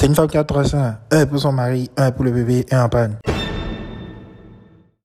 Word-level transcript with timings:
C'est 0.00 0.06
une 0.06 0.14
femme 0.14 0.28
qui 0.28 0.38
a 0.38 0.44
trois 0.44 0.64
seins. 0.64 0.96
Un 1.10 1.26
pour 1.26 1.38
son 1.38 1.52
mari, 1.52 1.90
un 1.98 2.10
pour 2.10 2.24
le 2.24 2.30
bébé 2.30 2.64
et 2.70 2.74
un 2.74 2.88
panne. 2.88 3.18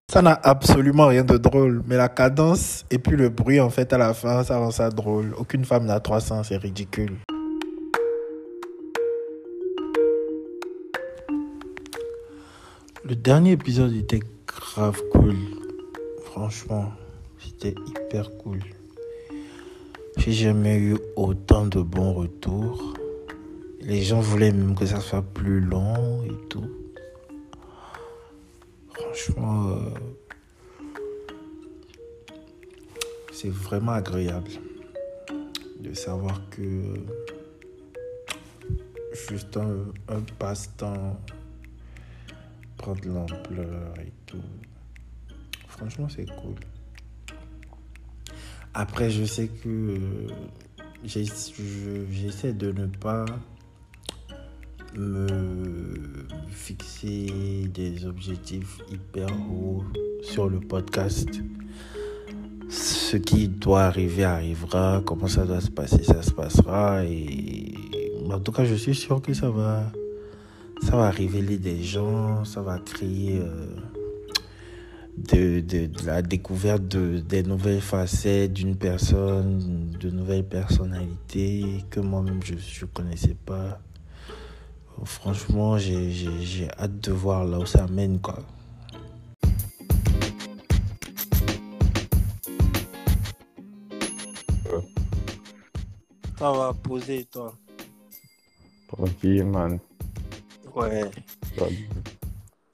Ça 0.10 0.22
n'a 0.22 0.40
absolument 0.42 1.08
rien 1.08 1.26
de 1.26 1.36
drôle, 1.36 1.84
mais 1.86 1.98
la 1.98 2.08
cadence 2.08 2.86
et 2.90 2.98
puis 2.98 3.18
le 3.18 3.28
bruit 3.28 3.60
en 3.60 3.70
fait 3.70 3.92
à 3.92 3.98
la 3.98 4.14
fin, 4.14 4.46
ça 4.46 4.58
rend 4.58 4.72
ça 4.72 4.90
drôle. 4.90 5.36
Aucune 5.38 5.66
femme 5.66 5.84
n'a 5.84 6.00
trois 6.00 6.22
seins, 6.22 6.44
c'est 6.44 6.56
ridicule. 6.56 7.18
Le 13.04 13.16
dernier 13.18 13.52
épisode 13.52 13.92
était 13.92 14.22
grave 14.48 15.02
cool. 15.12 15.36
Franchement, 16.24 16.94
c'était 17.38 17.76
hyper 17.86 18.30
cool. 18.38 18.60
J'ai 20.16 20.32
jamais 20.32 20.78
eu 20.78 20.96
autant 21.18 21.66
de 21.66 21.82
bons 21.82 22.14
retours. 22.14 22.94
Les 23.88 24.02
gens 24.02 24.20
voulaient 24.20 24.52
même 24.52 24.74
que 24.74 24.88
ça 24.88 25.00
soit 25.00 25.22
plus 25.22 25.62
long 25.62 26.24
et 26.24 26.48
tout. 26.50 26.68
Franchement, 28.90 29.68
euh, 29.70 29.90
c'est 33.32 33.52
vraiment 33.52 33.92
agréable 33.92 34.50
de 35.80 35.94
savoir 35.94 36.42
que 36.50 36.96
juste 39.30 39.56
un, 39.56 39.86
un 40.10 40.22
passe-temps 40.40 41.22
prend 42.78 42.96
de 42.96 43.08
l'ampleur 43.10 43.94
et 44.00 44.12
tout. 44.26 44.42
Franchement, 45.68 46.08
c'est 46.10 46.26
cool. 46.42 46.56
Après, 48.74 49.12
je 49.12 49.26
sais 49.26 49.48
que 49.48 49.70
euh, 49.70 50.28
j'essaie 51.04 52.54
de 52.54 52.72
ne 52.72 52.88
pas 52.88 53.26
me 55.00 56.08
fixer 56.50 57.70
des 57.74 58.06
objectifs 58.06 58.80
hyper 58.92 59.28
hauts 59.52 59.84
sur 60.22 60.50
le 60.50 60.60
podcast. 60.60 61.30
Ce 62.70 63.18
qui 63.18 63.48
doit 63.48 63.84
arriver 63.84 64.24
arrivera, 64.24 65.02
comment 65.06 65.28
ça 65.28 65.46
doit 65.46 65.62
se 65.62 65.70
passer, 65.70 66.04
ça 66.04 66.22
se 66.22 66.32
passera. 66.32 67.06
Et 67.06 67.76
en 68.32 68.40
tout 68.40 68.52
cas, 68.52 68.66
je 68.66 68.76
suis 68.76 68.96
sûr 68.96 69.22
que 69.22 69.34
ça 69.34 69.50
va, 69.50 69.92
révéler 71.12 71.58
des 71.58 71.84
gens, 71.84 72.44
ça 72.44 72.62
va 72.62 72.80
créer 72.80 73.40
euh, 73.40 73.68
de 75.18 75.90
la 76.06 76.22
découverte 76.22 76.88
de, 76.88 77.20
des 77.20 77.44
nouvelles 77.44 77.82
facettes 77.82 78.54
d'une 78.54 78.76
personne, 78.76 79.92
de 80.00 80.10
nouvelles 80.10 80.46
personnalités 80.46 81.86
que 81.90 82.00
moi-même 82.00 82.40
je 82.44 82.54
ne 82.54 82.90
connaissais 82.92 83.36
pas. 83.46 83.80
Franchement, 85.04 85.78
j'ai 85.78 86.10
j'ai- 86.12 86.42
j'ai 86.42 86.68
hâte 86.80 87.00
de 87.02 87.12
voir 87.12 87.44
là 87.46 87.60
où 87.60 87.66
ça 87.66 87.86
mène, 87.88 88.20
quoi. 88.20 88.40
Ça 96.38 96.52
va 96.52 96.74
poser, 96.74 97.26
toi. 97.32 97.54
Tranquille, 98.88 99.46
man. 99.46 99.80
Ouais. 100.76 101.10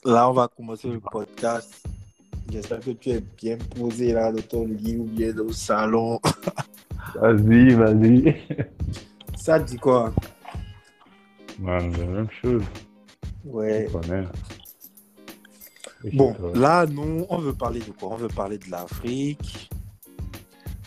Là, 0.03 0.29
on 0.29 0.33
va 0.33 0.47
commencer 0.47 0.89
le 0.89 0.99
podcast. 0.99 1.83
J'espère 2.51 2.79
que 2.79 2.91
tu 2.91 3.09
es 3.11 3.21
bien 3.37 3.57
posé 3.75 4.13
là 4.13 4.31
dans 4.31 4.41
ton 4.41 4.65
lit 4.65 4.97
ou 4.97 5.03
bien 5.05 5.37
au 5.37 5.51
salon. 5.51 6.19
Vas-y, 7.15 7.73
vas-y. 7.73 8.41
Ça 9.35 9.59
dit 9.59 9.77
quoi? 9.77 10.13
Man, 11.61 11.91
la 11.97 12.05
même 12.05 12.27
chose. 12.41 12.63
Ouais. 13.45 13.87
Bon, 16.13 16.35
là, 16.55 16.85
nous, 16.87 17.25
on 17.29 17.37
veut 17.37 17.53
parler 17.53 17.79
de 17.79 17.91
quoi? 17.91 18.09
On 18.13 18.15
veut 18.15 18.27
parler 18.27 18.57
de 18.57 18.69
l'Afrique. 18.71 19.69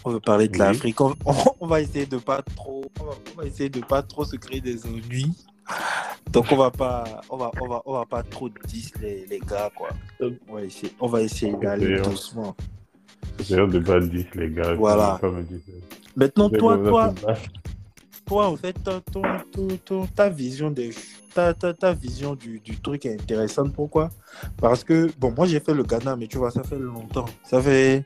On 0.05 0.11
veut 0.11 0.21
parler 0.21 0.49
de 0.49 0.53
Oui. 0.55 0.59
l'Afrique. 0.59 1.01
On, 1.01 1.15
on 1.61 1.67
va 1.67 1.81
essayer 1.81 2.07
de 2.07 2.19
pas 2.19 2.43
trop, 2.43 2.85
on 3.01 3.05
va, 3.05 3.13
on 3.33 3.41
va 3.41 3.47
essayer 3.47 3.69
de 3.71 3.81
pas 3.81 4.03
trop 4.03 4.25
se 4.25 4.37
créer 4.37 4.61
des 4.61 4.85
ennuis. 4.87 5.33
Donc 6.31 6.47
on 6.51 6.57
va 6.57 6.71
pas, 6.71 7.23
on 7.31 7.37
va, 7.37 7.51
on 7.61 7.69
va, 7.69 7.83
on 7.87 7.93
va 7.95 8.05
pas 8.05 8.23
trop 8.23 8.49
dire 8.49 8.91
les, 9.01 9.25
les 9.27 9.39
gars 9.39 9.71
quoi. 9.75 9.89
On 10.49 10.55
va 10.57 10.63
essayer, 10.63 10.93
on 11.01 11.07
va 11.07 11.23
essayer 11.23 11.55
d'aller 11.57 11.87
D'ailleurs. 11.87 12.09
doucement. 12.11 12.55
C'est 13.41 13.57
l'heure 13.57 13.69
de 13.69 13.79
pas 13.79 14.01
dire, 14.01 14.27
les 14.35 14.51
gars. 14.51 14.75
Voilà. 14.75 15.21
Maintenant, 16.17 16.51
toi, 16.51 16.77
toi, 16.79 17.15
toi, 18.27 18.49
en 18.49 18.57
fait, 18.57 18.73
ton, 18.83 19.01
ton- 19.53 19.77
ton- 19.85 20.07
ta 20.07 20.29
vision 20.29 20.71
des, 20.71 20.91
ta, 21.35 21.53
ta, 21.55 21.73
ta 21.75 21.93
vision 21.93 22.35
du, 22.35 22.61
du 22.61 22.77
truc 22.81 23.07
est 23.07 23.15
intéressante. 23.15 23.73
Pourquoi? 23.73 24.11
Parce 24.57 24.85
que, 24.85 25.11
bon, 25.19 25.33
moi, 25.37 25.47
j'ai 25.47 25.61
fait 25.61 25.75
le 25.75 25.83
Ghana, 25.83 26.17
mais 26.17 26.27
tu 26.27 26.39
vois, 26.39 26.51
ça 26.51 26.63
fait 26.63 26.79
longtemps. 26.79 27.27
Ça 27.45 27.61
fait, 27.61 28.05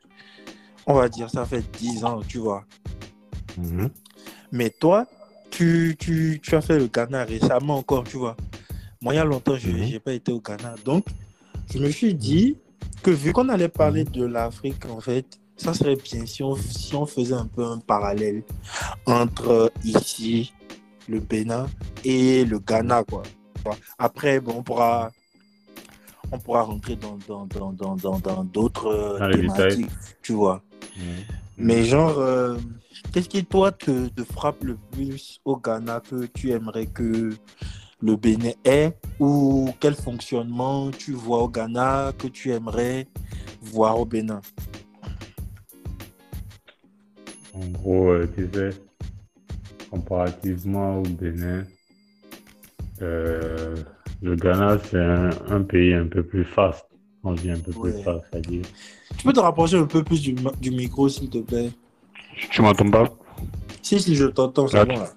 on 0.86 0.94
va 0.94 1.08
dire, 1.08 1.30
ça 1.30 1.44
fait 1.44 1.64
10 1.78 2.04
ans, 2.04 2.20
tu 2.26 2.38
vois. 2.38 2.64
Mhm. 3.56 3.90
Mais 4.52 4.70
toi, 4.70 5.06
tu, 5.50 5.96
tu, 5.98 6.40
tu 6.42 6.54
as 6.54 6.60
fait 6.60 6.78
le 6.78 6.86
Ghana 6.86 7.24
récemment 7.24 7.76
encore, 7.76 8.04
tu 8.04 8.16
vois. 8.16 8.36
Moi, 9.00 9.14
il 9.14 9.16
y 9.16 9.20
a 9.20 9.24
longtemps, 9.24 9.56
je 9.56 9.70
n'ai 9.70 10.00
pas 10.00 10.12
été 10.12 10.32
au 10.32 10.40
Ghana. 10.40 10.74
Donc, 10.84 11.04
je 11.72 11.78
me 11.78 11.90
suis 11.90 12.14
dit 12.14 12.56
que 13.02 13.10
vu 13.10 13.32
qu'on 13.32 13.48
allait 13.48 13.68
parler 13.68 14.04
de 14.04 14.24
l'Afrique, 14.24 14.84
en 14.86 15.00
fait, 15.00 15.38
ça 15.58 15.74
serait 15.74 15.96
bien 15.96 16.24
si 16.24 16.42
on, 16.42 16.56
si 16.56 16.94
on 16.94 17.04
faisait 17.04 17.34
un 17.34 17.46
peu 17.46 17.64
un 17.64 17.78
parallèle 17.78 18.42
entre 19.06 19.48
euh, 19.50 19.68
ici, 19.84 20.54
le 21.08 21.20
Bénin, 21.20 21.66
et 22.04 22.44
le 22.44 22.58
Ghana, 22.58 23.04
quoi. 23.04 23.22
Après, 23.98 24.40
bon, 24.40 24.54
on 24.58 24.62
pourra, 24.62 25.10
on 26.32 26.38
pourra 26.38 26.62
rentrer 26.62 26.96
dans 26.96 27.18
dans 27.26 27.44
dans 27.46 27.72
dans 27.72 27.96
dans 27.96 28.18
dans 28.18 28.44
d'autres 28.44 28.86
euh, 28.86 29.32
thématiques, 29.32 29.90
tu 30.22 30.32
vois. 30.32 30.62
Mais 31.56 31.84
genre, 31.84 32.18
euh, 32.18 32.56
qu'est-ce 33.12 33.28
qui 33.28 33.44
toi 33.44 33.72
te, 33.72 34.08
te 34.08 34.22
frappe 34.22 34.62
le 34.62 34.78
plus 34.92 35.40
au 35.44 35.56
Ghana 35.56 36.00
que 36.08 36.26
tu 36.26 36.52
aimerais 36.52 36.86
que 36.86 37.34
le 38.00 38.16
Bénin 38.16 38.52
ait 38.64 38.96
ou 39.18 39.70
quel 39.80 39.96
fonctionnement 39.96 40.90
tu 40.92 41.12
vois 41.12 41.42
au 41.42 41.48
Ghana 41.48 42.12
que 42.16 42.28
tu 42.28 42.52
aimerais 42.52 43.08
voir 43.60 43.98
au 43.98 44.04
Bénin? 44.04 44.40
En 47.58 47.66
gros, 47.70 48.10
euh, 48.10 48.28
tu 48.36 48.48
sais, 48.54 48.70
comparativement 49.90 50.98
au 50.98 51.02
Bénin, 51.02 51.64
euh, 53.02 53.74
le 54.22 54.36
Ghana, 54.36 54.78
c'est 54.90 55.02
un, 55.02 55.30
un 55.50 55.62
pays 55.62 55.92
un 55.94 56.06
peu 56.06 56.22
plus 56.22 56.44
fast. 56.44 56.86
On 57.24 57.32
dit 57.32 57.50
un 57.50 57.58
peu 57.58 57.72
plus 57.72 57.92
fast, 58.02 58.20
c'est-à-dire. 58.30 58.62
Tu 59.16 59.24
peux 59.24 59.32
te 59.32 59.40
rapprocher 59.40 59.76
un 59.76 59.86
peu 59.86 60.04
plus 60.04 60.22
du, 60.22 60.70
micro 60.70 61.08
s'il 61.08 61.30
te 61.30 61.38
plaît? 61.38 61.70
Tu 62.50 62.62
m'entends 62.62 62.90
pas? 62.90 63.08
Si, 63.82 63.98
si, 63.98 64.14
je 64.14 64.26
t'entends, 64.26 64.68
c'est 64.68 64.84
bon 64.86 64.92
tu- 64.94 64.98
là. 65.00 65.10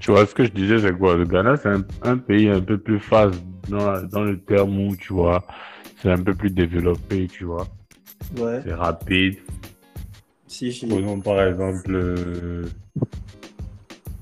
Tu 0.00 0.10
vois, 0.10 0.24
ce 0.26 0.34
que 0.34 0.44
je 0.44 0.50
disais, 0.50 0.78
c'est 0.78 0.96
quoi? 0.96 1.16
Le 1.16 1.24
Ghana, 1.26 1.56
c'est 1.58 1.68
un, 1.68 1.84
un 2.02 2.16
pays 2.16 2.48
un 2.48 2.60
peu 2.60 2.78
plus 2.78 2.98
fast 3.00 3.34
dans, 3.68 4.02
dans 4.04 4.22
le 4.22 4.40
terme 4.40 4.78
où, 4.86 4.96
tu 4.96 5.12
vois, 5.12 5.44
c'est 6.00 6.10
un 6.10 6.22
peu 6.22 6.34
plus 6.34 6.50
développé, 6.50 7.28
tu 7.28 7.44
vois. 7.44 7.66
Ouais, 8.38 8.62
C'est 8.64 8.74
rapide. 8.74 9.38
Si, 10.48 10.72
si. 10.72 10.86
Prenons 10.86 11.20
par 11.20 11.42
exemple 11.42 11.90
euh, 11.94 12.64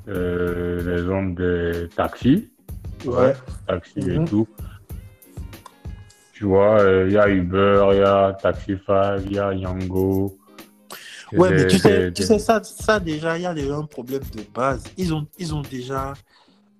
euh, 0.08 0.82
l'exemple 0.96 1.34
des 1.40 1.88
taxis. 1.94 2.50
Ouais, 3.04 3.34
Taxis 3.66 4.00
Mhm. 4.00 4.22
et 4.22 4.24
tout. 4.26 4.48
Tu 6.32 6.44
vois, 6.44 6.80
euh, 6.80 7.06
il 7.06 7.14
y 7.14 7.18
a 7.18 7.28
Uber, 7.28 7.88
il 7.92 7.98
y 7.98 8.02
a 8.02 8.36
Taxify, 8.40 9.16
il 9.24 9.32
y 9.32 9.38
a 9.38 9.54
Yango. 9.54 10.36
Ouais 11.32 11.50
mais 11.50 11.66
tu 11.66 11.78
sais, 11.78 12.12
tu 12.12 12.22
sais 12.22 12.38
ça, 12.38 12.62
ça 12.62 13.00
déjà, 13.00 13.36
il 13.36 13.42
y 13.42 13.46
a 13.46 13.54
déjà 13.54 13.76
un 13.76 13.84
problème 13.86 14.22
de 14.34 14.42
base. 14.54 14.84
Ils 14.96 15.12
ont, 15.12 15.26
ils 15.38 15.54
ont 15.54 15.62
déjà, 15.62 16.12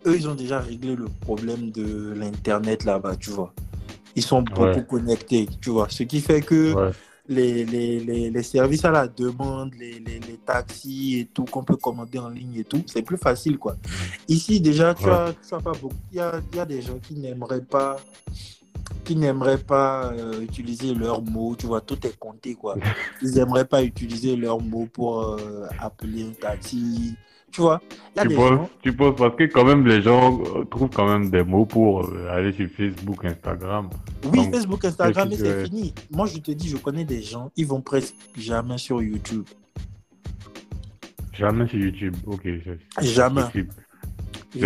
eux, 0.07 0.15
ils 0.15 0.29
ont 0.29 0.35
déjà 0.35 0.61
réglé 0.61 0.95
le 0.95 1.07
problème 1.23 1.71
de 1.73 2.13
l'Internet 2.15 2.85
là-bas, 2.85 3.17
tu 3.17 3.31
vois. 3.31 3.53
Ils 4.15 4.23
sont 4.23 4.43
beaucoup 4.43 4.63
Ouais. 4.63 4.85
connectés, 4.89 5.49
tu 5.61 5.71
vois. 5.71 5.89
Ce 5.91 6.03
qui 6.05 6.21
fait 6.21 6.43
que 6.43 6.75
Ouais, 6.75 6.91
les, 7.29 7.65
les, 7.65 8.01
les, 8.01 8.31
les 8.31 8.43
services 8.43 8.85
à 8.85 8.91
la 8.91 9.09
demande, 9.09 9.75
les, 9.75 9.99
les, 10.01 10.21
les 10.21 10.39
taxis 10.45 11.21
et 11.21 11.27
tout, 11.27 11.45
qu'on 11.45 11.65
peut 11.65 11.77
commander 11.77 12.19
en 12.19 12.29
ligne 12.29 12.57
et 12.57 12.65
tout, 12.65 12.83
c'est 12.87 13.03
plus 13.03 13.17
facile, 13.19 13.59
quoi. 13.59 13.77
Ici, 14.29 14.61
déjà, 14.61 14.95
tu 14.95 15.05
Ouais. 15.05 15.11
as, 15.13 15.33
tu 15.49 15.55
as 15.55 15.61
pas 15.61 15.73
beaucoup. 15.73 15.95
Il 16.13 16.19
y 16.19 16.21
a, 16.21 16.41
y 16.55 16.59
a 16.61 16.65
des 16.65 16.83
gens 16.83 16.99
qui 16.99 17.15
n'aimeraient 17.15 17.65
pas 17.65 17.97
qui 19.05 19.15
n'aimeraient 19.17 19.59
pas 19.59 20.13
euh, 20.13 20.41
utiliser 20.41 20.93
leurs 20.95 21.23
mots, 21.23 21.55
tu 21.57 21.67
vois, 21.67 21.81
tout 21.81 22.05
est 22.07 22.17
compté, 22.19 22.55
quoi. 22.55 22.77
Ils 23.23 23.33
n'aimeraient 23.35 23.65
pas 23.65 23.83
utiliser 23.83 24.35
leurs 24.37 24.61
mots 24.61 24.89
pour 24.93 25.23
euh, 25.23 25.67
appeler 25.79 26.25
un 26.25 26.33
taxi, 26.33 27.15
tu 27.53 27.61
vois. 27.63 27.81
Il 28.15 28.19
y 28.19 28.21
a 28.21 28.23
tu 28.23 28.29
des 28.29 28.35
penses, 28.35 28.51
gens, 28.51 28.71
tu 28.83 28.93
penses 28.95 29.17
parce 29.17 29.37
que 29.37 29.45
quand 29.45 29.65
même 29.65 29.87
les 29.87 30.03
gens 30.03 30.41
euh, 30.57 30.65
trouvent 30.65 30.91
quand 30.95 31.09
même 31.09 31.31
des 31.31 31.43
mots 31.43 31.65
pour 31.67 32.05
euh, 32.07 32.29
aller 32.31 32.53
sur 32.53 32.69
Facebook, 32.69 33.25
Instagram. 33.25 33.89
oui, 34.25 34.31
donc, 34.45 34.55
Facebook, 34.55 34.85
Instagram, 34.85 35.29
mais 35.31 35.37
c'est 35.37 35.65
fini. 35.65 35.95
Moi, 36.11 36.27
je 36.27 36.39
te 36.39 36.51
dis, 36.53 36.69
je 36.69 36.77
connais 36.77 37.05
des 37.05 37.23
gens, 37.23 37.51
ils 37.57 37.67
vont 37.67 37.81
presque 37.81 38.15
jamais 38.37 38.79
sur 38.79 39.03
YouTube. 39.03 39.45
Jamais 41.33 41.67
sur 41.69 41.79
YouTube. 41.79 42.17
Ok. 42.27 42.47
Jamais. 43.03 43.43
C'est 43.53 43.63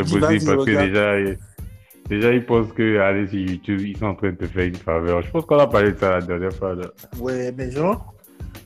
dis, 0.04 0.18
possible 0.18 0.20
parce 0.56 0.64
que 0.64 0.86
déjà, 0.86 1.20
ils- 1.20 1.38
déjà, 2.08 2.32
ils 2.32 2.44
pensent 2.46 2.72
que 2.72 2.98
aller 3.00 3.26
sur 3.26 3.38
YouTube, 3.38 3.80
ils 3.80 3.96
sont 3.96 4.06
en 4.06 4.14
train 4.14 4.30
de 4.30 4.36
te 4.36 4.46
faire 4.46 4.66
une 4.66 4.76
faveur. 4.76 5.22
Je 5.22 5.30
pense 5.30 5.44
qu'on 5.46 5.58
a 5.58 5.66
parlé 5.66 5.92
de 5.92 5.98
ça 5.98 6.10
la 6.18 6.20
dernière 6.22 6.52
fois. 6.52 6.74
là. 6.76 6.86
Ouais, 7.18 7.52
mais 7.56 7.70
genre, 7.72 8.14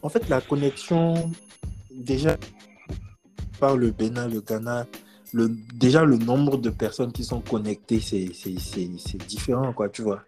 en 0.02 0.08
fait, 0.10 0.28
la 0.28 0.40
connexion, 0.42 1.30
déjà, 1.90 2.36
par 3.60 3.76
le 3.76 3.90
Bénin, 3.90 4.28
le 4.28 4.40
Ghana, 4.40 4.86
le, 5.32 5.48
déjà 5.74 6.04
le 6.04 6.16
nombre 6.18 6.58
de 6.58 6.70
personnes 6.70 7.12
qui 7.12 7.24
sont 7.24 7.40
connectées, 7.40 8.00
c'est 8.00 8.28
c'est- 8.34 8.58
c'est- 8.58 8.90
c'est 8.98 9.26
différent, 9.26 9.72
quoi, 9.72 9.88
tu 9.88 10.02
vois. 10.02 10.22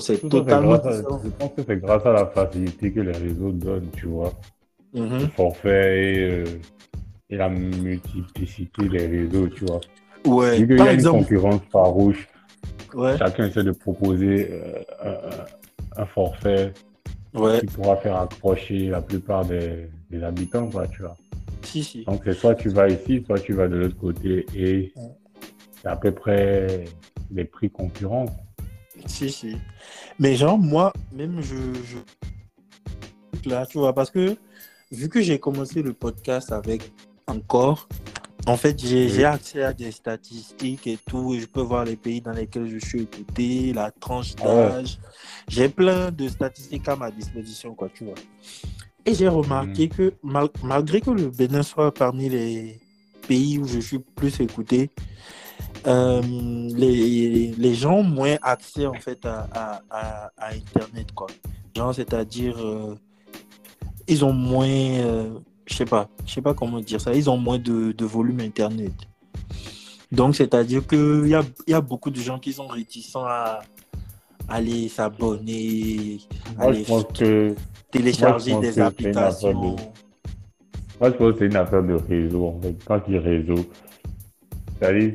C'est 0.00 0.28
totalement 0.28 0.74
à- 0.74 0.92
différent. 0.92 1.20
je 1.24 1.30
pense 1.30 1.52
que 1.56 1.62
c'est 1.66 1.78
grâce 1.80 2.04
à 2.06 2.12
la 2.12 2.26
facilité 2.26 2.92
que 2.92 3.00
les 3.00 3.12
réseaux 3.12 3.52
donnent, 3.52 3.88
tu 3.96 4.06
vois. 4.06 4.32
Mhm. 4.92 5.20
Le 5.20 5.26
forfait 5.28 6.14
et, 6.14 6.18
euh, 6.30 6.44
et 7.30 7.36
la 7.36 7.48
multiplicité 7.48 8.88
des 8.88 9.06
réseaux, 9.06 9.48
tu 9.48 9.64
vois. 9.64 9.80
Ouais, 10.26 10.58
Vu 10.58 10.66
qu'il 10.66 10.76
y 10.76 10.78
par 10.78 10.88
a 10.88 10.92
une 10.92 11.04
concurrence 11.04 11.62
farouche, 11.70 12.28
ouais, 12.94 13.18
chacun 13.18 13.46
essaie 13.46 13.64
de 13.64 13.72
proposer 13.72 14.48
euh, 14.52 14.82
un, 15.02 15.10
un- 15.10 16.02
un 16.02 16.06
forfait 16.06 16.72
ouais, 17.34 17.60
qui 17.60 17.66
pourra 17.66 17.96
faire 17.96 18.16
accrocher 18.16 18.88
la 18.88 19.00
plupart 19.02 19.44
des, 19.46 19.88
des 20.10 20.22
habitants, 20.22 20.68
quoi, 20.68 20.86
tu 20.88 21.02
vois. 21.02 21.16
Si, 21.64 21.84
si. 21.84 22.04
Donc, 22.04 22.22
c'est 22.24 22.34
soit 22.34 22.54
tu 22.54 22.68
vas 22.68 22.88
ici, 22.88 23.22
soit 23.26 23.38
tu 23.40 23.52
vas 23.52 23.68
de 23.68 23.76
l'autre 23.76 23.96
côté 23.96 24.46
et 24.54 24.92
Ouais. 24.96 25.10
c'est 25.80 25.88
à 25.88 25.96
peu 25.96 26.12
près 26.12 26.84
les 27.30 27.44
prix 27.44 27.70
concurrents. 27.70 28.26
Si, 29.06 29.30
si. 29.30 29.56
Mais 30.18 30.34
genre, 30.36 30.58
moi, 30.58 30.92
même, 31.12 31.40
je, 31.42 31.56
je... 31.84 33.48
Là, 33.48 33.66
tu 33.66 33.78
vois, 33.78 33.92
parce 33.92 34.10
que 34.10 34.36
vu 34.90 35.08
que 35.08 35.20
j'ai 35.20 35.38
commencé 35.38 35.82
le 35.82 35.92
podcast 35.92 36.52
avec 36.52 36.92
encore, 37.26 37.88
en 38.46 38.56
fait, 38.56 38.78
j'ai 38.84 39.06
Oui. 39.06 39.24
accès 39.24 39.62
à 39.62 39.72
des 39.72 39.90
statistiques 39.92 40.86
et 40.86 40.98
tout, 41.06 41.34
et 41.34 41.40
je 41.40 41.46
peux 41.46 41.60
voir 41.62 41.84
les 41.84 41.96
pays 41.96 42.20
dans 42.20 42.32
lesquels 42.32 42.68
je 42.68 42.84
suis 42.84 43.02
écouté, 43.02 43.72
la 43.72 43.90
tranche 43.90 44.34
Ah 44.40 44.46
ouais. 44.46 44.68
d'âge. 44.68 44.98
J'ai 45.48 45.68
plein 45.68 46.10
de 46.10 46.28
statistiques 46.28 46.88
à 46.88 46.96
ma 46.96 47.10
disposition, 47.10 47.74
quoi, 47.74 47.88
tu 47.94 48.04
vois. 48.04 48.14
Et 49.04 49.14
j'ai 49.14 49.28
remarqué 49.28 49.88
que 49.88 50.14
mal- 50.22 50.48
malgré 50.62 51.00
que 51.00 51.10
le 51.10 51.28
Bénin 51.30 51.62
soit 51.62 51.92
parmi 51.92 52.28
les 52.28 52.80
pays 53.26 53.58
où 53.58 53.66
je 53.66 53.80
suis 53.80 53.98
plus 53.98 54.38
écouté, 54.40 54.90
euh, 55.86 56.22
les, 56.22 57.52
les 57.56 57.74
gens 57.74 57.94
ont 57.98 58.02
moins 58.04 58.36
accès 58.42 58.86
en 58.86 58.94
fait 58.94 59.24
à, 59.26 59.48
à, 59.52 59.82
à, 59.90 60.30
à 60.36 60.54
Internet 60.54 61.12
quoi. 61.12 61.26
Genre 61.76 61.94
c'est-à-dire 61.94 62.56
euh, 62.58 62.94
ils 64.06 64.24
ont 64.24 64.32
moins, 64.32 64.68
euh, 64.68 65.30
je 65.66 65.74
sais 65.74 65.84
pas, 65.84 66.08
je 66.26 66.34
sais 66.34 66.42
pas 66.42 66.54
comment 66.54 66.80
dire 66.80 67.00
ça, 67.00 67.12
ils 67.14 67.28
ont 67.28 67.38
moins 67.38 67.58
de, 67.58 67.92
de 67.92 68.04
volume 68.04 68.40
Internet. 68.40 68.92
Donc 70.12 70.36
c'est-à-dire 70.36 70.86
que 70.86 71.22
il 71.24 71.30
y 71.30 71.34
a, 71.34 71.42
y 71.66 71.74
a 71.74 71.80
beaucoup 71.80 72.10
de 72.10 72.20
gens 72.20 72.38
qui 72.38 72.52
sont 72.52 72.66
réticents 72.68 73.24
à 73.24 73.60
aller 74.48 74.88
s'abonner, 74.88 76.20
Moi, 76.56 76.66
aller 76.66 76.82
je 76.84 76.88
pense 76.88 77.04
que, 77.18 77.54
télécharger 77.92 78.52
moi, 78.52 78.60
des 78.60 78.68
que 78.68 78.72
c'est 78.74 78.80
une 78.80 78.86
affaire 78.86 79.08
applications. 79.50 79.60
moi, 79.62 79.76
je 81.02 81.10
pense 81.10 81.32
que 81.32 81.38
c'est 81.38 81.46
une 81.46 81.56
affaire 81.56 81.82
de 81.82 81.94
réseau, 81.94 82.46
en 82.46 82.60
fait. 82.60 82.74
Quand 82.84 83.00
a 83.08 83.20
réseau, 83.20 83.54
c'est-à-dire, 84.80 85.14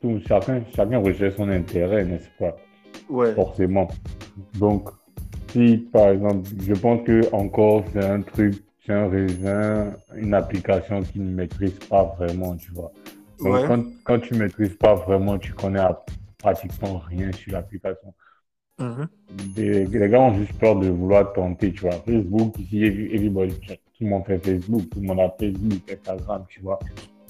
tout, 0.00 0.20
chacun, 0.26 0.62
chacun 0.74 0.98
recherche 0.98 1.36
son 1.36 1.48
intérêt, 1.48 2.04
n'est-ce 2.04 2.28
pas? 2.38 2.56
Ouais. 3.08 3.32
Forcément. 3.34 3.88
Donc, 4.58 4.88
si, 5.52 5.78
par 5.92 6.08
exemple, 6.10 6.48
je 6.66 6.74
pense 6.74 7.04
que 7.06 7.32
encore, 7.32 7.84
c'est 7.92 8.04
un 8.04 8.22
truc, 8.22 8.54
c'est 8.84 8.92
un 8.92 9.08
raisin, 9.08 9.92
une 10.16 10.34
application 10.34 11.02
qui 11.02 11.20
ne 11.20 11.30
maîtrise 11.30 11.78
pas 11.88 12.04
vraiment, 12.18 12.56
tu 12.56 12.70
vois. 12.72 12.90
Donc, 13.38 13.54
Ouais. 13.54 13.64
quand, 13.66 13.82
quand 14.04 14.18
tu 14.20 14.34
maîtrises 14.34 14.76
pas 14.76 14.94
vraiment, 14.94 15.38
tu 15.38 15.52
connais 15.52 15.80
à- 15.80 16.04
pratiquement 16.38 16.98
rien 16.98 17.32
sur 17.32 17.52
l'application. 17.52 18.12
Mhm. 18.78 19.08
Les 19.56 20.08
gars 20.08 20.20
ont 20.20 20.34
juste 20.38 20.52
peur 20.58 20.76
de 20.76 20.88
vouloir 20.88 21.32
tenter, 21.32 21.72
tu 21.72 21.82
vois. 21.82 21.92
Facebook, 21.92 22.58
ici, 22.58 22.78
every- 22.84 23.14
everybody, 23.14 23.54
tout 23.66 23.74
le 24.00 24.06
monde 24.08 24.24
fait 24.26 24.38
Facebook, 24.44 24.82
tout 24.90 25.00
le 25.00 25.06
monde 25.06 25.20
a 25.20 25.34
Facebook, 25.38 25.80
Instagram, 25.92 26.44
tu 26.48 26.60
vois. 26.60 26.78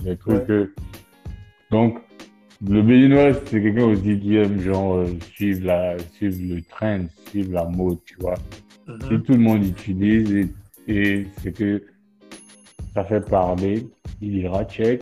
Des 0.02 0.16
trucs 0.16 0.34
Ouais. 0.40 0.44
que... 0.46 0.72
Donc, 1.70 1.98
le 2.66 2.82
Béninois, 2.82 3.34
c'est 3.46 3.60
quelqu'un 3.62 3.84
aussi 3.84 4.18
qui 4.20 4.36
aime, 4.36 4.58
genre, 4.60 4.94
euh, 4.96 5.06
suivre, 5.34 5.66
la, 5.66 5.98
suivre 6.12 6.54
le 6.54 6.62
trend, 6.62 7.04
suivre 7.28 7.52
la 7.52 7.64
mode, 7.64 7.98
tu 8.06 8.16
vois. 8.20 8.36
Si 8.86 9.12
Mhm. 9.14 9.22
tout 9.22 9.32
le 9.32 9.38
monde 9.38 9.64
utilise 9.66 10.32
et, 10.34 10.48
et 10.88 11.26
c'est 11.42 11.52
que 11.52 11.82
ça 12.94 13.04
fait 13.04 13.20
parler, 13.28 13.86
il 14.20 14.36
ira 14.38 14.64
check 14.64 15.00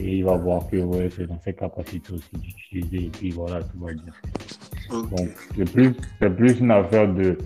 et 0.00 0.16
il 0.18 0.24
va 0.24 0.36
voir 0.36 0.66
que 0.68 0.76
ouais, 0.76 1.08
c'est 1.14 1.26
dans 1.26 1.40
ses 1.40 1.54
capacités 1.54 2.12
aussi 2.12 2.30
d'utiliser 2.36 3.06
et 3.06 3.10
puis 3.10 3.30
voilà, 3.30 3.62
tout 3.62 3.78
va 3.78 3.92
bien. 3.92 4.12
Donc, 5.10 5.28
c'est 5.56 5.72
plus, 5.72 5.94
c'est 6.20 6.30
plus 6.36 6.58
une 6.60 6.70
affaire 6.70 7.12
de. 7.12 7.38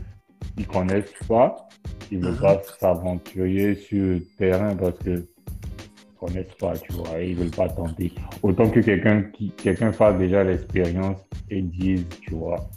Ils 0.56 0.66
connaissent 0.66 1.12
pas, 1.28 1.68
ils 2.10 2.18
ne 2.20 2.24
veulent 2.24 2.34
Mhm. 2.34 2.40
pas 2.40 2.62
s'aventurer 2.80 3.74
sur 3.76 4.02
le 4.02 4.20
terrain 4.38 4.74
parce 4.74 4.98
que 5.00 5.10
ils 5.10 6.18
connaissent 6.18 6.54
pas, 6.58 6.76
tu 6.78 6.92
vois, 6.92 7.20
et 7.20 7.30
ils 7.30 7.36
veulent 7.36 7.50
pas 7.50 7.68
tenter. 7.68 8.12
Autant 8.42 8.68
que 8.70 8.80
quelqu'un 8.80 9.22
qui, 9.22 9.50
quelqu'un 9.52 9.92
fasse 9.92 10.18
déjà 10.18 10.42
l'expérience 10.42 11.20
et 11.50 11.62
dise, 11.62 12.06
tu 12.20 12.34
vois, 12.34 12.68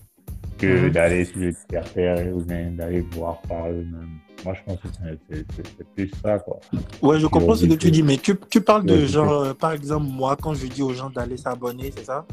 que 0.59 0.85
Mhm. 0.87 0.91
d'aller 0.91 1.25
sur 1.25 1.39
le 1.39 1.53
terre 1.93 2.35
ou 2.35 2.41
bien 2.43 2.71
d'aller 2.71 3.01
voir 3.13 3.41
par 3.43 3.67
eux-mêmes. 3.69 4.19
Moi, 4.43 4.53
je 4.55 4.61
pense 4.65 4.79
que 4.81 4.87
c'est, 5.29 5.95
plus 5.95 6.11
ça, 6.23 6.39
quoi. 6.39 6.59
Ouais, 7.01 7.19
je 7.19 7.27
comprends 7.27 7.55
ce 7.55 7.65
que 7.65 7.73
tu 7.75 7.91
dis, 7.91 8.03
mais 8.03 8.17
tu, 8.17 8.35
tu 8.49 8.61
parles 8.61 8.85
de 8.85 9.05
genre, 9.05 9.31
euh, 9.31 9.53
par 9.53 9.71
exemple, 9.71 10.07
moi, 10.07 10.35
quand 10.41 10.53
je 10.53 10.67
dis 10.67 10.81
aux 10.81 10.93
gens 10.93 11.09
d'aller 11.09 11.37
s'abonner, 11.37 11.91
c'est 11.95 12.05
ça? 12.05 12.25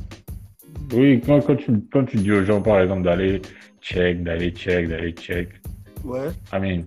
Oui, 0.93 1.20
quand, 1.25 1.40
quand, 1.40 1.56
tu, 1.56 1.72
quand 1.93 2.05
tu 2.05 2.16
dis 2.16 2.32
aux 2.32 2.44
gens, 2.44 2.62
par 2.62 2.81
exemple, 2.81 3.02
d'aller 3.02 3.43
check, 3.82 4.22
d'aller 4.22 4.50
check, 4.50 4.88
d'aller 4.88 5.12
check, 5.12 5.50
Ouais. 6.05 6.28
I 6.52 6.58
mean, 6.60 6.84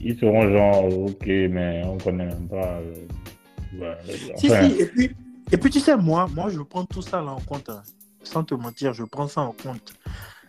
ils 0.00 0.18
seront 0.18 0.48
genre, 0.50 0.84
ok, 1.06 1.26
mais 1.26 1.82
on 1.84 1.98
connaît 1.98 2.26
même 2.26 2.48
pas. 2.48 2.78
euh, 2.80 2.94
ouais, 3.78 3.96
Si, 4.36 4.48
si, 4.48 4.80
et 4.80 4.86
puis, 4.86 5.10
et 5.50 5.56
puis 5.56 5.70
tu 5.70 5.80
sais, 5.80 5.96
moi, 5.96 6.28
moi, 6.34 6.48
je 6.50 6.60
prends 6.60 6.84
tout 6.84 7.02
ça 7.02 7.20
là 7.20 7.32
en 7.32 7.40
compte. 7.40 7.68
hein. 7.68 7.82
Sans 8.22 8.44
te 8.44 8.54
mentir, 8.54 8.92
je 8.94 9.04
prends 9.04 9.26
ça 9.26 9.40
en 9.42 9.52
compte. 9.52 9.92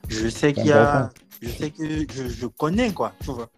Je 0.07 0.29
sais 0.29 0.53
qu'il 0.53 0.67
y 0.67 0.71
a. 0.71 1.09
Je 1.41 1.49
sais 1.49 1.71
que 1.71 1.83
je, 2.11 2.29
je 2.29 2.45
connais, 2.47 2.91
quoi, 2.93 3.13
tu 3.21 3.31
vois. 3.31 3.49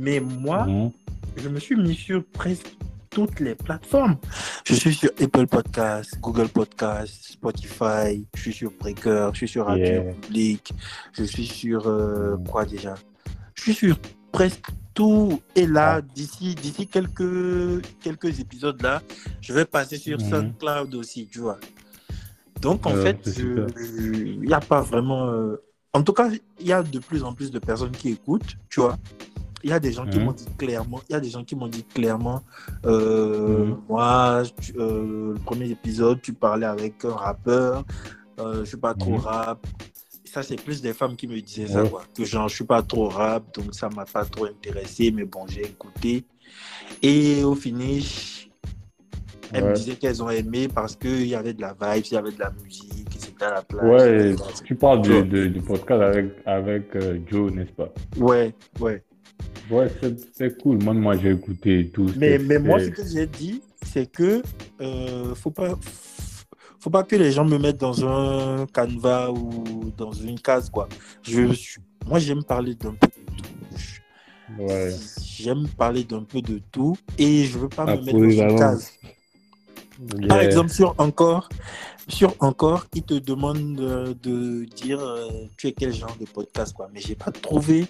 Mais 0.00 0.18
moi, 0.18 0.64
mhm. 0.66 0.90
je 1.36 1.48
me 1.50 1.60
suis 1.60 1.76
mis 1.76 1.94
sur 1.94 2.24
presque 2.24 2.74
toutes 3.10 3.38
les 3.40 3.54
plateformes. 3.54 4.16
Je 4.64 4.74
suis 4.74 4.94
sur 4.94 5.10
Apple 5.20 5.46
Podcasts, 5.46 6.18
Google 6.20 6.48
Podcasts, 6.48 7.32
Spotify, 7.32 8.26
je 8.34 8.40
suis 8.40 8.52
sur 8.54 8.70
Breaker, 8.80 9.30
je 9.34 9.36
suis 9.38 9.48
sur 9.48 9.66
Radio 9.66 9.84
Yeah. 9.86 10.12
Public, 10.14 10.72
je 11.12 11.24
suis 11.24 11.46
sur 11.46 11.86
euh, 11.86 12.36
Mm. 12.38 12.44
quoi 12.48 12.64
déjà? 12.64 12.94
Je 13.54 13.62
suis 13.62 13.74
sur 13.74 13.96
presque 14.32 14.68
tout. 14.94 15.42
Et 15.54 15.66
là, 15.66 15.96
Ah. 15.98 16.00
d'ici 16.14 16.54
d'ici 16.54 16.86
quelques, 16.86 17.82
quelques 18.00 18.40
épisodes 18.40 18.80
là, 18.80 19.02
je 19.42 19.52
vais 19.52 19.66
passer 19.66 19.98
sur 19.98 20.18
Mhm. 20.18 20.30
SoundCloud 20.30 20.94
aussi, 20.94 21.26
tu 21.30 21.40
vois. 21.40 21.58
Donc 22.62 22.86
en 22.86 22.94
fait, 22.94 23.18
il 23.38 24.40
n'y 24.40 24.54
a 24.54 24.60
pas 24.60 24.80
vraiment. 24.80 25.26
euh, 25.30 25.56
En 25.92 26.02
tout 26.04 26.12
cas, 26.12 26.30
il 26.60 26.66
y 26.66 26.72
a 26.72 26.84
de 26.84 27.00
plus 27.00 27.24
en 27.24 27.32
plus 27.34 27.50
de 27.50 27.58
personnes 27.58 27.90
qui 27.90 28.10
écoutent, 28.10 28.54
tu 28.68 28.78
vois. 28.80 28.96
Il 29.62 29.70
y 29.70 29.72
a 29.72 29.80
des 29.80 29.92
gens 29.92 30.06
qui 30.06 30.18
Mhm. 30.18 30.24
m'ont 30.24 30.32
dit 30.32 30.46
clairement, 30.56 31.00
il 31.08 31.12
y 31.12 31.16
a 31.16 31.20
des 31.20 31.28
gens 31.30 31.44
qui 31.44 31.54
m'ont 31.54 31.68
dit 31.68 31.84
clairement, 31.84 32.42
euh, 32.86 33.66
Mhm. 33.66 33.76
moi, 33.88 34.42
tu- 34.60 34.74
euh, 34.78 35.34
le 35.34 35.40
premier 35.44 35.68
épisode, 35.70 36.20
tu 36.22 36.32
parlais 36.32 36.66
avec 36.66 37.04
un 37.04 37.12
rappeur, 37.14 37.84
euh, 38.38 38.60
je 38.60 38.64
suis 38.70 38.76
pas 38.78 38.94
trop 38.94 39.12
Mhm. 39.12 39.18
rap. 39.18 39.66
Ça, 40.24 40.42
c'est 40.44 40.56
plus 40.62 40.80
des 40.80 40.92
femmes 40.92 41.16
qui 41.16 41.26
me 41.26 41.40
disaient 41.40 41.66
ça, 41.66 41.82
quoi. 41.90 42.02
Que 42.16 42.24
genre, 42.24 42.48
je 42.48 42.54
suis 42.54 42.64
pas 42.64 42.82
trop 42.82 43.08
rap, 43.08 43.52
donc 43.54 43.74
ça 43.74 43.88
m'a 43.90 44.04
pas 44.04 44.24
trop 44.24 44.44
intéressé, 44.46 45.10
mais 45.10 45.24
bon, 45.24 45.46
j'ai 45.48 45.62
écouté. 45.66 46.24
Et 47.02 47.42
au 47.42 47.54
finish, 47.56 48.48
elles 49.52 49.64
me 49.64 49.74
disaient 49.74 49.96
qu'elles 49.96 50.22
ont 50.22 50.30
aimé 50.30 50.68
parce 50.68 50.94
qu'il 50.94 51.26
y 51.26 51.34
avait 51.34 51.52
de 51.52 51.60
la 51.60 51.72
vibe, 51.72 52.04
il 52.10 52.14
y 52.14 52.16
avait 52.16 52.30
de 52.30 52.38
la 52.38 52.52
musique, 52.62 53.08
c'était 53.18 53.44
à 53.44 53.54
la 53.54 53.62
plage. 53.62 53.84
Ouais, 53.90 54.36
tu 54.64 54.74
parles 54.76 55.02
du 55.02 55.60
podcast 55.60 56.00
avec, 56.02 56.26
avec 56.46 56.96
euh, 56.96 57.18
Joe, 57.28 57.52
n'est-ce 57.52 57.72
pas? 57.72 57.88
Ouais, 58.16 58.54
ouais. 58.78 59.02
Ouais, 59.70 59.88
c'est, 60.32 60.60
cool. 60.60 60.82
Moi, 60.82 60.94
moi 60.94 61.16
j'ai 61.16 61.30
écouté 61.30 61.90
tout. 61.92 62.10
Mais, 62.16 62.38
mais 62.38 62.58
moi, 62.58 62.80
ce 62.80 62.88
que 62.90 63.02
j'ai 63.06 63.26
dit, 63.26 63.62
c'est 63.82 64.10
que 64.10 64.42
euh, 64.80 65.34
faut 65.34 65.50
pas, 65.50 65.78
faut 66.80 66.90
pas 66.90 67.04
que 67.04 67.16
les 67.16 67.30
gens 67.30 67.44
me 67.44 67.58
mettent 67.58 67.78
dans 67.80 68.04
un 68.04 68.66
canevas 68.66 69.30
ou 69.30 69.92
dans 69.96 70.12
une 70.12 70.40
case, 70.40 70.70
quoi. 70.70 70.88
Je, 71.22 71.52
suis- 71.52 71.80
moi, 72.06 72.18
j'aime 72.18 72.42
parler 72.42 72.74
d'un 72.74 72.94
peu 72.94 73.06
de 73.06 73.36
tout. 73.36 74.62
Ouais. 74.62 74.94
J'aime 75.22 75.68
parler 75.68 76.04
d'un 76.04 76.24
peu 76.24 76.42
de 76.42 76.60
tout 76.72 76.96
et 77.16 77.44
je 77.44 77.58
veux 77.58 77.68
pas 77.68 77.86
me 77.86 78.02
mettre 78.02 78.18
dans 78.18 78.30
une 78.30 78.58
case. 78.58 78.92
Par 80.28 80.40
exemple, 80.40 80.70
sur 80.70 80.94
Encore, 80.98 81.48
sur 82.10 82.34
Encore, 82.40 82.86
ils 82.94 83.02
te 83.02 83.14
demandent 83.14 83.76
de, 83.76 84.16
de 84.22 84.64
dire 84.64 85.00
euh, 85.00 85.28
tu 85.56 85.68
es 85.68 85.72
quel 85.72 85.92
genre 85.92 86.16
de 86.20 86.26
podcast, 86.26 86.72
quoi. 86.74 86.88
Mais 86.92 87.00
j'ai 87.00 87.14
pas 87.14 87.30
trouvé 87.30 87.86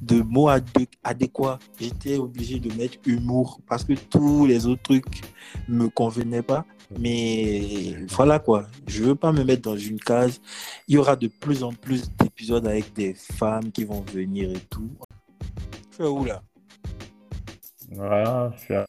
de 0.00 0.22
mots 0.22 0.48
adé- 0.48 0.88
adéquats. 1.04 1.58
J'étais 1.78 2.16
obligé 2.16 2.58
de 2.58 2.72
mettre 2.74 2.98
humour 3.04 3.60
parce 3.68 3.84
que 3.84 3.92
tous 3.94 4.46
les 4.46 4.66
autres 4.66 4.82
trucs 4.82 5.22
me 5.68 5.88
convenaient 5.88 6.42
pas. 6.42 6.64
Mais 6.98 7.96
voilà 8.10 8.38
quoi, 8.38 8.66
je 8.86 9.02
veux 9.02 9.16
pas 9.16 9.32
me 9.32 9.42
mettre 9.42 9.62
dans 9.62 9.76
une 9.76 9.98
case. 9.98 10.40
Il 10.86 10.94
y 10.94 10.98
aura 10.98 11.16
de 11.16 11.26
plus 11.26 11.64
en 11.64 11.72
plus 11.72 12.10
d'épisodes 12.16 12.66
avec 12.66 12.92
des 12.92 13.14
femmes 13.14 13.72
qui 13.72 13.84
vont 13.84 14.02
venir 14.02 14.50
et 14.50 14.60
tout. 14.70 14.88
Tu 15.96 16.04
es 16.04 16.06
où 16.06 16.24
là? 16.24 16.42
Voilà, 17.90 18.52
je 18.56 18.60
suis 18.60 18.74
à... 18.74 18.86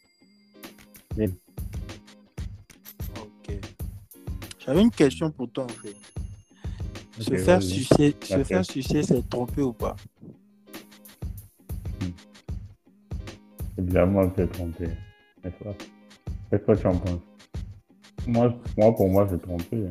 J'avais 4.68 4.82
une 4.82 4.92
question 4.92 5.32
pour 5.32 5.50
toi 5.50 5.64
en 5.64 5.68
fait. 5.70 5.96
Se 7.20 7.36
faire 7.38 7.62
sucer, 7.64 8.16
se 8.22 8.44
faire 8.44 8.66
sucer, 8.66 9.02
c'est 9.02 9.28
tromper 9.30 9.62
ou 9.62 9.72
pas? 9.74 9.96
Évidemment, 13.78 14.30
tu 14.30 14.42
es 14.42 14.48
trompé. 14.48 14.90
Mais 15.44 15.52
toi, 15.52 15.74
qu'est-ce 16.50 16.64
que 16.64 16.72
tu 16.82 16.88
en 16.88 16.98
penses? 16.98 17.22
Moi, 18.28 18.54
moi, 18.78 18.94
pour 18.96 19.10
moi, 19.10 19.28
c'est 19.30 19.42
trompé. 19.42 19.86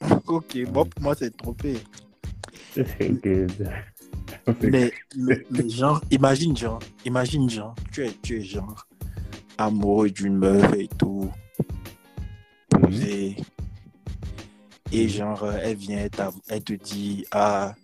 Ok, 0.26 0.56
moi 0.72 0.84
pour 0.86 1.02
moi 1.02 1.14
c'est 1.14 1.36
tromper. 1.36 1.76
C'est 2.74 3.20
que... 3.20 3.46
c'est- 3.48 4.70
Mais, 4.70 4.92
mais, 5.16 5.44
mais 5.50 5.68
genre, 5.68 6.00
imagine 6.10 6.56
genre, 6.56 6.78
imagine 7.04 7.50
genre, 7.50 7.74
tu 7.92 8.06
es, 8.06 8.12
tu 8.22 8.38
es 8.38 8.42
genre 8.42 8.86
amoureux 9.58 10.08
d'une 10.10 10.36
meuf 10.36 10.72
et 10.74 10.88
tout, 10.88 11.30
posé. 12.70 13.36
Et 14.92 15.08
genre, 15.08 15.44
euh, 15.44 15.56
elle 15.62 15.76
vient, 15.76 16.06
elle, 16.48 16.62
te 16.62 16.72
dit, 16.72 17.24
ah, 17.30 17.74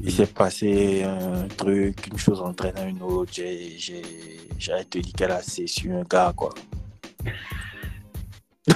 il 0.00 0.10
s'est 0.12 0.26
passé 0.26 1.02
un 1.04 1.46
truc, 1.48 2.06
une 2.08 2.18
chose 2.18 2.40
entraînant 2.40 2.86
une 2.88 3.02
autre, 3.02 3.32
j'ai, 3.34 3.78
j'ai, 3.78 4.02
j'ai- 4.58 4.72
elle 4.72 4.86
te 4.86 4.98
dit 4.98 5.12
qu'elle 5.12 5.30
a 5.30 5.42
séché 5.42 5.92
un 5.92 6.02
gars, 6.02 6.32
quoi. 6.36 6.52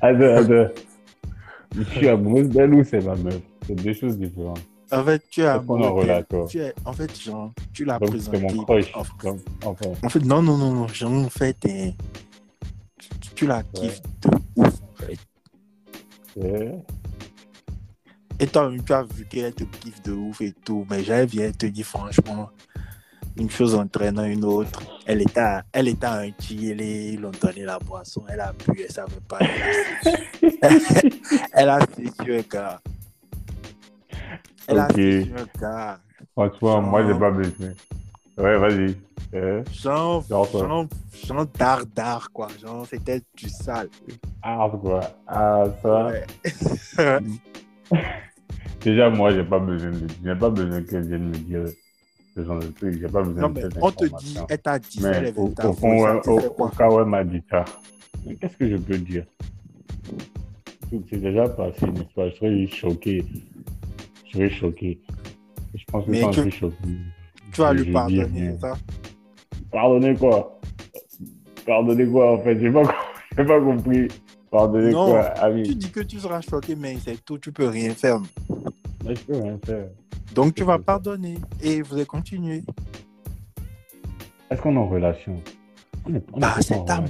Attends, 0.00 0.36
attends. 0.36 0.68
Je 1.76 1.82
suis 1.84 2.08
amoureuse 2.08 2.48
d'elle 2.48 2.74
ou 2.74 2.84
c'est 2.84 3.00
ma 3.00 3.14
meuf? 3.14 3.40
C'est 3.66 3.74
deux 3.74 3.94
choses 3.94 4.18
différentes. 4.18 4.60
En 4.92 5.04
fait, 5.04 5.22
tu 5.30 5.42
relation 5.94 6.46
Tu 6.48 6.60
es, 6.60 6.74
en 6.84 6.92
fait, 6.92 7.20
genre, 7.20 7.52
tu 7.72 7.84
l'as 7.84 7.98
présenté. 7.98 8.54
mon 8.54 8.64
crush. 8.64 8.90
En, 8.94 9.02
Donc, 9.24 9.40
enfin, 9.64 9.86
en 10.02 10.08
fait, 10.08 10.20
non, 10.20 10.42
non, 10.42 10.56
non, 10.58 10.72
non, 10.74 10.88
genre, 10.88 11.12
en 11.12 11.30
fait, 11.30 11.56
tu, 11.60 11.92
tu 13.34 13.46
la 13.46 13.62
kiffes 13.62 14.02
de 14.20 14.28
ouf, 14.56 14.74
en 14.82 14.94
fait. 15.06 15.18
Et 18.38 18.46
toi, 18.46 18.70
tu 18.84 18.92
as 18.92 19.02
vu 19.04 19.24
qu'elle 19.26 19.54
te 19.54 19.64
kiffe 19.64 20.02
de 20.02 20.12
ouf 20.12 20.40
et 20.40 20.52
tout, 20.64 20.86
mais 20.90 21.04
j'avais 21.04 21.26
vient 21.26 21.52
te 21.52 21.66
dire 21.66 21.86
franchement, 21.86 22.50
une 23.36 23.48
chose 23.48 23.74
entraînant 23.74 24.24
une 24.24 24.44
autre. 24.44 24.82
Elle 25.06 25.22
était 25.22 25.40
à, 25.40 25.64
elle 25.72 25.88
était 25.88 26.06
à 26.06 26.20
un 26.20 26.30
chili, 26.40 27.12
ils 27.14 27.20
l'ont 27.20 27.30
donné 27.40 27.62
la 27.62 27.78
boisson, 27.78 28.24
elle 28.28 28.40
a 28.40 28.52
bu, 28.52 28.82
elle 28.82 28.90
savait 28.90 29.12
pas. 29.28 29.38
Elle 29.40 29.62
a 31.68 31.78
séché- 31.80 32.42
gars. 32.50 32.80
Elle 34.68 34.78
a 34.78 34.84
Ok. 34.86 34.94
séché 34.96 35.32
un 35.36 35.60
gars. 35.60 35.98
Franchement, 36.32 36.82
moi, 36.82 37.06
j'ai 37.06 37.18
pas 37.18 37.30
besoin. 37.30 37.72
Ouais, 38.38 38.58
vas-y. 38.58 38.96
Euh, 39.34 39.62
Genre, 39.72 40.24
Genre 40.28 41.46
d'art, 41.94 42.30
quoi. 42.32 42.48
Genre, 42.60 42.86
c'était 42.86 43.20
du 43.34 43.48
sale. 43.48 43.88
Ah, 44.42 44.70
quoi. 44.80 45.00
Ah, 45.26 45.64
ça. 45.82 46.06
Ouais. 46.06 46.24
Déjà, 48.80 49.10
moi, 49.10 49.32
j'ai 49.32 49.44
pas 49.44 49.58
besoin 49.58 49.90
de... 49.90 50.06
J'ai 50.24 50.34
pas 50.34 50.50
besoin 50.50 50.82
qu'elle 50.82 51.06
vienne 51.06 51.28
me 51.28 51.34
dire 51.36 51.64
ce 52.34 52.44
genre 52.44 52.58
de 52.58 52.66
trucs. 52.68 52.98
J'ai 53.00 53.08
pas 53.08 53.22
besoin 53.22 53.42
non, 53.42 53.50
de 53.50 53.60
mais 53.60 53.68
on 53.80 53.90
te 53.90 54.04
dit, 54.18 54.38
elle 54.48 54.58
t'a 54.58 54.78
dit, 54.78 55.00
elle 55.04 55.22
Mais 55.22 55.28
est 55.28 55.38
au, 55.38 55.52
au 55.64 55.72
fond, 55.72 56.02
ouais, 56.02 56.20
tu 56.22 56.30
au, 56.30 56.68
cas 56.68 56.88
où 56.90 56.98
elle 57.00 57.06
m'a 57.06 57.22
dit 57.24 57.42
ça, 57.50 57.64
mais 58.26 58.34
qu'est-ce 58.36 58.56
que 58.56 58.68
je 58.70 58.76
peux 58.76 58.98
dire? 58.98 59.24
C'est 60.90 61.20
déjà 61.20 61.48
passé, 61.48 61.86
n'est-ce 61.86 62.14
pas 62.14 62.28
Je 62.30 62.34
serais 62.36 62.66
choqué. 62.66 63.24
Je 64.32 64.38
serais 64.38 64.50
choqué. 64.50 65.00
Je 65.74 65.84
pense 65.90 66.06
que 66.06 66.10
Mais 66.10 66.20
quand 66.22 66.30
tu- 66.32 66.50
je 67.52 67.62
vas 67.62 67.72
lui 67.74 67.92
pardonner, 67.92 68.52
c'est 68.54 68.60
ça? 68.60 68.74
Pardonnez 69.70 70.14
quoi? 70.14 70.60
Pardonnez 71.66 72.06
quoi, 72.06 72.32
en 72.38 72.42
fait? 72.42 72.58
J'ai 72.58 72.70
pas, 72.70 72.82
pas 73.36 73.60
compris. 73.60 74.08
Pardonnez 74.50 74.90
Non, 74.92 75.06
quoi 75.06 75.34
oui, 75.52 75.62
Tu 75.64 75.74
dis 75.74 75.90
que 75.90 76.00
tu 76.00 76.18
seras 76.18 76.40
choqué, 76.40 76.74
mais 76.76 76.96
c'est 77.02 77.22
tout, 77.24 77.38
tu 77.38 77.52
peux 77.52 77.68
rien 77.68 77.94
faire. 77.94 78.20
mais 79.04 79.14
je 79.14 79.20
peux 79.22 79.36
rien 79.38 79.58
faire. 79.64 79.88
Donc 80.34 80.54
tu 80.54 80.64
vas 80.64 80.78
pardonner 80.78 81.36
et 81.62 81.82
vous 81.82 81.94
allez 81.94 82.06
continuer. 82.06 82.62
Est-ce 84.50 84.60
qu'on 84.62 84.74
est 84.74 84.78
en 84.78 84.88
relation? 84.88 85.42
Bah, 86.36 86.54
c'est 86.60 86.84
ta, 86.84 87.00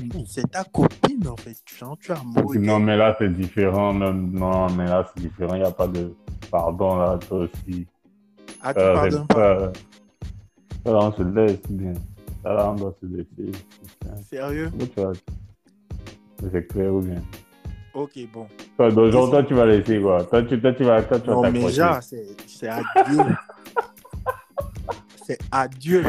ta 0.51 0.65
copine 0.65 1.27
en 1.29 1.37
fait. 1.37 1.57
Genre, 1.79 1.97
tu 1.99 2.13
es 2.13 2.15
amoureux. 2.15 2.57
Non, 2.59 2.79
mais 2.79 2.97
là, 2.97 3.17
c'est 3.19 3.33
différent. 3.33 3.95
Non, 3.95 4.13
non, 4.13 4.69
mais 4.71 4.87
là, 4.87 5.07
c'est 5.15 5.23
différent. 5.23 5.55
Il 5.55 5.61
n'y 5.63 5.67
a 5.67 5.71
pas 5.71 5.87
de 5.87 6.15
pardon, 6.51 6.97
là, 6.97 7.19
toi 7.27 7.39
aussi. 7.39 7.87
Ah, 8.63 8.75
tu 8.75 8.81
Euh, 8.81 9.11
pas. 9.29 9.73
là, 10.85 10.87
on 10.93 11.13
se 11.13 11.23
laisse 11.23 11.63
bien. 11.71 11.95
Là, 12.45 12.71
on 12.71 12.75
doit 12.75 12.95
se 13.01 13.07
laisser. 13.07 13.53
Sérieux? 14.29 14.71
C'est 16.53 16.67
clair 16.69 16.93
ou 16.93 17.01
bien? 17.01 17.23
Ok, 17.95 18.19
bon. 18.33 18.47
Toi, 18.77 18.91
donc, 18.91 19.13
genre, 19.13 19.31
toi, 19.31 19.43
tu 19.43 19.55
vas 19.55 19.67
laisser 19.67 20.01
quoi 20.01 20.25
Toi, 20.25 20.43
tu, 20.43 20.61
toi, 20.61 20.73
tu 20.73 20.85
vas 20.85 21.03
toi, 21.03 21.21
tu 21.21 21.29
vas 21.29 21.35
Non, 21.35 21.51
mais 21.51 21.71
c'est 22.01 22.27
c'est 22.47 22.69
adieu. 22.69 23.25
c'est 25.25 25.39
adieu. 25.51 26.05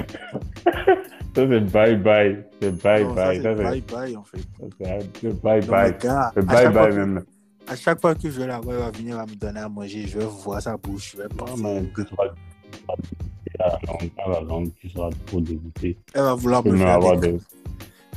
Ça, 1.35 1.47
c'est 1.47 1.59
bye 1.71 1.95
bye. 1.95 2.45
C'est 2.61 2.83
bye 2.83 3.03
Non, 3.03 3.15
ça, 3.15 3.25
bye. 3.25 3.35
c'est 3.37 3.43
Ça, 3.43 3.55
c'est 3.57 3.63
bye 3.63 3.81
bye 3.81 4.15
en 4.17 4.23
fait. 4.23 4.37
c'est- 4.37 5.09
c'est 5.21 5.41
bye 5.41 5.61
Non, 5.61 5.67
bye. 5.67 5.91
mais 5.91 5.97
gars, 5.99 6.31
C'est 6.33 6.39
à 6.39 6.43
bye 6.43 6.57
chaque 6.63 6.73
fois 6.73 6.81
bye 6.83 6.91
que- 6.91 6.95
même. 6.99 7.23
À 7.65 7.75
chaque 7.77 8.01
fois 8.01 8.13
que 8.15 8.21
je 8.29 8.39
vais 8.41 8.47
la 8.47 8.59
voir, 8.59 8.75
elle 8.75 8.81
va 8.83 8.91
venir 8.91 9.15
va 9.15 9.25
me 9.25 9.35
donner 9.35 9.59
à 9.61 9.69
manger. 9.69 10.05
Je 10.07 10.19
vais 10.19 10.25
voir 10.25 10.61
sa 10.61 10.75
bouche. 10.77 11.11
Je 11.13 11.17
vais 11.17 11.29
Non, 11.29 11.35
penser. 11.45 11.63
mais 11.63 11.83
tu 11.95 12.03
seras 12.09 12.27
à 13.59 14.29
la 14.29 14.41
langue, 14.41 14.69
tu 14.79 14.89
seras 14.89 15.09
trop 15.27 15.39
dégoûté. 15.41 15.97
Elle 16.13 16.21
va 16.23 16.33
vouloir 16.33 16.65
me 16.65 16.75
faire 16.75 16.87
avoir 16.89 17.17
des... 17.17 17.31
des, 17.33 17.39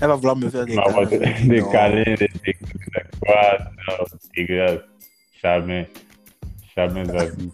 Elle 0.00 0.08
va 0.08 0.14
vouloir 0.16 0.36
me 0.36 0.48
faire 0.48 0.64
des 0.66 0.74
des, 0.74 0.82
câlins. 0.82 1.46
des 1.46 1.60
Non. 1.60 1.70
câlins, 1.70 2.04
des 2.04 2.14
des 2.16 2.28
des 2.44 2.56
quoi. 3.20 3.58
Non, 3.88 4.04
c'est 4.10 4.30
dégueulasse. 4.36 4.80
Jamais. 5.42 5.90
Jamais 6.76 7.02
de 7.04 7.12
la 7.12 7.24
vie. 7.26 7.50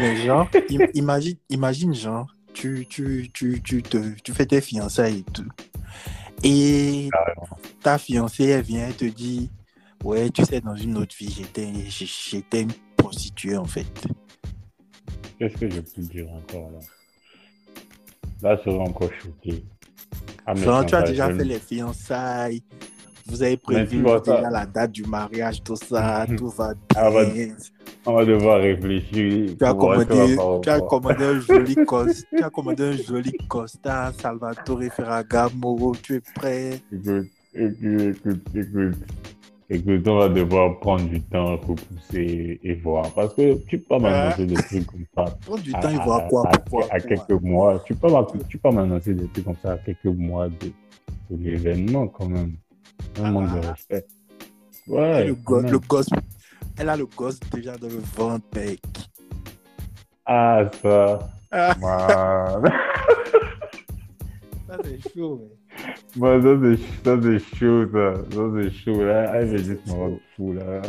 Mais 0.00 0.16
genre, 0.24 0.48
im- 0.70 0.86
imagine, 0.94 1.36
imagine 1.50 1.94
genre, 1.94 2.28
tu, 2.54 2.86
tu, 2.88 3.30
tu, 3.32 3.60
tu, 3.62 3.82
te, 3.82 4.14
tu 4.22 4.32
fais 4.32 4.46
tes 4.46 4.60
fiançailles 4.60 5.18
et 5.18 5.32
tout. 5.32 5.48
Et 6.42 7.10
ta 7.82 7.98
fiancée, 7.98 8.44
elle 8.44 8.62
vient, 8.62 8.86
elle 8.86 8.94
te 8.94 9.04
dit, 9.04 9.50
ouais, 10.02 10.30
tu 10.30 10.44
sais, 10.44 10.60
dans 10.60 10.76
une 10.76 10.96
autre 10.96 11.14
vie, 11.18 11.30
j'étais, 11.30 11.72
j'étais 11.90 12.62
une 12.62 12.72
prostituée 12.96 13.56
en 13.56 13.64
fait. 13.66 14.06
Qu'est-ce 15.38 15.56
que 15.56 15.68
je 15.68 15.80
peux 15.80 16.02
dire 16.02 16.30
encore 16.32 16.70
là? 16.70 16.78
Là, 18.42 18.56
je 18.56 18.70
serais 18.70 18.78
encore 18.78 19.10
choqué. 19.22 19.64
Ah, 20.46 20.54
Genre, 20.54 20.84
tu 20.84 20.94
as 20.94 21.00
ça, 21.00 21.06
déjà 21.06 21.34
fait 21.34 21.44
les 21.44 21.58
fiançailles, 21.58 22.62
vous 23.26 23.42
avez 23.42 23.56
prévu 23.56 24.02
déjà 24.24 24.50
la 24.50 24.66
date 24.66 24.92
du 24.92 25.04
mariage, 25.04 25.62
tout 25.62 25.76
ça, 25.76 26.26
tout 26.36 26.48
va 26.48 26.74
Ah, 26.94 27.10
bah, 27.10 27.24
bien. 27.24 27.48
On 28.06 28.14
va 28.14 28.24
devoir 28.24 28.60
réfléchir. 28.60 29.54
Tu 29.58 29.64
as, 29.64 29.72
voir 29.72 29.78
commandé, 30.04 30.14
va 30.14 30.26
faire 30.42 30.60
tu 30.60 30.68
as 30.70 30.76
encore. 30.76 30.88
commandé 30.88 31.24
un 31.24 31.40
joli 31.40 31.74
cos, 31.86 32.06
tu 32.36 32.42
as 32.42 32.50
commandé 32.50 32.82
un 32.84 32.92
joli 32.96 33.32
Costa 33.48 34.12
Salvatore 34.20 34.82
Ferragamo, 34.94 35.94
tu 36.02 36.16
es 36.16 36.20
prêt? 36.34 36.80
Écoute, 36.92 37.26
écoute, 37.54 38.16
écoute, 38.26 38.42
écoute. 38.54 38.96
Écoute, 39.70 40.06
on 40.06 40.18
va 40.18 40.28
devoir 40.28 40.78
prendre 40.78 41.08
du 41.08 41.22
temps 41.22 41.56
pour 41.56 41.76
pousser 41.76 42.60
et 42.62 42.74
voir. 42.74 43.10
Parce 43.14 43.32
que 43.34 43.54
tu 43.66 43.78
peux 43.78 43.84
pas 43.84 43.98
m'annoncer 43.98 44.44
des 44.44 44.54
trucs 44.56 44.86
comme 44.86 45.06
ça. 45.16 45.24
Prends 45.46 45.56
du 45.56 45.72
temps, 45.72 45.88
il 45.88 45.98
voit 46.00 46.20
quoi, 46.28 46.42
à, 46.46 46.58
pourquoi, 46.58 46.86
à 46.94 47.00
quelques 47.00 47.40
mois. 47.42 47.82
Tu 47.86 47.94
peux, 47.94 48.08
pas- 48.08 48.26
tu 48.46 48.58
peux 48.58 48.68
pas 48.68 48.70
m'annoncer 48.76 49.14
des 49.14 49.26
trucs 49.28 49.46
comme 49.46 49.56
ça 49.62 49.72
à 49.72 49.78
quelques 49.78 50.04
mois 50.04 50.48
de, 50.50 50.70
de 51.30 51.42
l'événement 51.42 52.06
quand 52.08 52.28
même. 52.28 52.56
Un 53.22 53.30
manque 53.30 53.52
de 53.54 53.66
Ah. 53.66 53.70
respect. 53.72 54.06
Ouais, 54.86 55.24
le, 55.26 55.34
go- 55.34 55.60
le 55.62 55.78
gosse, 55.78 56.08
elle 56.78 56.88
a 56.88 56.96
le 56.96 57.06
gosse 57.06 57.40
déjà 57.52 57.76
dans 57.76 57.88
le 57.88 58.00
ventre, 58.16 58.44
mec. 58.54 58.80
Ah, 60.26 60.68
ça. 60.82 61.30
Ah, 61.50 61.74
ça 64.68 64.76
c'est 64.84 65.00
chaud, 65.14 65.40
mec. 65.42 65.96
moi, 66.16 66.40
ça, 66.42 66.48
c'est 66.62 66.76
ça, 67.04 67.16
c'est 67.22 67.56
chaud, 67.56 67.86
ça. 67.92 68.14
Ça, 68.32 68.42
c'est 68.56 68.70
chaud, 68.72 69.04
là. 69.04 69.40
Je 69.46 69.50
vais 69.52 69.58
juste 69.64 69.86
me 69.86 69.92
rendre 69.92 70.18
fou, 70.36 70.52
là. 70.52 70.82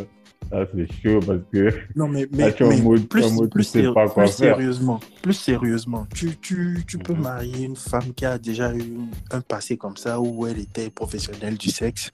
Ça, 0.52 0.66
c'est 0.74 0.92
chaud 1.02 1.20
parce 1.25 1.40
que 1.52 1.74
Non, 1.96 2.08
mais, 2.08 2.22
là, 2.22 2.28
mais, 2.32 2.56
en 2.62 2.68
mais 2.70 2.82
mode, 2.82 3.08
plus, 3.08 3.32
mode, 3.36 3.46
tu 3.50 3.54
plus, 3.54 3.64
sais 3.64 3.82
séri- 3.82 3.94
pas 3.94 4.08
quoi 4.08 4.24
plus 4.24 4.32
faire. 4.34 4.56
sérieusement, 4.56 5.00
plus 5.24 5.34
sérieusement, 5.34 6.08
tu, 6.14 6.38
tu, 6.38 6.84
tu 6.88 6.98
peux 6.98 7.14
Mhm. 7.14 7.22
marier 7.22 7.66
une 7.66 7.75
femme 7.75 8.14
qui 8.16 8.25
a 8.25 8.38
déjà 8.38 8.74
eu 8.75 8.84
un 9.32 9.42
passé 9.42 9.75
comme 9.78 9.98
ça 9.98 10.20
où 10.22 10.46
elle 10.48 10.60
était 10.60 10.90
professionnelle 10.90 11.58
du 11.58 11.70
sexe. 11.70 12.12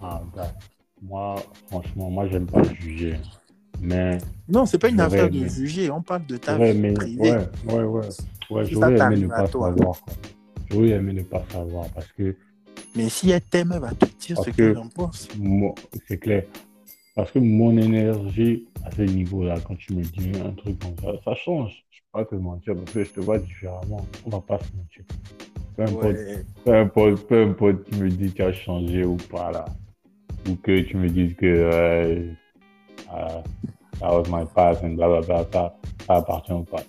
Ah, 0.00 0.22
bah, 0.34 0.52
moi, 1.02 1.36
franchement, 1.68 2.10
moi, 2.10 2.26
j'aime 2.28 2.46
pas 2.46 2.62
juger. 2.80 3.16
Mais 3.80 4.18
Non, 4.48 4.66
c'est 4.66 4.78
pas 4.78 4.88
une 4.88 5.00
affaire 5.00 5.30
de 5.30 5.46
juger, 5.46 5.90
on 5.90 6.02
parle 6.02 6.26
de 6.26 6.36
ta 6.36 6.56
vie 6.56 6.70
aimé, 6.70 6.92
privée. 6.94 7.30
ouais, 7.30 7.48
ouais, 7.66 7.82
ouais. 7.82 8.08
Ouais, 8.50 8.64
j'aurais 8.66 8.96
aimé 8.98 9.16
ne 9.16 9.26
pas 9.28 9.48
toi. 9.48 9.68
savoir. 9.70 9.96
j'aurais 10.70 10.88
aimé 10.90 11.12
ne 11.14 11.22
pas 11.22 11.42
savoir 11.50 11.86
parce 11.94 12.10
que 12.12 12.36
Mais 12.96 13.08
si 13.08 13.30
elle 13.30 13.40
t'aime, 13.42 13.72
elle 13.74 13.80
va 13.80 13.90
te 13.92 14.04
dire 14.04 14.36
Parce 14.36 14.46
ce 14.46 14.50
que- 14.52 14.56
qu'elle 14.56 14.78
en 14.78 14.88
pense. 14.88 15.28
moi, 15.38 15.74
c'est 16.08 16.18
clair. 16.18 16.44
Parce 17.14 17.30
que 17.32 17.38
mon 17.38 17.76
énergie 17.76 18.66
à 18.84 18.90
ce 18.90 19.02
niveau-là, 19.02 19.56
quand 19.66 19.76
tu 19.76 19.94
me 19.94 20.02
dis 20.02 20.30
un 20.44 20.52
truc 20.52 20.78
comme 20.78 20.94
ça, 21.02 21.18
ça 21.24 21.34
change. 21.34 21.84
Je 21.90 21.98
ne 22.18 22.22
vais 22.22 22.24
pas 22.24 22.30
te 22.30 22.34
mentir 22.40 22.74
parce 22.76 22.92
que 22.92 23.04
je 23.04 23.10
te 23.10 23.20
vois 23.20 23.38
différemment. 23.38 24.06
On 24.26 24.30
va 24.30 24.40
pas 24.40 24.58
se 24.58 24.76
mentir. 24.76 25.04
Peu 25.76 25.82
importe, 25.82 26.04
Ouais. 26.04 26.44
peu 26.64 26.74
importe, 26.74 27.26
peu 27.26 27.42
importe, 27.42 27.84
tu 27.90 27.96
me 27.96 28.08
dis 28.08 28.30
que 28.30 28.36
tu 28.36 28.42
as 28.42 28.52
changé 28.52 29.04
ou 29.04 29.16
pas 29.16 29.50
là. 29.52 29.64
Ou 30.48 30.54
que 30.56 30.80
tu 30.80 30.96
me 30.96 31.08
dises 31.08 31.34
que 31.36 31.46
euh, 31.46 32.32
euh, 33.12 33.42
that 34.00 34.08
was 34.12 34.24
my 34.28 34.44
past 34.54 34.82
and 34.82 34.94
blablabla, 34.94 35.46
ça, 35.52 35.76
appartient 36.08 36.52
au 36.52 36.62
passé. 36.62 36.86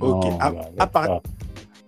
Ok. 0.00 0.24
Non, 0.24 0.38
À- 0.40 0.50
là, 0.52 0.60
à 0.78 0.86
part- 0.86 1.06
ça- 1.06 1.22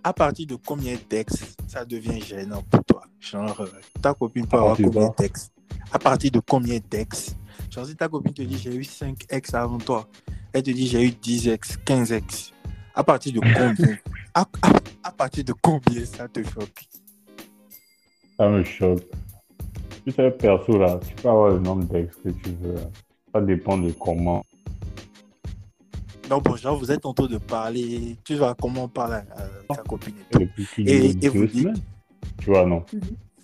À 0.04 0.12
partir 0.12 0.46
de 0.46 0.54
combien 0.56 0.96
d'ex 1.10 1.34
ça 1.66 1.84
devient 1.84 2.20
gênant 2.20 2.62
pour 2.70 2.84
toi? 2.84 3.02
Genre, 3.20 3.60
euh, 3.60 3.66
ta 4.00 4.14
copine 4.14 4.46
peut 4.46 4.56
avoir 4.56 4.76
de 4.76 4.84
combien 4.84 5.06
quoi 5.08 5.14
d'ex 5.18 5.50
À 5.92 5.98
partir 5.98 6.30
de 6.30 6.40
combien 6.40 6.78
d'ex 6.90 7.34
Genre, 7.70 7.84
si 7.86 7.96
ta 7.96 8.08
copine 8.08 8.32
te 8.32 8.42
dit 8.42 8.56
j'ai 8.58 8.74
eu 8.74 8.84
5 8.84 9.24
ex 9.28 9.52
avant 9.54 9.78
toi, 9.78 10.08
elle 10.52 10.62
te 10.62 10.70
dit 10.70 10.86
j'ai 10.86 11.02
eu 11.04 11.10
10 11.10 11.48
ex, 11.48 11.76
15 11.84 12.12
ex. 12.12 12.52
À 12.94 13.02
partir 13.04 13.32
de 13.32 13.40
combien? 13.40 13.98
À, 14.34 14.42
à- 14.62 14.72
à 15.02 15.12
partir 15.12 15.44
de 15.44 15.52
combien 15.60 16.04
ça 16.04 16.28
te 16.28 16.42
choque? 16.42 16.84
Ça 18.38 18.48
me 18.48 18.62
choque. 18.64 19.04
Tu 20.04 20.12
sais, 20.12 20.30
perso, 20.30 20.78
là, 20.78 20.98
tu 21.06 21.14
peux 21.16 21.28
avoir 21.28 21.50
le 21.50 21.58
nombre 21.58 21.84
d'ex 21.84 22.14
que 22.24 22.28
tu 22.30 22.50
veux. 22.62 22.74
là. 22.74 22.80
Ça 23.34 23.40
dépend 23.40 23.76
de 23.76 23.90
comment. 23.92 24.42
Non, 26.30 26.38
bon, 26.40 26.56
genre, 26.56 26.76
vous 26.78 26.90
êtes 26.92 27.06
en 27.06 27.14
train 27.14 27.26
de 27.26 27.38
parler. 27.38 28.16
Tu 28.24 28.34
vois 28.36 28.54
comment 28.54 28.84
on 28.84 28.88
parle 28.88 29.14
à, 29.14 29.24
à 29.70 29.74
ta 29.76 29.82
copine 29.82 30.14
et 30.18 30.20
Et 30.20 30.24
tout. 30.30 30.38
depuis 30.40 30.66
qu'il 30.74 30.88
Et- 30.88 30.92
y 30.92 31.06
a 31.06 31.10
et 31.10 31.14
deux 31.14 31.28
vous 31.30 31.46
dites-. 31.46 31.68
Tu 32.38 32.46
vois, 32.50 32.66
non. 32.66 32.84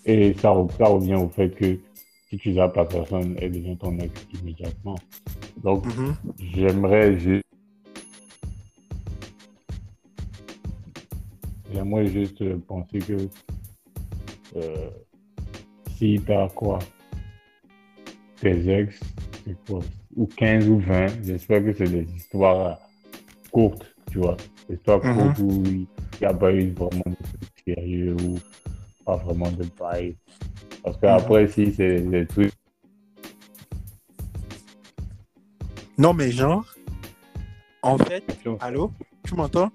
Et 0.05 0.35
ça, 0.35 0.51
re- 0.51 0.71
ça 0.77 0.85
revient 0.87 1.15
au 1.15 1.29
fait 1.31 1.51
que 1.51 1.79
si 2.29 2.37
tu 2.37 2.55
zappes 2.55 2.77
la 2.77 2.85
personne, 2.85 3.37
elle 3.41 3.53
devient 3.53 3.77
ton 3.79 3.99
ex 3.99 4.13
immédiatement. 4.41 4.97
Donc, 5.63 5.87
Mhm. 5.87 6.15
j'aimerais 6.39 7.19
juste. 7.19 7.45
J'aimerais 11.73 12.07
juste 12.07 12.57
penser 12.67 12.99
que 12.99 13.29
euh, 14.57 14.91
si 15.97 16.21
t'as 16.25 16.49
quoi? 16.51 16.79
Tes 18.41 18.69
ex, 18.69 19.01
c'est 19.45 19.57
quoi? 19.67 19.81
Ou 20.17 20.27
15 20.27 20.69
ou 20.69 20.79
20, 20.79 21.25
j'espère 21.25 21.65
que 21.65 21.73
c'est 21.73 21.89
des 21.91 22.07
histoires 22.15 22.67
euh, 22.67 22.75
courtes, 23.51 23.85
tu 24.11 24.19
vois. 24.19 24.37
Des 24.69 24.77
histoires 24.77 25.05
Mhm. 25.05 25.15
courtes 25.35 25.39
où 25.41 25.63
il 25.67 25.87
n'y 26.21 26.27
a 26.27 26.35
pas 26.35 26.53
eu 26.53 26.71
vraiment 26.73 27.03
de 27.07 27.17
sérieux 27.67 28.17
ou 28.23 28.39
pas 29.05 29.17
vraiment 29.17 29.51
de 29.51 29.65
bail. 29.79 30.17
Parce 30.85 30.97
que 30.99 31.07
Mhm. 31.07 31.13
après, 31.13 31.49
si 31.49 31.73
c'est 31.75 32.01
des 32.01 32.27
trucs. 32.27 32.53
Non, 35.99 36.13
mais 36.13 36.31
genre, 36.31 36.65
en 37.83 37.99
fait, 37.99 38.25
Ouais, 38.47 38.57
allô? 38.61 38.91
Tu 39.25 39.35
m'entends? 39.35 39.71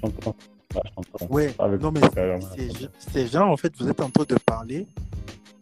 T'entends. 0.00 0.34
Ah, 0.74 0.80
je 0.84 0.90
t'entends. 0.94 1.26
Ouais. 1.34 1.54
Non, 1.80 1.90
mais 1.92 2.00
c'est 3.12 3.26
genre, 3.26 3.50
en 3.50 3.56
fait, 3.56 3.72
vous 3.78 3.88
êtes 3.88 4.00
en 4.00 4.08
train 4.10 4.24
de 4.24 4.36
parler 4.46 4.86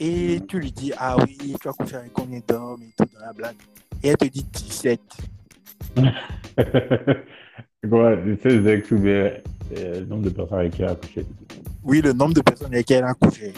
et 0.01 0.41
tu 0.49 0.59
lui 0.59 0.73
dis, 0.73 0.93
ah 0.97 1.17
oui, 1.19 1.55
tu 1.61 1.69
as 1.69 1.73
couché 1.73 1.97
avec 1.97 2.15
combien 2.15 2.41
d'hommes 2.49 2.83
et 2.83 2.93
tout 2.97 3.05
dans 3.13 3.21
la 3.21 3.33
blague. 3.35 3.57
Et 4.03 4.09
elle 4.09 4.17
te 4.17 4.25
dit 4.25 4.45
17. 4.45 5.01
C'est 7.83 7.89
quoi, 7.89 8.15
ex 8.15 8.91
ou 8.91 8.99
bien 8.99 9.33
euh, 9.77 10.01
le 10.01 10.07
nombre 10.07 10.23
de 10.25 10.31
personnes 10.31 10.59
avec 10.59 10.73
qui 10.73 10.83
elle 10.83 10.89
a 10.89 10.95
couché 10.95 11.27
Oui, 11.85 12.01
le 12.01 12.13
nombre 12.15 12.35
de 12.35 12.41
personnes 12.41 12.73
avec 12.73 12.87
qui 12.87 12.95
elle 12.95 13.05
a 13.05 13.15
couché. 13.15 13.53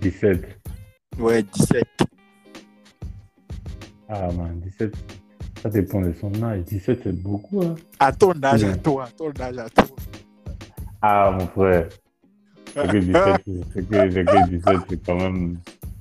17. 0.00 0.60
Ouais, 1.18 1.42
17. 1.42 1.84
Ah 4.08 4.28
man, 4.32 4.60
17, 4.60 4.94
ça 5.62 5.70
dépend 5.70 6.00
de 6.00 6.12
son 6.12 6.42
âge. 6.42 6.62
17, 6.64 7.00
c'est 7.04 7.22
beaucoup. 7.22 7.62
Hein? 7.62 7.76
À 8.00 8.12
ton 8.12 8.32
âge, 8.42 8.64
à 8.64 8.76
toi, 8.76 9.04
à 9.04 9.10
ton 9.10 9.30
âge, 9.40 9.58
à 9.58 9.70
toi. 9.70 9.96
Ah 11.00 11.30
mon 11.38 11.46
frère, 11.46 11.88
c'est 12.74 12.88
que 12.88 12.96
17, 12.98 13.14
c'est 13.72 13.88
que, 13.88 14.10
c'est 14.10 14.24
que 14.24 14.48
17, 14.50 14.76
c'est 14.90 15.06
quand 15.06 15.16
même 15.16 15.58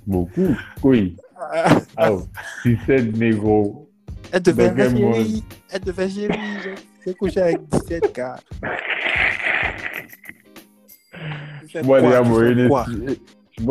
beaucoup. 0.08 0.56
Oui. 0.84 1.16
Ah, 1.98 2.12
17 2.66 3.16
négro. 3.18 3.90
Elle 4.32 4.42
fait 4.54 4.74
quel 4.76 4.98
chérie, 4.98 5.44
elle 5.70 5.80
te 5.82 5.92
fait 5.92 6.10
chérie, 6.10 6.40
j'ai- 6.64 6.76
couché 7.14 7.42
avec 7.42 7.68
17 7.70 8.16
gars. 8.16 8.36
Moi, 11.84 12.02
déjà, 12.02 12.22
tu 12.24 12.30
moi, 12.30 12.44
fais 12.44 12.52
une 12.52 12.60
ici- 12.60 12.68
je 13.60 13.64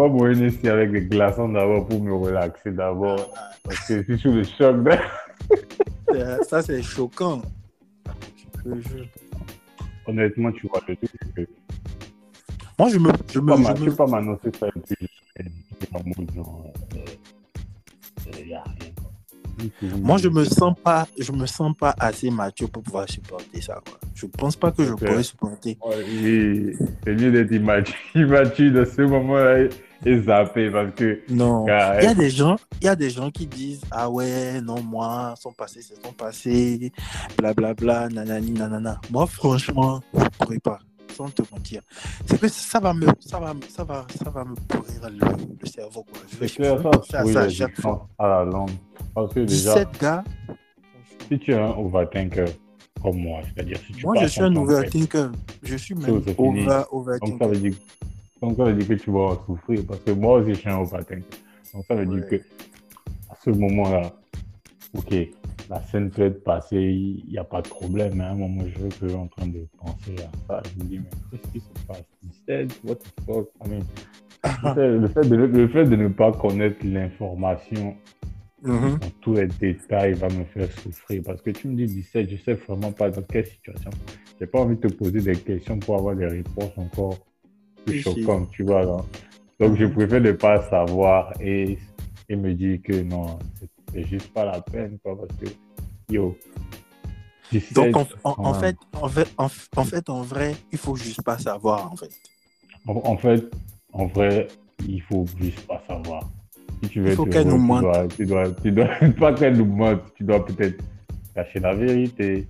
avec 0.69 0.93
des 0.93 1.03
glaçons 1.07 1.49
d'abord 1.49 1.87
pour 1.89 2.01
me 2.03 2.15
relaxer 2.15 2.71
d'abord. 2.71 3.33
Parce 3.65 3.87
que 3.89 3.99
je 4.09 4.15
suis 4.15 4.19
sous 4.19 4.33
le 4.33 4.45
choc. 4.45 4.77
Ça, 6.49 6.63
c'est 6.63 6.83
choquant. 6.83 7.43
Je 8.65 8.71
te 8.71 8.89
jure. 8.89 9.07
Honnêtement, 10.07 10.53
tu 10.53 10.67
vois, 10.69 10.81
le 10.89 10.97
truc, 10.97 11.11
c'est 11.35 11.45
que 11.45 11.51
Moi, 12.83 12.91
je 12.91 12.99
me. 12.99 13.13
Je 13.33 13.39
me, 13.39 13.47
pas 13.47 13.75
je 13.77 13.85
me- 13.85 13.95
pas 13.95 14.07
m'annoncer 14.09 14.51
ça 14.59 14.67
et 14.67 14.73
puis 14.73 15.09
euh, 15.39 15.45
euh. 19.79 19.87
Moi, 19.99 20.17
je 20.19 20.29
me 20.29 20.43
sens 20.43 20.75
pas, 20.83 21.07
je 21.17 21.31
me 21.31 21.47
sens 21.47 21.77
pas 21.79 21.95
assez 21.97 22.29
mature 22.29 22.69
pour 22.69 22.83
pouvoir 22.83 23.09
supporter 23.09 23.61
ça. 23.61 23.81
Quoi. 23.87 24.01
Je 24.17 24.27
pense 24.27 24.57
pas 24.57 24.73
que 24.73 24.85
je 24.85 24.95
pourrais 24.95 25.23
supporter. 25.23 25.79
C'est 27.05 27.15
mieux 27.15 27.31
d'être 27.31 27.53
immature, 27.53 27.95
immature 28.17 28.73
dans 28.73 28.85
ce 28.85 29.03
moment-là 29.03 29.69
et, 30.05 30.23
zapper 30.23 30.69
parce 30.69 30.93
que. 30.97 31.21
Non. 31.29 31.65
car, 31.65 32.01
Il 32.01 32.05
y 32.05 32.09
a 32.09 32.15
des 32.15 32.31
gens, 32.31 32.57
il 32.81 32.87
y 32.87 32.89
a 32.89 32.97
des 32.97 33.11
gens 33.11 33.31
qui 33.31 33.47
disent 33.47 33.83
ah 33.93 34.11
ouais 34.11 34.61
non 34.61 34.83
moi 34.83 35.35
son 35.39 35.53
passé 35.53 35.83
c'est 35.83 36.05
son 36.05 36.13
passé, 36.13 36.91
blablabla 37.39 38.09
nanani 38.09 38.51
nanana. 38.51 39.01
Moi 39.09 39.29
franchement 39.29 40.01
je 40.13 40.25
pourrais 40.37 40.59
pas 40.59 40.81
sans 41.13 41.29
te 41.31 41.43
mentir. 41.53 41.83
C'est 42.27 42.41
que 42.41 42.49
ça 42.49 42.81
va 42.81 42.93
me 42.95 43.07
ça 43.21 43.39
va 43.39 43.55
ça 43.69 43.85
va 43.85 44.07
ça 44.23 44.31
va 44.31 44.45
me 44.45 44.55
pourrir 44.55 45.11
le, 45.11 45.27
le 45.61 45.67
cerveau 45.67 46.05
quoi. 46.05 46.21
Je 46.41 46.47
clair, 46.55 46.81
ça, 47.09 47.25
oui, 47.25 47.33
ça 47.33 47.41
à 47.41 47.45
la 47.45 47.49
chaque 47.51 47.81
fois. 47.81 48.09
différence 48.09 48.09
à 48.19 48.27
la 48.29 48.45
langue. 48.45 48.71
Parce 49.15 49.35
que 49.35 49.41
déjà, 49.41 49.75
17 49.75 49.89
gars. 50.01 50.25
si 51.29 51.39
tu 51.39 51.53
es 51.53 51.59
un 51.59 51.71
overthinker 51.71 52.49
comme 53.03 53.17
moi, 53.19 53.41
c'est-à-dire 53.45 53.79
si 53.87 53.93
tu 53.93 54.07
Moi 54.07 54.17
je 54.23 54.27
suis 54.27 54.41
un 54.43 54.57
overthinker. 54.57 55.33
Je 55.63 55.77
suis 55.77 55.95
même 55.95 56.11
over 56.17 56.33
Donc 56.35 56.69
ça 56.69 56.89
overthinker. 56.93 57.49
veut 57.49 57.57
dire, 57.59 57.75
donc 58.41 58.57
ça 58.57 58.65
veut 58.65 58.75
dire 58.75 58.89
que 58.89 58.95
tu 58.95 59.11
vas 59.11 59.39
souffrir 59.47 59.85
parce 59.87 60.01
que 60.01 60.11
moi 60.13 60.39
aussi 60.39 60.55
je 60.55 60.59
suis 60.61 60.71
un 60.71 60.79
overthinker. 60.79 61.39
Donc 61.75 61.85
ça 61.89 61.95
veut 61.95 62.07
dire 62.07 62.27
que 62.29 62.37
à 63.31 63.35
ce 63.45 63.51
moment-là, 63.51 64.13
ok, 64.97 65.15
la 65.71 65.83
scène 65.83 66.11
peut 66.11 66.23
être 66.23 66.43
passée, 66.45 66.77
il 66.81 67.25
n'y 67.31 67.39
a 67.39 67.45
pas 67.45 67.63
de 67.63 67.69
problème, 67.69 68.21
à 68.21 68.31
un 68.31 68.35
moment 68.35 68.65
je 68.67 68.89
suis 69.07 69.15
en 69.15 69.27
train 69.29 69.47
de 69.47 69.67
penser 69.79 70.17
à 70.19 70.31
ça. 70.49 70.63
Je 70.77 70.83
me 70.83 70.89
dis, 70.89 70.99
mais 70.99 71.11
qu'est-ce 71.31 71.53
qui 71.53 71.61
se 71.61 71.87
passe? 71.87 72.05
17, 72.23 72.81
what 72.85 72.95
the 72.97 73.07
fuck? 73.27 73.49
I 73.65 73.69
mean, 73.69 73.81
le, 74.77 75.09
fait, 75.09 75.29
de, 75.29 75.37
le 75.37 75.69
fait 75.69 75.85
de 75.85 75.97
ne 75.97 76.09
pas 76.09 76.33
connaître 76.33 76.85
l'information 76.85 77.97
dans 78.65 79.11
tous 79.21 79.35
les 79.35 79.47
détails 79.47 80.13
va 80.15 80.29
me 80.29 80.45
faire 80.45 80.71
souffrir 80.73 81.23
parce 81.25 81.41
que 81.43 81.51
tu 81.51 81.69
me 81.69 81.75
dis 81.77 81.87
17, 81.87 82.29
je 82.31 82.37
sais 82.37 82.55
vraiment 82.55 82.93
pas 82.93 83.11
dans 83.11 83.23
quelle 83.23 83.47
situation. 83.47 83.91
J'ai 84.41 84.47
pas 84.47 84.61
envie 84.61 84.77
de 84.77 84.89
te 84.89 84.93
poser 84.95 85.21
des 85.21 85.37
questions 85.37 85.79
pour 85.79 85.97
avoir 85.97 86.15
des 86.17 86.27
réponses 86.27 86.73
encore 86.77 87.19
plus 87.85 88.01
choquantes, 88.01 88.51
tu 88.51 88.63
vois. 88.65 88.85
là. 88.85 88.97
Donc 89.61 89.77
je 89.77 89.87
préfère 89.87 90.21
ne 90.21 90.33
pas 90.33 90.63
savoir 90.69 91.33
et, 91.41 91.79
et 92.29 92.37
me 92.37 92.53
dire 92.55 92.81
que 92.83 93.03
non, 93.03 93.39
c'est- 93.61 93.69
c'est 93.93 94.05
juste 94.05 94.33
pas 94.33 94.45
la 94.45 94.61
peine, 94.61 94.99
quoi, 95.03 95.17
parce 95.17 95.39
que 95.39 95.47
yo. 96.09 96.37
17, 97.51 97.75
Donc 97.75 97.97
en, 98.25 98.55
fait 98.55 98.77
en 98.95 99.09
fait 99.09 99.29
en, 99.37 99.45
en 99.77 99.85
fait 99.85 100.09
en 100.09 100.23
vrai 100.23 100.55
il 100.73 100.79
faut 100.79 100.97
juste 100.97 101.21
pas 101.23 101.37
savoir 101.37 101.93
en 101.93 101.97
fait. 101.97 102.11
En, 102.87 103.17
fait, 103.17 103.45
en 103.93 104.07
vrai, 104.07 104.49
il 104.89 105.01
faut 105.03 105.25
juste 105.41 105.61
pas 105.67 105.83
savoir. 105.87 106.29
Si 106.83 106.89
tu 106.89 107.01
veux 107.01 107.11
Il 107.11 107.15
faut 107.15 107.27
qu'elle 107.27 107.47
nous 107.47 107.57
tu 107.57 107.63
mente. 107.63 107.83
dois, 107.83 108.09
tu 108.09 108.27
dois, 108.27 108.51
tu 108.51 108.73
dois, 108.73 108.89
pas 109.19 109.33
qu'elle 109.35 109.57
nous 109.57 109.67
mente, 109.67 110.03
tu 110.17 110.25
dois 110.25 110.45
peut-être 110.45 110.83
cacher 111.35 111.61
la 111.61 111.75
vérité. 111.75 112.49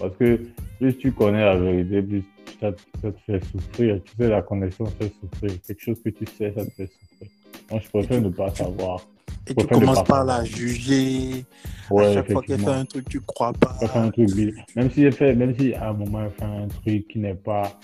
Parce 0.00 0.16
que 0.16 0.40
plus 0.78 0.98
tu 0.98 1.12
connais 1.12 1.44
la 1.44 1.56
vérité, 1.56 2.02
plus 2.02 2.24
ça, 2.60 2.72
ça 3.00 3.12
te 3.12 3.18
fait 3.20 3.44
souffrir. 3.44 4.00
Tu 4.04 4.12
sais, 4.16 4.28
la 4.28 4.42
connaissance 4.42 4.90
fait 4.94 5.12
souffrir. 5.20 5.62
Quelque 5.66 5.80
chose 5.80 6.02
que 6.02 6.10
tu 6.10 6.26
sais, 6.26 6.52
ça 6.56 6.64
te 6.64 6.70
fait 6.70 6.86
souffrir. 6.88 7.28
Moi, 7.70 7.80
je 7.84 7.88
préfère 7.88 8.20
ne 8.20 8.28
pas 8.30 8.52
savoir. 8.54 9.00
Et 9.48 9.54
tu 9.54 9.66
commences 9.66 10.04
par 10.04 10.24
la 10.24 10.44
juger. 10.44 11.44
Ouais, 11.90 12.06
à 12.06 12.14
chaque 12.14 12.32
fois 12.32 12.42
qu'elle 12.42 12.60
fait 12.60 12.66
un 12.68 12.84
truc, 12.84 13.08
tu 13.08 13.20
crois 13.20 13.52
pas. 13.52 13.76
Elle 13.80 13.88
fait 13.88 13.98
un 13.98 14.10
truc 14.10 14.32
bizarre. 14.34 14.64
Même 14.76 14.90
si 14.90 15.02
elle 15.02 15.12
fait, 15.12 15.34
même 15.34 15.54
si 15.58 15.74
à 15.74 15.90
un 15.90 15.92
moment 15.92 16.22
elle 16.22 16.30
fait 16.30 16.44
un 16.44 16.68
truc 16.68 17.08
qui 17.08 17.18
n'est 17.18 17.34
pas, 17.34 17.78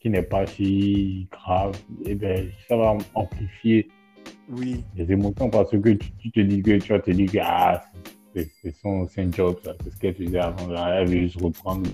qui 0.00 0.10
n'est 0.10 0.22
pas 0.22 0.46
si 0.46 1.28
grave, 1.30 1.76
eh 2.04 2.14
ben, 2.14 2.48
ça 2.68 2.76
va 2.76 2.96
amplifier 3.14 3.88
Oui, 4.50 4.82
les 4.96 5.10
émotions 5.12 5.48
parce 5.50 5.70
que 5.70 5.76
tu, 5.76 6.10
tu 6.18 6.30
te 6.32 6.40
dis 6.40 6.62
que 6.62 6.78
tu 6.78 6.92
vas 6.92 6.98
te 7.00 7.10
dire 7.12 7.30
que 7.30 7.38
ah, 7.42 7.84
c'est 8.34 8.74
son, 8.82 9.08
c'est 9.08 9.22
un 9.22 9.32
job, 9.32 9.56
ça. 9.64 9.74
c'est 9.84 9.90
ce 9.92 9.96
qu'elle 9.98 10.14
faisait 10.14 10.38
avant, 10.38 10.66
là. 10.68 11.00
elle 11.00 11.08
veut 11.08 11.20
juste 11.20 11.40
reprendre. 11.40 11.88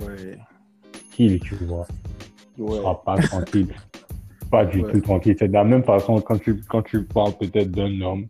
Ouais. 0.00 0.36
Qui, 1.12 1.38
tu 1.40 1.54
vois. 1.64 1.86
Tu 2.56 2.62
Ouais. 2.62 2.76
seras 2.78 2.94
pas 2.94 3.16
tranquille. 3.18 3.68
Pas 4.54 4.64
du 4.64 4.82
Ouais. 4.82 4.92
tout 4.92 5.00
tranquille. 5.00 5.34
C'est 5.36 5.48
de 5.48 5.52
la 5.52 5.64
même 5.64 5.82
façon 5.82 6.20
quand 6.20 6.38
tu, 6.38 6.60
quand 6.68 6.82
tu 6.82 7.02
parles 7.02 7.32
peut-être 7.40 7.72
d'un 7.72 8.00
homme, 8.02 8.26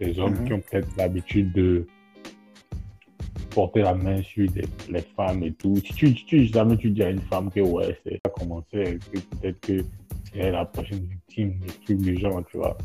des 0.00 0.16
hommes 0.20 0.34
Mhm. 0.38 0.44
qui 0.44 0.52
ont 0.52 0.60
peut-être 0.60 0.88
l'habitude 0.96 1.52
de 1.52 1.84
porter 3.50 3.82
la 3.82 3.92
main 3.94 4.22
sur 4.22 4.48
des- 4.52 4.62
les 4.88 5.00
femmes 5.16 5.42
et 5.42 5.52
tout. 5.52 5.74
Si 5.76 5.92
tu, 5.94 6.14
tu, 6.14 6.44
jamais 6.44 6.76
tu 6.76 6.90
dis 6.90 7.02
à 7.02 7.10
une 7.10 7.20
femme 7.22 7.50
que 7.50 7.58
ouais, 7.60 7.98
c'est 8.04 8.20
ça 8.24 8.30
commencer, 8.38 8.98
que 9.12 9.18
peut-être 9.36 9.60
que 9.60 9.84
c'est 10.32 10.50
la 10.52 10.64
prochaine 10.64 11.00
victime, 11.10 11.54
des 11.58 11.72
trucs 11.84 11.98
du 11.98 12.16
genre, 12.18 12.40
tu 12.50 12.56
vois. 12.58 12.76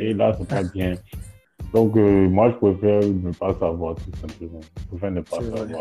Et 0.00 0.12
là, 0.12 0.36
c'est 0.38 0.48
pas 0.48 0.64
bien. 0.64 0.94
Donc, 1.72 1.96
euh, 1.96 2.28
moi, 2.28 2.50
je 2.50 2.56
préfère 2.56 3.00
ne 3.00 3.30
pas 3.32 3.54
savoir, 3.60 3.94
tout 3.94 4.10
simplement. 4.20 4.60
Je 4.80 4.86
préfère 4.88 5.10
ne 5.12 5.20
pas 5.20 5.36
C'est 5.40 5.44
vrai. 5.50 5.72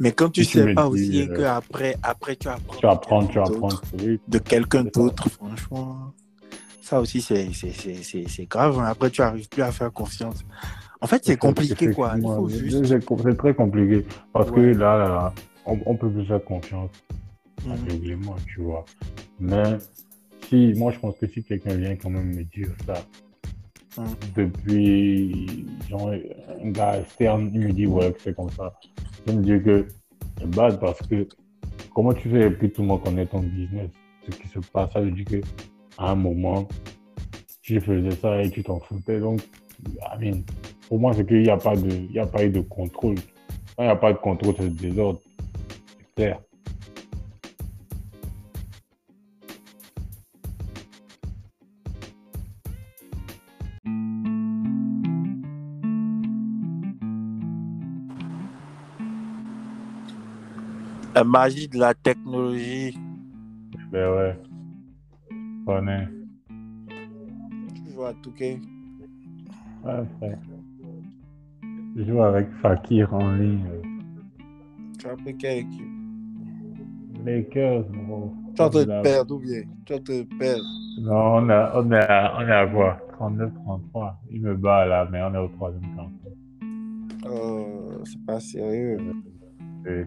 Mais 0.00 0.12
quand 0.12 0.30
tu 0.30 0.44
tu 0.46 0.58
sais 0.58 0.74
pas 0.74 0.84
dis, 0.84 0.88
aussi 0.88 1.22
euh, 1.22 1.36
que 1.36 1.42
après, 1.42 1.94
après 2.02 2.34
tu 2.36 2.48
apprends. 2.48 2.76
Tu 2.78 2.86
apprends, 2.86 3.22
de 3.22 3.26
tu 3.28 3.32
quelqu'un 3.34 3.42
apprends. 3.54 3.68
d'autre- 3.68 3.82
Oui, 4.02 4.20
De 4.28 4.38
quelqu'un 4.38 4.78
C'est 4.84 4.94
ça. 4.94 5.00
d'autre, 5.02 5.28
franchement. 5.30 6.12
Ça 6.82 7.00
aussi, 7.00 7.20
c'est 7.22 7.48
grave. 8.48 8.78
hein. 8.80 8.86
Après, 8.86 9.10
tu 9.10 9.20
arrives 9.22 9.48
plus 9.48 9.62
à 9.62 9.70
faire 9.70 9.92
confiance. 9.92 10.42
En 11.02 11.06
fait, 11.06 11.22
c'est 11.24 11.36
compliqué, 11.36 11.92
quoi. 11.92 12.14
Juste. 12.48 12.84
C'est 12.86 13.36
très 13.36 13.54
compliqué. 13.54 14.04
Parce 14.32 14.50
que 14.50 14.58
Ouais. 14.60 14.74
là, 14.74 14.98
là, 14.98 15.08
là, 15.08 15.34
on, 15.66 15.78
on 15.86 15.94
peut 15.96 16.10
plus 16.10 16.24
faire 16.26 16.42
confiance 16.44 16.90
aveuglément, 17.70 18.36
tu 18.46 18.60
vois. 18.62 18.84
Mais 19.38 19.62
si, 20.48 20.72
moi, 20.76 20.90
je 20.92 20.98
pense 20.98 21.14
que 21.18 21.26
si 21.26 21.44
quelqu'un 21.44 21.74
vient 21.74 21.94
quand 21.96 22.10
même 22.10 22.34
me 22.34 22.42
dire 22.44 22.70
ça, 22.86 22.94
Depuis, 24.36 25.66
genre, 25.88 26.10
un 26.10 26.70
gars 26.70 27.00
externe, 27.00 27.50
il 27.52 27.60
me 27.60 27.72
dit, 27.72 27.86
ouais, 27.86 28.14
c'est 28.18 28.34
comme 28.34 28.50
ça. 28.50 28.72
Je 29.26 29.32
me 29.32 29.42
dis 29.42 29.62
que 29.64 29.86
c'est 30.38 30.50
bad 30.50 30.78
parce 30.80 31.00
que 31.06 31.26
comment 31.94 32.12
tu 32.12 32.30
fais 32.30 32.52
que 32.54 32.66
tout 32.66 32.82
le 32.82 32.88
monde 32.88 33.02
connaît 33.02 33.26
ton 33.26 33.40
business, 33.40 33.90
ce 34.26 34.30
qui 34.36 34.48
se 34.48 34.58
passe, 34.60 34.92
ça 34.92 35.00
veut 35.00 35.10
dire 35.10 35.24
que 35.24 35.40
à 35.98 36.12
un 36.12 36.14
moment, 36.14 36.68
tu 37.62 37.80
faisais 37.80 38.12
ça 38.12 38.42
et 38.42 38.50
tu 38.50 38.62
t'en 38.62 38.80
foutais. 38.80 39.20
Donc, 39.20 39.40
I 39.86 40.18
mean, 40.20 40.42
pour 40.88 40.98
moi, 40.98 41.12
c'est 41.12 41.26
qu'il 41.26 41.42
n'y 41.42 41.50
a, 41.50 41.56
pas 41.56 41.76
de- 41.76 41.88
il 41.90 42.12
y 42.12 42.18
a 42.18 42.26
pas 42.26 42.44
eu 42.44 42.50
de 42.50 42.60
contrôle. 42.60 43.16
Quand 43.76 43.82
il 43.82 43.86
n'y 43.86 43.90
a 43.90 43.96
pas 43.96 44.12
de 44.12 44.18
contrôle, 44.18 44.54
c'est 44.56 44.64
le 44.64 44.70
désordre. 44.70 45.20
C'est 45.98 46.14
clair. 46.14 46.40
La 61.14 61.24
magie 61.24 61.68
de 61.68 61.78
la 61.78 61.92
technologie. 61.94 62.96
Ben 63.90 64.14
ouais. 64.14 64.38
Je 65.30 65.64
connais. 65.66 66.08
Tu 66.88 67.92
vois, 67.94 68.14
tout 68.22 68.30
cas. 68.32 68.44
Ouais, 69.84 70.04
frère. 70.18 70.38
Je 71.96 72.04
joue 72.04 72.22
avec 72.22 72.48
Fakir 72.62 73.12
en 73.12 73.32
ligne. 73.32 73.66
Tu 74.98 75.06
as 75.08 75.16
pris 75.16 75.36
quelle 75.36 75.58
équipe? 75.58 75.86
Lakers, 77.24 77.84
gros. 77.90 78.32
Tu 78.56 78.78
de 78.78 78.84
Là- 78.84 79.02
perdre 79.02 79.34
ou 79.34 79.38
bien? 79.40 79.62
Tu 79.86 79.94
train 79.94 79.98
de 80.18 80.38
perdre. 80.38 80.64
Non, 81.00 81.12
on, 81.36 81.48
a, 81.48 81.72
on, 81.76 81.90
est 81.92 81.96
à, 81.96 82.34
on 82.38 82.42
est 82.42 82.52
à 82.52 82.66
quoi 82.66 82.98
39-33. 83.18 84.14
Il 84.30 84.42
me 84.42 84.54
bat 84.56 84.86
là, 84.86 85.08
mais 85.10 85.20
on 85.22 85.34
est 85.34 85.38
au 85.38 85.48
troisième 85.48 85.82
camp. 85.96 86.10
Oh, 87.28 88.00
c'est 88.04 88.24
pas 88.24 88.40
sérieux. 88.40 88.98
Et 88.98 89.39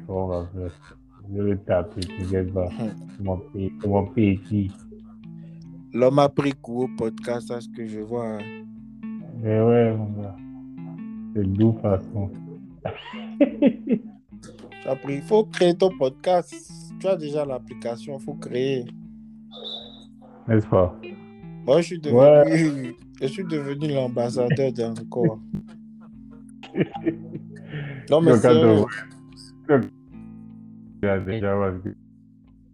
on 0.07 0.27
va 0.27 0.45
faire. 0.53 0.97
Je 1.33 1.41
vais 1.41 1.51
le 1.51 1.57
taper, 1.59 2.01
t'inquiète 2.01 2.53
pas. 2.53 2.69
C'est 3.17 3.23
mon 3.23 3.37
pays, 3.37 3.71
c'est 3.81 3.87
mon 3.87 4.05
pays 4.07 4.39
qui. 4.39 4.71
L'homme 5.93 6.19
a 6.19 6.27
pris 6.29 6.51
coup 6.53 6.83
au 6.83 6.87
podcast, 6.97 7.49
à 7.51 7.61
ce 7.61 7.69
que 7.69 7.85
je 7.87 7.99
vois. 7.99 8.27
hein. 8.37 8.63
Mais 9.41 9.61
ouais, 9.61 9.95
mon 9.95 10.09
gars. 10.21 10.35
C'est 11.35 11.43
d'où 11.53 11.73
façon. 11.81 12.29
Il 15.09 15.21
faut 15.21 15.45
créer 15.45 15.73
ton 15.75 15.89
podcast. 15.97 16.53
Tu 16.99 17.07
as 17.07 17.15
déjà 17.15 17.45
l'application, 17.45 18.17
il 18.19 18.23
faut 18.23 18.33
créer. 18.35 18.85
N'est-ce 20.47 20.67
pas? 20.67 20.99
Moi, 21.65 21.81
je 21.81 21.85
suis 21.87 21.99
devenu, 21.99 22.95
je 23.21 23.27
suis 23.27 23.45
devenu 23.45 23.93
l'ambassadeur 23.93 24.71
d'encore. 24.73 25.39
Non, 28.09 28.21
mais 28.21 28.31
attends, 28.33 28.85
Il 29.69 31.05
y 31.05 31.07
a 31.07 31.19
déjà 31.19 31.55
parce 31.55 31.83
que- 31.83 31.95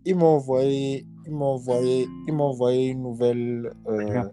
ils 0.05 0.15
m'ont 0.15 0.35
envoyé, 0.35 1.05
ils 1.25 1.31
m'ont 1.31 2.45
envoyé, 2.45 2.87
une 2.89 3.01
nouvelle. 3.03 3.71
euh, 3.87 4.23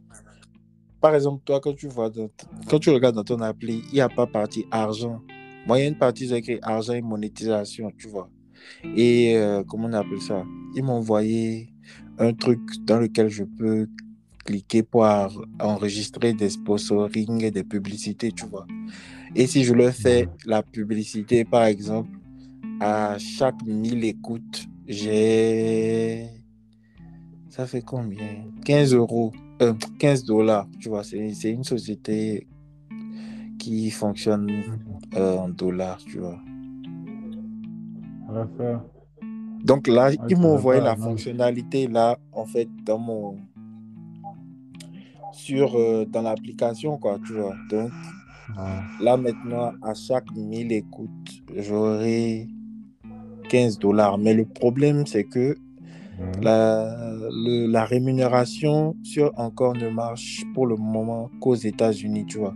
par 1.01 1.15
exemple, 1.15 1.43
toi, 1.45 1.61
quand 1.61 1.75
tu 1.75 1.89
vois, 1.89 2.11
dans 2.11 2.29
quand 2.69 2.79
tu 2.79 2.91
regardes 2.91 3.15
dans 3.17 3.25
ton 3.25 3.41
appli, 3.41 3.83
il 3.89 3.95
n'y 3.95 4.01
a 4.01 4.09
pas 4.09 4.27
partie 4.27 4.65
argent. 4.71 5.21
Moi, 5.67 5.79
il 5.79 5.83
y 5.83 5.85
a 5.85 5.89
une 5.89 5.99
partie 5.99 6.29
c'est 6.29 6.39
écrit 6.39 6.59
argent 6.63 6.95
et 6.95 7.03
monétisation, 7.03 7.91
tu 7.99 8.09
vois. 8.09 8.29
Et 8.97 9.37
euh, 9.37 9.63
comment 9.65 9.89
on 9.89 9.93
appelle 9.93 10.21
ça? 10.21 10.45
Ils 10.75 10.83
m'ont 10.83 10.95
envoyé 10.95 11.69
un 12.19 12.33
truc 12.33 12.61
dans 12.85 12.99
lequel 12.99 13.29
je 13.29 13.45
peux 13.45 13.87
cliquer 14.45 14.83
pour 14.83 15.05
enregistrer 15.61 16.33
des 16.33 16.51
sponsorings 16.51 17.43
et 17.45 17.51
des 17.51 17.65
publicités, 17.65 18.31
tu 18.33 18.47
vois. 18.47 18.67
Et 19.35 19.47
si 19.47 19.65
je 19.65 19.75
leur 19.75 19.93
fais 19.93 20.29
la 20.47 20.63
publicité, 20.63 21.45
par 21.45 21.65
exemple, 21.65 22.11
à 22.81 23.17
chaque 23.19 23.63
1000 23.65 24.05
écoutes, 24.05 24.67
j'ai. 24.87 26.27
Ça 27.49 27.67
fait 27.67 27.83
combien? 27.83 28.45
15 28.65 28.93
euros. 28.95 29.33
euh, 29.63 29.73
15 29.99 30.25
dollars, 30.25 30.67
tu 30.79 30.89
vois. 30.91 31.03
C'est 31.03 31.51
une 31.51 31.65
société 31.65 32.47
qui 33.59 33.91
fonctionne 33.91 34.51
euh, 35.17 35.39
en 35.39 35.49
dollars, 35.49 35.97
tu 35.99 36.19
vois. 36.19 36.39
Donc 39.65 39.89
là, 39.89 40.11
Ouais, 40.11 40.17
ils 40.29 40.37
m'ont 40.37 40.55
envoyé 40.55 40.81
la 40.83 40.95
non. 40.97 41.03
fonctionnalité 41.05 41.87
là, 41.89 42.19
en 42.33 42.45
fait, 42.45 42.69
dans 42.85 42.99
mon. 42.99 43.39
Sur, 45.33 45.75
euh, 45.77 46.05
dans 46.07 46.23
l'application, 46.23 46.99
quoi, 46.99 47.19
tu 47.27 47.33
vois. 47.35 47.55
Donc 47.71 47.91
Ouais. 48.57 49.05
là, 49.05 49.17
maintenant, 49.17 49.73
à 49.83 49.93
chaque 49.95 50.31
1000 50.37 50.71
écoutes, 50.73 51.43
j'aurai 51.57 52.47
15 53.49 53.79
dollars. 53.79 54.19
Mais 54.19 54.35
le 54.35 54.45
problème, 54.45 55.07
c'est 55.07 55.25
que 55.25 55.55
Mhm. 56.19 56.43
la, 56.43 56.97
le- 57.31 57.67
la 57.67 57.85
rémunération 57.85 58.97
sur 59.03 59.33
encore 59.39 59.75
ne 59.75 59.89
marche 59.89 60.45
pour 60.55 60.67
le 60.67 60.77
moment 60.77 61.31
qu'aux 61.41 61.55
États-Unis, 61.55 62.25
tu 62.27 62.39
vois. 62.39 62.55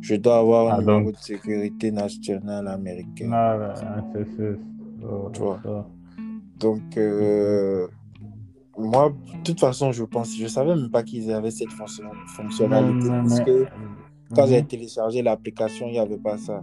Je 0.00 0.14
dois 0.16 0.38
avoir 0.38 0.68
un 0.74 0.78
Ah, 0.78 0.80
numéro 0.80 1.04
donc- 1.04 1.12
de 1.12 1.18
sécurité 1.18 1.92
nationale 1.92 2.66
américain. 2.68 3.30
Ah, 3.32 3.74
un 3.96 4.02
CSS. 4.12 4.58
Oh, 5.04 5.28
Tu 5.32 5.40
vois. 5.40 5.60
ça. 5.62 5.86
Donc, 6.58 6.96
euh, 6.96 7.86
moi, 8.78 9.10
de 9.10 9.42
toute 9.44 9.60
façon, 9.60 9.92
je 9.92 10.04
pense, 10.04 10.36
je 10.36 10.46
savais 10.46 10.74
même 10.74 10.90
pas 10.90 11.02
qu'ils 11.02 11.30
avaient 11.32 11.50
cette 11.50 11.70
fonction- 11.72 12.04
fonctionnalité. 12.36 13.08
Parce 13.08 13.40
que 13.40 13.66
quand 14.34 14.46
j'ai 14.46 14.62
téléchargé 14.64 15.22
l'application, 15.22 15.86
il 15.88 15.92
n'y 15.92 15.98
avait 15.98 16.16
pas 16.18 16.38
ça. 16.38 16.62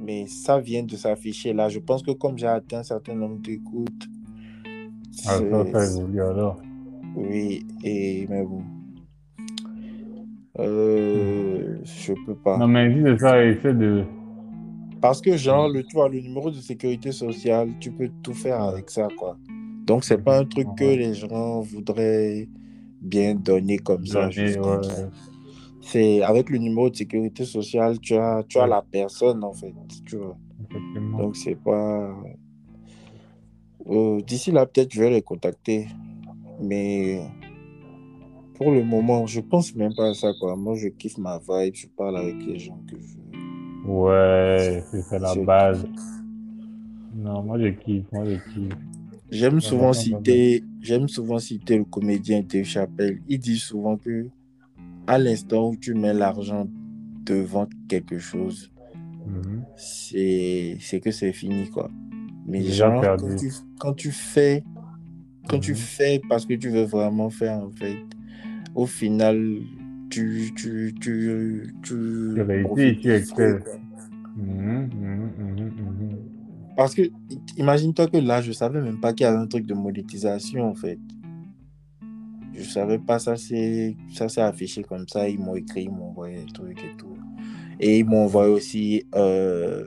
Mais 0.00 0.26
ça 0.26 0.58
vient 0.58 0.82
de 0.82 0.96
s'afficher 0.96 1.52
là. 1.52 1.68
Je 1.68 1.78
pense 1.78 2.02
que 2.02 2.12
comme 2.12 2.38
j'ai 2.38 2.46
atteint 2.46 2.78
un 2.78 2.82
certain 2.82 3.14
nombre 3.14 3.38
d'écoutes, 3.38 4.08
Ah, 5.26 5.36
alors. 5.36 6.56
Oui, 7.16 7.66
et 7.84 8.26
mais 8.28 8.44
bon. 8.44 8.62
Euh, 10.58 11.78
je 11.84 12.12
peux 12.26 12.34
pas. 12.34 12.58
Non, 12.58 12.68
mais 12.68 12.92
dis 12.92 13.02
de 13.02 13.16
ça, 13.16 13.44
essaie 13.44 13.74
de. 13.74 14.04
Parce 15.00 15.20
que, 15.20 15.36
genre, 15.36 15.68
le, 15.68 15.82
tu 15.82 15.94
vois, 15.94 16.08
le 16.08 16.20
numéro 16.20 16.50
de 16.50 16.56
sécurité 16.56 17.10
sociale, 17.10 17.70
tu 17.80 17.90
peux 17.90 18.10
tout 18.22 18.34
faire 18.34 18.60
avec 18.60 18.90
ça, 18.90 19.08
quoi. 19.18 19.38
Donc, 19.86 20.04
c'est 20.04 20.18
pas 20.18 20.40
un 20.40 20.44
truc 20.44 20.68
que 20.76 20.84
les 20.84 21.14
gens 21.14 21.60
voudraient 21.60 22.48
bien 23.00 23.34
donner 23.34 23.78
comme 23.78 24.04
ça. 24.04 24.28
donner, 24.28 24.58
ouais. 24.58 24.76
C'est 25.80 26.22
avec 26.22 26.50
le 26.50 26.58
numéro 26.58 26.90
de 26.90 26.96
sécurité 26.96 27.44
sociale, 27.44 27.98
tu 28.00 28.14
as, 28.14 28.44
tu 28.48 28.58
as 28.58 28.66
la 28.66 28.82
personne, 28.82 29.42
en 29.42 29.52
fait, 29.52 29.72
tu 30.04 30.16
vois. 30.16 30.36
Donc, 31.18 31.36
c'est 31.36 31.56
pas. 31.56 32.14
Euh, 33.88 34.20
D'ici 34.20 34.52
là, 34.52 34.66
peut-être, 34.66 34.92
je 34.92 35.00
vais 35.00 35.10
les 35.10 35.22
contacter. 35.22 35.88
Mais 36.62 37.20
pour 38.54 38.70
le 38.70 38.84
moment, 38.84 39.26
je 39.26 39.40
pense 39.40 39.74
même 39.74 39.94
pas 39.94 40.10
à 40.10 40.14
ça, 40.14 40.32
quoi. 40.38 40.54
Moi, 40.54 40.74
je 40.76 40.88
kiffe 40.88 41.16
ma 41.16 41.38
vibe, 41.38 41.74
je 41.74 41.86
parle 41.88 42.18
avec 42.18 42.36
les 42.46 42.58
gens 42.58 42.78
que 42.88 42.96
je 43.00 43.14
veux. 43.14 43.20
Ouais, 43.86 44.84
c'est 44.90 45.18
la 45.18 45.34
base. 45.34 45.86
Non, 47.14 47.42
moi 47.42 47.58
je 47.58 47.68
kiffe, 47.68 48.04
moi 48.12 48.24
je 48.24 48.36
kiffe. 48.52 48.74
J'aime 49.30 49.60
souvent 49.60 49.92
citer, 49.92 50.64
j'aime 50.80 51.08
souvent 51.08 51.38
citer 51.38 51.78
le 51.78 51.84
comédien 51.84 52.42
Dave 52.42 52.64
Chappelle. 52.64 53.20
Il 53.28 53.38
dit 53.38 53.58
souvent 53.58 53.96
que 53.96 54.26
à 55.10 55.18
l'instant 55.18 55.70
où 55.70 55.76
tu 55.76 55.92
mets 55.94 56.14
l'argent 56.14 56.68
devant 57.26 57.66
quelque 57.88 58.18
chose, 58.18 58.70
Mhm. 59.26 59.64
c'est 59.76 60.76
c'est 60.80 61.00
que 61.00 61.10
c'est 61.10 61.32
fini 61.32 61.68
quoi. 61.68 61.90
Mais 62.46 62.60
genre, 62.72 63.02
quand 63.18 63.36
tu, 63.38 63.52
quand 63.80 63.92
tu 63.94 64.10
fais, 64.12 64.62
quand 65.48 65.58
tu 65.58 65.72
Mhm. 65.72 65.76
fais 65.76 66.20
parce 66.28 66.46
que 66.46 66.54
tu 66.54 66.68
veux 66.70 66.84
vraiment 66.84 67.28
faire, 67.30 67.58
en 67.58 67.70
fait, 67.70 67.98
au 68.74 68.86
final, 68.86 69.36
tu, 70.10 70.52
tu, 70.56 70.94
tu, 71.00 71.74
tu, 71.82 71.94
mhm. 74.36 74.88
Parce 76.76 76.94
que, 76.94 77.02
imagine-toi 77.56 78.06
que 78.06 78.16
là, 78.18 78.40
je 78.40 78.52
savais 78.52 78.80
même 78.80 79.00
pas 79.00 79.12
qu'il 79.12 79.24
y 79.24 79.26
avait 79.26 79.38
un 79.38 79.46
truc 79.46 79.66
de 79.66 79.74
monétisation, 79.74 80.68
en 80.70 80.74
fait. 80.74 80.98
Je 82.54 82.64
savais 82.64 82.98
pas, 82.98 83.18
ça 83.18 83.36
c'est 83.36 83.96
ça 84.12 84.28
s'est 84.28 84.40
affiché 84.40 84.82
comme 84.82 85.06
ça, 85.08 85.28
ils 85.28 85.38
m'ont 85.38 85.54
écrit, 85.54 85.84
ils 85.84 85.90
m'ont 85.90 86.08
envoyé 86.10 86.44
des 86.44 86.52
trucs 86.52 86.78
et 86.84 86.96
tout. 86.96 87.16
Et 87.78 87.98
ils 88.00 88.04
m'ont 88.04 88.24
envoyé 88.24 88.52
aussi 88.52 89.04
euh, 89.14 89.86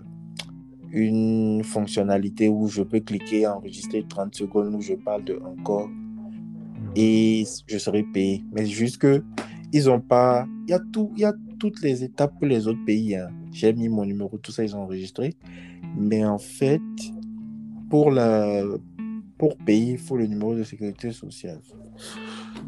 une 0.92 1.64
fonctionnalité 1.64 2.48
où 2.50 2.68
je 2.68 2.82
peux 2.84 3.00
cliquer, 3.00 3.46
enregistrer 3.48 4.06
30 4.08 4.34
secondes 4.34 4.74
où 4.76 4.82
je 4.82 4.94
parle 4.94 5.24
de 5.24 5.40
encore 5.46 5.90
et 6.96 7.44
je 7.68 7.78
serai 7.78 8.04
payé. 8.04 8.44
Mais 8.54 8.66
juste 8.66 8.98
que 8.98 9.24
ils 9.72 9.90
ont 9.90 10.00
pas, 10.00 10.46
il 10.68 10.72
y 10.72 10.74
a 10.74 10.80
tout, 10.92 11.12
il 11.16 11.22
y 11.22 11.26
a 11.26 11.34
toutes 11.60 11.82
les 11.82 12.04
étapes 12.04 12.34
pour 12.38 12.48
les 12.48 12.68
autres 12.68 12.84
pays. 12.86 13.16
hein. 13.16 13.30
J'ai 13.52 13.74
mis 13.74 13.90
mon 13.90 14.06
numéro, 14.06 14.38
tout 14.38 14.52
ça 14.52 14.64
ils 14.64 14.76
ont 14.76 14.82
enregistré. 14.84 15.34
Mais 15.98 16.24
en 16.26 16.38
fait, 16.38 16.82
pour 17.90 18.12
la, 18.12 18.64
pour 19.44 19.58
payer, 19.58 19.92
il 19.92 19.98
faut 19.98 20.16
le 20.16 20.26
numéro 20.26 20.56
de 20.56 20.64
sécurité 20.64 21.12
sociale. 21.12 21.60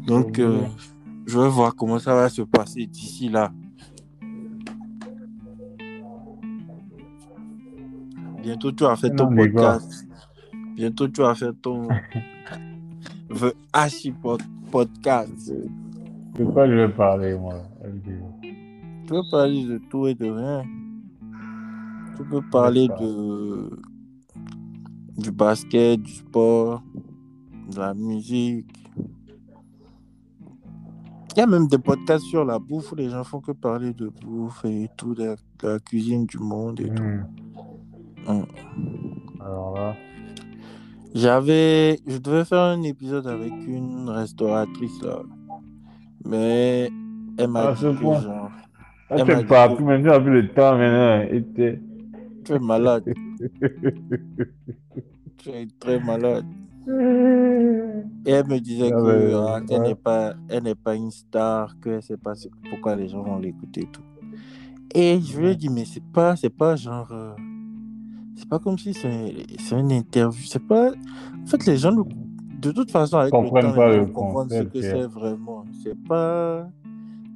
Donc, 0.06 0.38
euh, 0.38 0.60
je 1.24 1.38
vais 1.40 1.48
voir 1.48 1.74
comment 1.74 1.98
ça 1.98 2.14
va 2.14 2.28
se 2.28 2.42
passer 2.42 2.84
d'ici 2.86 3.30
là. 3.30 3.50
Bientôt, 8.42 8.72
tu 8.72 8.84
vas 8.84 8.94
faire 8.96 9.14
ton 9.16 9.30
Non, 9.30 9.36
podcast. 9.36 10.06
Bientôt, 10.74 11.08
tu 11.08 11.22
vas 11.22 11.34
faire 11.34 11.54
ton 11.62 11.88
The 13.30 13.54
Hachi 13.72 14.12
pod- 14.12 14.42
podcast. 14.70 15.50
De 16.38 16.44
quoi 16.44 16.68
je 16.68 16.74
vais 16.74 16.88
parler, 16.90 17.38
moi. 17.38 17.54
Tu 18.02 19.06
peux 19.08 19.22
parler 19.30 19.64
de 19.64 19.78
tout 19.88 20.06
et 20.08 20.14
de 20.14 20.26
rien. 20.28 20.62
Tu 22.18 22.22
peux 22.22 22.42
parler 22.52 22.86
de 23.00 23.70
du 25.18 25.30
basket, 25.32 26.00
du 26.02 26.12
sport, 26.12 26.82
de 27.72 27.78
la 27.78 27.94
musique. 27.94 28.66
Il 31.34 31.40
y 31.40 31.42
a 31.42 31.46
même 31.46 31.68
des 31.68 31.78
podcasts 31.78 32.24
sur 32.24 32.44
la 32.44 32.58
bouffe 32.58 32.92
où 32.92 32.94
les 32.94 33.10
gens 33.10 33.22
font 33.24 33.40
que 33.40 33.52
parler 33.52 33.92
de 33.92 34.08
bouffe 34.08 34.64
et 34.64 34.88
tout, 34.96 35.14
de 35.14 35.24
la, 35.24 35.34
de 35.34 35.68
la 35.74 35.78
cuisine 35.80 36.24
du 36.24 36.38
monde 36.38 36.80
et 36.80 36.88
tout. 36.88 37.02
Hmm. 37.02 37.26
Mm. 38.38 38.44
Alors 39.40 39.74
là, 39.74 39.94
J'avais, 41.14 41.98
je 42.06 42.18
devais 42.18 42.44
faire 42.44 42.60
un 42.62 42.82
épisode 42.82 43.26
avec 43.26 43.52
une 43.66 44.08
restauratrice 44.08 45.00
là, 45.02 45.18
mais 46.24 46.90
elle 47.38 47.48
m'a 47.48 47.68
Ah, 47.68 47.72
dit 47.72 47.80
ce 47.80 47.86
que 47.86 48.00
point. 48.00 48.20
genre, 48.20 48.32
là 48.34 48.50
Elle 49.10 49.24
tu 49.24 49.30
m'a 49.30 49.34
dit 49.36 49.44
partout, 49.44 49.76
que- 49.76 49.82
maintenant, 49.82 50.20
plus 50.22 50.42
le 50.42 50.48
temps 50.48 50.76
maintenant. 50.76 51.40
T'es- 51.54 51.80
tu 52.44 52.52
es 52.52 52.58
malade, 52.58 53.04
tu 55.38 55.50
es 55.50 55.66
très 55.78 56.00
malade. 56.00 56.44
Et 56.88 58.30
elle 58.30 58.46
me 58.46 58.58
disait 58.58 58.90
Ah 58.92 58.96
que 58.96 59.02
ouais, 59.02 59.64
elle 59.70 59.80
ouais. 59.80 59.88
n'est 59.88 59.94
pas, 59.94 60.34
elle 60.48 60.62
n'est 60.62 60.74
pas 60.74 60.94
une 60.94 61.10
star, 61.10 61.78
que 61.80 62.00
sait 62.00 62.16
pas 62.16 62.34
pourquoi 62.70 62.94
les 62.94 63.08
gens 63.08 63.22
vont 63.22 63.38
l'écouter 63.38 63.82
et 63.82 63.88
tout. 63.90 64.02
Et 64.94 65.20
je 65.20 65.40
lui 65.40 65.48
ai 65.48 65.56
dit 65.56 65.68
mais 65.68 65.84
c'est 65.84 66.02
pas, 66.02 66.36
c'est 66.36 66.50
pas 66.50 66.76
genre, 66.76 67.08
euh, 67.10 67.34
c'est 68.36 68.48
pas 68.48 68.58
comme 68.60 68.78
si 68.78 68.94
c'est, 68.94 69.34
c'est 69.58 69.78
une 69.78 69.90
interview, 69.90 70.44
c'est 70.46 70.64
pas. 70.64 70.90
En 70.90 71.46
fait 71.46 71.66
les 71.66 71.76
gens, 71.76 71.92
de 71.92 72.70
toute 72.70 72.90
façon 72.90 73.18
avec 73.18 73.32
le 73.32 73.38
Comprennent 73.38 73.66
temps, 73.66 73.74
pas 73.74 73.88
le 73.88 74.06
gens 74.06 74.12
comprennent 74.12 74.48
ce 74.48 74.68
que 74.68 74.80
c'est 74.80 75.06
vraiment. 75.06 75.64
C'est 75.82 76.00
pas, 76.04 76.68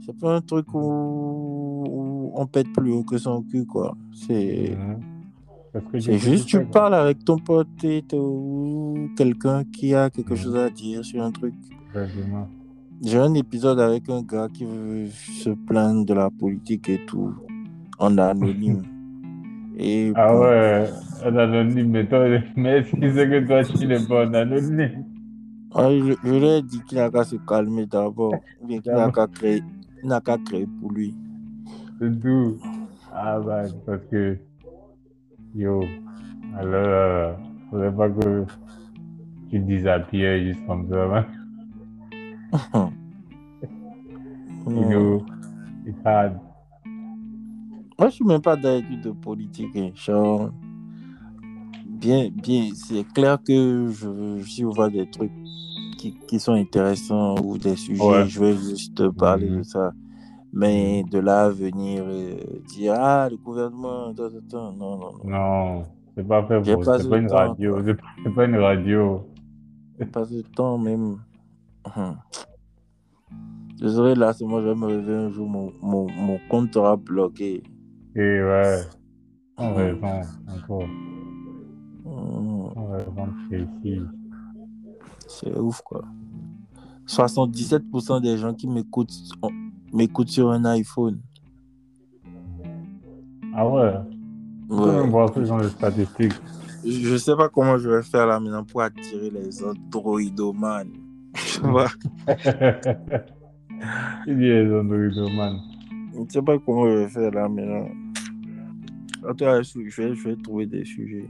c'est 0.07 0.17
pas 0.17 0.37
un 0.37 0.41
truc 0.41 0.73
où, 0.73 1.85
où 1.89 2.33
on 2.35 2.47
pète 2.47 2.73
plus 2.73 2.93
haut 2.93 3.03
que 3.03 3.19
son 3.19 3.43
cul 3.43 3.67
quoi. 3.67 3.97
C'est 4.13 4.77
que 4.77 5.20
c'est 5.73 6.19
juste, 6.19 6.47
tu 6.47 6.65
parles 6.65 6.95
avec 6.95 7.25
ton 7.25 7.39
pote 7.39 7.69
et 7.85 8.03
ou 8.13 9.09
quelqu'un 9.17 9.65
qui 9.65 9.95
a 9.95 10.11
quelque 10.11 10.35
chose 10.35 10.57
à 10.57 10.69
dire 10.71 11.05
sur 11.05 11.23
un 11.23 11.31
truc. 11.31 11.55
J'ai 13.03 13.19
un 13.19 13.35
épisode 13.35 13.81
avec 13.81 14.09
un 14.11 14.23
gars 14.23 14.49
qui 14.53 14.65
veut 14.65 15.07
se 15.09 15.51
plaindre 15.51 16.05
de 16.05 16.15
la 16.15 16.29
politique 16.31 16.89
et 16.89 17.05
tout, 17.07 17.35
en 17.99 18.19
anonyme. 18.19 18.83
Et 19.83 20.13
Ah 20.15 20.39
ouais, 20.39 20.91
un 21.25 21.37
anonyme, 21.37 21.89
mais 21.89 22.07
toi, 22.07 22.27
mais 22.57 22.81
est-ce 22.81 22.91
qu'il 22.91 23.15
sait 23.15 23.27
que 23.27 23.47
toi, 23.47 23.65
tu 23.65 23.87
n'es 23.87 23.99
pas 24.07 24.27
un 24.27 24.35
anonyme? 24.35 25.05
Ah, 25.75 25.89
je, 25.89 26.15
je 26.23 26.35
lui 26.35 26.47
ai 26.47 26.63
dit 26.63 26.83
qu'il 26.83 26.99
n'a 26.99 27.11
qu'à 27.11 27.25
se 27.25 27.37
calmer 27.37 27.87
d'abord, 27.87 28.35
bien 28.63 28.81
qu'il 28.81 28.93
n'a 28.93 29.11
qu'à 29.11 29.27
créer, 29.27 29.63
qu'à 30.03 30.37
créer 30.37 30.67
pour 30.81 30.93
lui. 30.93 31.15
C'est 31.99 32.21
tout. 32.21 32.59
Ah 33.13 33.41
bah, 33.41 33.63
parce 33.87 34.03
que, 34.11 34.37
yo, 35.55 35.81
alors, 36.57 36.75
euh, 36.75 37.33
faudrait 37.71 37.95
pas 37.95 38.09
que 38.11 38.45
tu 39.51 39.59
dises 39.61 39.87
à 39.87 39.99
Pierre 40.01 40.43
juste 40.45 40.65
comme 40.67 40.89
ça, 40.89 41.05
hein. 41.19 41.27
You 44.67 44.85
know, 44.85 45.25
it's 45.87 45.99
hard. 46.05 46.39
Moi, 47.99 48.09
je 48.09 48.15
suis 48.15 48.25
même 48.25 48.41
pas 48.43 48.57
dans 48.57 48.77
l'étude 48.77 49.01
de 49.03 49.11
politique. 49.11 49.75
hein. 49.77 49.91
Genre, 49.95 50.51
bien, 51.87 52.29
bien, 52.31 52.69
c'est 52.75 53.05
clair 53.13 53.39
que 53.43 53.89
je, 53.91 54.43
si 54.45 54.65
on 54.65 54.71
voit 54.71 54.91
des 54.91 55.09
trucs 55.11 55.33
qui, 55.99 56.15
qui 56.29 56.39
sont 56.39 56.53
intéressants 56.55 57.35
ou 57.43 57.59
des 57.59 57.77
sujets, 57.77 58.03
Ouais. 58.05 58.27
je 58.29 58.41
vais 58.41 58.53
juste 58.57 59.09
parler 59.11 59.49
de 59.49 59.63
ça. 59.63 59.93
Mais 60.53 61.05
de 61.05 61.19
là 61.21 61.45
à 61.45 61.49
venir 61.51 62.03
euh, 62.07 62.35
dire 62.69 62.95
ah 62.97 63.29
le 63.31 63.37
gouvernement, 63.37 64.13
non, 64.13 64.73
non, 64.77 64.97
non. 64.99 65.13
Non, 65.25 65.85
c'est 66.17 66.27
pas 66.27 66.43
fait 66.47 66.61
pour, 66.75 66.85
pas 66.85 66.99
le 66.99 67.09
pas 67.09 67.19
une 67.19 67.31
radio, 67.31 67.83
c'est 67.85 67.95
pas- 67.95 68.31
pas 68.35 68.45
une 68.47 68.57
radio. 68.57 69.27
Pas 70.13 70.25
le 70.31 70.43
temps 70.43 70.77
même. 70.79 71.19
Hum. 71.97 72.17
Je 73.81 73.89
serai 73.89 74.15
là, 74.15 74.33
c'est 74.33 74.45
moi, 74.45 74.61
je 74.61 74.69
vais 74.69 74.75
me 74.75 74.87
réveiller 74.87 75.17
un 75.17 75.31
jour, 75.31 75.49
mon, 75.49 75.73
mon, 75.81 76.11
mon 76.11 76.39
compte 76.51 76.75
sera 76.75 76.97
bloqué. 76.97 77.63
Et 78.17 78.19
ouais, 78.43 78.81
sans 79.57 79.71
Mhm. 79.71 79.77
raison, 79.77 80.21
encore, 80.49 80.83
Hum. 82.05 82.71
sans 82.75 82.87
raison 82.91 83.29
précise. 83.49 84.03
C'est 85.29 85.57
ouf, 85.59 85.81
quoi. 85.83 86.03
77% 87.07 88.21
des 88.21 88.37
gens 88.37 88.53
qui 88.53 88.67
m'écoutent 88.67 89.13
ont- 89.43 89.49
m'écoutent 89.93 90.29
sur 90.29 90.51
un 90.51 90.65
iPhone. 90.67 91.21
Ah 93.55 93.69
ouais, 93.69 93.93
Ouais. 94.69 94.87
même 95.01 95.11
voir 95.11 95.35
ce 95.35 95.45
genre 95.45 95.61
de 95.61 95.69
statistiques? 95.69 96.33
Je 96.85 97.17
sais 97.17 97.35
pas 97.37 97.49
comment 97.49 97.77
je 97.77 97.91
vais 97.91 98.03
faire 98.03 98.27
là 98.27 98.39
maintenant 98.41 98.65
pour 98.65 98.83
attirer 98.83 99.31
les 99.31 99.63
androidomanes. 99.65 100.93
Tu 101.35 101.61
vois, 101.61 101.89
Il 104.27 104.37
dit 104.37 104.45
les 104.45 104.73
androidomanes. 104.73 105.59
je 106.15 106.33
sais 106.33 106.43
pas 106.43 106.59
comment 106.59 106.87
je 106.91 106.97
vais 106.99 107.09
faire 107.09 107.31
là 107.33 107.49
maintenant. 107.49 107.89
Cas, 109.37 109.63
je 109.63 109.79
vais, 109.81 110.15
je 110.15 110.29
vais 110.29 110.37
trouver 110.37 110.67
des 110.67 110.85
sujets. 110.85 111.29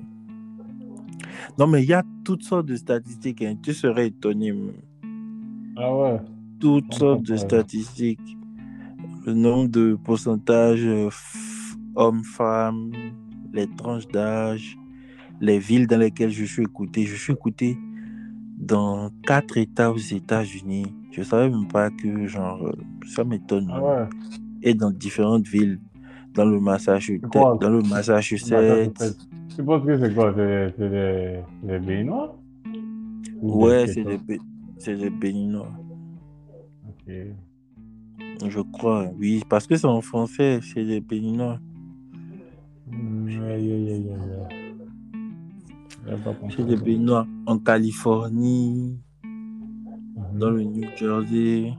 Non, 1.59 1.66
mais 1.66 1.83
il 1.83 1.88
y 1.88 1.92
a 1.94 2.05
toutes 2.25 2.42
sortes 2.44 2.66
de 2.66 2.77
statistiques. 2.77 3.42
hein. 3.42 3.57
Tu 3.62 3.73
serais 3.75 4.09
étonné. 4.09 4.53
même. 4.53 4.73
Ah 5.77 5.94
ouais, 5.96 6.20
Toutes 6.61 6.85
On 6.92 6.96
sortes 6.96 7.23
de 7.23 7.37
statistiques. 7.37 8.37
Le 9.26 9.35
nombre 9.35 9.68
de 9.68 9.98
pourcentages 10.02 10.85
euh, 10.85 11.09
hommes-femmes, 11.94 12.92
les 13.52 13.66
tranches 13.76 14.09
d'âge, 14.09 14.78
les 15.40 15.59
villes 15.59 15.87
dans 15.87 15.98
lesquelles 15.98 16.30
je 16.30 16.44
suis 16.44 16.62
écouté. 16.62 17.04
Je 17.04 17.16
suis 17.16 17.33
écouté 17.33 17.76
dans 18.59 19.11
quatre 19.26 19.56
États 19.59 19.90
aux 19.92 19.96
États-Unis. 19.96 20.87
Je 21.12 21.22
savais 21.22 21.50
même 21.50 21.68
pas 21.68 21.90
que, 21.90 22.26
genre, 22.26 22.66
euh, 22.66 22.72
ça 23.06 23.24
m'étonne. 23.24 23.68
ah 23.72 23.83
ouais. 23.83 24.09
Et 24.62 24.74
dans 24.74 24.90
différentes 24.90 25.46
villes. 25.46 25.80
Dans 26.33 26.44
le 26.44 26.61
Massachusetts. 26.61 27.22
Dans 27.33 27.70
le 27.70 27.83
Massachusetts. 27.83 28.92
Tu 29.56 29.64
penses 29.64 29.85
que 29.85 29.98
c'est 29.98 30.14
quoi? 30.14 30.33
C'est 30.37 30.78
des, 30.78 31.40
des 31.64 31.78
Béninois? 31.80 32.38
Ou 33.42 33.66
Ouais, 33.66 33.87
c'est 33.88 34.04
des, 34.04 34.96
des 34.96 35.11
Béninois. 35.11 35.72
Ok. 36.88 37.12
Je 38.48 38.61
crois, 38.61 39.07
oui. 39.18 39.42
Parce 39.48 39.66
que 39.66 39.76
c'est 39.76 39.87
en 39.87 40.00
français, 40.00 40.61
c'est 40.62 40.85
des 40.85 41.00
Béninois. 41.00 41.59
Des 46.07 46.76
ça. 46.76 46.83
Béninois. 46.83 47.26
En 47.46 47.59
Californie, 47.59 48.98
Mhm. 49.24 50.38
dans 50.38 50.50
le 50.50 50.62
New 50.64 50.88
Jersey. 50.96 51.72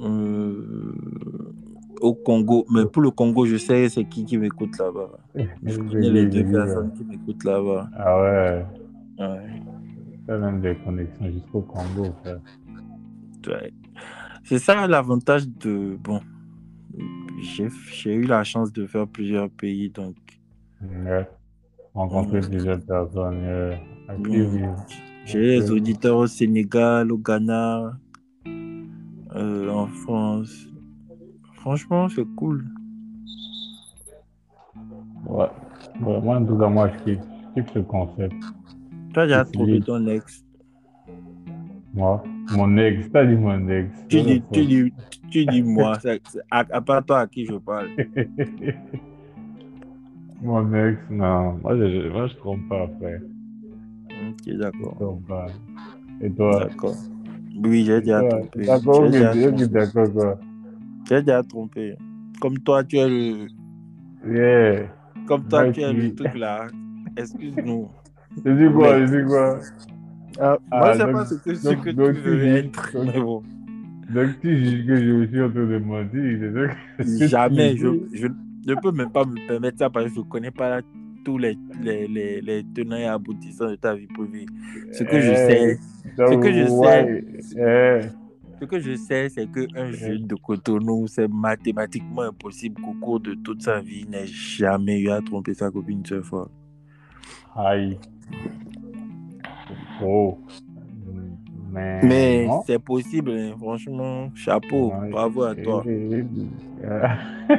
Euh, 0.00 0.94
au 2.00 2.14
Congo. 2.14 2.66
Mais 2.70 2.84
pour 2.84 3.00
le 3.02 3.10
Congo, 3.10 3.46
je 3.46 3.56
sais 3.56 3.88
c'est 3.88 4.04
qui 4.04 4.24
qui 4.24 4.36
m'écoute 4.36 4.76
là-bas. 4.78 5.10
Je 5.64 5.78
connais 5.78 6.10
les 6.10 6.26
deux 6.26 6.44
personnes 6.44 6.92
qui 6.92 7.04
m'écoutent 7.04 7.44
là-bas. 7.44 7.88
Ah 7.96 8.20
ouais. 8.20 8.64
Ouais. 9.18 9.62
T'as 10.26 10.38
même 10.38 10.60
des 10.60 10.74
connexions 10.76 11.30
jusqu'au 11.30 11.60
Congo, 11.62 12.12
frère. 12.22 12.40
Ouais. 13.46 13.72
C'est 14.44 14.58
ça 14.58 14.86
l'avantage 14.86 15.48
de. 15.48 15.96
Bon. 16.02 16.20
J'ai 17.40 18.14
eu 18.14 18.24
la 18.24 18.44
chance 18.44 18.72
de 18.72 18.86
faire 18.86 19.06
plusieurs 19.06 19.50
pays, 19.50 19.90
donc. 19.90 20.16
Ouais. 20.82 21.28
Rencontrer 21.94 22.40
plusieurs 22.40 22.80
personnes. 22.80 23.40
euh. 23.42 23.74
J'ai 25.24 25.40
les 25.40 25.70
auditeurs 25.70 26.16
au 26.18 26.26
Sénégal, 26.26 27.10
au 27.10 27.18
Ghana, 27.18 27.98
euh, 29.34 29.70
en 29.70 29.86
France. 29.86 30.68
Franchement, 31.54 32.08
c'est 32.08 32.26
cool. 32.36 32.66
Ouais. 35.26 35.48
ouais. 36.02 36.20
Moi, 36.20 36.36
en 36.36 36.44
tout 36.44 36.58
cas, 36.58 36.68
moi, 36.68 36.90
je 36.90 37.04
kiffe, 37.04 37.20
je 37.56 37.62
kiffe 37.62 37.72
ce 37.72 37.78
concept. 37.78 38.34
Tu 39.12 39.20
as 39.20 39.26
déjà 39.26 39.44
trouvé 39.44 39.80
ton 39.80 40.06
ex. 40.06 40.44
Moi, 41.94 42.22
mon 42.50 42.76
ex, 42.78 43.10
t'as 43.10 43.24
dit 43.26 43.36
mon 43.36 43.68
ex. 43.68 43.90
Tu 44.08 44.22
dis, 44.22 44.42
tu 44.52 44.64
dis, 44.66 44.92
tu 45.30 45.46
dis 45.46 45.62
moi, 45.62 45.98
à, 46.50 46.64
à 46.70 46.80
part 46.80 47.04
toi 47.04 47.20
à 47.20 47.26
qui 47.26 47.46
je 47.46 47.54
parle. 47.54 47.88
mon 50.42 50.74
ex, 50.74 50.98
non. 51.10 51.54
Moi, 51.62 51.76
je, 51.76 52.08
moi, 52.10 52.26
je 52.26 52.34
trompe 52.36 52.68
pas, 52.68 52.88
frère. 53.00 53.20
Ok, 54.10 54.36
Je 54.46 54.52
d'accord. 54.54 54.94
trompe 54.96 55.26
pas. 55.26 55.46
Et 56.20 56.30
toi? 56.30 56.64
D'accord. 56.66 56.96
Oui, 57.64 57.84
j'ai 57.84 58.00
déjà 58.00 58.22
trompé. 58.22 58.66
D'accord, 58.66 59.02
J'ai 59.04 59.08
ok, 59.08 59.12
déjà 59.12 59.32
ok, 59.48 59.56
trompé. 59.56 59.68
d'accord, 59.68 60.12
quoi. 60.12 60.40
J'ai 61.08 61.20
déjà 61.22 61.42
trompé. 61.42 61.96
Comme 62.40 62.58
toi, 62.58 62.84
tu 62.84 62.96
es 62.98 63.08
le, 63.08 63.46
Yeah. 64.26 64.88
comme 65.26 65.46
toi, 65.48 65.70
tu 65.70 65.80
es 65.82 65.92
le 65.92 66.14
truc 66.14 66.34
là. 66.34 66.66
Excuse-nous. 67.16 67.88
Je 68.44 68.50
dis 68.50 68.72
quoi, 68.74 69.06
je 69.06 69.20
dis 69.20 69.26
quoi? 69.28 69.60
Ah, 70.40 70.58
Ah, 70.70 70.78
moi, 70.78 70.92
je 70.92 70.98
sais 70.98 71.04
donc- 71.04 71.12
pas 71.12 71.24
ce 71.26 71.34
que, 71.36 71.54
ce 71.54 71.68
donc- 71.68 71.84
que 71.84 71.90
donc 71.90 72.14
tu 72.14 72.20
veux 72.20 72.36
dis- 72.40 72.48
être. 72.48 72.92
donc- 72.94 73.14
Mais 73.14 73.20
bon. 73.20 73.42
Donc, 74.12 74.40
tu 74.40 74.64
juges 74.64 74.86
que 74.86 74.96
je 74.96 75.26
suis 75.28 75.40
en 75.42 75.50
train 75.50 75.64
de 75.66 75.78
mentir, 75.78 76.38
c'est 76.40 76.52
ça 76.52 76.74
que- 76.98 77.04
ce 77.18 77.26
Jamais. 77.26 77.76
Je, 77.76 77.88
dis? 77.88 78.16
je 78.16 78.26
ne 78.26 78.80
peux 78.80 78.92
même 78.92 79.10
pas 79.10 79.24
me 79.24 79.46
permettre 79.46 79.78
ça 79.78 79.88
parce 79.90 80.06
que 80.08 80.14
je 80.14 80.18
ne 80.20 80.24
connais 80.24 80.50
pas 80.50 80.80
tous 81.24 81.38
les, 81.38 81.56
les, 81.82 82.06
les, 82.06 82.40
les 82.42 82.64
tenants 82.74 82.96
et 82.96 83.06
aboutissants 83.06 83.70
de 83.70 83.76
ta 83.76 83.94
vie 83.94 84.06
privée. 84.08 84.44
Ce 84.92 85.04
que 85.04 85.20
je 85.20 85.30
Eh, 85.30 85.36
sais, 85.36 85.78
donc, 86.18 86.42
que 86.42 86.52
je 86.52 86.64
ouais, 86.70 87.24
eh, 87.56 88.08
ce 88.60 88.64
que 88.66 88.78
je 88.78 88.94
sais, 88.94 89.28
c'est 89.30 89.46
qu'un 89.50 89.90
jeune 89.92 90.26
de 90.26 90.34
Cotonou, 90.34 91.06
c'est 91.06 91.26
mathématiquement 91.28 92.22
impossible 92.22 92.80
qu'au 92.82 92.92
cours 93.00 93.20
de 93.20 93.34
toute 93.34 93.62
sa 93.62 93.80
vie, 93.80 94.02
il 94.04 94.10
n'ait 94.10 94.26
jamais 94.26 95.00
eu 95.00 95.08
à 95.10 95.20
tromper 95.22 95.54
sa 95.54 95.70
copine 95.70 96.00
une 96.00 96.06
seule 96.06 96.22
fois. 96.24 96.50
aïe. 97.56 97.96
Oh. 100.02 100.38
Mais, 101.72 102.46
c'est 102.66 102.78
possible, 102.78 103.32
hein. 103.32 103.54
franchement, 103.58 104.30
chapeau, 104.34 104.92
Ouais. 104.92 105.10
bravo 105.10 105.42
à 105.42 105.54
toi. 105.56 105.82
Eh, 105.88 106.22
eh, 106.84 107.54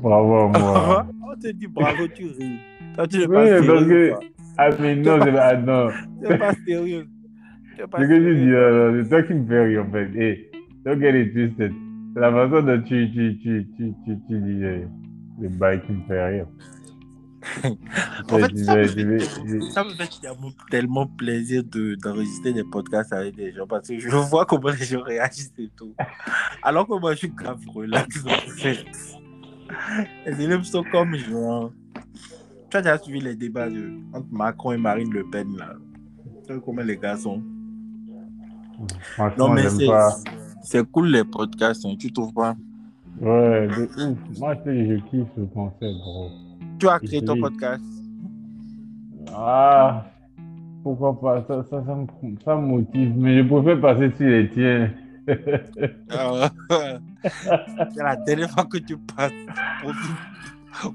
Bravo 0.00 0.34
à 0.34 0.48
moi. 0.48 1.06
On 1.32 1.38
te 1.38 1.48
dit 1.52 1.66
bravo, 1.66 2.08
tu 2.14 2.24
ris. 2.26 2.56
Toi, 2.94 3.06
tu 3.06 3.18
n'es 3.18 3.26
Oui, 3.26 3.34
pas 3.34 3.46
sérieux. 3.62 4.14
que-. 4.18 4.26
Ah, 4.56 4.70
mais 4.80 4.96
non, 4.96 5.18
c'est 5.22 5.32
pas, 5.32 5.48
ah, 5.48 5.56
non. 5.56 5.88
Pas 6.38 6.52
sérieux. 6.66 7.06
Tu 7.76 7.82
n'es 7.82 7.86
pas 7.86 7.98
Ce 7.98 8.04
que 8.04 8.14
tu 8.18 8.36
dis, 8.36 8.50
là, 8.50 9.02
c'est 9.02 9.08
toi 9.10 9.22
qui 9.22 9.34
me 9.34 9.46
fais 9.46 9.64
rire, 9.64 9.84
en 9.86 9.92
fait. 9.92 10.10
Hey, 10.16 10.50
don't 10.84 10.98
get 11.00 11.20
it 11.20 11.32
twisted. 11.34 11.72
C'est 12.14 12.20
la 12.20 12.32
façon 12.32 12.62
dont 12.66 12.82
tu, 12.82 13.10
tu, 13.12 13.38
tu, 13.38 13.66
tu, 13.76 13.92
tu, 14.04 14.16
tu 14.28 14.38
dis 14.40 14.54
les, 14.60 14.84
les 15.42 15.48
bails 15.48 15.80
qui 15.86 15.92
me 15.92 16.00
fait 16.08 16.26
rire. 16.26 16.46
En 18.28 18.38
fait, 18.38 18.56
ça 18.58 18.76
me 18.76 18.86
fait- 18.86 19.18
Ça 19.72 19.84
me 19.84 20.70
tellement, 20.70 21.06
plaisir 21.06 21.64
de- 21.64 21.94
d'enregistrer 21.94 22.52
des 22.52 22.64
podcasts 22.64 23.12
avec 23.12 23.34
des 23.34 23.52
gens 23.52 23.66
parce 23.66 23.88
que 23.88 23.98
je 23.98 24.08
vois 24.08 24.44
comment 24.46 24.68
les 24.68 24.84
gens 24.84 25.02
réagissent 25.02 25.52
et 25.58 25.70
tout. 25.76 25.94
Alors 26.62 26.86
que 26.86 26.98
moi, 26.98 27.12
je 27.12 27.18
suis 27.18 27.30
grave 27.30 27.60
relax. 27.74 28.24
en 28.26 28.30
fait. 28.56 28.84
Les 30.26 30.40
élèves 30.44 30.64
sont 30.64 30.84
comme 30.90 31.14
genre. 31.16 31.72
Tu 32.70 32.76
as 32.76 32.82
déjà 32.82 32.98
suivi 32.98 33.20
les 33.20 33.34
débats 33.34 33.68
de, 33.68 33.90
entre 34.12 34.28
Macron 34.30 34.72
et 34.72 34.76
Marine 34.76 35.12
Le 35.12 35.28
Pen 35.28 35.56
là? 35.56 35.74
Tu 36.46 36.54
sais 36.54 36.60
comment 36.64 36.82
les 36.82 36.96
gars 36.96 37.16
sont? 37.16 37.42
Non, 39.36 39.50
mais 39.54 39.62
c'est 40.62 40.88
cool 40.90 41.08
les 41.08 41.24
podcasts, 41.24 41.84
hein, 41.84 41.96
tu 41.98 42.12
trouves 42.12 42.32
pas? 42.32 42.56
Ouais, 43.20 43.66
de 43.68 43.88
ouf. 44.10 44.38
Moi, 44.38 44.54
je, 44.64 44.96
kiffe 45.10 45.28
ce 45.36 45.40
concept, 45.52 45.98
bro. 45.98 46.30
Tu 46.80 46.88
as 46.88 46.98
créé 46.98 47.22
ton 47.22 47.38
podcast. 47.38 47.84
Ah, 49.34 50.06
pourquoi 50.82 51.20
pas, 51.20 51.44
ça, 51.46 51.62
ça, 51.68 51.84
ça, 51.84 51.94
me, 51.94 52.06
ça 52.42 52.56
me 52.56 52.66
motive, 52.66 53.12
mais 53.16 53.38
je 53.38 53.42
préfère 53.48 53.80
passer 53.80 54.10
sur 54.16 54.26
les 54.26 54.50
tiens. 54.50 54.90
Ah, 56.10 56.50
C'est 57.92 58.02
la 58.02 58.16
dernière 58.16 58.50
fois 58.50 58.64
que 58.64 58.78
tu 58.78 58.96
passes. 58.96 59.32
Profite. 59.82 60.16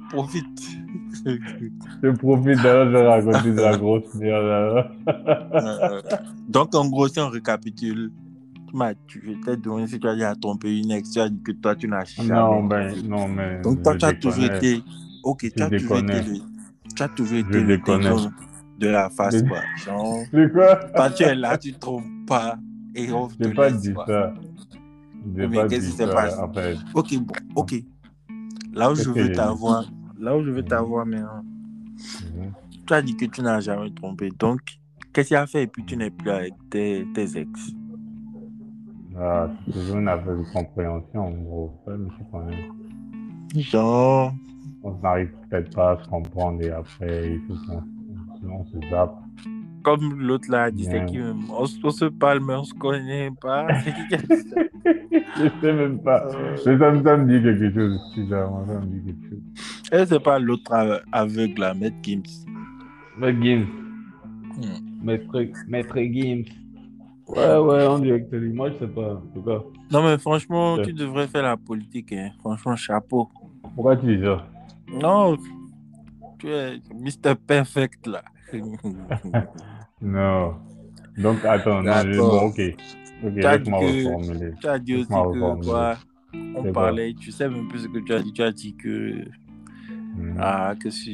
Profite. 0.09 0.61
Je 2.03 2.09
profite 2.09 2.61
d'ailleurs, 2.63 2.85
je 2.87 2.91
vais 2.91 3.07
raconter 3.07 3.51
de 3.51 3.61
la 3.61 3.77
grosse 3.77 4.13
merde. 4.15 4.89
Euh, 5.07 6.01
donc, 6.49 6.73
en 6.73 6.89
gros, 6.89 7.07
si 7.07 7.19
on 7.19 7.29
récapitule, 7.29 8.11
tu 9.07 9.39
t'ai 9.45 9.55
demandé 9.57 9.87
si 9.87 9.99
tu 9.99 10.07
as 10.07 10.35
trompé 10.35 10.79
une 10.79 10.91
ex, 10.91 11.11
tu 11.11 11.19
as 11.19 11.29
dit 11.29 11.41
que 11.43 11.51
toi, 11.53 11.75
tu 11.75 11.87
n'as 11.87 12.03
jamais. 12.05 12.33
Non, 12.33 12.63
ben, 12.63 12.93
non, 13.07 13.27
mais. 13.27 13.61
donc, 13.61 13.83
toi, 13.83 13.95
tu 13.95 14.05
as 14.05 14.13
toujours 14.13 14.45
été. 14.45 14.81
Ok, 15.25 15.45
tu 15.55 15.61
as 15.61 15.69
toujours 15.69 15.97
été 15.97 16.21
le. 16.21 16.37
Tu 16.95 17.03
as 17.03 17.09
toujours 17.09 17.37
été 17.39 17.51
Je 17.51 17.57
le 17.59 17.67
déconne. 17.77 18.01
déconne 18.03 18.31
de 18.79 18.87
la 18.87 19.09
face, 19.09 19.41
quoi. 19.43 19.59
Genre, 19.85 20.19
quoi? 20.53 20.79
quand 20.95 21.09
tu 21.15 21.23
es 21.23 21.35
là, 21.35 21.57
tu 21.57 21.71
ne 21.73 21.77
trompes 21.77 22.03
pas. 22.27 22.57
Et 22.93 23.11
on 23.11 23.27
te 23.27 23.47
pas 23.53 23.69
laisse, 23.69 23.81
dit 23.81 23.93
quoi. 23.93 24.05
ça. 24.07 24.33
Mais 25.25 25.49
qu'est-ce 25.67 25.87
qui 25.89 25.95
s'est 25.97 26.07
passé? 26.09 26.37
en 26.39 26.53
fait. 26.53 26.77
Ok, 26.93 27.17
bon, 27.17 27.33
ok. 27.55 27.75
Là 28.73 28.91
où 28.91 28.95
je 28.95 29.09
veux 29.09 29.31
t'avoir, 29.33 29.85
là 30.19 30.37
où 30.37 30.43
je 30.43 30.51
veux 30.51 30.63
t'avoir 30.63 31.05
maintenant, 31.05 31.43
Mhm. 32.35 32.51
tu 32.85 32.93
as 32.93 33.01
dit 33.01 33.15
que 33.17 33.25
tu 33.25 33.41
n'as 33.41 33.59
jamais 33.61 33.89
trompé. 33.91 34.29
Donc, 34.37 34.59
qu'est-ce 35.11 35.29
qui 35.29 35.35
a 35.35 35.47
fait 35.47 35.63
et 35.63 35.67
puis 35.67 35.83
tu 35.85 35.97
n'es 35.97 36.09
plus 36.11 36.29
avec 36.29 36.53
tes, 36.69 37.05
tes 37.13 37.37
ex? 37.39 37.71
Ah, 39.17 39.49
toujours 39.71 39.97
une 39.97 40.07
affaire 40.09 40.37
de 40.37 40.43
compréhension, 40.53 41.27
en 41.27 41.31
gros. 41.31 41.81
Je 41.87 41.93
sais 41.93 42.25
quand 42.31 42.43
même. 42.45 42.59
Genre, 43.55 44.33
On 44.87 44.93
n'arrive 45.01 45.31
peut-être 45.49 45.75
pas 45.75 45.91
à 45.93 46.03
se 46.03 46.07
comprendre 46.07 46.61
et 46.61 46.69
après, 46.69 47.31
il 47.33 47.41
faut 47.47 47.55
qu'on 47.65 48.49
on 48.51 48.65
se 48.65 48.77
zappe. 48.91 49.15
comme 49.83 50.19
l'autre 50.21 50.49
là 50.51 50.63
a 50.63 50.71
dit, 50.71 50.83
c'est 50.83 50.91
Bien. 50.91 51.05
qui 51.05 51.17
même 51.17 51.41
on, 51.49 51.65
se- 51.65 52.05
parle, 52.05 52.39
mais 52.45 52.53
on 52.53 52.63
se 52.63 52.73
connaît 52.75 53.31
pas. 53.41 53.67
Je 55.37 55.49
sais 55.61 55.73
même 55.73 55.99
pas. 55.99 56.27
Mais 56.65 56.77
ça, 56.77 56.91
me- 56.91 57.03
ça 57.03 57.17
me 57.17 57.25
dit 57.27 57.43
quelque 57.43 57.73
chose, 57.73 57.99
ça 58.29 58.79
me 58.79 58.85
dit 58.85 59.05
quelque 59.05 59.29
chose. 59.29 59.41
Eh, 59.91 60.05
c'est 60.05 60.19
pas 60.23 60.37
l'autre 60.39 60.71
ave- 60.71 61.01
aveugle 61.11 61.61
là, 61.61 61.73
Maître 61.73 61.97
Gims. 62.03 62.21
Mais 63.17 63.33
Gims. 63.41 63.65
Hmm. 64.57 65.03
Maître, 65.03 65.37
Maître 65.67 65.97
Gims. 65.97 66.43
Ouais, 67.27 67.57
ouais, 67.57 67.87
on 67.87 67.99
dirait 67.99 68.21
que 68.21 68.27
c'est 68.29 68.39
lui. 68.39 68.53
Moi, 68.53 68.69
je 68.71 68.77
sais 68.77 68.87
pas, 68.87 69.15
en 69.15 69.21
tout 69.33 69.41
cas. 69.41 69.59
Non, 69.91 70.03
mais 70.03 70.17
franchement, 70.19 70.75
Ouais. 70.75 70.83
tu 70.85 70.93
devrais 70.93 71.27
faire 71.27 71.43
la 71.43 71.57
politique. 71.57 72.13
hein. 72.13 72.29
Franchement, 72.39 72.75
chapeau. 72.75 73.29
Pourquoi 73.75 73.97
tu 73.97 74.15
dis 74.15 74.23
ça? 74.23 74.45
Non, 74.91 75.37
tu 76.39 76.49
es 76.49 76.79
Mr. 76.93 77.35
Perfect 77.35 78.07
là. 78.07 78.23
Non. 80.01 80.55
Donc, 81.17 81.43
attends, 81.45 81.81
non, 81.81 81.93
je... 82.03 82.17
Bon, 82.19 82.47
ok. 82.47 82.59
Ok, 83.23 83.33
laisse-moi 83.35 83.79
reformuler. 83.79 84.51
Tu 84.59 84.67
as 84.67 84.77
dit 84.77 84.95
aussi 84.95 85.07
que 85.07 85.63
quoi 85.63 85.97
On 86.55 86.63
parlait, 86.71 87.13
tu 87.13 87.31
sais 87.31 87.47
même 87.49 87.67
plus 87.69 87.79
ce 87.79 87.87
que 87.87 87.99
tu 87.99 88.13
as 88.13 88.21
dit. 88.21 88.33
Tu 88.33 88.43
as 88.43 88.51
dit 88.51 88.75
que 88.75 89.23
Hmm. 90.17 90.37
ah 90.39 90.73
que 90.81 90.89
sais, 90.89 91.13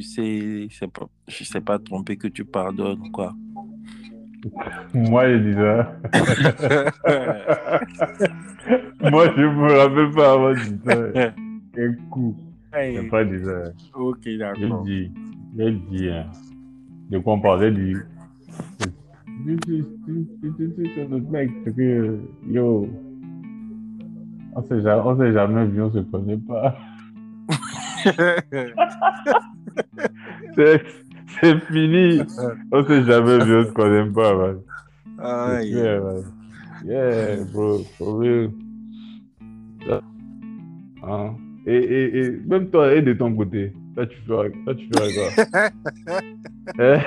c'est 0.70 0.92
pas, 0.92 1.08
je 1.26 1.42
sais 1.42 1.60
pas 1.60 1.76
trompé 1.80 2.16
que 2.16 2.28
tu 2.28 2.44
pardonnes 2.44 3.10
quoi. 3.10 3.34
Moi, 4.94 5.28
j'ai 5.28 5.40
dit 5.40 5.54
ça. 5.54 5.96
Moi, 9.10 9.26
je 9.36 9.42
me 9.42 9.72
rappelle 9.72 10.10
pas 10.14 10.32
avoir 10.34 10.54
dit 10.54 10.78
ça. 10.84 11.32
Quel 11.74 11.96
coup. 12.10 12.36
J'ai 12.74 12.78
Hey, 12.78 13.08
pas 13.10 13.24
dit 13.24 13.44
ça. 13.44 13.72
ok 13.94 14.16
J'ai 14.24 14.38
d'accord. 14.38 14.82
dit, 14.84 15.10
j'ai 15.56 15.72
dit, 15.72 16.08
hein. 16.08 16.26
On 17.26 17.40
parlait, 17.40 17.74
j'ai 17.74 17.94
dit. 17.94 18.00
C'est 19.44 21.08
mec, 21.30 21.50
c'est 21.64 21.74
que, 21.76 22.18
yo, 22.48 22.88
on 24.54 24.62
s'est 24.62 24.80
jamais, 24.82 25.02
on 25.04 25.18
s'est 25.18 25.32
jamais 25.32 25.66
vu, 25.66 25.82
on 25.82 25.92
se 25.92 25.98
connaît 25.98 26.38
pas. 26.38 26.76
C'est 30.56 30.82
c'est 31.40 31.58
fini. 31.64 32.20
On 32.72 32.84
s'est 32.84 33.04
jamais 33.04 33.38
vu, 33.44 33.56
on 33.56 33.64
se 33.64 33.72
connaît 33.72 34.10
pas, 34.10 34.34
man. 34.36 34.58
C'est 35.18 35.24
Aïe. 35.24 35.70
clair, 35.72 36.02
man. 36.02 36.22
Yeah, 36.84 37.44
bro, 37.52 37.78
for 37.96 38.18
real. 38.18 38.50
Hein? 41.04 41.34
Et, 41.66 41.74
et, 41.76 42.18
et 42.18 42.30
même 42.30 42.70
toi, 42.70 42.92
et 42.94 43.02
de 43.02 43.12
ton 43.12 43.34
côté, 43.34 43.72
toi 43.94 44.06
tu 44.06 44.16
ferais, 44.26 44.50
toi, 44.64 44.74
tu 44.74 44.88
ferais 44.94 45.12
quoi? 45.14 45.70
Hein? 46.78 47.00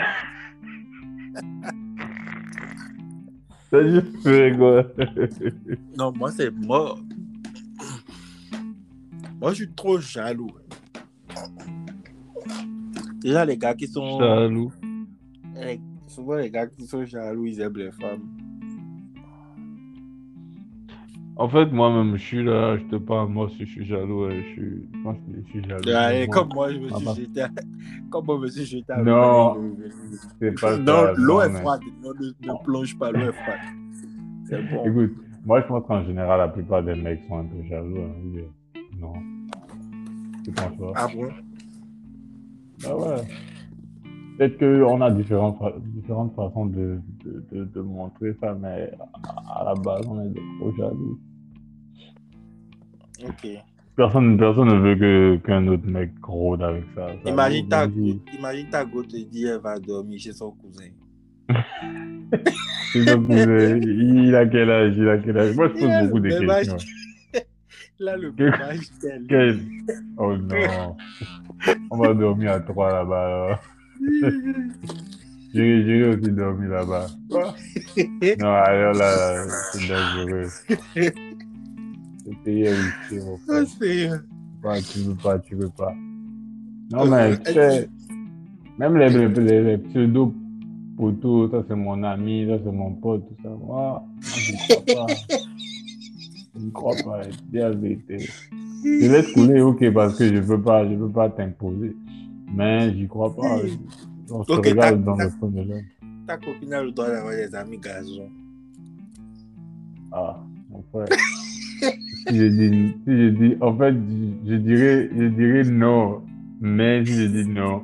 Toi 3.69 3.83
tu 3.83 4.01
ferais 4.21 4.55
quoi? 4.57 4.85
Non, 5.97 6.11
moi, 6.15 6.31
c'est 6.31 6.51
moi. 6.51 6.97
Moi, 9.41 9.51
je 9.51 9.55
suis 9.63 9.73
trop 9.73 9.97
jaloux. 9.99 10.49
Déjà, 13.21 13.45
les 13.45 13.57
gars 13.57 13.73
qui 13.73 13.87
sont. 13.87 14.19
Jaloux. 14.19 14.71
les- 15.55 15.79
Souvent, 16.07 16.35
les 16.35 16.49
gars 16.51 16.67
qui 16.67 16.85
sont 16.85 17.03
jaloux, 17.05 17.45
ils 17.45 17.59
aiment 17.61 17.77
les 17.77 17.91
femmes. 17.91 18.23
En 21.37 21.49
fait, 21.49 21.65
moi-même, 21.65 22.15
je 22.15 22.21
suis 22.23 22.43
là, 22.43 22.77
je 22.77 22.83
te 22.85 22.95
parle, 22.95 23.29
moi 23.29 23.45
aussi, 23.45 23.59
je 23.59 23.65
suis 23.65 23.85
jaloux, 23.85 24.25
ouais, 24.27 24.37
je 24.41 24.49
suis, 24.53 24.89
que 24.93 25.41
je 25.43 25.49
suis 25.49 25.63
jaloux. 25.67 25.83
Ouais, 25.85 26.25
Moi, 26.27 26.33
comme 26.33 26.49
moi, 26.53 26.71
je 26.71 26.79
me 26.79 26.89
suis 26.89 27.05
jeté. 27.23 27.41
à- 27.41 27.49
Comme 28.09 28.25
moi, 28.25 28.37
je 28.37 28.41
me 28.43 28.47
suis 28.47 28.65
jeté 28.65 28.93
à 28.93 29.03
Non. 29.03 29.53
c'est 30.39 30.59
pas 30.61 30.77
Non, 30.77 31.07
l'eau 31.17 31.41
est 31.41 31.49
froide. 31.49 31.81
Non, 32.01 32.13
ne, 32.13 32.27
ne 32.53 32.63
plonge 32.63 32.97
pas, 32.97 33.11
l'eau 33.11 33.19
est 33.27 33.31
froide. 33.33 33.59
C'est 34.49 34.61
bon. 34.69 34.85
Écoute, 34.85 35.17
moi, 35.45 35.61
je 35.61 35.67
pense 35.67 35.85
qu'en 35.85 36.05
général, 36.05 36.39
la 36.39 36.47
plupart 36.47 36.83
des 36.83 36.95
mecs 36.95 37.19
sont 37.27 37.39
un 37.39 37.45
peu 37.45 37.61
jaloux. 37.67 37.97
Hein, 37.99 38.41
non. 38.99 39.13
Tu 40.45 40.51
penses 40.51 40.77
pas? 40.77 40.93
Ah 40.95 41.07
bon? 41.13 41.29
Bah 42.81 42.95
ouais. 42.97 43.21
Peut-être 44.37 44.57
qu'on 44.59 45.01
a 45.01 45.11
différentes, 45.11 45.57
différentes 45.79 46.35
façons 46.35 46.65
de, 46.65 46.99
de, 47.23 47.45
de, 47.51 47.65
de 47.65 47.81
montrer 47.81 48.35
ça, 48.41 48.53
mais 48.53 48.91
à 49.55 49.63
la 49.63 49.73
base, 49.75 50.05
on 50.07 50.21
est 50.21 50.29
des 50.29 50.41
gros 50.59 50.75
jaloux. 50.75 51.19
Ok. 53.23 53.47
Personne, 53.95 54.37
personne 54.37 54.67
ne 54.67 54.75
veut 54.75 54.95
que, 54.95 55.37
qu'un 55.45 55.65
autre 55.67 55.87
mec 55.87 56.11
rôde 56.21 56.61
avec 56.61 56.83
ça. 56.95 57.07
ça 57.23 57.29
Imagine 57.29 57.69
ta, 57.69 57.87
imagine 58.37 58.69
ta 58.69 58.83
go 58.83 59.03
te 59.03 59.15
dit 59.15 59.45
elle 59.45 59.61
va 59.61 59.79
dormir 59.79 60.19
chez 60.19 60.33
son 60.33 60.51
cousin. 60.51 60.89
C'est 62.91 63.05
son 63.05 63.23
cousin. 63.23 63.77
Il 63.77 64.35
a 64.35 64.45
quel 64.47 64.69
âge 64.69 64.97
Il 64.97 65.07
a 65.07 65.17
quel 65.17 65.37
âge? 65.37 65.55
Moi, 65.55 65.69
je 65.69 65.73
pose 65.79 66.07
beaucoup 66.07 66.19
de 66.19 66.29
questions. 66.29 66.77
Là, 67.99 68.17
le 68.21 68.31
qu'elle. 68.31 69.27
Quel... 69.29 69.59
Oh 70.17 70.35
non. 70.35 70.97
On 71.89 71.97
va 71.97 72.13
dormir 72.13 72.51
à 72.51 72.59
trois 72.59 72.91
là-bas. 72.91 73.61
J'ai 75.53 76.03
aussi 76.03 76.31
dormi 76.31 76.67
là-bas. 76.67 77.07
Non, 78.39 78.47
alors 78.53 78.93
là, 78.93 79.45
c'est 79.71 79.87
dangereux. 79.87 80.47
Est 80.95 82.69
risqué, 82.69 83.19
mon 83.19 83.37
frère. 83.37 83.63
Ah, 83.63 83.65
c'est- 83.79 84.09
Pas, 84.61 84.81
tu 84.81 84.99
veux 84.99 85.15
pas, 85.15 85.39
tu 85.39 85.55
veux 85.55 85.69
pas. 85.69 85.93
Non, 86.91 87.01
Euh, 87.05 87.09
mais 87.09 87.31
euh, 87.31 87.35
tu 87.45 87.53
sais, 87.53 87.89
même 88.77 88.97
les, 88.97 89.09
les, 89.09 89.27
les, 89.27 89.77
les 89.77 89.77
potos, 90.97 91.51
ça 91.51 91.63
c'est 91.67 91.75
mon 91.75 92.03
ami, 92.03 92.45
ça 92.47 92.57
c'est 92.63 92.71
mon 92.71 92.91
pote, 92.93 93.23
tout 93.27 93.35
ça. 93.43 93.49
Moi, 93.49 94.03
je 94.21 94.51
ne 94.51 94.57
crois 94.57 94.85
pas. 94.95 95.07
Je 96.57 96.65
ne 96.65 96.71
crois 96.71 96.95
pas, 97.03 97.21
dis 97.51 97.57
la 97.57 97.71
vérité. 97.71 98.17
Je 98.83 99.11
laisse 99.11 99.31
couler, 99.33 99.61
ok, 99.61 99.91
parce 99.93 100.17
que 100.17 100.27
je 100.27 100.33
ne 100.35 100.39
veux 100.41 100.61
pas, 100.61 100.87
je 100.89 100.95
veux 100.95 101.09
pas 101.11 101.29
t'imposer. 101.29 101.95
Mais 102.53 102.93
j'y 102.93 103.07
crois 103.07 103.35
pas. 103.35 103.59
On 104.31 104.43
se 104.43 104.51
Ok, 104.53 104.65
regarde 104.65 105.03
dans 105.03 105.15
le 105.15 105.29
fond 105.29 105.47
de 105.49 105.61
l'œil. 105.61 105.85
Ta 106.27 106.37
copine 106.37 106.73
a 106.73 106.83
le 106.83 106.91
droit 106.91 107.09
d'avoir 107.09 107.33
des 107.33 107.53
amis 107.53 107.77
gazons. 107.77 108.29
Ah, 110.11 110.39
mon 110.69 110.83
frère. 110.91 111.07
si 112.27 112.35
je 112.37 112.45
dis, 112.47 112.95
si 113.05 113.11
je 113.11 113.29
dis, 113.29 113.57
en 113.61 113.77
fait, 113.77 113.93
je, 113.93 114.51
je 114.51 114.55
dirais, 114.55 115.09
je 115.15 115.25
dirais 115.25 115.63
non. 115.63 116.21
Mais 116.61 117.05
si 117.05 117.13
je 117.13 117.25
dis 117.27 117.47
non, 117.49 117.83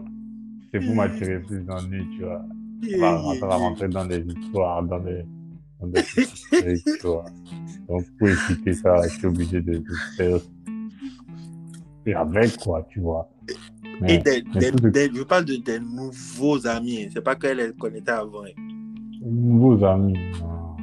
c'est 0.71 0.79
pour 0.79 0.95
m'attirer 0.95 1.39
plus 1.39 1.59
d'ennuis, 1.61 2.07
tu 2.17 2.23
vois. 2.23 2.41
On 2.95 2.99
va, 2.99 3.35
ça 3.39 3.47
va 3.47 3.55
rentrer 3.57 3.89
dans 3.89 4.05
des 4.05 4.21
histoires, 4.25 4.81
dans 4.83 4.99
des, 4.99 5.23
dans 5.79 5.87
des 5.87 6.73
histoires. 6.73 7.25
Donc, 7.87 8.05
pour 8.17 8.29
éviter 8.29 8.73
ça, 8.73 9.07
je 9.07 9.17
suis 9.17 9.27
obligé 9.27 9.61
de, 9.61 9.73
de 9.77 9.93
faire. 10.17 10.39
Et 12.05 12.13
avec, 12.15 12.57
quoi, 12.57 12.83
tu 12.89 13.01
vois. 13.01 13.29
Et 14.07 14.17
des, 14.17 14.41
des- 14.41 14.71
tout 14.71 14.77
je 15.15 15.23
parle 15.23 15.45
de 15.45 15.55
des 15.57 15.79
nouveaux 15.79 16.65
amis. 16.67 17.07
C'est 17.13 17.21
pas 17.23 17.35
qu'elle 17.35 17.57
les 17.57 17.71
connaissait 17.73 18.09
avant. 18.11 18.43
hein. 18.45 18.49
Nouveaux 19.23 19.83
amis, 19.85 20.17
non. 20.41 20.75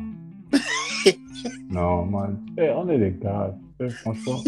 non, 1.71 2.07
man. 2.07 2.39
Eh, 2.57 2.71
on 2.71 2.89
est 2.89 2.99
des 2.99 3.16
gars. 3.21 3.57
Eh, 3.81 3.89
franchement, 3.91 4.43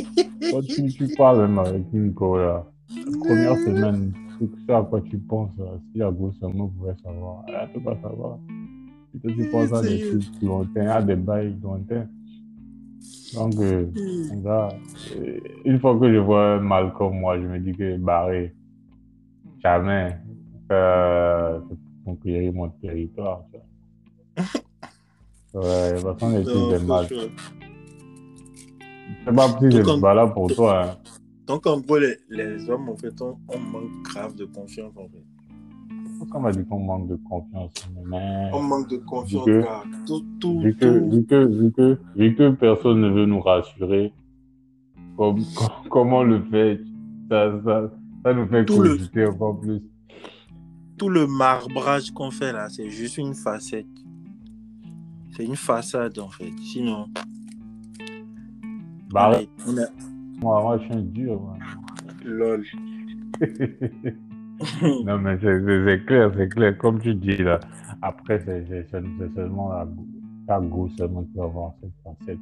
quand 0.50 0.62
tu, 0.62 0.86
tu 0.92 1.08
parles 1.16 1.40
même 1.42 1.58
avec 1.58 1.82
une 1.92 2.10
go, 2.10 2.36
là, 2.38 2.64
la 2.96 3.18
première 3.26 3.56
semaine, 3.58 4.12
c'est 4.38 4.46
ce 4.66 4.72
à 4.72 4.82
quoi 4.82 5.00
tu 5.00 5.18
penses. 5.18 5.50
là. 5.58 5.66
Si 5.92 5.98
la 5.98 6.10
seulement 6.40 6.68
pouvait 6.68 6.94
savoir, 7.02 7.44
elle 7.48 7.68
ne 7.68 7.72
peut 7.74 7.80
pas 7.80 7.96
savoir. 8.00 8.38
Si 9.12 9.20
tu 9.34 9.44
penses 9.50 9.72
à 9.72 9.82
des 9.82 10.00
trucs 10.00 10.42
lointains, 10.42 10.88
à 10.88 11.02
des 11.02 11.16
bails 11.16 11.56
lointains. 11.62 12.06
Donc, 13.34 13.54
euh, 13.60 13.86
mon 14.30 14.40
gars, 14.40 14.68
euh, 15.16 15.38
une 15.64 15.78
fois 15.80 15.98
que 15.98 16.12
je 16.12 16.18
vois 16.18 16.54
un 16.54 16.60
mal 16.60 16.92
comme 16.94 17.18
moi, 17.18 17.40
je 17.40 17.46
me 17.46 17.58
dis 17.58 17.72
que 17.72 17.96
barré, 17.96 18.54
jamais, 19.62 20.16
euh, 20.72 21.60
conquérir 22.04 22.52
mon 22.52 22.68
territoire. 22.70 23.42
Ouais, 25.52 25.92
de 25.92 26.00
toute 26.00 26.18
façon, 26.20 26.38
les 26.38 26.44
trucs 26.44 26.54
de. 26.54 27.30
C'est 29.24 29.34
pas 29.34 29.82
comme- 29.84 30.00
pas 30.00 30.14
là 30.14 30.26
pour 30.28 30.46
toi. 30.54 30.84
Hein. 30.84 30.96
Donc, 31.46 31.66
en 31.66 31.80
gros, 31.80 31.98
les, 31.98 32.16
les 32.28 32.70
hommes, 32.70 32.88
en 32.88 32.96
fait, 32.96 33.20
on, 33.20 33.36
on 33.48 33.58
manque 33.58 34.02
grave 34.04 34.36
de 34.36 34.44
confiance, 34.44 34.92
en 34.96 35.08
fait. 35.08 35.24
Pourquoi 36.18 36.38
on 36.38 36.42
m'a 36.44 36.52
dit 36.52 36.64
qu'on 36.66 36.78
manque 36.78 37.08
de 37.08 37.16
confiance 37.28 37.72
mais... 38.06 38.50
On 38.52 38.62
manque 38.62 38.88
de 38.90 38.98
confiance, 38.98 39.44
que- 39.46 39.62
gars. 39.62 39.82
Tout, 40.06 40.24
tout, 40.38 40.60
Vu 40.60 40.76
que, 40.76 40.84
tout. 40.98 41.10
vu, 41.16 41.24
que, 41.26 41.44
vu, 41.46 41.72
que, 41.72 41.98
vu 42.14 42.34
que 42.36 42.50
personne 42.50 43.00
ne 43.00 43.08
veut 43.08 43.26
nous 43.26 43.40
rassurer, 43.40 44.12
comme, 45.16 45.42
com- 45.56 45.68
comment 45.88 46.22
le 46.22 46.42
fait 46.50 46.80
ça, 47.30 47.50
ça, 47.64 47.90
ça 48.24 48.34
nous 48.34 48.46
fait 48.48 48.64
Tout 48.64 48.82
le- 48.82 49.28
encore 49.28 49.60
plus. 49.60 49.80
tout 50.98 51.08
le 51.08 51.26
marbrage 51.26 52.10
qu'on 52.12 52.30
fait 52.30 52.52
là, 52.52 52.68
c'est 52.68 52.90
juste 52.90 53.18
une 53.18 53.34
facette. 53.34 53.86
C'est 55.36 55.44
une 55.44 55.56
façade 55.56 56.18
en 56.18 56.28
fait. 56.28 56.52
Sinon, 56.62 57.06
Bah, 59.10 59.40
est- 59.40 59.48
on 59.66 59.72
moi, 60.40 60.62
moi, 60.62 60.78
je 60.78 60.84
suis 60.84 60.94
un 60.94 61.00
dur. 61.02 61.40
moi. 61.40 61.56
lol. 62.24 62.64
non, 65.04 65.18
mais 65.18 65.38
c'est- 65.40 66.04
clair, 66.06 66.32
c'est 66.36 66.48
clair. 66.48 66.76
Comme 66.78 67.00
tu 67.00 67.14
dis 67.14 67.36
là, 67.38 67.60
après, 68.02 68.42
c'est 68.44 68.86
seulement 68.90 69.70
la, 69.70 69.88
ta 70.46 70.60
go 70.60 70.88
seulement 70.98 71.22
qui 71.24 71.36
va 71.36 71.44
avoir 71.44 71.72
cette 71.80 71.92
facette. 72.04 72.38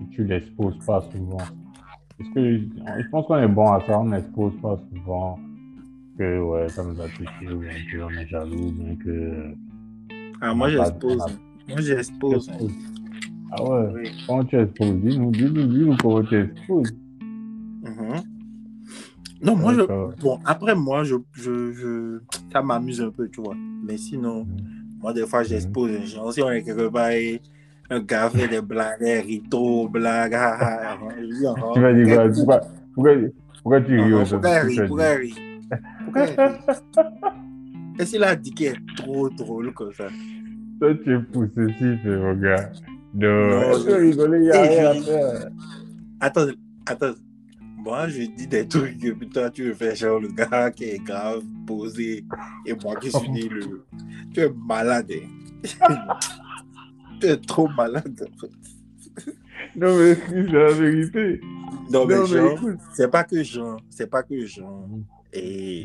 Si 0.00 0.08
tu 0.10 0.24
l'exposes 0.24 0.78
pas 0.86 1.02
souvent. 1.12 1.36
Parce 2.18 2.30
que 2.30 2.58
je 2.58 3.08
pense 3.10 3.26
qu'on 3.26 3.38
est 3.38 3.48
bon 3.48 3.72
à 3.72 3.80
ça, 3.86 3.98
on 4.00 4.06
n'expose 4.06 4.52
pas 4.62 4.78
souvent 4.92 5.38
que 6.18 6.40
ouais, 6.40 6.68
ça 6.68 6.84
nous 6.84 7.00
a 7.00 7.08
touché, 7.08 7.52
ou 7.52 7.58
bien 7.58 7.70
qu'on 7.90 8.10
est 8.10 8.26
jaloux, 8.26 8.68
ou 8.68 8.72
bien 8.72 8.96
que. 8.96 9.54
Ah, 10.40 10.54
moi 10.54 10.68
j'expose. 10.68 11.18
Moi 11.68 11.80
j'expose. 11.80 12.48
Expose. 12.48 12.72
Ah 13.52 13.62
ouais, 13.62 13.88
Oui. 13.94 14.10
comment 14.26 14.44
tu 14.44 14.58
exposes 14.60 14.96
Dis-nous, 14.96 15.30
dis-nous, 15.32 15.66
dis-nous 15.66 15.96
comment 15.96 16.22
tu 16.22 16.40
exposes. 16.40 16.92
Mhm. 17.82 18.22
Non, 19.42 19.56
moi 19.56 19.74
je. 19.74 19.82
Bon, 20.22 20.38
après 20.44 20.74
moi, 20.74 21.04
je, 21.04 21.16
je, 21.32 21.72
je... 21.72 22.20
ça 22.52 22.62
m'amuse 22.62 23.00
un 23.02 23.10
peu, 23.10 23.28
tu 23.28 23.40
vois. 23.42 23.56
Mais 23.84 23.96
sinon, 23.96 24.44
Mhm. 24.44 24.56
moi 25.00 25.12
des 25.12 25.26
fois 25.26 25.42
j'expose 25.42 25.90
un 25.90 26.04
genre. 26.04 26.32
Si 26.32 26.42
on 26.42 26.50
est 26.50 26.62
quelque 26.62 26.88
part 26.88 27.10
et 27.10 27.40
un 27.90 28.00
gars 28.00 28.30
fait 28.30 28.48
des 28.48 28.60
blagues, 28.62 28.98
des 29.00 29.20
ritos, 29.20 29.88
blagues, 29.88 30.34
ah, 30.34 30.56
ah, 30.60 30.98
ah, 31.00 31.08
je 31.20 31.46
ah, 31.46 31.72
Tu 31.74 31.80
vas 31.80 31.92
dire 31.94 32.14
quoi 32.14 32.28
pourquoi, 32.28 32.60
pourquoi, 32.94 33.12
pourquoi 33.62 33.80
tu 33.82 34.00
ris 34.00 34.12
non, 34.12 34.22
au 34.22 34.26
pourquoi 34.26 34.58
rit 34.60 34.80
Pourquoi 34.88 35.08
rit 35.14 35.34
Pourquoi 36.04 36.26
s'il 38.04 38.24
a 38.24 38.34
dit 38.36 38.52
qu'elle 38.52 38.72
est 38.74 38.96
trop 38.96 39.28
drôle 39.30 39.72
comme 39.72 39.92
ça? 39.92 40.08
Toi, 40.80 40.94
tu 41.04 41.14
es 41.14 41.18
possessif, 41.20 42.04
mon 42.04 42.34
gars. 42.34 42.70
Non, 43.14 43.60
Non, 43.70 43.80
tu 43.80 43.94
rigoler, 43.94 44.38
il 44.38 44.42
n'y 44.42 44.50
a 44.50 44.62
rien 44.62 44.90
à 44.90 44.94
je- 44.94 45.02
faire? 45.04 45.48
Attends, 46.20 46.46
attends. 46.86 47.14
Moi, 47.76 48.08
je 48.08 48.22
dis 48.22 48.46
des 48.46 48.66
trucs 48.66 48.98
puis 48.98 49.28
toi, 49.28 49.50
tu 49.50 49.64
me 49.64 49.74
fais 49.74 49.94
genre 49.94 50.18
le 50.18 50.28
gars 50.28 50.70
qui 50.70 50.84
est 50.84 50.98
grave, 51.04 51.42
posé, 51.66 52.24
et 52.66 52.74
moi 52.82 52.96
qui 52.96 53.12
suis 53.12 53.28
né 53.30 53.48
le. 53.48 53.84
Tu 54.32 54.40
es 54.40 54.48
malade. 54.66 55.12
hein? 55.12 55.28
trop 57.46 57.68
malade. 57.68 58.26
en 58.32 58.38
fait. 58.40 59.32
Non, 59.76 59.96
mais 59.98 60.14
c'est 60.28 60.42
la 60.52 60.72
vérité. 60.72 61.40
Non, 61.90 62.06
mais 62.06 62.14
non, 62.16 62.22
mais 62.22 62.26
genre, 62.28 62.52
écoute. 62.54 62.78
c'est 62.92 63.10
pas 63.10 63.24
que 63.24 63.42
genre, 63.42 63.80
c'est 63.90 64.06
pas 64.08 64.22
que 64.22 64.46
genre, 64.46 64.88
et 65.32 65.84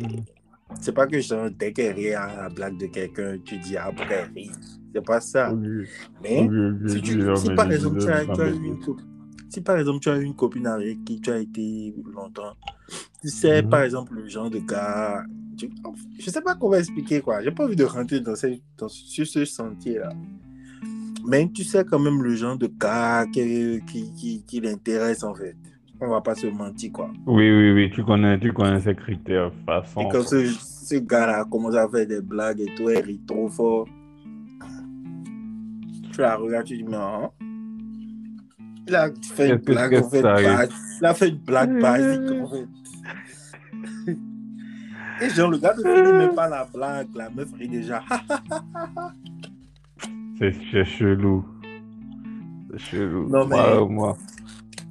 c'est 0.79 0.91
pas 0.93 1.07
que 1.07 1.19
genre, 1.19 1.49
dès 1.57 1.71
qu'elle 1.73 1.95
rit 1.95 2.13
à 2.13 2.27
la 2.43 2.49
blague 2.49 2.77
de 2.77 2.85
quelqu'un, 2.87 3.37
tu 3.43 3.57
dis, 3.57 3.77
ah, 3.77 3.91
elle 4.11 4.29
rit 4.35 4.51
C'est 4.93 5.05
pas 5.05 5.19
ça. 5.21 5.53
Mais, 6.21 6.47
si, 6.87 7.01
tu, 7.01 7.17
mais 7.17 7.55
par 7.55 7.71
exemple, 7.71 7.99
tu 7.99 8.09
as, 8.09 8.25
tu 8.25 8.65
une, 8.65 8.79
co- 8.79 8.97
si 9.49 9.61
par 9.61 9.77
exemple 9.79 9.99
tu 9.99 10.09
as 10.09 10.17
une 10.17 10.35
copine 10.35 10.67
avec 10.67 11.03
qui 11.05 11.19
tu 11.21 11.31
as 11.31 11.39
été 11.39 11.93
longtemps, 12.13 12.53
tu 13.21 13.29
sais 13.29 13.61
Mhm. 13.63 13.69
par 13.69 13.81
exemple 13.81 14.13
le 14.15 14.27
genre 14.27 14.49
de 14.49 14.59
gars, 14.59 15.23
tu- 15.57 15.71
je 16.19 16.29
sais 16.29 16.41
pas 16.41 16.55
comment 16.55 16.75
expliquer 16.75 17.21
quoi, 17.21 17.41
j'ai 17.43 17.51
pas 17.51 17.65
envie 17.65 17.75
de 17.75 17.83
rentrer 17.83 18.19
dans, 18.19 18.35
ce- 18.35 18.59
dans- 18.77 18.87
sur 18.89 19.25
ce 19.25 19.43
sentier 19.45 19.97
là. 19.99 20.09
Mais 21.25 21.49
tu 21.53 21.63
sais 21.63 21.83
quand 21.85 21.99
même 21.99 22.23
le 22.23 22.35
genre 22.35 22.57
de 22.57 22.67
gars 22.67 23.25
qui, 23.31 23.81
qui, 23.87 24.13
qui, 24.13 24.43
qui 24.45 24.59
l'intéresse 24.61 25.23
en 25.23 25.33
fait. 25.33 25.55
On 26.01 26.09
va 26.09 26.21
pas 26.21 26.35
se 26.35 26.47
mentir 26.47 26.91
quoi. 26.93 27.11
Oui, 27.25 27.51
oui, 27.51 27.71
oui, 27.73 27.91
tu 27.91 28.03
connais, 28.03 28.39
tu 28.39 28.53
connais 28.53 28.79
ces 28.79 28.95
critères, 28.95 29.51
façon. 29.65 30.01
Et 30.01 30.07
quand 30.09 30.23
ce, 30.23 30.45
ce 30.45 30.95
gars-là 30.95 31.45
commence 31.45 31.75
à 31.75 31.87
faire 31.89 32.07
des 32.07 32.21
blagues 32.21 32.61
et 32.61 32.73
tout, 32.75 32.89
il 32.89 32.99
rit 32.99 33.21
trop 33.27 33.49
fort. 33.49 33.87
Tu 36.11 36.21
la 36.21 36.35
regardes, 36.35 36.65
tu 36.65 36.77
dis, 36.77 36.83
mais 36.83 36.95
hein? 36.95 37.29
Il 38.87 38.95
a 38.95 39.09
fait 39.21 39.49
une 39.49 39.57
blague, 39.57 39.95
en 39.95 40.09
fait. 40.09 40.19
Il 40.19 41.05
a 41.05 41.13
fait 41.13 41.29
une 41.29 41.37
blague 41.37 41.79
basique, 41.81 42.31
en 42.41 42.47
fait. 42.47 42.67
Et 45.21 45.29
genre, 45.29 45.51
le 45.51 45.57
gars 45.57 45.75
ne 45.77 45.83
finit 45.83 46.13
même 46.13 46.33
pas 46.33 46.47
la 46.47 46.65
blague, 46.65 47.07
la 47.13 47.29
meuf 47.29 47.51
rit 47.53 47.67
déjà. 47.67 48.03
C'est 50.39 50.85
chelou. 50.85 51.45
C'est 52.71 52.79
chelou. 52.79 53.27
Non, 53.29 53.45
mais- 53.47 53.55
Moi, 53.55 53.87
moi, 53.89 54.17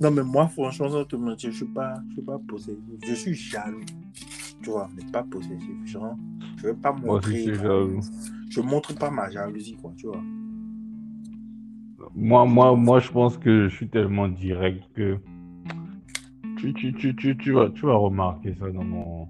non, 0.01 0.11
mais 0.11 0.22
moi, 0.22 0.49
franchement, 0.49 0.90
sans 0.90 1.05
te 1.05 1.16
mentir, 1.16 1.51
je 1.51 1.57
suis 1.57 1.66
pas, 1.66 1.94
je 2.09 2.14
suis 2.14 2.22
pas 2.22 2.38
possessif. 2.46 2.78
Je 3.07 3.14
suis 3.14 3.34
jaloux. 3.34 3.80
Tu 4.62 4.70
vois, 4.70 4.88
mais 4.96 5.11
pas 5.11 5.22
possessif. 5.22 5.59
Genre, 5.86 6.16
je 6.59 6.66
veux 6.68 6.74
pas 6.76 6.92
montrer. 6.92 7.44
je 7.44 7.55
jaloux. 7.55 8.01
Je 8.51 8.61
montre 8.61 8.94
pas 8.94 9.11
ma 9.11 9.30
jalousie, 9.30 9.76
quoi, 9.80 9.92
tu 9.96 10.07
vois. 10.07 10.22
Moi, 12.14 12.44
moi, 12.46 12.74
moi, 12.76 13.01
je 13.01 13.11
pense 13.11 13.36
que 13.38 13.68
je 13.68 13.74
suis 13.74 13.88
tellement 13.88 14.28
direct 14.28 14.82
que 14.94 15.18
tu, 16.57 16.72
tu, 16.74 16.92
tu, 16.94 17.14
tu, 17.14 17.36
tu 17.36 17.53
vas, 17.53 17.70
tu 17.70 17.86
vas 17.86 17.94
remarquer 17.96 18.55
ça 18.59 18.68
dans 18.70 18.82
mon, 18.84 19.28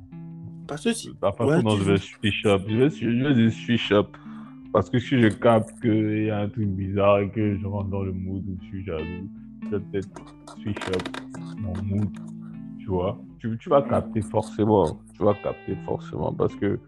Parce 0.66 0.84
que 0.84 0.92
si, 0.92 1.10
Ouais, 1.10 1.62
tu- 1.62 1.78
je 1.78 1.82
vais 1.84 1.98
switch 1.98 2.46
up. 2.46 2.62
Je 2.68 2.76
vais, 2.76 2.90
je 2.90 3.08
vais 3.34 3.50
switch 3.50 3.92
up. 3.92 4.16
Parce 4.72 4.90
que 4.90 4.98
si 4.98 5.20
je 5.20 5.28
capte 5.28 5.80
qu'il 5.80 6.24
y 6.24 6.30
a 6.30 6.40
un 6.40 6.48
truc 6.48 6.68
bizarre 6.68 7.20
et 7.20 7.30
que 7.30 7.56
je 7.58 7.66
rentre 7.66 7.88
dans 7.90 8.02
le 8.02 8.12
mood 8.12 8.44
où 8.46 8.56
je 8.62 8.66
suis 8.68 8.84
jaloux, 8.84 9.28
je 9.64 9.76
vais 9.76 9.80
peut-être 9.92 10.08
switch 10.60 10.88
up 10.88 11.02
mon 11.58 11.74
mood. 11.82 12.08
Tu 12.78 12.86
vois? 12.86 13.18
Tu, 13.38 13.56
tu 13.58 13.68
vas 13.68 13.82
capter 13.82 14.20
forcément. 14.20 15.00
Tu 15.14 15.22
vas 15.22 15.34
capter 15.34 15.74
forcément. 15.84 16.32
Parce 16.32 16.54
que 16.56 16.78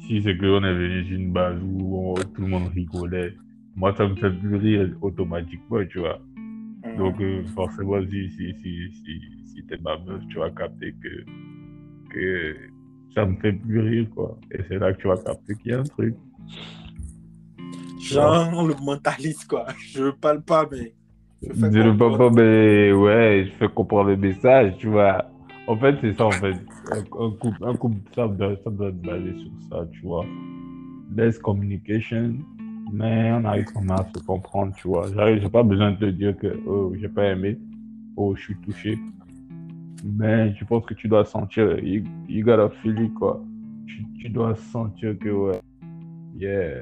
si 0.00 0.22
c'est 0.22 0.36
qu'on 0.36 0.64
est 0.64 0.74
venu 0.74 1.04
sur 1.04 1.16
une 1.16 1.32
base 1.32 1.60
où 1.62 1.96
on- 1.96 2.14
tout 2.14 2.40
le 2.42 2.48
monde 2.48 2.68
rigolait, 2.74 3.34
moi, 3.76 3.94
ça 3.96 4.06
me 4.06 4.14
fait 4.16 4.30
plus 4.30 4.56
rire 4.56 4.90
automatiquement, 5.00 5.84
tu 5.88 6.00
vois. 6.00 6.20
Donc, 6.98 7.20
euh, 7.20 7.42
forcément, 7.54 8.00
si, 8.10 8.28
si, 8.30 8.52
si, 8.60 8.92
si, 8.92 9.20
si 9.46 9.62
t'es 9.66 9.78
ma 9.78 9.96
meuf, 9.98 10.22
tu 10.28 10.38
vas 10.38 10.50
capter 10.50 10.94
que, 11.00 11.24
que 12.12 12.56
ça 13.14 13.24
me 13.24 13.36
fait 13.36 13.52
plus 13.52 13.80
rire, 13.80 14.06
quoi. 14.14 14.38
Et 14.50 14.58
c'est 14.68 14.78
là 14.78 14.92
que 14.92 15.00
tu 15.00 15.06
vas 15.08 15.16
capter 15.16 15.54
qu'il 15.56 15.70
y 15.70 15.74
a 15.74 15.80
un 15.80 15.84
truc. 15.84 16.14
Genre, 18.02 18.50
on 18.54 18.66
le 18.66 18.74
mentalise, 18.82 19.44
quoi. 19.44 19.66
Je 19.92 20.10
parle 20.10 20.42
pas, 20.42 20.66
mais. 20.70 20.92
je 21.42 21.52
fais 21.52 21.72
Je 21.72 21.90
peux 21.90 22.16
pas, 22.16 22.30
mais 22.30 22.92
ouais, 22.92 23.46
je 23.46 23.52
fais 23.58 23.72
comprendre 23.72 24.10
le 24.10 24.16
message, 24.16 24.76
tu 24.78 24.88
vois. 24.88 25.24
En 25.66 25.76
fait, 25.76 25.96
c'est 26.00 26.14
ça, 26.14 26.26
en 26.26 26.30
fait. 26.32 26.56
Un, 26.90 26.98
un 26.98 27.30
couple, 27.30 27.64
un 27.64 27.76
couple 27.76 27.96
ça, 28.14 28.26
doit, 28.26 28.56
ça 28.64 28.70
doit 28.70 28.88
être 28.88 29.00
basé 29.00 29.32
sur 29.38 29.50
ça, 29.70 29.86
tu 29.92 30.00
vois. 30.02 30.26
Less 31.14 31.38
communication, 31.38 32.34
mais 32.92 33.30
on 33.32 33.44
arrive 33.44 33.66
quand 33.72 33.80
même 33.80 33.92
à 33.92 34.06
se 34.14 34.24
comprendre, 34.24 34.74
tu 34.76 34.88
vois. 34.88 35.06
J'arrive, 35.14 35.40
j'ai 35.42 35.48
pas 35.48 35.62
besoin 35.62 35.92
de 35.92 35.96
te 35.96 36.04
dire 36.06 36.36
que, 36.36 36.58
oh, 36.66 36.92
j'ai 37.00 37.08
pas 37.08 37.26
aimé, 37.26 37.58
oh, 38.16 38.34
je 38.34 38.42
suis 38.42 38.56
touché. 38.56 38.98
Mais 40.04 40.52
je 40.54 40.64
pense 40.64 40.84
que 40.84 40.94
tu 40.94 41.06
dois 41.06 41.24
sentir, 41.24 41.78
you, 41.78 42.02
you 42.28 42.44
gotta 42.44 42.68
feel 42.82 43.00
it, 43.00 43.14
quoi. 43.14 43.40
Tu, 43.86 44.04
tu 44.20 44.28
dois 44.30 44.56
sentir 44.56 45.16
que, 45.18 45.28
ouais, 45.28 45.60
yeah, 46.36 46.80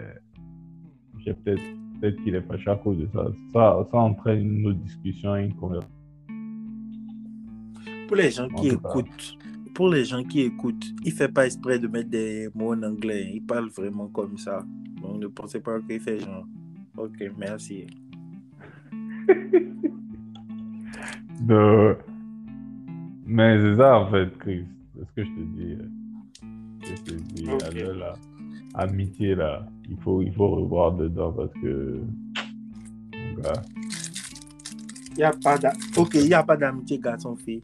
j'ai 1.24 1.34
peut-être 1.34 2.22
qu'il 2.22 2.34
est 2.34 2.42
fâché 2.42 2.70
à 2.70 2.76
cause 2.76 2.98
de 2.98 3.08
ça. 3.12 3.26
Ça, 3.52 3.86
ça 3.90 3.98
entraîne 3.98 4.40
une 4.58 4.66
autre 4.66 4.78
discussion, 4.80 5.36
une 5.36 5.54
conversation. 5.54 5.94
Pour 8.08 8.16
les 8.16 8.30
gens 8.30 8.48
qui 8.48 8.68
écoutent, 8.68 9.38
pour 9.74 9.88
les 9.88 10.04
gens 10.04 10.24
qui 10.24 10.40
écoutent, 10.40 10.92
il 11.04 11.12
fait 11.12 11.28
pas 11.28 11.46
exprès 11.46 11.78
de 11.78 11.86
mettre 11.88 12.10
des 12.10 12.48
mots 12.54 12.74
en 12.74 12.82
anglais. 12.82 13.30
Il 13.34 13.42
parle 13.42 13.68
vraiment 13.68 14.08
comme 14.08 14.36
ça. 14.36 14.64
Donc 15.00 15.20
ne 15.20 15.26
pensez 15.28 15.60
pas 15.60 15.80
qu'il 15.80 16.00
fait 16.00 16.18
genre. 16.18 16.44
Ok, 16.96 17.22
merci. 17.38 17.86
De... 21.40 21.96
Mais 23.24 23.58
c'est 23.60 23.76
ça, 23.76 23.98
en 23.98 24.10
fait, 24.10 24.36
Chris. 24.38 24.64
C'est 24.94 25.04
ce 25.06 25.12
que 25.12 25.24
je 25.24 25.30
te 25.30 25.40
dis. 25.40 25.78
Je 26.82 27.02
te 27.02 27.12
dis, 27.14 27.48
Ok. 27.48 27.62
alors 27.62 27.94
là, 27.94 28.12
amitié, 28.74 29.34
là, 29.34 29.66
il 29.88 29.96
faut, 29.98 30.22
il 30.22 30.32
faut 30.34 30.48
revoir 30.48 30.92
dedans 30.92 31.32
parce 31.32 31.52
que. 31.54 32.00
Il 35.12 35.18
y 35.18 35.22
a 35.24 35.32
pas 35.42 35.58
d'a- 35.58 35.72
Ok, 35.96 36.14
il 36.14 36.26
n'y 36.26 36.34
a 36.34 36.42
pas 36.42 36.56
d'amitié 36.56 36.98
garçon-fille. 36.98 37.62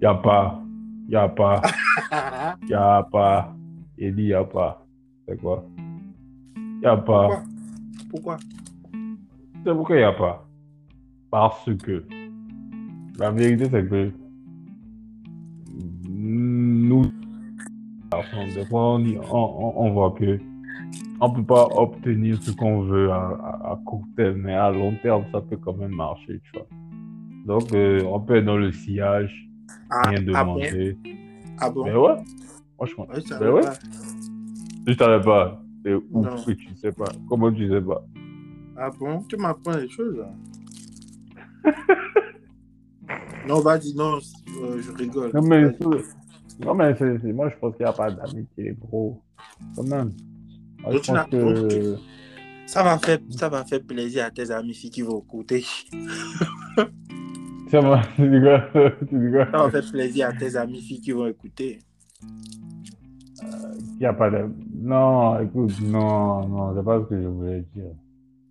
y 0.00 0.06
a 0.06 0.14
pas. 0.14 0.62
Y 1.08 1.16
a 1.16 1.28
pas. 1.28 1.60
Y 2.68 2.74
a 2.74 3.02
pas. 3.10 3.54
Il 3.98 4.14
dit 4.16 4.24
y 4.24 4.34
a 4.34 4.44
pas. 4.44 4.84
C'est 5.28 5.40
quoi? 5.40 5.64
Y 6.82 6.86
a 6.86 6.96
pas. 6.96 7.42
Pourquoi? 8.10 8.36
C'est 9.64 9.72
pourquoi 9.74 9.96
il 9.96 10.00
n'y 10.00 10.04
a 10.04 10.12
pas? 10.12 10.46
Parce 11.30 11.70
que 11.76 12.04
la 13.18 13.30
vérité, 13.30 13.68
c'est 13.70 13.88
que 13.88 14.12
des 18.54 18.64
fois, 18.66 18.94
on, 18.96 19.72
on, 19.76 19.92
voit 19.92 20.12
que 20.12 20.38
on 21.20 21.30
peut 21.30 21.44
pas 21.44 21.68
obtenir 21.76 22.42
ce 22.42 22.50
qu'on 22.50 22.82
veut 22.82 23.10
à, 23.10 23.16
à- 23.16 23.72
à 23.72 23.80
court 23.84 24.04
terme, 24.16 24.38
mais 24.38 24.54
à 24.54 24.70
long 24.70 24.94
terme, 25.02 25.24
ça 25.32 25.40
peut 25.40 25.56
quand 25.56 25.74
même 25.74 25.94
marcher, 25.94 26.40
tu 26.44 26.52
vois. 26.58 26.66
Donc, 27.46 27.72
euh, 27.72 28.02
on 28.04 28.20
peut 28.20 28.36
être 28.36 28.44
dans 28.44 28.56
le 28.56 28.72
sillage, 28.72 29.48
ah, 29.90 30.08
rien 30.08 30.18
ah 30.34 30.44
demander. 30.44 30.96
Ah 31.58 31.70
bon? 31.70 31.84
Mais 31.84 31.94
ouais, 31.94 32.16
franchement, 32.76 33.06
ben 33.08 33.38
va 33.38 33.52
ouais. 33.52 33.62
pas. 33.62 33.74
je 34.86 34.92
savais 34.94 35.24
pas. 35.24 35.62
C'est 35.84 35.94
ouf 35.94 36.46
que 36.46 36.52
tu 36.52 36.76
sais 36.76 36.92
pas. 36.92 37.10
Comment 37.28 37.52
tu 37.52 37.68
sais 37.68 37.80
pas? 37.80 38.04
Ah 38.76 38.90
bon? 38.98 39.22
Tu 39.28 39.36
m'apprends 39.36 39.76
des 39.76 39.88
choses 39.88 40.16
là. 40.16 40.32
non, 43.48 43.60
vas-y, 43.60 43.94
non, 43.94 44.16
euh, 44.16 44.80
je 44.80 44.92
rigole. 44.92 45.30
Non, 45.34 45.42
mais, 45.42 45.70
non, 46.60 46.74
mais 46.74 46.94
c'est, 46.98 47.18
c'est- 47.20 47.32
moi, 47.32 47.48
je 47.50 47.56
pense 47.58 47.76
qu'il 47.76 47.84
n'y 47.84 47.90
a 47.90 47.92
pas 47.92 48.10
d'amitié, 48.10 48.72
bro. 48.72 49.20
Quand 49.76 49.82
même. 49.84 50.12
Moi, 50.82 50.92
je 50.92 50.98
pense 50.98 51.26
que... 51.30 51.96
Ça 52.66 52.82
va, 52.82 52.98
faire, 52.98 53.18
ça 53.30 53.48
va 53.48 53.64
faire 53.64 53.82
plaisir 53.82 54.24
à 54.24 54.30
tes 54.30 54.50
amis 54.50 54.72
filles 54.74 54.90
qui 54.90 55.02
vont 55.02 55.20
écouter. 55.20 55.64
Ça 57.70 57.80
va, 57.80 58.02
tu 58.16 58.40
quoi? 58.40 59.46
Ça 59.50 59.58
va 59.64 59.70
faire 59.70 59.90
plaisir 59.90 60.28
à 60.28 60.32
tes 60.34 60.56
amis 60.56 60.80
filles 60.82 61.00
qui 61.00 61.12
vont 61.12 61.26
écouter. 61.26 61.78
Il 63.42 63.98
n'y 64.00 64.04
a 64.06 64.12
pas 64.12 64.30
de... 64.30 64.44
Non, 64.74 65.40
écoute, 65.40 65.72
non, 65.80 66.46
non, 66.48 66.74
c'est 66.76 66.84
pas 66.84 67.00
ce 67.00 67.04
que 67.08 67.22
je 67.22 67.26
voulais 67.28 67.64
dire. 67.74 67.84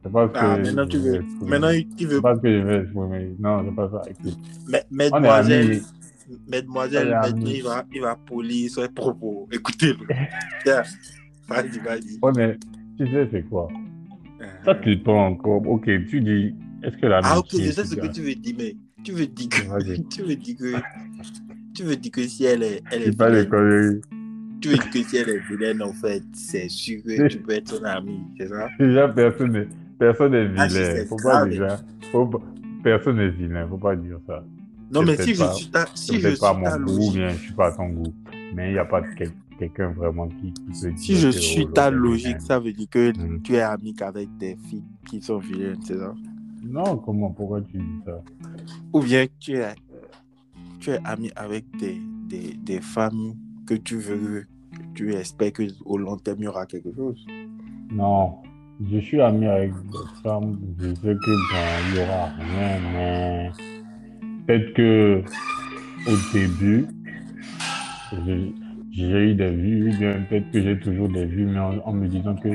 C'est 0.04 0.12
pas 0.12 0.28
ce 0.28 0.32
que 0.34 0.38
Ah, 0.40 0.58
maintenant 0.58 0.88
tu 0.88 0.98
voulais 0.98 1.20
veux. 1.20 1.26
Maintenant, 1.46 1.68
tu 1.98 2.06
veux. 2.08 2.16
C'est 2.16 2.22
pas 2.22 2.36
ce 2.36 2.42
que 2.42 2.52
je 2.52 2.64
veux 2.64 2.82
exprimer. 2.82 3.36
Non, 3.40 3.64
c'est 3.64 3.76
pas 3.76 3.90
ça. 3.92 4.02
Écoute, 4.10 4.40
Mais- 4.68 4.84
on 4.92 4.98
est 5.00 5.10
Mademoiselle, 5.12 5.72
amis. 5.72 5.82
Mademoiselle, 6.48 7.08
est 7.10 7.12
maintenant, 7.12 7.46
il 7.52 7.64
va, 7.64 7.86
il 7.94 8.02
va 8.02 8.16
polir 8.16 8.70
ses 8.72 8.90
propos. 8.90 9.48
Écoutez-le. 9.52 10.06
Vas-y, 11.48 11.80
vas-y. 11.80 12.42
Est... 12.42 12.60
Tu 12.98 13.08
sais, 13.12 13.28
c'est 13.32 13.44
quoi? 13.50 13.68
Euh, 14.42 14.46
Ça, 14.64 14.76
tu 14.76 14.98
pas 15.00 15.12
encore... 15.12 15.68
Ok, 15.68 15.86
tu 16.08 16.22
dis... 16.22 16.56
Est-ce 16.84 16.98
que 16.98 17.08
l'amitié... 17.08 17.32
Ah, 17.36 17.40
ok, 17.40 17.48
je 17.52 17.72
sais 17.72 17.86
ce 17.86 17.96
que 17.96 18.08
tu 18.08 18.22
veux 18.22 18.36
dire, 18.36 18.56
mais 18.58 18.76
tu 19.04 19.12
veux 19.12 19.28
dire 19.28 19.50
que. 19.50 20.02
Tu 20.10 20.22
veux 20.24 20.36
dire 20.36 20.56
que. 20.58 20.76
Tu 21.76 21.84
veux 21.84 21.96
dire 21.96 22.12
que 22.12 22.28
si 22.28 22.46
elle 22.46 22.64
est, 22.64 22.82
elle 22.92 23.04
est 23.04 23.18
pas 23.18 23.30
les 23.30 23.44
vilaine, 23.44 23.50
conneries. 23.50 24.02
tu 24.62 24.70
veux 24.70 24.76
dire 24.76 24.90
que 24.90 25.04
si 25.04 25.18
elle 25.18 25.30
est 25.30 25.40
vilaine, 25.50 25.82
en 25.82 25.94
fait, 25.94 26.24
c'est 26.34 26.70
sûr 26.70 27.02
que 27.04 27.28
tu 27.28 27.38
peux 27.40 27.54
être 27.54 27.70
son 27.70 27.84
ami, 27.84 28.20
c'est 28.38 28.48
ça? 28.48 28.68
Déjà, 28.80 29.08
personne 29.10 29.52
n'est 29.54 29.68
personne 30.00 30.32
n'est 30.32 30.50
Ah, 30.58 30.68
vilain. 30.68 31.06
Faut 31.08 31.16
pas 31.18 31.22
grave. 31.24 31.50
déjà. 31.50 31.80
Faut 32.12 32.30
Personne 32.84 33.18
n'est 33.18 33.30
vilain. 33.30 33.68
Faut 33.68 33.78
pas 33.78 33.96
dire 33.96 34.18
ça. 34.28 34.44
Non, 34.92 35.04
mais 35.04 35.16
si 35.18 35.34
je 35.36 35.44
suis 35.54 35.70
ta, 35.72 35.86
si 35.96 36.20
je 36.20 36.30
suis 36.30 36.38
pas 36.40 36.54
goût, 36.54 36.78
logique, 36.78 37.14
bien 37.14 37.32
je 37.32 37.38
suis 37.38 37.54
pas 37.54 37.68
à 37.68 37.72
ton 37.72 37.90
goût. 37.90 38.14
Mais 38.54 38.70
il 38.70 38.74
n'y 38.74 38.80
a 38.80 38.86
pas 38.86 39.02
quel- 39.16 39.32
quelqu'un 39.58 39.92
vraiment 39.92 40.28
qui, 40.28 40.52
qui 40.54 40.62
peut 40.82 40.92
si 40.98 41.16
je 41.16 41.28
que, 41.30 41.32
suis 41.32 41.64
oh, 41.66 41.72
ta 41.74 41.90
logique, 41.90 42.42
ça 42.42 42.60
veut 42.60 42.74
dire 42.74 42.90
que 42.90 43.12
Mm. 43.18 43.42
tu 43.42 43.56
es 43.56 43.62
ami 43.62 43.94
qu'avec 43.94 44.28
des 44.38 44.58
filles 44.68 44.84
qui 45.10 45.22
sont 45.22 45.38
vilaines, 45.40 45.80
c'est 45.84 45.98
ça? 45.98 46.14
Non, 46.64 46.98
comment 46.98 47.32
Pourquoi 47.32 47.62
tu 47.62 47.78
dis 47.78 48.02
ça? 48.06 48.22
Ou 48.94 49.00
bien 49.02 49.26
tu 49.40 49.54
es, 49.58 49.74
tu 50.80 50.90
es 50.92 51.00
ami 51.06 51.32
avec 51.36 51.66
des, 51.78 51.98
des, 52.28 52.54
des 52.56 52.82
femmes 52.82 53.36
que 53.66 53.76
tu 53.76 53.98
veux, 53.98 54.46
tu 54.94 55.14
espères 55.14 55.54
qu'au 55.54 55.98
long 55.98 56.18
terme, 56.18 56.40
il 56.42 56.46
y 56.46 56.48
aura 56.48 56.66
quelque 56.66 56.94
chose? 56.94 57.26
Non, 57.92 58.38
je 58.92 58.98
suis 59.00 59.22
ami 59.22 59.46
avec 59.48 59.72
des 59.74 60.22
femmes, 60.24 60.58
je 60.80 60.94
sais 60.96 61.16
que 61.16 61.32
il 61.32 61.96
y 61.96 62.00
aura 62.00 62.26
rien, 62.38 62.80
mais 62.94 63.52
peut-être 64.46 64.74
que 64.74 65.22
au 66.08 66.34
début, 66.34 66.86
j'ai 68.92 69.32
eu 69.32 69.36
des 69.36 69.50
vues, 69.50 69.92
peut-être 70.30 70.52
que 70.52 70.62
j'ai 70.62 70.80
toujours 70.80 71.10
des 71.10 71.26
vues, 71.26 71.46
mais 71.46 71.60
en, 71.60 71.94
me 71.94 72.08
disant 72.08 72.36
que 72.36 72.50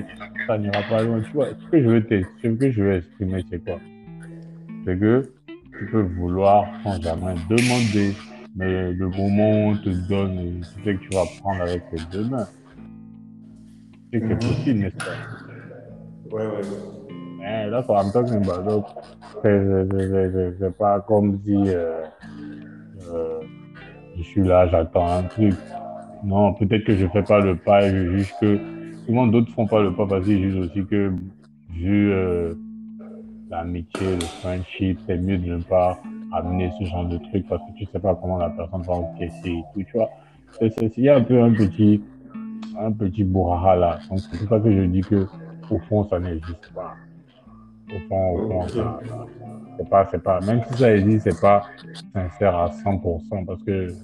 ça 0.47 0.59
n'ira 0.59 0.82
pas 0.82 1.03
loin. 1.03 1.20
Tu 1.22 1.32
vois, 1.32 1.49
ce 1.49 1.70
que 1.70 1.82
je 1.82 1.89
veux, 1.89 2.07
ce 2.11 2.49
que 2.49 2.70
je 2.70 2.82
veux 2.82 2.97
exprimer, 2.97 3.45
c'est 3.51 3.64
quoi? 3.64 3.80
C'est 4.84 4.99
que 4.99 5.30
tu 5.78 5.87
peux 5.87 6.03
vouloir 6.03 6.66
sans 6.82 7.01
jamais 7.03 7.34
demander, 7.49 8.12
mais 8.57 8.93
le 8.93 9.09
moment 9.09 9.68
on 9.68 9.76
te 9.76 9.91
donne, 10.09 10.64
tu 10.76 10.84
sais 10.84 10.97
que 10.97 11.03
tu 11.03 11.11
vas 11.11 11.24
prendre 11.41 11.62
avec 11.62 11.82
tes 11.91 11.99
deux 12.12 12.24
mains. 12.24 12.49
C'est 14.12 14.20
possible, 14.20 14.80
n'est-ce 14.80 14.97
pas? 14.97 15.16
Ouais, 16.30 16.47
ouais. 16.47 16.95
Mais 17.47 17.70
là, 17.70 17.82
quand 17.86 17.94
I'm 18.03 18.11
talking 18.12 18.42
about, 18.42 18.84
c'est- 19.42 20.70
pas 20.78 21.01
comme 21.01 21.38
si 21.44 21.55
euh, 21.68 22.03
euh, 23.12 23.40
je 24.16 24.22
suis 24.22 24.44
là, 24.44 24.66
j'attends 24.66 25.07
un 25.18 25.22
truc. 25.22 25.55
Non, 26.24 26.55
peut-être 26.55 26.84
que 26.84 26.97
je 26.97 27.07
fais 27.07 27.22
pas 27.22 27.38
le 27.40 27.55
pas 27.57 27.84
et 27.86 27.90
je 27.90 28.11
juge 28.16 28.34
que 28.40 28.59
souvent 29.07 29.26
d'autres 29.28 29.53
font 29.53 29.66
pas 29.66 29.80
le 29.80 29.92
pas 29.92 30.07
parce 30.07 30.24
qu'ils 30.24 30.42
jugent 30.42 30.66
aussi 30.66 30.84
que 30.86 31.12
vu 31.70 32.11
euh, 32.12 32.55
l'amitié, 33.49 34.07
le 34.16 34.20
friendship, 34.40 34.99
c'est 35.07 35.18
mieux 35.18 35.38
de 35.38 35.53
ne 35.57 35.62
pas 35.62 36.01
amener 36.32 36.72
ce 36.80 36.84
genre 36.86 37.05
de 37.05 37.18
truc 37.18 37.47
parce 37.49 37.62
que 37.62 37.78
tu 37.78 37.84
sais 37.92 38.01
pas 38.01 38.16
comment 38.16 38.38
la 38.38 38.51
personne 38.51 38.82
va 38.82 38.94
encaisser 38.94 39.51
et 39.51 39.64
tout, 39.72 39.82
tu 39.84 39.92
vois. 39.97 40.11
Il 40.61 41.05
y 41.05 41.09
a 41.09 41.16
un 41.16 41.22
peu 41.22 41.40
un 41.40 41.53
petit, 41.53 42.03
un 42.76 42.90
petit 42.90 43.22
bourraha 43.22 43.76
là. 43.76 43.99
Donc 44.11 44.18
c'est 44.20 44.38
pour 44.40 44.49
ça 44.49 44.59
que 44.59 44.72
je 44.72 44.82
dis 44.86 45.03
que 45.03 45.26
au 45.70 45.78
fond, 45.88 46.09
ça 46.09 46.18
n'existe 46.18 46.72
pas. 46.74 46.94
Au 47.95 47.99
fond, 48.09 48.34
au 48.34 48.49
fond, 48.49 48.68
ça- 48.68 49.01
ça- 49.05 49.26
c'est 49.78 49.89
pas, 49.89 50.09
c'est 50.11 50.22
pas, 50.22 50.41
même 50.41 50.62
si 50.64 50.74
ça 50.78 50.95
existe, 50.95 51.24
c'est 51.24 51.41
pas 51.41 51.62
sincère 52.12 52.57
à 52.57 52.70
100% 52.70 53.45
parce 53.45 53.62
que 53.62 53.95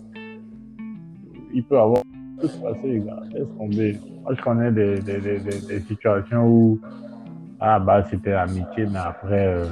il 1.52 1.64
peut 1.64 1.78
avoir 1.78 2.02
tout 2.40 2.48
se 2.48 2.58
passer, 2.58 3.00
gars. 3.04 3.22
Laisse 3.32 3.48
tomber. 3.58 3.98
Moi, 4.24 4.34
je 4.34 4.42
connais 4.42 4.72
des, 4.72 5.00
des, 5.00 5.20
des, 5.20 5.60
des, 5.60 5.80
situations 5.82 6.46
où, 6.46 6.80
ah, 7.60 7.78
bah, 7.78 8.04
c'était 8.10 8.32
amitié, 8.32 8.86
mais 8.86 8.98
après, 8.98 9.46
euh, 9.46 9.66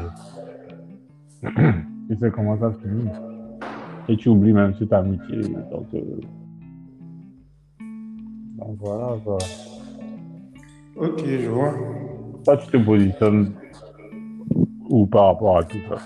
tu 2.08 2.16
sais 2.18 2.30
comment 2.30 2.58
ça 2.58 2.72
finit. 2.82 3.10
Et 4.08 4.16
tu 4.16 4.28
oublies 4.28 4.52
même 4.52 4.74
cette 4.78 4.92
amitié. 4.92 5.42
Donc, 5.70 5.86
euh, 5.94 6.00
donc 8.58 8.76
voilà, 8.78 9.16
quoi. 9.24 9.38
Ok, 10.96 11.22
je 11.24 11.48
vois. 11.48 11.74
Toi, 12.44 12.56
tu 12.56 12.66
te 12.68 12.76
positionnes 12.76 13.52
où 14.90 15.06
par 15.06 15.26
rapport 15.28 15.56
à 15.58 15.64
tout 15.64 15.78
ça? 15.88 15.96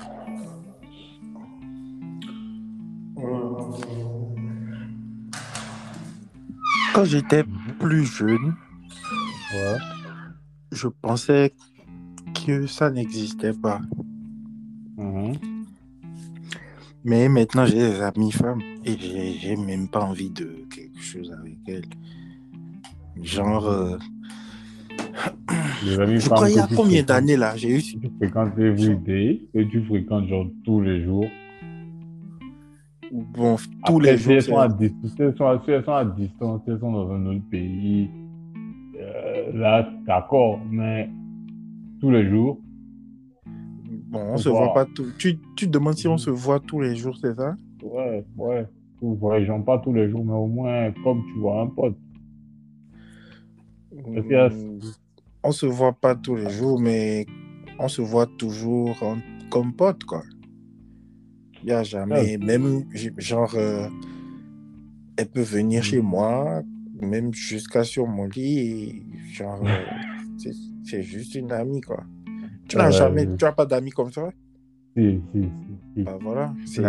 Quand 6.95 7.05
j'étais 7.05 7.45
plus 7.80 8.05
jeune, 8.05 8.55
Ouais. 9.53 9.76
je 10.72 10.89
pensais 10.89 11.55
que 12.47 12.66
ça 12.66 12.91
n'existait 12.91 13.53
pas. 13.53 13.80
Mhm. 14.97 15.35
Mais 17.05 17.28
maintenant, 17.28 17.66
j'ai 17.66 17.76
des 17.91 18.01
amies 18.01 18.32
femmes 18.32 18.62
et 18.85 18.97
j'ai 18.99 19.57
même 19.57 19.89
pas 19.89 20.01
envie 20.05 20.30
de 20.30 20.64
quelque 20.74 21.01
chose 21.01 21.30
avec 21.32 21.59
elles. 21.66 21.85
Genre, 23.22 23.66
euh, 23.66 23.97
amis 23.99 24.13
je 25.82 26.28
crois 26.28 26.48
il 26.50 26.56
y 26.56 26.58
a 26.58 26.66
combien 26.74 27.02
d'années 27.02 27.36
là 27.36 27.56
J'ai 27.56 27.78
eu. 27.78 27.82
Tu 27.82 27.98
fréquentes 28.18 28.58
everyday 28.58 29.40
et 29.54 29.68
tu 29.68 29.82
fréquentes 29.84 30.28
genre 30.28 30.46
tous 30.64 30.80
les 30.80 31.02
jours. 31.04 31.26
Bon, 33.12 33.56
tous 33.56 34.00
Après, 34.00 34.12
les 34.12 34.18
jours. 34.18 34.32
elles 34.32 34.42
sont, 34.42 34.58
à 34.58 34.68
distance, 34.68 35.12
elles 35.18 35.36
sont 35.36 35.46
à, 35.46 35.62
elles 35.68 35.84
sont 35.84 35.92
à 35.92 36.04
distance, 36.04 36.62
elles 36.66 36.80
sont 36.80 36.92
dans 36.92 37.10
un 37.12 37.26
autre 37.26 37.44
pays, 37.50 38.08
euh, 39.00 39.52
là, 39.52 39.88
d'accord, 40.06 40.58
mais 40.70 41.08
tous 42.00 42.10
les 42.10 42.28
jours, 42.28 42.58
Bon, 44.10 44.20
on 44.32 44.36
se 44.38 44.48
voit 44.48 44.72
pas 44.72 44.84
tout. 44.84 45.06
Tu, 45.18 45.38
tu 45.56 45.66
te 45.66 45.70
demandes 45.70 45.94
si 45.96 46.06
on 46.08 46.18
se 46.18 46.30
voit 46.30 46.60
tous 46.60 46.80
les 46.80 46.94
jours, 46.96 47.16
c'est 47.20 47.34
ça? 47.34 47.56
Ouais, 47.82 48.24
ouais, 48.36 48.66
vous 49.00 49.12
ne 49.14 49.16
voyageons 49.18 49.62
pas 49.62 49.78
tous 49.78 49.92
les 49.92 50.08
jours, 50.08 50.24
mais 50.24 50.32
au 50.32 50.46
moins, 50.46 50.90
comme 51.04 51.22
tu 51.32 51.38
vois 51.40 51.62
un 51.62 51.66
pote. 51.66 51.96
Parce 54.14 54.32
a- 54.32 54.48
Hmm, 54.48 54.78
On 55.45 55.53
se 55.53 55.66
voit 55.66 55.92
pas 55.92 56.14
tous 56.14 56.36
les 56.36 56.49
jours, 56.51 56.80
mais 56.80 57.26
on 57.78 57.88
se 57.88 58.01
voit 58.03 58.26
toujours 58.38 59.01
en- 59.03 59.18
comme 59.51 59.74
potes, 59.74 60.05
quoi. 60.05 60.22
Il 61.62 61.66
n'y 61.66 61.72
a 61.72 61.82
jamais, 61.82 62.36
même, 62.38 62.84
genre, 63.18 63.55
euh, 63.55 63.88
elle 65.16 65.28
peut 65.28 65.42
venir 65.42 65.82
chez 65.84 66.01
moi, 66.01 66.62
même 67.01 67.32
jusqu'à 67.34 67.84
sur 67.84 68.07
mon 68.07 68.26
lit, 68.26 68.59
et 68.59 69.03
genre, 69.32 69.61
euh, 69.64 69.84
c'est- 70.84 71.03
juste 71.03 71.34
une 71.34 71.53
amie, 71.53 71.80
quoi. 71.80 72.05
Tu 72.68 72.76
n'as 72.76 72.90
jamais, 72.90 73.26
tu 73.36 73.45
n'as 73.45 73.53
pas 73.53 73.66
d'amis 73.66 73.90
comme 73.90 74.12
ça? 74.12 74.30
Si, 74.97 75.20
si, 75.32 75.40
si, 75.42 75.49
si. 75.97 76.03
Bah 76.05 76.18
voilà, 76.20 76.55
c'est. 76.64 76.82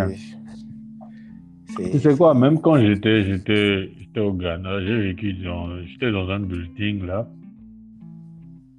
Tu 1.91 1.99
sais 1.99 2.15
quoi, 2.15 2.33
même 2.33 2.61
quand 2.61 2.77
j'étais 2.79 4.19
au 4.19 4.33
Ghana, 4.33 4.81
j'ai 4.85 4.97
vécu 5.01 5.33
dans, 5.33 5.81
j'étais 5.85 6.11
dans 6.11 6.29
un 6.29 6.39
building 6.39 7.05
là. 7.05 7.27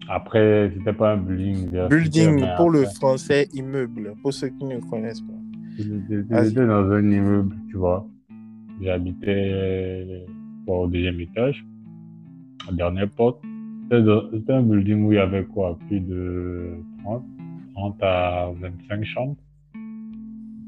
Après, 0.08 0.70
c'était 0.74 0.92
pas 0.92 1.14
un 1.14 1.16
building. 1.16 1.88
Building, 1.88 2.44
pour 2.56 2.70
le 2.70 2.84
français, 2.84 3.48
immeuble, 3.52 4.14
pour 4.22 4.32
ceux 4.32 4.48
qui 4.48 4.64
ne 4.64 4.78
connaissent 4.78 5.20
pas. 5.20 5.32
J'étais 5.78 6.66
dans 6.66 6.90
un 6.90 7.10
immeuble, 7.10 7.56
tu 7.68 7.76
vois. 7.76 8.06
J'habitais 8.80 9.50
euh, 9.52 10.26
au 10.66 10.86
deuxième 10.86 11.20
étage, 11.20 11.64
à 12.66 12.70
la 12.70 12.76
dernière 12.76 13.10
porte. 13.10 13.42
C'était 13.90 14.52
un 14.52 14.62
building 14.62 15.04
où 15.04 15.12
il 15.12 15.16
y 15.16 15.18
avait 15.18 15.44
quoi, 15.44 15.78
plus 15.88 16.00
de 16.00 16.74
30, 17.04 17.24
30 17.74 18.02
à 18.02 18.50
25 18.60 19.04
chambres. 19.04 19.36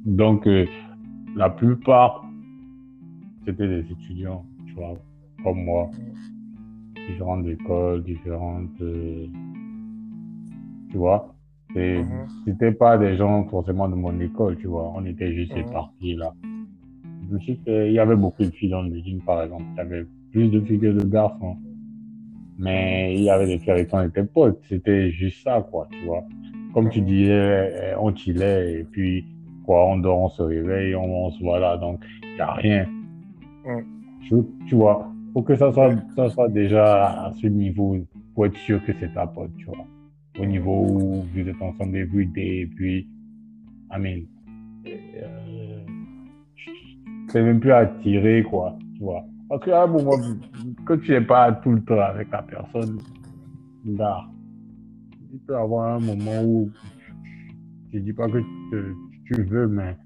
Donc, 0.05 0.47
euh, 0.47 0.67
la 1.37 1.51
plupart, 1.51 2.25
c'était 3.45 3.69
des 3.69 3.91
étudiants, 3.91 4.45
tu 4.67 4.75
vois, 4.75 4.95
comme 5.43 5.65
moi. 5.65 5.91
Différentes 7.09 7.47
écoles, 7.47 8.03
différentes. 8.05 8.81
euh, 8.83 9.27
tu 10.91 10.97
vois. 10.97 11.35
Et 11.77 11.99
Mhm. 12.03 12.27
c'était 12.47 12.73
pas 12.73 12.97
des 12.99 13.17
gens 13.17 13.45
forcément 13.49 13.89
de 13.89 13.95
mon 13.95 14.19
école, 14.21 14.57
tu 14.57 14.67
vois. 14.67 14.93
On 14.97 15.05
était 15.05 15.33
juste 15.35 15.53
Mhm. 15.53 15.59
éparpillés 15.69 16.17
là. 16.17 16.33
Je 17.29 17.35
me 17.35 17.39
suis 17.41 17.57
fait- 17.65 17.89
Il 17.89 17.93
y 17.95 17.99
avait 17.99 18.17
beaucoup 18.17 18.43
de 18.43 18.51
filles 18.51 18.71
dans 18.71 18.83
le 18.83 18.91
building, 18.91 19.21
par 19.21 19.43
exemple. 19.43 19.65
Il 19.75 19.77
y 19.77 19.81
avait 19.81 20.05
plus 20.33 20.49
de 20.49 20.61
filles 20.61 20.79
que 20.81 20.93
de 20.93 21.05
garçons. 21.05 21.57
Mais 22.59 23.15
il 23.15 23.23
y 23.23 23.31
avait 23.31 23.47
des 23.47 23.59
filles 23.59 23.73
avec 23.73 23.89
qui 23.89 23.95
on 23.95 24.03
était 24.03 24.25
potes. 24.25 24.61
C'était 24.69 25.11
juste 25.11 25.43
ça, 25.45 25.65
quoi, 25.71 25.87
tu 25.91 26.05
vois. 26.07 26.25
Comme 26.75 26.89
tu 26.91 27.01
Mhm. 27.01 27.07
disais, 27.07 27.93
eh, 27.93 27.97
on 27.99 28.15
chillait 28.15 28.81
et 28.81 28.85
puis, 28.85 29.25
quoi, 29.65 29.87
on 29.89 29.99
dort, 29.99 30.19
on 30.21 30.29
se 30.31 30.43
réveille, 30.43 30.95
on, 30.95 31.27
on 31.27 31.31
se 31.31 31.43
voit 31.43 31.59
là. 31.61 31.77
Donc, 31.77 32.01
il 32.23 32.35
n'y 32.35 32.41
a 32.41 32.53
rien. 32.53 32.87
Mhm. 33.67 33.85
Tu, 34.23 34.35
tu 34.67 34.75
vois, 34.75 35.07
faut 35.33 35.43
que 35.43 35.57
ça 35.57 35.73
soit, 35.73 35.95
ça 36.17 36.29
soit 36.31 36.49
déjà 36.49 37.27
à 37.27 37.33
ce 37.33 37.47
niveau 37.47 37.97
pour 38.35 38.47
être 38.47 38.57
sûr 38.57 38.85
que 38.85 38.93
c'est 38.99 39.13
ta 39.15 39.27
pote, 39.27 39.51
tu 39.57 39.67
vois 39.67 39.87
au 40.39 40.47
niveau 40.47 40.87
où 40.87 41.23
vous 41.23 41.49
êtes 41.49 41.61
ensemble 41.61 41.97
everyday, 41.97 42.61
et 42.61 42.67
puis, 42.67 43.09
I 43.91 43.99
mean, 43.99 44.23
euh, 44.87 45.81
c'est 47.29 47.43
même 47.43 47.61
plus 47.61 47.73
attiré, 47.73 48.45
quoi, 48.45 48.79
tu 48.95 49.03
vois. 49.03 49.25
Parce 49.49 49.65
qu'à 49.65 49.83
un 49.83 49.87
moment, 49.87 50.13
quand 50.85 50.99
tu 51.01 51.13
n'es 51.13 51.21
pas 51.21 51.53
tout 51.53 51.73
le 51.73 51.83
temps 51.83 52.01
avec 52.01 52.31
la 52.31 52.43
personne, 52.43 52.99
là, 53.85 54.27
il 55.33 55.39
peut 55.41 55.55
y 55.55 55.57
avoir 55.57 55.97
un 55.97 56.01
moment 56.01 56.43
où, 56.45 56.71
je 57.93 57.99
dis 57.99 58.13
pas 58.13 58.29
que 58.29 58.39
tu, 58.39 58.95
tu 59.27 59.43
veux, 59.43 59.67
mais 59.67 59.97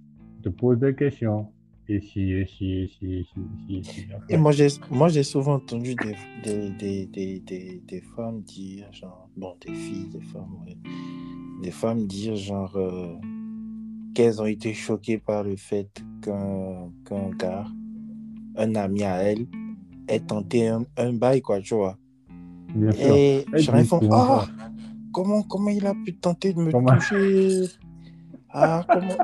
te 0.43 0.49
poses 0.49 0.79
des 0.79 0.95
questions. 0.95 1.52
Et 1.89 2.01
si, 2.01 2.21
et 2.33 2.47
si, 2.47 2.83
et 2.83 2.89
si, 2.89 3.83
et 4.29 4.37
moi, 4.37 4.53
j'ai, 4.53 4.69
moi, 4.91 5.09
j'ai 5.09 5.25
souvent 5.25 5.55
entendu 5.55 5.97
des, 5.97 6.15
des, 6.45 6.71
des, 7.07 7.07
des, 7.41 7.83
des, 7.87 8.01
femmes 8.01 8.41
dire, 8.43 8.91
genre, 8.93 9.29
bon, 9.37 9.57
des 9.67 9.75
filles, 9.75 10.09
des 10.13 10.21
femmes, 10.21 10.55
ouais, 10.65 10.77
des 11.63 11.71
femmes 11.73 12.07
dire, 12.07 12.37
genre, 12.37 12.77
euh, 12.77 13.15
qu'elles 14.15 14.41
ont 14.41 14.47
été 14.47 14.73
choquées 14.75 15.19
par 15.19 15.43
le 15.43 15.57
fait 15.57 15.89
qu'un, 16.23 16.91
qu'un 17.05 17.31
gars, 17.31 17.67
un 18.57 18.75
ami 18.77 19.03
à 19.03 19.17
elle, 19.23 19.47
ait 20.07 20.21
tenté 20.21 20.69
un, 20.69 20.85
un 20.97 21.13
bail, 21.13 21.43
quoi, 21.43 21.61
tu 21.61 21.75
vois. 21.75 21.99
Bien. 22.75 22.93
Et 22.93 23.45
disent 23.57 23.89
font, 23.89 24.01
ah, 24.13 24.47
comment, 25.13 25.43
comment 25.43 25.71
il 25.71 25.85
a 25.87 25.95
pu 25.95 26.15
tenter 26.15 26.53
de 26.53 26.61
me 26.61 26.71
Comment- 26.71 26.93
toucher? 26.93 27.65
Ah, 28.51 28.87
comment? 28.91 29.17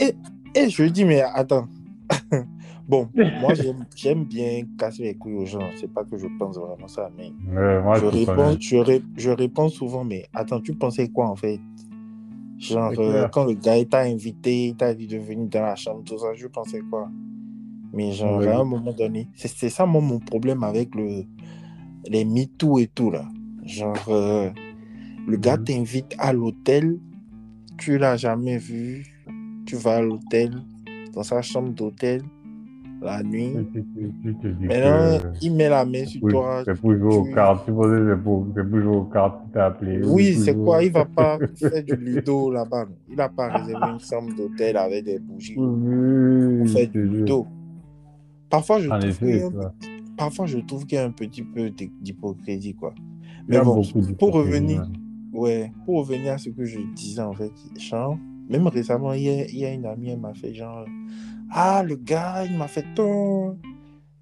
Et, 0.00 0.14
et 0.54 0.70
je 0.70 0.84
dis, 0.84 1.04
mais 1.04 1.20
attends, 1.20 1.68
Bon, 2.88 3.08
moi, 3.40 3.54
j'aime- 3.54 4.24
bien 4.24 4.64
casser 4.76 5.04
les 5.04 5.14
couilles 5.14 5.34
aux 5.36 5.46
gens. 5.46 5.70
C'est 5.80 5.92
pas 5.92 6.04
que 6.04 6.18
je 6.18 6.26
pense 6.38 6.56
vraiment 6.58 6.88
ça, 6.88 7.08
mais 7.16 7.32
Ouais, 7.46 7.80
moi, 7.82 7.98
je, 8.00 8.06
réponds, 8.06 8.56
je, 8.60 8.76
ré- 8.76 9.02
je 9.16 9.30
réponds 9.30 9.68
souvent, 9.68 10.02
mais 10.04 10.26
attends, 10.34 10.60
tu 10.60 10.74
pensais 10.74 11.08
quoi 11.08 11.28
en 11.28 11.36
fait? 11.36 11.60
Genre, 12.58 12.92
euh, 12.98 13.26
quand 13.28 13.44
le 13.44 13.54
gars 13.54 13.82
t'a 13.84 14.00
invité, 14.00 14.68
il 14.68 14.76
t'a 14.76 14.92
dit 14.94 15.06
de 15.06 15.18
venir 15.18 15.48
dans 15.48 15.62
la 15.62 15.76
chambre, 15.76 16.02
tout 16.04 16.18
ça, 16.18 16.34
je 16.34 16.46
pensais 16.48 16.80
quoi? 16.90 17.08
Mais 17.92 18.12
genre, 18.12 18.38
Ouais. 18.40 18.48
à 18.48 18.58
un 18.58 18.64
moment 18.64 18.92
donné, 18.92 19.28
c'est 19.34 19.48
c'est 19.48 19.70
ça 19.70 19.86
moi, 19.86 20.00
mon 20.02 20.18
problème 20.18 20.62
avec 20.64 20.94
le, 20.94 21.24
les 22.08 22.24
MeToo 22.24 22.78
et 22.78 22.86
tout 22.88 23.10
là. 23.10 23.24
Genre, 23.64 23.96
euh, 24.08 24.50
le 25.26 25.36
gars 25.36 25.56
Mhm. 25.58 25.64
t'invite 25.64 26.14
à 26.18 26.32
l'hôtel, 26.32 26.98
tu 27.78 27.98
l'as 27.98 28.16
jamais 28.16 28.58
vu, 28.58 29.06
tu 29.66 29.76
vas 29.76 29.96
à 29.96 30.02
l'hôtel, 30.02 30.50
dans 31.12 31.22
sa 31.22 31.42
chambre 31.42 31.70
d'hôtel, 31.70 32.22
la 33.02 33.22
nuit. 33.22 33.52
Tu, 33.72 33.82
tu- 34.22 34.36
tu 34.40 34.46
Maintenant, 34.66 35.18
que 35.30 35.38
il 35.42 35.54
met 35.54 35.68
la 35.68 35.84
main 35.84 36.04
sur 36.04 36.20
toi. 36.28 36.62
c'est 36.64 36.78
pour 36.78 36.92
jouer 36.94 37.14
aux 37.16 37.24
tu- 37.26 37.34
cartes. 37.34 37.64
Tu 37.64 37.72
c'est 37.72 38.22
pour, 38.22 38.46
jouer 38.54 38.84
aux 38.96 39.04
cartes 39.04 39.42
qui 39.46 39.50
t'a 39.52 39.66
appelé. 39.66 40.00
Oui, 40.04 40.34
c'est 40.34 40.52
jouer- 40.52 40.64
quoi 40.64 40.84
Il 40.84 40.92
va 40.92 41.04
pas 41.06 41.38
faire 41.56 41.82
du 41.82 41.96
ludo 41.96 42.50
là-bas. 42.50 42.86
Il 43.08 43.16
n'a 43.16 43.28
pas 43.28 43.48
réservé 43.48 43.92
une 43.92 44.00
chambre 44.00 44.34
d'hôtel 44.36 44.76
avec 44.76 45.04
des 45.04 45.18
bougies 45.18 45.54
Oui, 45.56 46.58
pour 46.58 46.68
faire 46.68 46.88
du 46.90 47.02
ludo. 47.06 47.46
Parfois, 48.50 48.80
je 48.80 48.90
En 48.90 48.98
trouve 48.98 49.10
effet, 49.10 49.26
qu'il 49.26 49.36
y 49.36 49.40
a 49.42 49.46
un- 49.46 49.62
ça. 49.62 49.72
parfois, 50.16 50.46
je 50.46 50.58
trouve 50.58 50.84
qu'il 50.86 50.96
y 50.96 51.00
a 51.00 51.04
un 51.04 51.10
petit 51.12 51.42
peu 51.42 51.70
d'hy- 51.70 51.92
d'hypocrisie, 52.00 52.74
quoi. 52.74 52.94
Mais 53.48 53.58
bon, 53.60 53.80
pour 54.18 54.32
revenir, 54.34 54.86
ouais, 55.32 55.72
pour 55.86 56.00
revenir 56.00 56.34
à 56.34 56.38
ce 56.38 56.50
que 56.50 56.64
je 56.64 56.78
disais 56.94 57.22
en 57.22 57.32
fait, 57.32 57.50
genre, 57.78 58.16
même 58.50 58.66
récemment, 58.66 59.12
il 59.12 59.22
y 59.22 59.64
a, 59.64 59.72
une 59.72 59.86
amie, 59.86 60.10
elle 60.10 60.20
m'a 60.20 60.34
fait 60.34 60.52
genre, 60.52 60.84
ah, 61.52 61.82
le 61.86 61.94
gars, 61.96 62.44
il 62.44 62.58
m'a 62.58 62.66
fait 62.68 62.84
tant 62.94 63.56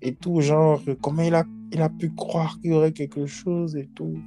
et 0.03 0.15
tout, 0.15 0.41
genre, 0.41 0.81
comment 1.01 1.23
il 1.23 1.35
a, 1.35 1.45
il 1.73 1.81
a 1.81 1.89
pu 1.89 2.11
croire 2.15 2.61
qu'il 2.61 2.71
y 2.73 2.75
aurait 2.75 2.93
quelque 2.93 3.27
chose 3.27 3.75
et 3.75 3.89
tout, 3.95 4.19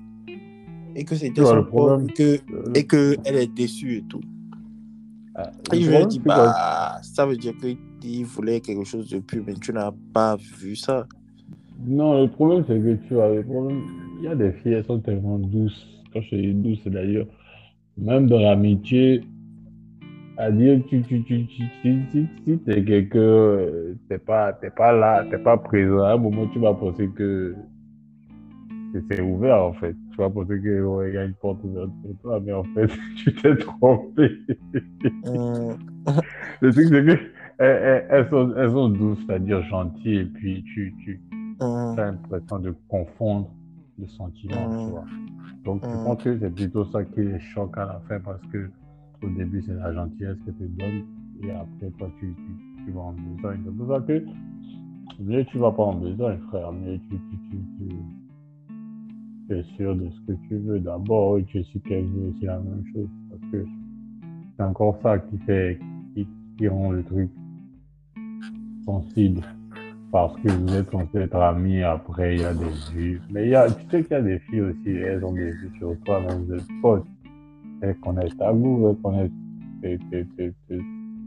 et 0.95 1.05
que 1.05 1.15
c'était 1.15 1.45
son 1.45 1.63
problème, 1.63 2.07
pote, 2.07 2.09
et 2.09 2.13
que 2.13 2.53
Euh, 2.53 2.73
et 2.75 2.83
que 2.83 3.15
elle 3.25 3.35
est 3.37 3.53
déçue 3.53 3.97
et 3.97 4.01
tout. 4.03 4.21
ah, 5.35 5.51
Et 5.71 5.77
le 5.77 5.81
je 5.81 5.87
lui 5.87 5.95
ai 5.95 5.99
problème, 5.99 6.07
dit, 6.09 6.19
bah, 6.25 6.99
ça 7.03 7.25
veut 7.25 7.37
dire 7.37 7.53
qu'il 8.01 8.25
voulait 8.25 8.59
quelque 8.59 8.83
chose 8.83 9.07
de 9.09 9.19
plus, 9.19 9.41
mais 9.45 9.53
tu 9.53 9.71
n'as 9.71 9.93
pas 10.13 10.35
vu 10.35 10.75
ça. 10.75 11.07
Non, 11.87 12.21
le 12.21 12.27
problème, 12.27 12.63
c'est 12.67 12.79
que 12.79 12.95
tu 13.07 13.13
vois, 13.13 13.29
le 13.29 13.43
problème, 13.43 13.81
il 14.19 14.25
y 14.25 14.27
a 14.27 14.35
des 14.35 14.51
filles, 14.51 14.73
elles 14.73 14.85
sont 14.85 14.99
tellement 14.99 15.39
douces. 15.39 15.87
Quand 16.11 16.21
je 16.21 16.35
dis 16.35 16.53
douces, 16.53 16.79
c'est-à-dire, 16.83 17.25
même 17.97 18.27
dans 18.27 18.39
l'amitié, 18.39 19.23
à 20.37 20.49
dire, 20.51 20.81
tu, 20.87 21.01
tu, 21.03 21.23
tu, 21.23 21.45
tu, 21.45 21.63
si, 21.81 21.99
si, 22.11 22.27
si 22.45 22.57
t'es 22.59 22.83
quelqu'un, 22.83 23.19
euh, 23.19 23.93
t'es 24.09 24.17
pas, 24.17 24.53
t'es 24.53 24.69
pas 24.69 24.91
là, 24.91 25.25
t'es 25.29 25.37
pas 25.37 25.57
présent, 25.57 26.03
à 26.03 26.13
un 26.13 26.17
moment, 26.17 26.47
tu 26.47 26.59
vas 26.59 26.73
penser 26.73 27.09
que, 27.15 27.55
c'est 29.09 29.21
ouvert, 29.21 29.63
en 29.63 29.73
fait. 29.73 29.95
Tu 30.11 30.17
vas 30.17 30.29
penser 30.29 30.59
que, 30.61 31.07
il 31.09 31.13
y 31.13 31.17
a 31.17 31.23
une 31.25 31.33
porte 31.35 31.63
ouverte 31.63 31.89
pour 32.01 32.15
toi, 32.21 32.39
mais 32.43 32.51
en 32.53 32.63
fait, 32.63 32.87
tu 33.17 33.33
t'es 33.35 33.55
trompé. 33.57 34.31
Hum, 35.25 35.77
Le 36.61 36.71
truc, 36.73 36.87
c'est 36.89 37.05
que, 37.05 37.19
elles, 37.59 38.05
elles- 38.09 38.29
sont, 38.29 38.53
elles 38.57 38.71
sont 38.71 38.89
douces, 38.89 39.19
c'est-à-dire 39.27 39.61
gentilles, 39.63 40.17
et 40.19 40.25
puis 40.25 40.63
tu, 40.63 40.93
tu, 41.03 41.21
hum, 41.59 41.93
t'as 41.95 42.05
l'impression 42.11 42.59
de 42.59 42.73
confondre 42.89 43.49
les 43.97 44.07
sentiments, 44.07 44.67
Mm. 44.69 44.77
tu 44.85 44.89
vois. 44.91 45.05
Donc, 45.65 45.81
je 45.83 45.87
Mm. 45.95 46.03
pense 46.03 46.23
que 46.23 46.39
c'est 46.39 46.53
plutôt 46.55 46.85
ça 46.85 47.03
qui 47.03 47.21
les 47.21 47.39
choque 47.39 47.77
à 47.77 47.85
la 47.85 48.01
fin 48.07 48.19
parce 48.19 48.41
que 48.51 48.69
au 49.23 49.29
début, 49.29 49.61
c'est 49.65 49.73
la 49.75 49.93
gentillesse 49.93 50.37
que 50.45 50.51
tu 50.51 50.67
donnes 50.69 51.03
et 51.43 51.51
après, 51.51 51.89
toi, 51.97 52.09
tu, 52.19 52.33
tu, 52.33 52.85
tu 52.85 52.91
vas 52.91 53.01
en 53.01 53.13
besoin. 53.13 53.55
C'est 53.63 53.75
pour 53.75 53.87
ça 53.87 53.99
que 54.01 54.25
mieux 55.19 55.45
tu 55.45 55.57
vas 55.57 55.71
pas 55.71 55.83
en 55.83 55.95
besoin, 55.95 56.37
frère, 56.49 56.71
mieux 56.71 56.99
tu, 57.09 57.17
tu, 57.17 57.57
tu, 59.47 59.53
es 59.53 59.63
sûr 59.75 59.95
de 59.95 60.09
ce 60.09 60.31
que 60.31 60.37
tu 60.47 60.57
veux 60.57 60.79
d'abord 60.79 61.37
et 61.37 61.43
tu 61.43 61.59
es 61.59 61.63
sûr 61.63 61.81
qu'elle 61.83 62.05
veut 62.05 62.29
aussi 62.29 62.45
la 62.45 62.59
même 62.59 62.83
chose 62.93 63.09
parce 63.29 63.51
que 63.51 63.65
c'est 64.55 64.63
encore 64.63 64.97
ça 65.01 65.19
qui 65.19 65.37
fait, 65.39 65.77
qui, 66.57 66.67
rend 66.67 66.91
le 66.91 67.03
truc 67.03 67.29
sensible 68.85 69.41
parce 70.11 70.35
que 70.41 70.49
vous 70.49 70.75
êtes 70.75 70.91
censé 70.91 71.17
être 71.17 71.35
amis, 71.35 71.81
après 71.81 72.35
il 72.35 72.41
y 72.41 72.45
a 72.45 72.53
des 72.53 72.93
vues. 72.93 73.21
Mais 73.31 73.45
il 73.45 73.49
y 73.49 73.55
a, 73.55 73.69
tu 73.69 73.81
sais 73.89 74.03
qu'il 74.03 74.11
y 74.11 74.19
a 74.19 74.21
des 74.21 74.39
filles 74.39 74.61
aussi, 74.61 74.89
elles 74.89 75.23
ont 75.25 75.33
des 75.33 75.51
vues 75.51 75.71
sur 75.77 75.95
toi, 76.05 76.19
même 76.21 76.53
êtes 76.53 76.67
potes. 76.81 77.05
Elles 77.81 77.97
connaissent 77.97 78.35
tes, 79.81 79.97
tes, 80.11 80.25
tes, 80.37 80.53
tes- 80.67 80.81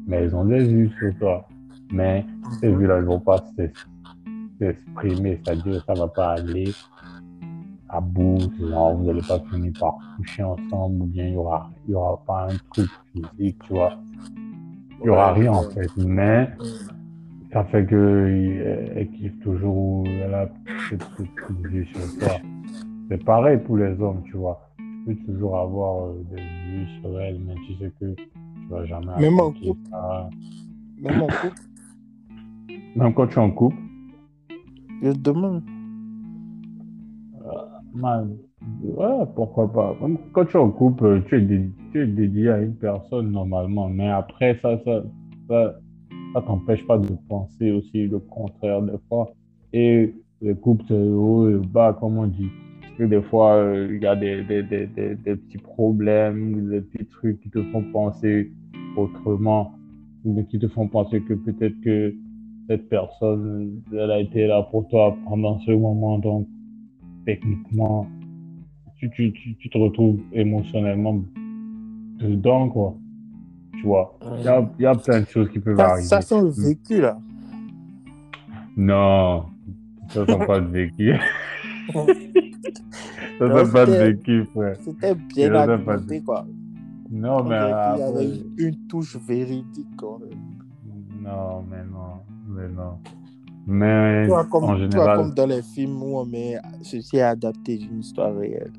Mais 0.07 0.17
elles 0.17 0.37
ont 0.37 0.45
des 0.45 0.65
vues 0.65 0.91
sur 0.99 1.17
toi. 1.19 1.49
Mais 1.93 2.25
ces 2.61 2.73
vues-là 2.73 3.01
ne 3.01 3.07
vont 3.07 3.21
pas 3.21 3.45
s'exprimer, 4.59 5.41
c'est-à-dire 5.45 5.85
ça 5.85 5.95
va 5.95 6.09
pas 6.09 6.33
aller 6.33 6.73
à 7.89 8.01
bout, 8.01 8.39
genre 8.59 8.97
vous 8.97 9.05
n'allez 9.05 9.23
pas 9.23 9.39
finir 9.51 9.73
par 9.79 9.95
coucher 10.17 10.43
ensemble, 10.43 11.03
ou 11.03 11.07
bien 11.07 11.27
il 11.27 11.35
y 11.35 11.37
aura, 11.37 11.71
y 11.89 11.95
aura 11.95 12.21
pas 12.27 12.49
un 12.51 12.57
truc 12.73 12.91
physique, 13.13 13.59
tu 13.67 13.73
vois. 13.73 13.99
Il 15.01 15.07
y 15.07 15.11
aura 15.11 15.33
rien 15.33 15.53
en 15.53 15.63
fait, 15.71 15.91
mais 15.97 16.49
hum. 16.59 16.67
ça 17.53 17.65
fait 17.65 17.85
que 17.85 17.95
euh, 17.95 19.05
kiffe 19.17 19.39
toujours, 19.41 20.07
elle 20.07 20.35
a 20.35 20.49
cette 20.89 21.05
petite 21.17 21.61
vue 21.61 21.87
sur 21.87 22.19
toi. 22.19 22.39
C'est 23.09 23.23
pareil 23.25 23.59
pour 23.59 23.77
les 23.77 24.01
hommes, 24.01 24.23
tu 24.25 24.37
vois. 24.37 24.61
Peux 25.05 25.15
toujours 25.27 25.59
avoir 25.59 26.05
euh, 26.07 26.25
des 26.31 26.41
vues 26.41 26.89
sur 27.01 27.21
elle, 27.21 27.39
mais 27.41 27.55
tu 27.67 27.75
sais 27.75 27.93
que 28.01 28.15
tu 28.15 28.69
vas 28.71 28.85
jamais 28.87 29.21
Même 29.21 29.39
en 29.39 29.53
couple. 29.53 29.91
Même 31.01 31.23
en 31.23 31.27
couple, 31.27 31.61
Même 32.97 33.15
quand 33.15 33.27
tu 33.27 33.35
es 33.35 33.39
en 33.43 33.51
couple, 33.51 33.77
je 35.03 35.11
te 35.11 35.19
demande. 35.19 35.63
man, 37.95 38.37
ouais, 38.83 39.27
pourquoi 39.35 39.71
pas. 39.71 39.97
Même 40.01 40.19
quand 40.33 40.47
tu 40.47 40.57
es 40.57 40.61
en 40.61 40.71
couple, 40.71 41.05
euh, 41.05 41.21
tu 41.29 41.37
es, 41.37 41.41
dédié, 41.41 41.71
tu 41.93 42.03
es 42.03 42.07
dédié 42.07 42.51
à 42.51 42.61
une 42.61 42.75
personne 42.75 43.31
normalement, 43.31 43.89
mais 43.89 44.09
après, 44.09 44.59
ça, 44.63 44.79
ça, 44.85 45.03
ça, 45.49 45.75
ça 46.35 46.43
t'empêche 46.43 46.87
pas 46.87 46.99
de 46.99 47.09
penser 47.29 47.71
aussi 47.71 48.07
le 48.07 48.19
contraire 48.21 48.83
des 48.83 48.99
fois. 49.09 49.31
Et 49.73 50.15
les 50.41 50.55
couples, 50.55 50.85
c'est 50.89 50.95
haut 50.95 51.49
et 51.49 51.59
bas, 51.67 51.97
comme 51.99 52.19
on 52.19 52.27
dit. 52.27 52.51
Parce 52.97 53.11
que 53.11 53.15
des 53.17 53.23
fois, 53.23 53.55
euh, 53.57 53.89
il 53.91 54.01
y 54.03 54.07
a 54.07 54.15
des, 54.15 54.45
des, 54.45 54.63
des, 54.63 54.87
des, 54.87 55.17
des 55.17 55.35
petits 55.35 55.59
problèmes, 55.59 56.69
des 56.71 56.81
petits 56.81 57.07
trucs 57.07 57.41
qui 57.41 57.51
te 57.51 57.61
font 57.73 57.83
penser 57.93 58.53
autrement, 58.97 59.75
ou 60.25 60.41
qui 60.45 60.61
te 60.61 60.69
font 60.69 60.87
penser 60.87 61.21
que 61.23 61.35
peut-être 61.35 61.75
que 61.81 62.15
cette 62.69 62.89
personne, 62.89 63.83
elle 63.93 64.13
a 64.13 64.21
été 64.21 64.47
là 64.47 64.63
pour 64.71 64.87
toi 64.87 65.17
pendant 65.29 65.59
ce 65.61 65.73
moment, 65.73 66.21
donc 66.21 66.47
techniquement, 67.27 68.07
tu, 68.97 69.11
tu, 69.11 69.33
tu, 69.33 69.57
tu 69.57 69.69
te 69.69 69.77
retrouves 69.77 70.21
émotionnellement 70.33 71.21
dedans, 72.21 72.69
quoi. 72.69 72.95
Tu 73.73 73.83
vois, 73.87 74.17
il 74.39 74.45
y 74.45 74.49
a, 74.49 74.71
il 74.79 74.83
y 74.83 74.87
a 74.87 74.95
plein 74.95 75.21
de 75.23 75.27
choses 75.27 75.51
qui 75.51 75.59
peuvent 75.59 75.77
Ça, 75.77 75.87
arriver. 75.89 76.07
ça 76.07 76.21
sent 76.21 76.41
le 76.43 76.51
vécu, 76.69 77.01
là. 77.01 77.19
Non, 78.77 79.47
ça 80.11 80.25
sent 80.25 80.47
pas 80.47 80.61
de 80.61 80.67
vécu. 80.69 81.13
ça 81.93 83.65
pas 83.73 83.85
vécu, 83.85 84.45
frère. 84.55 84.77
C'était 84.81 85.15
bien 85.15 85.49
Ça 85.53 85.63
argumenté, 85.63 86.21
quoi. 86.23 86.47
Non, 87.11 87.39
On 87.41 87.45
mais 87.45 87.59
qu'il 87.59 87.69
y 87.69 87.73
après- 87.73 88.03
avait 88.03 88.43
une 88.59 88.77
touche 88.89 89.17
véridique, 89.17 89.89
quand 89.97 90.19
même. 90.19 90.39
Non, 91.23 91.65
mais 91.71 91.85
non, 91.85 92.21
mais 92.49 92.69
non. 92.75 92.99
Mais 93.67 94.25
Tu 94.25 94.29
vois, 94.29 94.45
comme, 94.45 94.65
en 94.65 94.77
général, 94.77 95.17
comme 95.17 95.35
dans 95.35 95.47
les 95.47 95.63
films 95.63 96.03
où 96.03 96.19
on 96.19 96.27
met 96.27 96.57
ceci 96.83 97.17
est 97.17 97.23
adapté 97.23 97.79
d'une 97.79 98.01
histoire 98.01 98.35
réelle. 98.37 98.73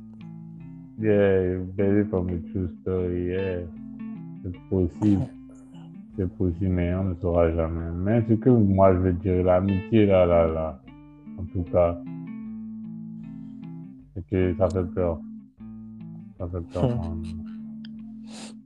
yeah, 1.01 1.57
based 1.75 2.07
from 2.09 2.29
a 2.29 2.51
true 2.51 2.69
story, 2.81 3.25
yeah. 3.25 3.59
C'est 4.43 4.59
possible. 4.69 5.25
C'est 6.17 6.29
possible, 6.37 6.69
mais 6.69 6.93
on 6.93 7.05
ne 7.05 7.15
saura 7.15 7.51
jamais. 7.51 7.91
Mais 7.95 8.23
ce 8.29 8.33
que 8.35 8.49
moi 8.49 8.93
je 8.93 8.99
veux 8.99 9.13
dire, 9.13 9.43
l'amitié, 9.43 10.05
là, 10.05 10.25
là, 10.27 10.45
là, 10.47 10.79
en 11.39 11.43
tout 11.45 11.63
cas, 11.71 11.97
que 14.23 14.55
ça 14.57 14.69
fait 14.69 14.83
peur. 14.93 15.19
Ça 16.37 16.47
fait 16.47 16.61
peur. 16.73 16.89
Quand. 17.01 17.23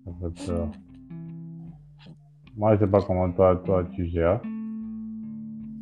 Ça 0.05 0.11
fait 0.21 0.45
peur. 0.47 0.69
Moi, 2.57 2.75
je 2.75 2.79
sais 2.81 2.87
pas 2.87 3.01
comment 3.01 3.31
toi, 3.31 3.55
toi, 3.65 3.85
tu 3.95 4.07
gères. 4.07 4.41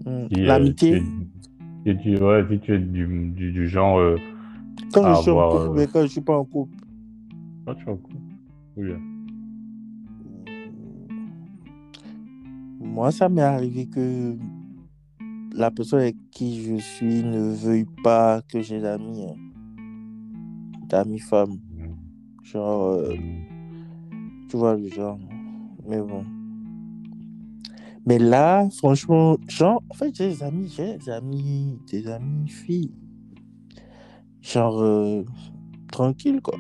Hmm. 0.05 0.27
Si, 0.33 0.41
euh, 0.41 0.45
L'amitié, 0.45 1.03
si 1.85 1.97
tu, 1.99 2.17
ouais, 2.23 2.45
si 2.49 2.59
tu 2.59 2.73
es 2.75 2.79
du, 2.79 3.07
du, 3.31 3.51
du 3.51 3.67
genre. 3.67 3.97
euh, 3.99 4.17
quand 4.93 5.03
à 5.05 5.13
je 5.15 5.21
suis 5.21 5.31
en 5.31 5.39
avoir, 5.39 5.51
couple, 5.51 5.69
euh, 5.69 5.73
mais 5.75 5.87
quand 5.87 6.01
je 6.03 6.07
suis 6.07 6.21
pas 6.21 6.37
en 6.37 6.45
couple. 6.45 6.77
Toi, 7.65 7.75
tu 7.75 7.85
es 7.85 7.89
en 7.91 7.97
couple. 7.97 8.17
Oui. 8.77 8.91
Moi, 12.79 13.11
ça 13.11 13.29
m'est 13.29 13.41
arrivé 13.41 13.87
que 13.87 14.35
la 15.55 15.71
personne 15.71 16.01
avec 16.01 16.17
qui 16.31 16.63
je 16.63 16.75
suis 16.77 17.23
ne 17.23 17.53
veuille 17.55 17.87
pas 18.03 18.41
que 18.43 18.61
j'ai 18.61 18.79
d'amis. 18.81 19.25
hein. 19.29 19.35
D'amis 20.87 21.19
femmes. 21.19 21.59
Genre, 22.43 22.83
euh, 22.91 23.15
tu 24.49 24.57
vois 24.57 24.75
le 24.75 24.87
genre. 24.89 25.19
Mais 25.87 25.99
bon. 26.01 26.23
Mais 28.05 28.19
là, 28.19 28.69
franchement, 28.77 29.37
genre, 29.49 29.83
en 29.89 29.93
fait, 29.93 30.15
j'ai 30.15 30.29
des 30.29 30.43
amis, 30.43 30.69
j'ai 30.73 30.97
des 30.97 31.09
amis, 31.09 31.77
des 31.91 32.07
amis 32.07 32.47
filles. 32.47 32.93
Genre, 34.41 34.81
euh, 34.81 35.23
tranquille, 35.91 36.39
quoi. 36.41 36.57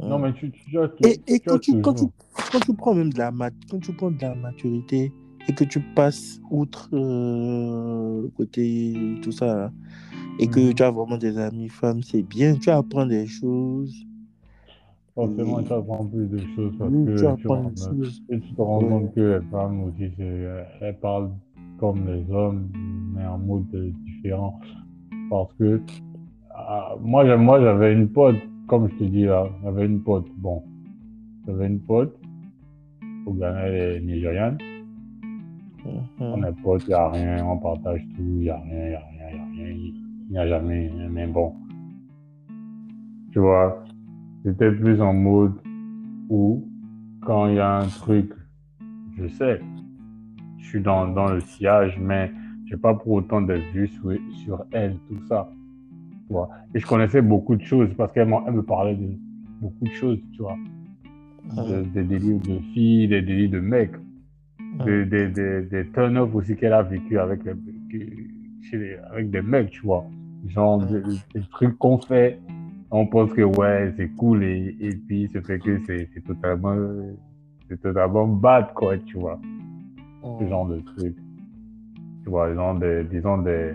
Non, 0.00 0.18
mais 0.18 0.32
tu, 0.34 0.50
tu, 0.50 0.70
tu 0.70 0.78
Et, 1.26 1.40
quand, 1.40 1.58
tu, 1.58 1.80
quand, 1.80 1.92
tu, 1.92 2.00
toujours- 2.00 2.12
quand 2.50 2.60
tu 2.60 2.74
prends 2.74 2.94
même 2.94 3.12
de 3.12 3.18
la 3.18 3.30
mat 3.30 3.52
quand 3.70 3.78
tu 3.78 3.92
prends 3.92 4.10
de 4.10 4.20
la 4.20 4.34
maturité 4.34 5.12
et 5.48 5.52
que 5.54 5.64
tu 5.64 5.80
passes 5.94 6.40
outre 6.50 6.88
euh, 6.92 8.22
le 8.22 8.28
côté 8.28 8.94
tout 9.22 9.32
ça 9.32 9.46
là, 9.46 9.72
et 10.38 10.46
que 10.48 10.60
Mhm. 10.68 10.74
tu 10.74 10.82
as 10.82 10.90
vraiment 10.90 11.18
des 11.18 11.38
amis 11.38 11.68
femmes, 11.68 12.02
c'est 12.02 12.22
bien, 12.22 12.54
tu 12.56 12.70
apprends 12.70 13.06
des 13.06 13.26
choses. 13.26 13.94
Forcément, 15.14 15.62
tu 15.62 15.72
apprends 15.72 16.04
plus 16.06 16.26
de 16.26 16.38
choses 16.56 16.72
parce 16.78 16.90
Oui, 16.92 17.04
que 17.06 17.10
tu 17.10 17.16
tu, 17.18 17.26
apprends 17.26 17.62
rends- 17.62 17.70
et 18.30 18.40
tu 18.40 18.54
te 18.54 18.60
rends 18.60 18.82
Ouais. 18.82 18.88
compte 18.88 19.14
que 19.14 19.20
les 19.40 19.46
femmes 19.50 19.84
aussi, 19.84 20.10
c'est- 20.16 20.64
elles 20.80 20.98
parlent 20.98 21.30
comme 21.78 22.06
les 22.06 22.24
hommes, 22.32 22.68
mais 23.14 23.24
en 23.24 23.38
mode 23.38 23.64
euh, 23.74 23.90
différent. 24.04 24.58
Parce 25.30 25.52
que 25.54 25.80
ah, 26.56 26.96
moi, 27.00 27.24
j'avais 27.26 27.92
une 27.92 28.08
pote, 28.08 28.36
comme 28.66 28.88
je 28.90 28.94
te 28.96 29.04
dis 29.04 29.24
là, 29.24 29.48
j'avais 29.62 29.86
une 29.86 30.00
pote. 30.00 30.26
Bon, 30.36 30.62
j'avais 31.46 31.66
une 31.68 31.80
pote. 31.80 32.16
Au 33.26 33.32
Ghana, 33.32 33.60
elle 33.68 33.96
est 33.96 34.00
nigériane. 34.00 34.58
On 36.20 36.42
Mhm. 36.42 36.44
est 36.44 36.62
potes, 36.62 36.82
il 36.86 36.88
n'y 36.88 36.94
a 36.94 37.08
rien, 37.10 37.46
on 37.46 37.58
partage 37.58 38.00
tout, 38.16 38.22
il 38.22 38.38
n'y 38.42 38.48
a 38.50 38.56
rien, 38.58 38.84
il 38.84 38.88
n'y 38.90 38.94
a 38.94 39.00
rien, 39.00 39.28
il 39.30 39.34
n'y 39.34 39.40
a 39.40 39.44
rien, 39.46 39.92
n'y 40.34 40.40
a 40.40 40.48
jamais 40.48 40.88
rien. 40.88 41.08
Mais 41.10 41.26
bon, 41.26 41.54
tu 43.32 43.38
vois, 43.38 43.84
c'était 44.44 44.70
plus 44.72 45.00
en 45.00 45.12
mode 45.12 45.54
où, 46.28 46.68
quand 47.22 47.46
il 47.48 47.54
y 47.56 47.58
a 47.60 47.78
un 47.78 47.86
truc, 47.86 48.30
je 49.16 49.26
sais, 49.28 49.60
je 50.58 50.64
suis 50.66 50.80
dans, 50.82 51.06
dans 51.08 51.28
le 51.32 51.40
sillage, 51.40 51.98
mais 52.00 52.30
je 52.66 52.74
n'ai 52.74 52.80
pas 52.80 52.94
pour 52.94 53.12
autant 53.12 53.42
de 53.42 53.54
vues 53.72 53.88
sur, 53.88 54.10
sur 54.44 54.64
elle, 54.72 54.96
tout 55.08 55.18
ça. 55.28 55.50
Tu 56.26 56.32
vois. 56.32 56.48
Et 56.74 56.80
je 56.80 56.86
connaissais 56.86 57.22
beaucoup 57.22 57.54
de 57.54 57.62
choses 57.62 57.90
parce 57.96 58.10
qu'elle 58.12 58.28
me 58.28 58.62
parlait 58.62 58.96
de 58.96 59.08
beaucoup 59.60 59.84
de 59.84 59.90
choses, 59.90 60.18
tu 60.32 60.42
vois. 60.42 60.56
De- 61.68 61.82
des 61.94 62.02
délires 62.04 62.40
de 62.40 62.58
filles, 62.72 63.06
des 63.08 63.22
délires 63.22 63.50
de 63.50 63.60
mecs 63.60 63.92
des, 64.86 65.04
des, 65.04 65.28
des, 65.28 65.62
des 65.62 65.86
turn-off 65.92 66.34
aussi 66.34 66.56
qu'elle 66.56 66.72
a 66.72 66.82
vécu 66.82 67.18
avec, 67.18 67.44
les- 67.44 67.52
que- 67.52 68.62
chez 68.62 68.78
les- 68.78 68.96
avec 69.12 69.30
des 69.30 69.42
mecs, 69.42 69.70
tu 69.70 69.82
vois. 69.82 70.04
Genre, 70.48 70.78
des, 70.86 71.00
des 71.34 71.40
trucs 71.50 71.76
qu'on 71.78 71.98
fait, 71.98 72.38
on 72.90 73.06
pense 73.06 73.32
que 73.32 73.42
ouais, 73.42 73.92
c'est 73.96 74.08
cool, 74.16 74.44
et, 74.44 74.76
et 74.80 74.90
puis 74.94 75.28
se 75.32 75.40
fait 75.40 75.58
que 75.58 75.80
c'est 75.86 76.08
totalement, 76.26 76.76
c'est 77.68 77.80
totalement 77.80 78.26
bad, 78.26 78.72
quoi, 78.74 78.96
tu 78.98 79.18
vois. 79.18 79.40
Ce 80.40 80.46
genre 80.48 80.66
de 80.66 80.80
trucs. 80.80 81.16
Tu 82.22 82.30
vois, 82.30 82.54
genre 82.54 82.74
des, 82.78 83.04
disons 83.04 83.38
des, 83.38 83.72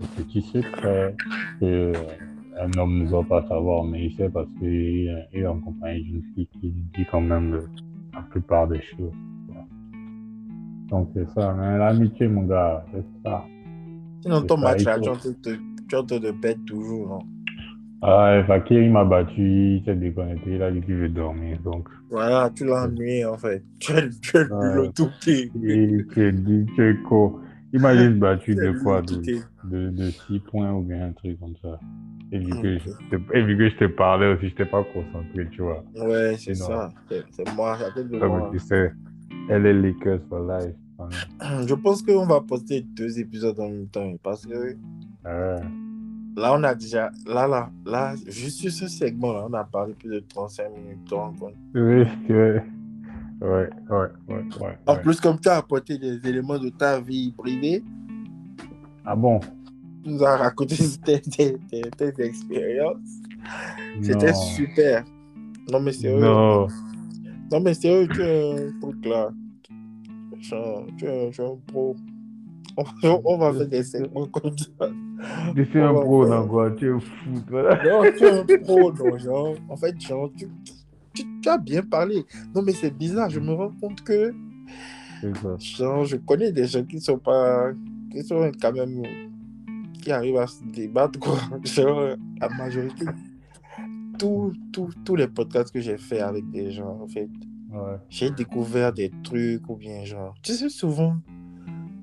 des 0.00 0.06
petits 0.16 0.42
secrets 0.42 1.14
que 1.60 1.92
un 2.60 2.78
homme 2.78 3.02
ne 3.02 3.08
doit 3.08 3.24
pas 3.24 3.44
savoir, 3.48 3.82
mais 3.84 4.06
il 4.06 4.12
sait 4.14 4.28
parce 4.28 4.46
qu'il 4.60 5.08
est- 5.32 5.46
en 5.46 5.58
compagnie 5.58 6.02
d'une 6.02 6.22
fille 6.34 6.46
qui 6.60 6.70
dit 6.96 7.04
quand 7.10 7.20
même 7.20 7.62
la 8.12 8.22
plupart 8.22 8.68
des 8.68 8.80
choses. 8.80 9.12
Donc 10.88 11.08
c'est 11.14 11.28
ça, 11.30 11.54
mais 11.58 11.78
l'amitié, 11.78 12.28
mon 12.28 12.42
gars, 12.42 12.84
c'est 12.92 13.04
ça. 13.24 13.44
Sinon, 14.22 14.42
ton 14.42 14.56
match 14.58 14.84
tu 14.84 14.88
es 14.88 15.58
tu 15.88 15.94
es 15.94 15.98
en 15.98 16.04
train 16.04 16.18
de 16.18 16.30
bête 16.30 16.64
toujours. 16.66 17.08
non 17.08 17.18
Ah, 18.02 18.42
Fakir, 18.46 18.82
il 18.82 18.90
m'a 18.92 19.04
battu, 19.04 19.76
il 19.76 19.82
s'est 19.84 19.94
déconnecté, 19.96 20.54
il 20.56 20.62
a 20.62 20.70
dit 20.70 20.80
qu'il 20.82 20.94
veut 20.96 21.08
dormir, 21.08 21.58
donc. 21.64 21.88
Voilà, 22.10 22.50
tu 22.54 22.64
l'as 22.66 22.84
ennuyé 22.84 23.24
en 23.24 23.36
fait. 23.38 23.62
Tu 23.80 23.92
es, 23.92 24.08
tu 24.20 24.36
es 24.36 24.44
le 24.44 24.92
tout. 24.94 25.08
Il 25.26 26.06
s'est 26.14 26.32
dit, 26.32 26.66
tu 26.74 26.90
es 26.90 26.96
con. 27.08 27.36
Il 27.72 27.80
m'a 27.80 27.96
juste 27.96 28.18
battu 28.18 28.54
de 28.54 28.70
quoi 28.82 29.02
de, 29.02 29.16
de, 29.64 29.90
de 29.90 30.10
6 30.10 30.38
points 30.40 30.72
ou 30.72 30.82
bien 30.82 31.06
un 31.06 31.12
truc 31.12 31.38
comme 31.40 31.54
ça. 31.62 31.78
Et 32.32 32.38
vu, 32.38 32.50
que, 32.62 32.78
je 32.78 32.88
te- 33.16 33.36
et 33.36 33.42
vu 33.42 33.56
que 33.56 33.68
je 33.70 33.76
te 33.76 33.84
parlais 33.86 34.32
aussi, 34.34 34.48
je 34.48 34.54
t'ai 34.54 34.64
pas 34.64 34.82
concentré, 34.92 35.46
tu 35.50 35.62
vois. 35.62 35.84
Ouais, 35.96 36.34
c'est 36.38 36.54
ça. 36.54 36.90
C'est 37.30 37.54
moi, 37.54 37.76
être 37.80 38.08
de 38.08 38.18
moi. 38.26 38.48
tu 38.52 38.58
sais, 38.58 38.92
elle 39.48 39.66
est 39.66 39.74
Lakers 39.74 40.20
for 40.28 40.40
life. 40.40 40.74
Hein. 41.40 41.62
Je 41.68 41.74
pense 41.74 42.02
qu'on 42.02 42.26
va 42.26 42.40
poster 42.40 42.80
deux 42.96 43.18
épisodes 43.18 43.58
en 43.60 43.68
même 43.68 43.86
temps 43.88 44.14
parce 44.22 44.46
que 44.46 44.76
Ouais. 45.24 45.60
là, 46.36 46.54
on 46.54 46.62
a 46.62 46.74
déjà. 46.74 47.10
Là, 47.26 47.46
là, 47.46 47.70
là, 47.86 48.14
juste 48.26 48.58
sur 48.60 48.70
ce 48.70 48.88
segment-là, 48.88 49.46
on 49.48 49.52
a 49.54 49.64
parlé 49.64 49.94
plus 49.94 50.10
de 50.10 50.18
35 50.20 50.64
minutes. 50.70 50.98
tu 51.08 51.14
Oui, 51.80 52.04
que... 52.28 52.60
Ouais, 53.40 53.68
ouais, 53.90 53.96
ouais, 54.28 54.44
ouais. 54.60 54.78
En 54.86 54.96
plus, 54.96 55.20
comme 55.20 55.38
tu 55.40 55.48
as 55.48 55.56
apporté 55.58 55.98
des 55.98 56.18
éléments 56.28 56.58
de 56.58 56.68
ta 56.70 57.00
vie 57.00 57.32
privée, 57.36 57.82
Ah 59.04 59.16
bon? 59.16 59.40
tu 60.02 60.10
nous 60.10 60.22
as 60.22 60.36
raconté 60.36 60.76
tes, 61.04 61.20
tes, 61.20 61.56
tes- 61.70 61.90
tes 62.12 62.22
expériences. 62.24 63.20
C'était 64.02 64.32
super. 64.34 65.04
Non, 65.70 65.80
mais 65.80 65.92
sérieux. 65.92 66.20
Non. 66.20 66.66
Non, 67.50 67.60
mais 67.60 67.74
sérieux, 67.74 68.08
tu 68.08 68.20
es 68.22 68.66
un 68.68 68.80
truc 68.80 69.04
là. 69.06 69.30
Genre, 70.40 70.86
tu 70.98 71.06
es, 71.06 71.30
tu 71.30 71.40
es 71.40 71.44
un 71.44 71.56
pro. 71.66 71.96
On, 72.76 73.20
on 73.24 73.38
va 73.38 73.52
faire 73.52 73.68
des 73.68 73.82
segments 73.82 74.26
comme 74.26 74.56
ça. 74.58 74.88
Je 75.56 75.62
suis 75.62 75.80
un 75.80 75.92
Ouais, 75.92 76.00
pro 76.02 76.26
dans 76.26 76.46
quoi? 76.46 76.70
Tu 76.72 76.88
es 76.94 77.00
fou, 77.00 77.40
toi. 77.48 77.78
Non, 77.84 78.02
tu 78.16 78.24
es 78.24 78.30
un 78.30 78.44
pro, 78.62 78.92
non, 78.98 79.18
genre. 79.18 79.54
En 79.68 79.76
fait, 79.76 79.98
genre, 80.00 80.30
tu, 80.36 80.48
tu, 81.14 81.22
tu 81.42 81.48
as 81.48 81.58
bien 81.58 81.82
parlé. 81.82 82.24
Non, 82.54 82.62
mais 82.62 82.72
c'est 82.72 82.90
bizarre, 82.96 83.30
je 83.30 83.40
me 83.40 83.52
rends 83.52 83.72
compte 83.80 84.02
que, 84.02 84.32
genre, 85.58 86.04
je 86.04 86.16
connais 86.16 86.52
des 86.52 86.66
gens 86.66 86.84
qui 86.84 87.00
sont 87.00 87.18
pas. 87.18 87.70
qui 88.10 88.22
sont 88.22 88.50
quand 88.60 88.72
même. 88.72 89.02
qui 90.02 90.12
arrivent 90.12 90.36
à 90.38 90.46
se 90.46 90.62
débattre, 90.64 91.18
quoi. 91.18 91.36
Genre, 91.64 92.16
la 92.40 92.48
majorité. 92.50 93.06
Tous 94.18 94.52
tous- 94.72 94.94
tous 95.04 95.16
les 95.16 95.26
podcasts 95.28 95.72
que 95.72 95.80
j'ai 95.80 95.96
fait 95.96 96.20
avec 96.20 96.48
des 96.50 96.70
gens, 96.70 96.98
en 97.02 97.08
fait, 97.08 97.28
Ouais. 97.72 97.96
j'ai 98.08 98.30
découvert 98.30 98.92
des 98.92 99.10
trucs 99.24 99.68
ou 99.68 99.76
bien 99.76 100.04
genre. 100.04 100.34
Tu 100.42 100.52
sais, 100.52 100.68
souvent, 100.68 101.16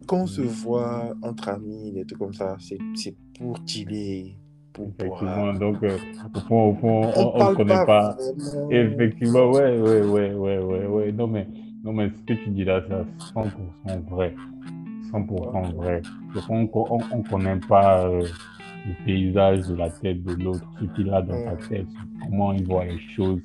quand 0.07 0.21
on 0.21 0.27
se 0.27 0.41
voit 0.41 1.13
entre 1.21 1.49
amis, 1.49 1.91
des 1.91 2.05
trucs 2.05 2.19
comme 2.19 2.33
ça, 2.33 2.57
c'est 2.59 3.15
pour 3.37 3.57
chiller, 3.65 4.35
pour 4.73 4.87
Effectivement, 4.99 5.35
boire. 5.53 5.59
donc 5.59 5.83
euh, 5.83 5.97
au 6.35 6.39
fond, 6.41 6.69
au 6.69 6.73
fond, 6.75 7.11
On 7.15 7.49
ne 7.51 7.55
connaît 7.55 7.85
pas. 7.85 8.17
Effectivement, 8.69 9.51
ouais, 9.51 9.79
ouais, 9.79 10.01
ouais, 10.01 10.33
ouais, 10.33 10.57
ouais, 10.59 10.85
ouais. 10.87 11.11
Non, 11.11 11.27
mais, 11.27 11.47
non, 11.83 11.93
mais 11.93 12.09
ce 12.09 12.23
que 12.23 12.33
tu 12.43 12.49
dis 12.49 12.63
là, 12.63 12.81
c'est 12.87 13.33
100% 13.33 14.09
vrai. 14.09 14.35
100% 15.11 15.73
vrai. 15.75 16.01
On 16.49 16.61
ne 16.61 17.27
connaît 17.29 17.59
pas 17.67 18.05
euh, 18.07 18.23
le 18.87 19.05
paysage 19.05 19.67
de 19.67 19.75
la 19.75 19.89
tête 19.89 20.23
de 20.23 20.33
l'autre, 20.43 20.65
ce 20.79 20.85
qu'il 20.95 21.09
a 21.13 21.21
dans 21.21 21.43
sa 21.43 21.67
tête, 21.67 21.87
comment 22.23 22.53
il 22.53 22.65
voit 22.65 22.85
les 22.85 22.99
choses, 23.15 23.39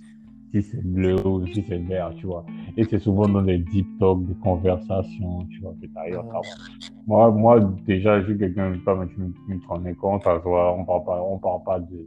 si 0.52 0.62
c'est 0.62 0.82
bleu 0.82 1.26
ou 1.26 1.46
si 1.48 1.64
c'est 1.68 1.78
vert, 1.78 2.12
tu 2.16 2.26
vois. 2.26 2.44
Et 2.76 2.84
c'est 2.84 2.98
souvent 2.98 3.28
dans 3.28 3.42
des 3.42 3.58
deep 3.58 3.86
talks, 3.98 4.24
des 4.26 4.34
conversations, 4.42 5.46
tu 5.50 5.60
vois, 5.60 5.74
que 5.80 5.88
ça 5.92 6.00
va. 6.10 6.40
Moi, 7.06 7.30
moi, 7.30 7.60
déjà, 7.86 8.20
je 8.20 8.26
suis 8.26 8.38
quelqu'un, 8.38 8.72
tu 8.72 8.78
me, 8.78 9.06
tu 9.06 9.20
me 9.20 9.60
quand 9.60 9.78
on 9.78 10.10
on 10.10 10.18
parle 10.18 10.42
pas, 11.04 11.22
on 11.22 11.38
parle 11.38 11.62
pas 11.64 11.80
de, 11.80 12.06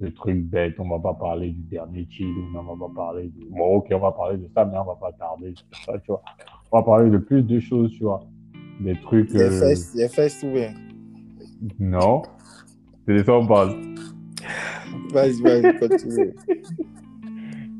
de 0.00 0.08
trucs 0.08 0.42
bêtes, 0.44 0.76
on 0.78 0.88
va 0.88 0.98
pas 0.98 1.14
parler 1.14 1.50
du 1.50 1.62
dernier 1.62 2.06
chill, 2.10 2.34
on 2.54 2.62
va 2.62 2.86
pas 2.88 2.94
parler 2.94 3.24
de, 3.24 3.44
bon, 3.50 3.76
ok, 3.76 3.86
on 3.92 3.98
va 3.98 4.12
parler 4.12 4.38
de 4.38 4.48
ça, 4.54 4.64
mais 4.64 4.78
on 4.78 4.84
va 4.84 4.96
pas 4.96 5.12
tarder 5.12 5.54
sur 5.54 5.84
ça, 5.84 5.98
tu 5.98 6.06
vois. 6.08 6.22
On 6.72 6.78
va 6.78 6.82
parler 6.84 7.10
de 7.10 7.18
plus 7.18 7.42
de 7.42 7.58
choses, 7.58 7.92
tu 7.92 8.04
vois. 8.04 8.20
Des 8.80 8.98
trucs, 9.00 9.30
Les 9.32 9.40
euh, 9.42 9.60
fesses, 9.60 9.94
les 9.94 10.08
fesses 10.08 10.40
souvent. 10.40 10.72
non. 11.78 12.22
C'est 13.06 13.14
de 13.14 13.18
ça 13.18 13.32
qu'on 13.32 13.46
parle. 13.46 13.74
Vas-y, 15.12 15.42
vas-y, 15.42 15.78
continue. 15.78 16.32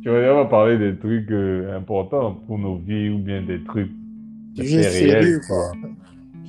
Tu 0.02 0.08
vois, 0.08 0.18
on 0.32 0.36
va 0.36 0.44
parler 0.46 0.78
des 0.78 0.96
trucs 0.98 1.30
euh, 1.30 1.76
importants 1.76 2.34
pour 2.46 2.58
nos 2.58 2.76
vies 2.76 3.10
ou 3.10 3.18
bien 3.18 3.42
des 3.42 3.62
trucs 3.64 3.90
sérieux. 4.56 5.40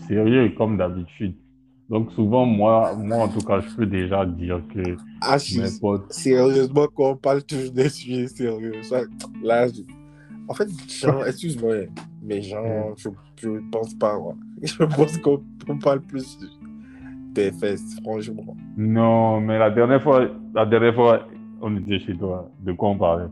Sérieux, 0.08 0.50
comme 0.58 0.78
d'habitude. 0.78 1.36
Donc 1.90 2.12
souvent, 2.14 2.46
moi, 2.46 2.96
moi, 2.96 3.26
en 3.26 3.28
tout 3.28 3.42
cas, 3.46 3.60
je 3.60 3.68
peux 3.76 3.86
déjà 3.86 4.26
dire 4.26 4.62
que 4.74 4.96
Ah, 5.22 5.38
mes 5.56 5.70
potes... 5.80 6.12
sérieusement, 6.14 6.88
quand 6.96 7.12
on 7.12 7.16
parle 7.18 7.44
toujours 7.44 7.72
des 7.74 7.90
sujets 7.90 8.28
sérieux, 8.28 8.82
ça, 8.84 9.02
là, 9.44 9.68
je- 9.68 9.82
en 10.48 10.54
fait, 10.54 10.70
genre, 10.90 11.26
excuse-moi, 11.28 11.76
mais 12.24 12.42
genre, 12.42 12.94
je, 12.98 13.10
je 13.42 13.50
pense 13.72 13.94
pas, 13.96 14.18
moi. 14.18 14.36
Je 14.64 14.84
pense 14.84 15.18
qu'on 15.18 15.44
on 15.68 15.78
parle 15.80 16.02
plus 16.02 16.38
des 17.34 17.52
fesses, 17.52 18.00
franchement. 18.04 18.56
Non, 18.78 19.42
mais 19.42 19.58
la 19.60 19.70
dernière 19.72 20.02
fois, 20.02 20.28
la 20.54 20.66
dernière 20.66 20.94
fois, 20.96 21.28
on 21.62 21.76
était 21.78 22.00
chez 22.00 22.16
toi. 22.16 22.50
De 22.62 22.72
quoi 22.74 22.90
on 22.90 22.98
parlait? 22.98 23.26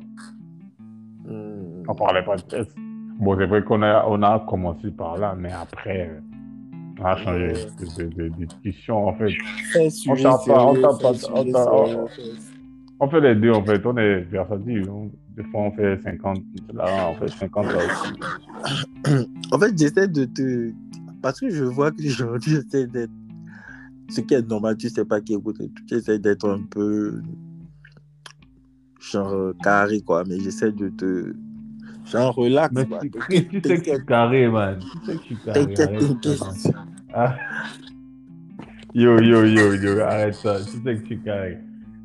Hmm. 1.26 1.84
On 1.88 1.96
parlait 1.96 2.24
pas 2.24 2.36
de 2.38 2.42
test. 2.44 2.76
Bon, 3.20 3.36
c'est 3.38 3.46
vrai 3.46 3.64
qu'on 3.64 3.82
a, 3.82 4.06
on 4.08 4.22
a 4.24 4.40
commencé 4.48 4.90
par 4.92 5.18
là, 5.18 5.36
mais 5.38 5.52
après, 5.52 6.22
on 7.00 7.04
a 7.06 7.18
changé 7.18 7.48
de, 7.80 8.04
de- 8.04 8.10
de- 8.16 8.30
de 8.30 8.46
discussion, 8.46 9.08
en 9.08 9.14
fait. 9.14 9.32
On 9.76 9.90
sujet 9.90 10.24
t'a 10.24 10.30
pas- 10.30 10.38
on 10.66 10.74
sérieux, 10.74 10.82
t'a 10.82 10.90
pas- 10.90 11.12
on 11.32 12.08
on- 13.02 13.10
fait 13.10 13.22
les 13.22 13.36
deux, 13.36 13.52
en 13.52 13.64
fait. 13.64 13.86
On 13.86 13.98
est 13.98 14.20
versatile. 14.22 14.90
On- 14.90 15.12
Des 15.36 15.44
fois, 15.46 15.62
on 15.62 15.72
fait 15.72 15.98
50 16.04 16.40
là, 16.74 17.12
on 17.12 17.16
fait 17.16 17.30
50 17.30 17.66
là 17.68 17.78
aussi. 17.78 19.16
En 19.54 19.58
fait, 19.60 19.78
j'essaie 19.78 20.08
de 20.10 20.26
te. 20.26 20.72
Parce 21.22 21.40
que 21.40 21.50
je 21.50 21.64
vois 21.64 21.92
que 21.92 22.06
aujourd'hui, 22.06 22.52
j'essaie 22.56 22.88
d'être. 22.88 23.12
Ce 24.10 24.20
qui 24.20 24.34
est 24.34 24.46
normal, 24.46 24.76
tu 24.76 24.90
sais 24.90 25.06
pas 25.06 25.22
qui 25.22 25.36
écoute. 25.36 25.62
Tu 25.88 25.96
essaies 25.96 26.20
d'être 26.20 26.50
un 26.50 26.62
peu. 26.70 27.22
Genre 29.00 29.32
euh, 29.34 29.54
carré, 29.64 30.02
quoi. 30.02 30.24
Mais 30.28 30.40
j'essaie 30.40 30.72
de 30.72 30.90
te. 30.90 31.34
Genre 32.06 32.34
relax, 32.36 32.74
Mais 32.74 32.86
quoi. 32.86 33.00
tu, 33.00 33.10
tu 33.12 33.20
sais 33.20 33.28
que 33.28 33.36
je 33.36 33.50
suis 33.50 33.62
t'inquiète, 33.62 34.06
carré, 34.06 34.48
man. 34.50 34.80
Tu 34.80 35.06
sais 35.06 35.14
que 35.14 35.20
je 35.20 35.24
suis 35.26 35.36
carré. 35.38 35.74
t'inquiète, 35.74 36.00
t'inquiète. 36.22 36.74
Ah. 37.14 37.36
Yo, 38.94 39.20
yo, 39.20 39.46
yo, 39.46 39.74
yo, 39.76 40.00
arrête 40.02 40.34
ça. 40.34 40.58
Tu 40.60 40.72
sais 40.72 40.80
que 40.96 41.00
je 41.02 41.06
suis 41.06 41.20
carré. 41.22 41.58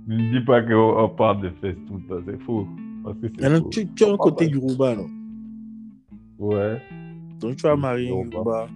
Ne 0.07 0.30
dis 0.38 0.45
pas 0.45 0.62
qu'on 0.62 0.99
on 1.03 1.09
parle 1.09 1.40
de 1.42 1.51
fesses 1.61 1.76
tout 1.86 1.95
le 1.97 2.03
temps. 2.16 2.22
C'est 2.26 2.40
faux. 2.42 2.66
Parce 3.03 3.16
que 3.18 3.26
c'est 3.28 3.42
Maintenant, 3.42 3.62
faux. 3.64 3.70
tu, 3.70 3.86
tu 3.88 4.05
as 4.05 4.12
un 4.12 4.16
côté 4.18 4.49
Yoruba, 4.51 4.95
non? 4.97 5.07
Ouais. 6.38 6.80
Donc 7.40 7.57
tu 7.57 7.62
vas 7.62 7.76
marier 7.76 8.09
un 8.09 8.16
Yoruba. 8.16 8.36
Yoruba. 8.36 8.68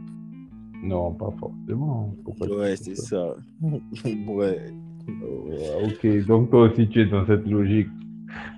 Non, 0.83 1.13
pas 1.13 1.33
forcément. 1.39 2.15
Pourquoi 2.25 2.47
tu 2.47 2.53
Ouais, 2.55 2.77
c'est 2.77 2.95
ça. 2.97 3.35
ouais. 3.63 4.73
Ouais, 5.09 5.85
ok, 5.85 6.27
donc 6.27 6.51
toi 6.51 6.69
aussi 6.71 6.89
tu 6.89 7.01
es 7.01 7.07
dans 7.07 7.27
cette 7.27 7.47
logique. 7.47 7.89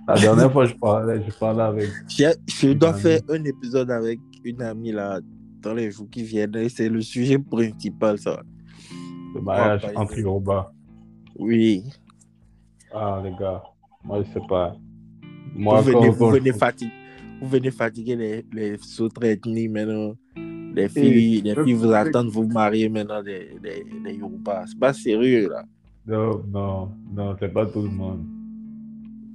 La 0.08 0.14
dernière 0.18 0.52
fois 0.52 0.64
je 0.66 0.74
parlais, 0.74 1.22
je 1.26 1.32
parlais 1.38 1.62
avec. 1.62 1.88
Je, 2.08 2.24
je 2.48 2.72
dois 2.72 2.94
faire 2.94 3.20
un 3.28 3.44
épisode 3.44 3.90
avec 3.90 4.18
une 4.44 4.62
amie 4.62 4.92
là 4.92 5.20
dans 5.62 5.74
les 5.74 5.90
jours 5.90 6.08
qui 6.10 6.22
viennent. 6.22 6.68
C'est 6.68 6.88
le 6.88 7.00
sujet 7.02 7.38
principal, 7.38 8.18
ça. 8.18 8.40
Le 9.34 9.40
mariage 9.40 9.82
pas 9.82 10.00
entre. 10.00 10.18
Yoruba. 10.18 10.72
Oui. 11.38 11.84
Ah, 12.92 13.20
les 13.22 13.30
gars, 13.38 13.62
moi, 14.04 14.22
je 14.22 14.32
sais 14.32 14.46
pas. 14.48 14.74
Moi, 15.54 15.80
vous 15.80 15.92
venez, 15.92 16.10
vous 16.10 16.58
fatiguer, 16.58 16.92
vous 17.40 17.48
venez 17.48 17.70
fatiguer 17.70 18.16
les, 18.16 18.46
les 18.52 19.00
autres 19.00 19.24
ethnies 19.24 19.68
maintenant. 19.68 20.14
Les 20.74 20.88
filles, 20.88 21.40
les 21.42 21.54
je- 21.54 21.62
filles 21.64 21.72
vous 21.74 21.92
attendent 21.92 22.28
vous 22.30 22.46
marier 22.46 22.88
maintenant 22.88 23.22
des, 23.22 23.56
des, 23.62 23.84
des 24.04 24.14
Yoruba. 24.14 24.64
C'est 24.66 24.78
pas 24.78 24.92
sérieux 24.92 25.48
là. 25.50 25.64
Non, 26.06 26.42
non, 26.48 26.88
non, 27.14 27.36
c'est 27.38 27.52
pas 27.52 27.66
tout 27.66 27.82
le 27.82 27.88
monde. 27.90 28.24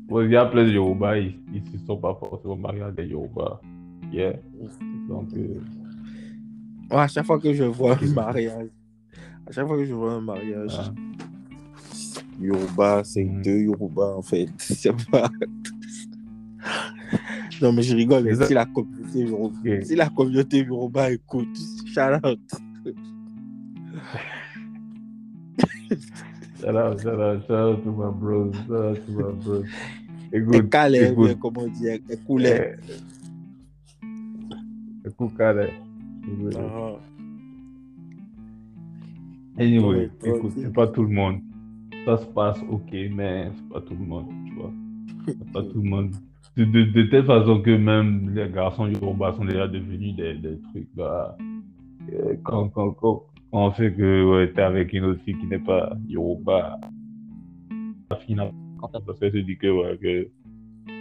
Il 0.09 0.31
y 0.31 0.35
a 0.35 0.45
plein 0.45 0.65
de 0.65 0.71
Yoruba, 0.71 1.17
ils 1.17 1.35
ne 1.51 1.77
sont 1.85 1.97
pas 1.97 2.15
forcément 2.19 2.55
mariés 2.55 2.83
à 2.83 2.91
des 2.91 3.05
Yoruba. 3.07 3.59
Yeah. 4.11 4.33
Donc, 5.09 5.29
euh, 5.35 5.59
à 6.91 7.07
chaque 7.07 7.25
fois 7.25 7.39
que 7.39 7.53
je 7.53 7.63
vois 7.63 7.97
un 8.01 8.13
mariage, 8.13 8.69
à 9.47 9.51
chaque 9.51 9.67
fois 9.67 9.77
que 9.77 9.85
je 9.85 9.93
vois 9.93 10.13
un 10.13 10.21
mariage, 10.21 10.71
Ah. 10.77 10.93
Yoruba, 12.39 13.03
c'est 13.03 13.23
deux 13.23 13.61
Yoruba 13.61 14.15
en 14.17 14.21
fait. 14.21 14.47
C'est 14.57 14.91
pas. 15.09 15.29
non, 17.61 17.71
mais 17.73 17.81
je 17.81 17.95
rigole. 17.95 18.45
Si 18.45 18.53
la 18.53 18.65
communauté 18.65 19.19
Yoruba, 19.19 19.81
si 19.83 19.95
la 19.95 20.09
communauté 20.09 20.59
Yoruba 20.63 21.11
écoute, 21.11 21.57
shout 21.87 22.19
out. 22.23 22.39
shout 26.59 26.75
out, 26.77 27.01
shout 27.01 27.19
out, 27.21 27.41
shout 27.47 27.53
out 27.53 27.83
to 27.83 27.91
my 27.91 28.11
bros, 28.11 28.51
shout 28.67 28.85
out 28.85 29.05
to 29.05 29.11
my 29.11 29.33
bros. 29.43 29.63
Écoute, 30.33 30.69
calé, 30.69 31.11
écoute. 31.11 31.27
mais 31.29 31.35
comment 31.39 31.67
dire, 31.67 31.99
et 32.09 32.17
coulé. 32.25 32.73
Eh, 32.73 32.77
Écoute, 35.07 35.37
Calais. 35.37 35.71
Ah. 36.57 36.95
Anyway, 39.57 39.95
Ouais, 39.95 40.19
toi 40.19 40.37
écoute, 40.37 40.51
c'est 40.57 40.73
pas 40.73 40.87
tout 40.87 41.03
le 41.03 41.09
monde. 41.09 41.39
Ça 42.05 42.17
se 42.17 42.25
passe 42.25 42.59
ok, 42.69 42.91
mais 43.13 43.49
c'est 43.55 43.69
pas 43.69 43.81
tout 43.81 43.93
le 43.95 44.05
monde, 44.05 44.27
tu 44.47 44.53
vois. 44.55 44.71
C'est 45.27 45.51
pas 45.51 45.63
tout 45.63 45.81
le 45.81 45.89
monde. 45.89 46.11
De, 46.57 46.65
de, 46.65 46.83
de 46.83 47.03
telle 47.03 47.25
façon 47.25 47.61
que 47.61 47.75
même 47.77 48.33
les 48.33 48.49
garçons 48.49 48.87
Yoruba 48.87 49.33
sont 49.33 49.45
déjà 49.45 49.67
devenus 49.67 50.15
des, 50.15 50.35
des 50.35 50.59
trucs 50.71 50.87
là. 50.97 51.37
Euh, 52.13 52.35
Quand, 52.43 52.69
quand, 52.69 52.91
quand, 52.91 53.23
quand 53.34 53.34
on 53.57 53.73
sait 53.73 53.91
que 53.91 54.31
ouais, 54.31 54.51
t'es 54.53 54.61
avec 54.61 54.93
une 54.93 55.05
autre 55.05 55.21
fille 55.23 55.37
qui 55.37 55.47
n'est 55.47 55.59
pas 55.59 55.95
Yoruba, 56.07 56.79
la 58.11 58.17
fille 58.17 58.35
n'a 58.35 58.49
quand 58.79 58.89
elle 59.21 59.31
se 59.31 59.37
dit 59.37 59.57
que, 59.57 59.67
ouais, 59.67 59.97
que 59.97 60.27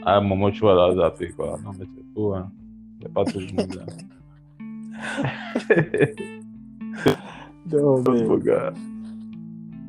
à 0.04 0.16
un 0.18 0.20
moment 0.20 0.50
tu 0.50 0.60
vas 0.62 0.74
la 0.74 0.94
zapper 0.94 1.28
quoi. 1.30 1.58
Non 1.64 1.70
mais 1.78 1.86
c'est 1.94 2.04
faux, 2.14 2.34
hein. 2.34 2.50
C'est 3.02 3.12
pas 3.12 3.24
tout 3.24 3.40
le 3.40 3.46
monde 3.56 3.74
là. 3.74 3.84
Non, 7.72 8.02
mais- 8.02 8.44
gars. 8.44 8.72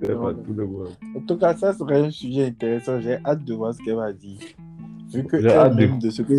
C'est 0.02 0.16
pas 0.16 0.34
tout 0.34 0.54
le 0.54 0.66
monde. 0.66 0.90
En 1.16 1.20
tout 1.22 1.38
cas, 1.38 1.54
ça 1.56 1.74
serait 1.74 2.06
un 2.06 2.10
sujet 2.10 2.48
intéressant. 2.48 3.00
J'ai 3.00 3.18
hâte 3.26 3.44
de 3.46 3.54
voir 3.54 3.74
ce 3.74 3.82
qu'elle 3.84 3.96
va 3.96 4.12
dire. 4.14 4.38
Vu 5.14 5.24
que 5.24 5.40
J'ai 5.42 5.50
hâte 5.52 5.76
de- 5.76 6.00
de 6.02 6.10
ce 6.10 6.22
que, 6.22 6.34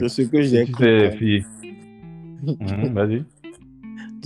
de 0.00 0.08
ce 0.08 0.22
que 0.22 0.42
j'ai 0.42 0.64
Tu 0.64 0.72
cru 0.72 0.84
sais, 0.84 1.10
fille. 1.12 1.44
Mhm, 2.42 2.56
Vas-y. 2.94 3.24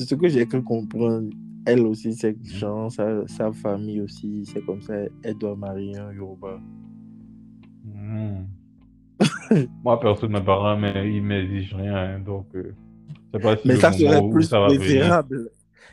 De 0.01 0.09
ce 0.09 0.15
que 0.15 0.29
j'ai 0.29 0.47
cru 0.47 0.63
comprendre, 0.63 1.31
elle 1.67 1.81
aussi, 1.87 2.15
c'est 2.15 2.37
genre, 2.45 2.91
sa, 2.91 3.27
sa 3.29 3.53
famille 3.53 4.01
aussi, 4.01 4.45
c'est 4.47 4.65
comme 4.65 4.81
ça, 4.81 4.95
elle 5.23 5.35
doit 5.39 5.57
marier 5.57 5.97
un 5.97 6.13
Yoruba. 6.13 6.59
Mhm. 7.85 8.47
Moi, 9.85 10.01
personne, 10.01 10.33
mes 10.33 10.41
parents, 10.41 10.77
mais 10.79 11.15
ils 11.15 11.23
m'exigent 11.23 11.75
rien. 11.77 11.97
hein, 11.97 12.19
donc, 12.21 12.47
euh, 12.55 12.73
je 13.33 13.39
sais 13.39 13.43
pas 13.43 13.57
si 13.57 13.69
Mais 13.69 13.77
ça 13.77 13.93
serait 13.93 14.31
plus 14.31 14.45
ça 14.45 14.65
préférable. 14.67 15.51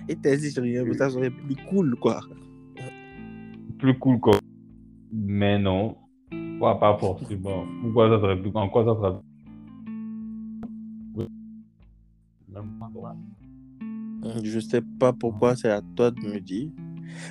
Et 0.07 0.15
t'exige 0.15 0.57
rien, 0.59 0.83
mais 0.85 0.93
ça 0.93 1.09
serait 1.09 1.31
plus 1.31 1.55
cool, 1.69 1.95
quoi. 1.95 2.21
plus 3.79 3.97
cool 3.99 4.19
quoi. 4.19 4.39
Mais 5.11 5.59
non. 5.59 5.95
Pas, 6.59 6.75
pas 6.75 6.97
forcément? 6.97 7.65
Pourquoi 7.81 8.09
ça 8.09 8.19
serait 8.21 8.41
plus 8.41 8.51
En 8.53 8.69
quoi 8.69 8.85
ça 8.85 8.95
serait 8.95 9.19
Oui. 11.15 11.27
Même 12.53 12.79
pas. 12.79 13.15
Je 14.43 14.59
sais 14.59 14.81
pas 14.99 15.13
pourquoi, 15.13 15.55
c'est 15.55 15.69
à 15.69 15.81
toi 15.95 16.11
de 16.11 16.19
me 16.21 16.39
dire. 16.39 16.69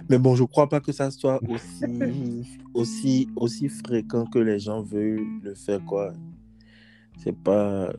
Mais 0.09 0.19
bon, 0.19 0.35
je 0.35 0.45
crois 0.45 0.69
pas 0.69 0.81
que 0.81 0.93
ça 0.93 1.11
soit 1.11 1.41
aussi, 1.49 2.47
aussi, 2.75 3.29
aussi 3.37 3.69
fréquent 3.69 4.25
que 4.27 4.39
les 4.39 4.59
gens 4.59 4.83
veulent 4.83 5.25
le 5.43 5.55
faire, 5.55 5.85
quoi. 5.85 6.13
C'est 7.19 7.37
pas. 7.37 7.93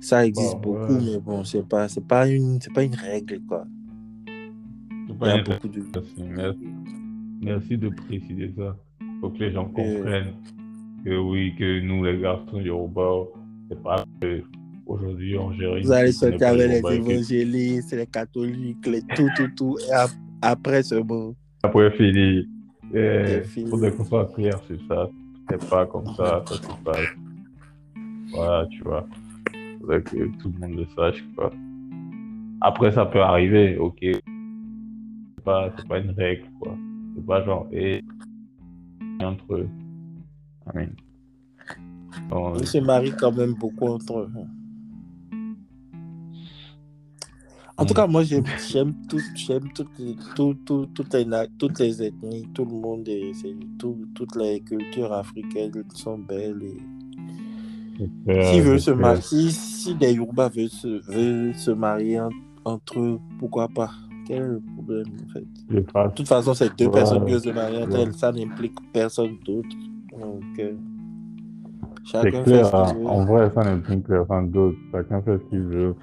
Ça 0.00 0.24
existe 0.26 0.54
Bon, 0.60 0.60
beaucoup, 0.78 0.92
ouais. 0.94 1.02
mais 1.14 1.18
bon, 1.18 1.44
c'est 1.44 1.66
pas, 1.66 1.88
c'est 1.88 2.06
pas 2.06 2.28
une, 2.28 2.60
c'est 2.60 2.72
pas 2.72 2.84
une 2.84 2.94
règle, 2.94 3.40
quoi. 3.46 3.66
Il 4.28 5.26
y 5.26 5.30
a 5.30 5.42
beaucoup 5.42 5.68
de. 5.68 5.82
Merci, 6.18 6.58
merci. 7.40 7.76
De 7.78 7.88
préciser 7.88 8.52
ça. 8.56 8.76
Faut 9.20 9.30
que 9.30 9.38
les 9.38 9.50
gens 9.52 9.64
Euh. 9.64 9.72
comprennent 9.96 10.34
que 11.04 11.16
oui, 11.18 11.54
que 11.58 11.80
nous, 11.80 12.04
les 12.04 12.20
garçons 12.20 12.60
Yoruba, 12.60 13.24
c'est 13.68 13.82
pas 13.82 14.04
aujourd'hui 14.88 15.34
une 15.34 15.82
Vous 15.82 15.92
allez 15.92 16.12
sortir 16.12 16.48
avec 16.48 16.68
les 16.70 16.82
évangélistes, 16.94 17.92
les 17.92 18.06
catholiques, 18.06 18.86
les 18.86 19.02
tout, 19.02 19.28
tout, 19.36 19.48
tout. 19.56 19.76
Et 19.88 19.92
ap- 19.92 20.10
après, 20.42 20.82
c'est 20.82 21.02
bon. 21.02 21.34
Après, 21.62 21.90
fini. 21.92 22.48
Il 22.94 23.68
faudrait 23.68 23.92
qu'on 23.92 24.04
soit 24.04 24.32
clair 24.34 24.58
sur 24.66 24.78
ça. 24.88 25.08
C'est 25.50 25.68
pas 25.68 25.86
comme 25.86 26.06
ça, 26.14 26.42
ça 26.46 26.54
se 26.54 26.60
passe. 26.84 27.06
Voilà, 28.32 28.66
tu 28.66 28.82
vois. 28.82 29.06
Faudrait 29.80 30.02
que 30.02 30.26
tout 30.38 30.52
le 30.54 30.58
monde 30.60 30.78
le 30.78 30.86
sache, 30.96 31.24
quoi. 31.36 31.52
Après, 32.60 32.90
ça 32.92 33.06
peut 33.06 33.20
arriver, 33.22 33.76
ok. 33.76 33.98
C'est 34.00 35.44
pas, 35.44 35.72
c'est 35.76 35.86
pas 35.88 35.98
une 35.98 36.10
règle, 36.10 36.44
quoi. 36.60 36.76
C'est 37.14 37.26
pas 37.26 37.44
genre, 37.44 37.66
et 37.72 38.02
entre 39.20 39.54
eux. 39.54 39.68
I 40.66 40.76
mean. 40.76 40.88
Bon, 42.28 42.54
Ils 42.56 42.66
se 42.66 42.78
marient 42.78 43.14
quand 43.18 43.32
même 43.32 43.54
beaucoup 43.54 43.86
entre 43.86 44.18
eux. 44.20 44.30
En 47.78 47.84
tout 47.84 47.92
Mm. 47.94 47.96
cas, 47.96 48.06
moi, 48.08 48.22
j'aime 48.24 48.42
tout, 49.08 49.20
j'aime 49.36 49.68
toutes 49.72 49.96
les, 50.00 50.16
tout, 50.34 50.54
tout, 50.66 50.86
toutes, 50.92 51.14
les, 51.14 51.24
na- 51.24 51.46
toutes 51.58 51.78
les 51.78 52.02
ethnies, 52.02 52.48
tout 52.52 52.64
le 52.64 52.72
monde, 52.72 53.08
et 53.08 53.30
toutes 53.78 54.34
les 54.36 54.60
cultures 54.60 55.12
africaines 55.12 55.84
sont 55.94 56.18
belles. 56.18 56.60
Et... 58.28 58.42
S'ils 58.42 58.62
veulent 58.62 58.80
se 58.80 58.90
marier, 58.90 59.20
si, 59.22 59.50
si 59.52 59.94
des 59.94 60.12
Yoruba 60.14 60.48
veulent 60.48 60.68
se, 60.68 61.00
veulent 61.10 61.54
se 61.54 61.70
marier 61.70 62.20
en- 62.20 62.30
entre 62.64 62.98
eux, 62.98 63.18
pourquoi 63.38 63.68
pas? 63.68 63.90
Quel 64.26 64.36
est 64.42 64.46
le 64.46 64.60
problème 64.74 65.06
en 65.28 65.32
fait? 65.32 65.44
De 66.08 66.14
toute 66.14 66.28
façon, 66.28 66.54
c'est 66.54 66.76
deux 66.76 66.86
Ouais. 66.86 66.92
personnes 66.92 67.24
qui 67.24 67.30
veulent 67.32 67.40
se 67.40 67.48
marier 67.50 67.78
entre 67.82 67.92
Ouais. 67.96 68.02
elles, 68.02 68.14
ça 68.14 68.32
n'implique 68.32 68.74
personne 68.92 69.36
d'autre. 69.44 69.68
Donc, 70.20 70.42
euh, 70.58 70.74
chacun 72.04 72.30
fait 72.30 72.42
clair, 72.42 72.66
ce 72.66 72.76
hein. 72.76 72.84
qu'il 72.92 72.98
veut. 73.02 73.06
en 73.06 73.24
vrai, 73.24 73.50
ça 73.54 73.62
n'implique 73.64 74.06
personne 74.06 74.50
d'autre. 74.50 74.76
Chacun 74.92 75.22
fait 75.22 75.38
ce 75.38 75.44
qu'il 75.50 75.60
veut. 75.62 75.94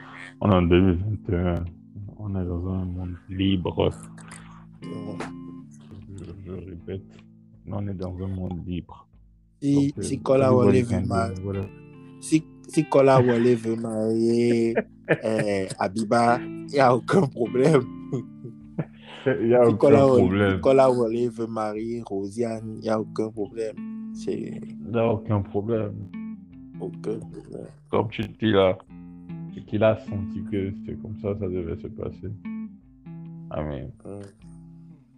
On 0.42 0.52
est 0.52 0.56
en 0.56 0.62
2021. 0.64 1.56
On 2.18 2.30
est 2.36 2.46
dans 2.46 2.68
un 2.70 2.86
monde 2.86 3.16
libre. 3.30 3.92
Je, 4.82 4.88
je 6.46 6.52
répète, 6.52 7.02
on 7.68 7.88
est 7.88 7.94
dans 7.94 8.16
un 8.24 8.28
monde 8.28 8.60
libre. 8.66 9.08
Si, 9.62 9.74
Donc, 9.88 9.98
euh, 9.98 10.02
si 10.02 10.20
Kola 10.22 10.52
everybody 10.52 10.84
Wale 10.84 10.84
veut 10.86 11.06
marier, 11.08 11.36
whatever. 11.46 11.70
si, 12.20 12.44
si 12.68 12.86
Kola 12.86 13.22
Wale 13.22 13.56
veut 13.56 13.76
marier 13.76 14.76
euh, 15.24 15.68
Abiba, 15.80 16.40
il 16.42 16.66
n'y 16.74 16.80
a 16.80 16.96
aucun 16.96 17.22
problème. 17.28 17.84
Il 19.28 19.48
n'y 19.48 19.56
a 19.56 19.62
aucun 19.62 19.72
Nicolas, 19.72 20.06
problème. 20.06 20.54
Nicolas 20.56 20.92
Wallé 20.92 21.30
veut 21.30 21.48
marier 21.48 22.04
Rosiane, 22.06 22.76
il 22.76 22.82
n'y 22.82 22.90
a 22.90 23.00
aucun 23.00 23.30
problème. 23.30 23.76
Il 24.28 24.62
n'y 24.92 24.98
a 25.00 25.08
aucun 25.08 25.42
problème. 25.42 25.96
aucun 26.80 27.18
problème. 27.20 27.68
Comme 27.90 28.10
tu 28.10 28.22
dis 28.24 28.52
là, 28.52 28.78
qu'il 29.62 29.84
a 29.84 29.98
senti 29.98 30.44
que 30.52 30.74
c'est 30.86 31.02
comme 31.02 31.16
ça 31.22 31.38
ça 31.40 31.48
devait 31.48 31.78
se 31.82 31.88
passer. 31.88 32.32
Amen. 33.50 33.92
Hum. 34.04 34.22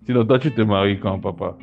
Sinon, 0.05 0.25
toi, 0.25 0.39
tu 0.39 0.51
te 0.53 0.61
maries 0.61 0.99
quand, 0.99 1.19
papa? 1.19 1.57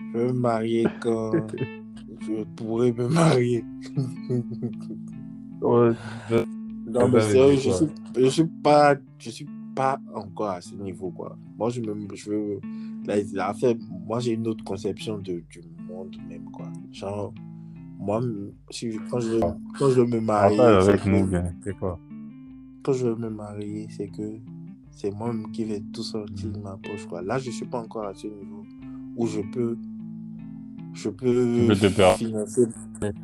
Je 0.00 0.18
veux 0.18 0.32
me 0.32 0.32
marier 0.32 0.84
quand 1.00 1.32
je 2.20 2.44
pourrais 2.56 2.92
me 2.92 3.08
marier. 3.08 3.64
Ouais, 5.60 5.92
Non, 6.86 7.08
mais 7.08 7.20
sérieux, 7.20 7.56
je 7.56 7.70
suis, 7.70 7.86
je 8.16 8.26
suis 8.26 8.46
pas, 8.62 8.96
je 9.18 9.30
suis 9.30 9.46
pas 9.76 10.00
encore 10.14 10.48
à 10.48 10.60
ce 10.60 10.74
niveau, 10.74 11.10
quoi. 11.10 11.36
Moi, 11.58 11.70
je 11.70 11.82
me, 11.82 12.08
je 12.14 12.30
veux, 12.30 12.60
la 13.34 13.54
fait, 13.54 13.78
moi, 13.90 14.20
j'ai 14.20 14.32
une 14.32 14.46
autre 14.48 14.64
conception 14.64 15.18
de, 15.18 15.44
du 15.50 15.60
monde 15.86 16.16
même, 16.28 16.50
quoi. 16.50 16.66
Genre, 16.92 17.32
moi, 18.00 18.20
si, 18.70 18.98
quand 19.10 19.20
je, 19.20 19.38
quand 19.78 19.90
je 19.90 20.00
me 20.00 20.20
marier, 20.20 20.56
Partage 20.56 20.82
c'est 20.84 20.88
avec 20.90 21.02
que- 21.04 21.08
nous, 21.10 21.26
bien. 21.26 21.52
C'est 21.62 21.76
quoi? 21.78 21.98
quand 22.82 22.92
je 22.94 23.06
veux 23.06 23.14
me 23.16 23.28
marier, 23.28 23.86
c'est 23.90 24.08
que 24.08 24.22
c'est 24.90 25.10
moi-même 25.10 25.50
qui 25.52 25.64
vais 25.64 25.82
tout 25.92 26.02
sortir 26.02 26.50
de 26.50 26.58
ma 26.58 26.76
poche, 26.82 27.06
quoi. 27.06 27.20
Là, 27.22 27.38
je 27.38 27.50
suis 27.50 27.66
pas 27.66 27.80
encore 27.80 28.04
à 28.04 28.14
ce 28.14 28.26
niveau 28.26 28.62
où 29.16 29.26
je 29.26 29.40
peux, 29.52 29.76
je 30.94 31.08
peux, 31.10 31.74
financer 32.16 32.66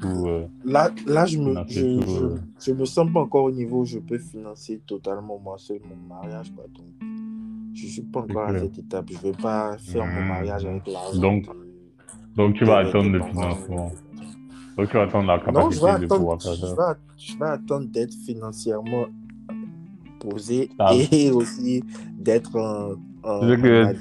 Tout, 0.01 0.25
euh, 0.27 0.47
Là, 0.65 0.91
là 1.07 1.27
je, 1.27 1.39
me, 1.39 1.55
je, 1.69 1.81
tout, 2.01 2.11
je, 2.11 2.25
euh. 2.25 2.37
je 2.61 2.73
me 2.73 2.85
sens 2.85 3.11
pas 3.13 3.21
encore 3.21 3.45
au 3.45 3.51
niveau 3.51 3.81
où 3.81 3.85
je 3.85 3.99
peux 3.99 4.19
financer 4.19 4.81
totalement 4.87 5.39
moi 5.39 5.57
seul 5.59 5.81
mon 5.89 6.15
mariage. 6.15 6.51
Quoi. 6.55 6.65
Donc, 6.75 6.87
je 7.75 7.87
suis 7.87 8.03
pas 8.03 8.21
encore 8.21 8.45
à 8.49 8.59
cette 8.59 8.79
étape. 8.79 9.07
Je 9.11 9.19
vais 9.19 9.33
pas 9.33 9.77
faire 9.79 10.07
mon 10.07 10.21
Mhm. 10.23 10.29
mariage 10.29 10.65
avec 10.65 10.87
l'argent. 10.87 11.21
Donc, 11.21 11.45
de- 11.47 11.53
Donc, 12.37 12.55
tu 12.55 12.65
vas 12.65 12.79
attendre 12.79 13.11
le 13.11 13.23
financement. 13.23 13.93
Donc, 14.77 14.89
tu 14.91 14.97
vas 14.97 15.03
attendre 15.05 15.27
la 15.27 15.37
Non, 15.39 15.43
capacité 15.43 15.87
je 15.87 15.93
vais 15.95 16.01
de 16.01 16.07
pouvoir 16.07 16.43
faire 16.43 16.53
je 16.55 16.67
ça. 16.67 16.75
vais, 16.75 16.99
je 17.17 17.39
vais 17.39 17.47
attendre 17.47 17.87
d'être 17.89 18.13
financièrement 18.15 19.07
posé 20.21 20.69
Ah. 20.79 20.93
et 21.13 21.31
aussi 21.33 21.83
d'être 22.19 22.57
un, 22.57 22.97
un, 23.25 23.41
Tu 23.41 23.49
sais 23.49 23.57
que-. 23.63 23.97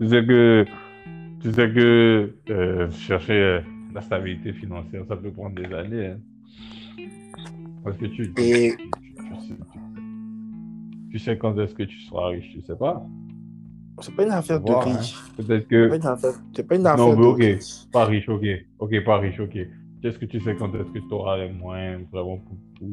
Tu 0.00 0.08
sais 0.08 0.24
que, 0.26 0.64
tu 1.40 1.52
sais 1.52 1.70
que 1.72 2.34
euh, 2.50 2.90
chercher 2.90 3.32
euh, 3.34 3.60
la 3.94 4.00
stabilité 4.00 4.52
financière, 4.54 5.04
ça 5.08 5.16
peut 5.16 5.30
prendre 5.30 5.54
des 5.56 5.72
années. 5.74 6.06
hein. 6.08 6.18
Parce 7.84 7.98
que 7.98 8.06
tu, 8.06 8.32
tu, 8.32 8.42
Et- 8.42 8.76
tu- 8.76 8.88
tu- 9.48 9.54
tu 11.10 11.18
sais, 11.18 11.36
quand 11.36 11.56
est-ce 11.58 11.74
que 11.74 11.82
tu 11.82 12.00
seras 12.00 12.28
riche, 12.28 12.50
tu 12.50 12.62
sais 12.62 12.76
pas. 12.76 13.04
C'est 14.00 14.14
pas 14.16 14.24
une 14.24 14.30
affaire 14.32 14.60
de 14.60 14.72
hein. 14.72 14.80
riche. 14.80 15.14
Peut-être 15.36 15.66
C'est 15.70 15.88
pas 15.88 15.96
que 15.96 15.96
une 15.96 16.06
affaire, 16.06 16.32
c'est 16.56 16.66
pas 16.66 16.76
une 16.76 16.86
affaire 16.86 17.06
Non, 17.06 17.16
mais 17.16 17.26
ok. 17.26 17.38
riche. 17.38 17.86
pas 17.92 18.04
riche, 18.06 18.28
ok. 18.28 18.44
Ok, 18.80 19.04
pas 19.04 19.18
riche, 19.18 19.38
ok. 19.38 19.56
Qu'est-ce 20.04 20.18
que 20.18 20.26
tu 20.26 20.38
sais 20.38 20.54
quand 20.54 20.68
est-ce 20.74 20.92
que 20.92 20.98
tu 20.98 21.14
auras 21.14 21.38
les 21.38 21.50
moyens 21.50 22.06
vraiment 22.12 22.36
pour, 22.36 22.58
pour 22.78 22.88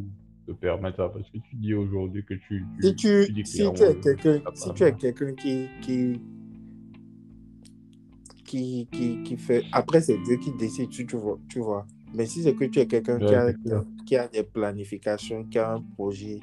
te 0.47 0.53
permettre 0.53 0.95
ça? 0.95 1.09
Parce 1.09 1.29
que 1.29 1.39
tu 1.39 1.57
dis 1.57 1.73
aujourd'hui 1.73 2.23
que 2.23 2.35
tu. 2.35 2.65
Si 2.79 2.95
tu, 2.95 3.29
dis 3.33 3.45
si 3.45 3.57
tu 3.73 3.83
es 3.83 3.95
que 3.95 4.01
quelqu'un, 4.01 4.41
si 4.55 4.73
tu 4.73 4.83
es 4.83 4.93
quelqu'un 4.93 5.33
qui, 5.33 5.67
qui, 5.81 6.21
qui, 8.45 8.87
qui, 8.93 9.23
qui 9.23 9.35
fait, 9.35 9.65
après 9.73 9.99
c'est 9.99 10.19
Dieu 10.19 10.37
qui 10.37 10.53
décide, 10.53 10.87
tu, 10.87 11.05
tu 11.05 11.17
vois, 11.17 11.37
tu 11.49 11.59
vois. 11.59 11.85
Mais 12.13 12.25
si 12.25 12.43
c'est 12.43 12.53
que 12.55 12.63
tu 12.63 12.79
es 12.79 12.87
quelqu'un 12.87 13.19
qui, 13.19 13.35
a, 13.35 13.51
qui 14.05 14.15
des 14.31 14.43
planifications, 14.43 15.43
qui 15.43 15.59
a 15.59 15.73
un 15.73 15.81
projet 15.97 16.39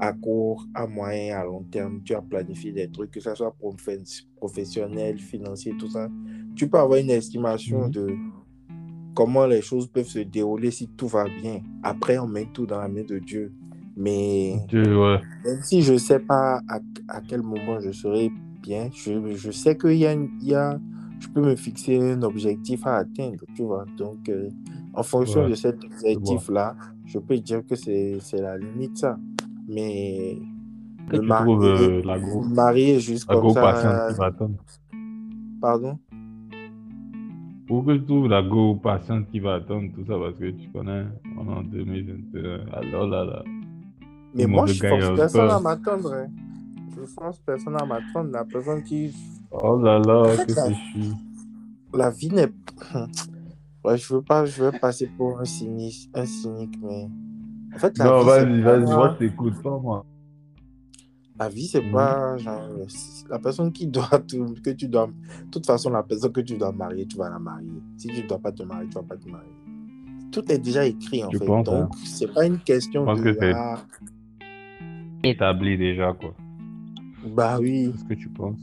à 0.00 0.12
court, 0.12 0.66
à 0.74 0.88
moyen, 0.88 1.36
à 1.38 1.44
long 1.44 1.62
terme, 1.70 2.02
tu 2.02 2.14
as 2.16 2.22
planifié 2.22 2.72
des 2.72 2.90
trucs, 2.90 3.12
que 3.12 3.20
ce 3.20 3.32
soit 3.36 3.54
profe- 3.62 4.26
professionnel, 4.34 5.18
financier, 5.18 5.72
tout 5.78 5.88
ça, 5.88 6.08
tu 6.56 6.68
peux 6.68 6.78
avoir 6.78 6.98
une 6.98 7.10
estimation 7.10 7.84
Mhm. 7.84 7.90
de 7.90 8.16
comment 9.14 9.46
les 9.46 9.62
choses 9.62 9.86
peuvent 9.88 10.06
se 10.06 10.20
dérouler 10.20 10.70
si 10.70 10.88
tout 10.88 11.08
va 11.08 11.24
bien? 11.24 11.60
Après, 11.82 12.18
on 12.18 12.26
met 12.26 12.46
tout 12.52 12.66
dans 12.66 12.78
la 12.80 12.88
main 12.88 13.02
de 13.02 13.18
Dieu. 13.18 13.52
Mais 13.96 14.56
ouais. 14.72 15.20
même 15.44 15.62
si 15.62 15.82
je 15.82 15.92
ne 15.94 15.98
sais 15.98 16.20
pas 16.20 16.60
à, 16.68 16.78
à 17.08 17.20
quel 17.20 17.42
moment 17.42 17.80
je 17.80 17.90
serai 17.92 18.30
bien, 18.62 18.88
je, 18.94 19.34
je 19.34 19.50
sais 19.50 19.76
qu'il 19.76 19.96
y 19.96 20.06
a, 20.06 20.14
y 20.40 20.54
a, 20.54 20.78
je 21.18 21.28
peux 21.28 21.40
me 21.42 21.54
fixer 21.56 21.98
un 22.00 22.22
objectif 22.22 22.86
à 22.86 22.96
atteindre, 22.98 23.44
tu 23.54 23.62
vois. 23.62 23.84
Donc, 23.98 24.28
euh, 24.28 24.48
en 24.94 25.02
fonction 25.02 25.42
Ouais, 25.42 25.50
de 25.50 25.54
cet 25.54 25.84
objectif-là, 25.84 26.76
je 27.04 27.18
peux 27.18 27.36
dire 27.38 27.62
que 27.66 27.74
c'est 27.74 28.18
la 28.34 28.56
limite, 28.56 28.96
ça. 28.98 29.18
Mais 29.68 30.38
Que 31.10 31.16
le 31.16 31.22
marier, 31.22 31.56
euh, 31.68 32.02
la 32.04 32.18
go, 32.18 32.42
marier 32.42 33.00
juste 33.00 33.28
la 33.28 33.36
comme 33.36 33.50
ça, 33.50 34.32
pardon? 35.60 35.98
Ou 37.70 37.82
que 37.82 37.92
tu 37.96 38.04
trouves 38.04 38.28
la 38.28 38.42
go 38.42 38.74
patiente 38.74 39.28
qui 39.30 39.38
va 39.38 39.54
attendre 39.54 39.92
tout 39.94 40.04
ça 40.04 40.18
parce 40.18 40.34
que 40.36 40.50
tu 40.50 40.68
connais, 40.70 41.04
on 41.38 41.46
est 41.48 41.56
en 41.56 41.62
2021. 41.62 42.66
Alors 42.72 43.06
là, 43.06 43.24
là. 43.24 43.42
Mais 44.34 44.46
moi, 44.46 44.66
je 44.66 44.86
force 44.86 45.16
personne 45.16 45.50
à 45.50 45.60
m'attendre. 45.60 46.12
hein. 46.12 46.26
Je 46.96 47.04
force 47.06 47.38
personne 47.40 47.76
à 47.76 47.84
m'attendre. 47.86 48.30
La 48.32 48.44
personne 48.44 48.82
qui 48.82 49.14
Oh 49.52 49.78
là 49.80 49.98
là, 49.98 50.24
fait, 50.36 50.46
que 50.46 50.52
la- 50.54 50.64
c'est 50.68 50.74
chiant. 50.74 51.16
la 51.94 52.10
vie 52.10 52.30
n'est 52.30 52.52
ouais, 53.84 53.96
je 53.96 54.14
veux 54.14 54.22
pas 54.22 54.44
je 54.44 54.62
veux 54.64 54.72
passer 54.72 55.08
pour 55.16 55.40
un 55.40 55.44
cynique 55.44 56.08
un 56.14 56.24
cynique 56.24 56.78
mais 56.82 57.08
en 57.74 57.78
fait 57.78 57.96
la 57.98 58.04
Non, 58.06 58.18
vie 58.20 58.24
vas-y, 58.26 58.60
vas-y, 58.62 58.84
moi, 58.84 59.16
je 59.20 59.26
t'écoute 59.26 59.62
pas, 59.62 59.78
moi. 59.78 60.04
La 61.40 61.48
vie 61.48 61.66
c'est 61.66 61.80
Mhm. 61.82 61.92
pas 61.92 62.36
genre 62.36 62.68
la 63.30 63.38
personne 63.38 63.72
qui 63.72 63.86
doit 63.86 64.08
tout, 64.28 64.54
que 64.62 64.70
tu 64.70 64.86
dois 64.88 65.06
de 65.06 65.50
toute 65.50 65.64
façon 65.66 65.90
la 65.90 66.02
personne 66.02 66.32
que 66.32 66.42
tu 66.42 66.56
dois 66.58 66.70
marier 66.72 67.06
tu 67.06 67.16
vas 67.16 67.30
la 67.30 67.38
marier. 67.38 67.82
Si 67.96 68.08
tu 68.08 68.22
dois 68.24 68.38
pas 68.38 68.52
te 68.52 68.62
marier 68.62 68.88
tu 68.88 68.94
vas 68.94 69.02
pas 69.02 69.16
te 69.16 69.28
marier. 69.28 69.50
Tout 70.30 70.44
est 70.52 70.58
déjà 70.58 70.84
écrit 70.86 71.24
en 71.24 71.30
Je 71.30 71.38
fait. 71.38 71.46
pense, 71.46 71.64
donc 71.66 71.88
c'est 72.04 72.32
pas 72.32 72.46
une 72.46 72.58
question 72.58 73.00
Je 73.02 73.06
pense 73.06 73.18
de 73.20 73.24
que 73.24 73.38
c'est- 73.40 73.52
ah, 73.54 73.78
Établi 75.24 75.76
déjà, 75.76 76.12
quoi. 76.14 76.34
bah 77.36 77.58
oui. 77.60 77.90
C'est 77.92 77.98
ce 78.00 78.04
que 78.04 78.14
tu 78.14 78.28
penses. 78.28 78.60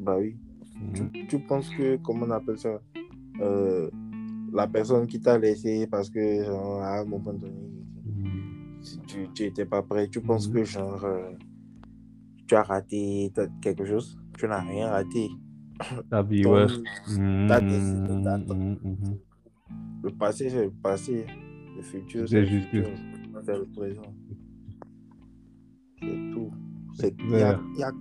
bah 0.00 0.16
oui. 0.18 0.34
Mhm. 0.80 1.10
tu, 1.12 1.26
tu 1.28 1.38
penses 1.40 1.68
que, 1.70 1.96
comment 1.96 2.26
on 2.26 2.30
appelle 2.30 2.58
ça, 2.58 2.80
euh, 3.40 3.88
la 4.52 4.66
personne 4.66 5.06
qui 5.06 5.20
t'a 5.20 5.38
laissé 5.38 5.86
parce 5.86 6.10
que, 6.10 6.44
genre, 6.44 6.80
à 6.82 7.00
un 7.00 7.04
moment 7.04 7.32
donné, 7.32 7.70
si 8.80 8.98
tu 9.06 9.28
tu 9.34 9.44
étais 9.44 9.64
pas 9.64 9.82
prêt, 9.82 10.08
tu 10.08 10.20
penses 10.20 10.48
que, 10.48 10.64
genre, 10.64 11.04
euh, 11.04 11.30
tu 12.52 12.56
as 12.56 12.62
raté 12.64 13.32
quelque 13.62 13.86
chose? 13.86 14.18
Tu 14.38 14.46
n'as 14.46 14.60
rien 14.60 14.90
raté. 14.90 15.30
Ta 16.10 16.22
vie, 16.22 16.44
ouais. 16.44 16.66
t'as 17.48 17.60
décidé 17.62 18.22
d'attendre. 18.22 18.54
mhm, 18.56 18.78
mhm. 18.84 19.18
Le 20.02 20.10
passé, 20.10 20.50
c'est 20.50 20.64
le 20.66 20.70
passé. 20.70 21.24
Le 21.76 21.82
futur, 21.82 22.28
C'est 22.28 22.40
le 22.40 22.46
juste 22.46 22.68
futur. 22.68 22.90
C'est 23.42 23.56
le 23.56 23.64
présent. 23.74 24.14
C'est 26.02 26.30
tout. 26.34 26.50
Il 27.24 27.30
Ouais. 27.30 27.38
n'y 27.38 27.42
a, 27.42 27.58
y 27.78 27.82
a- 27.84 27.92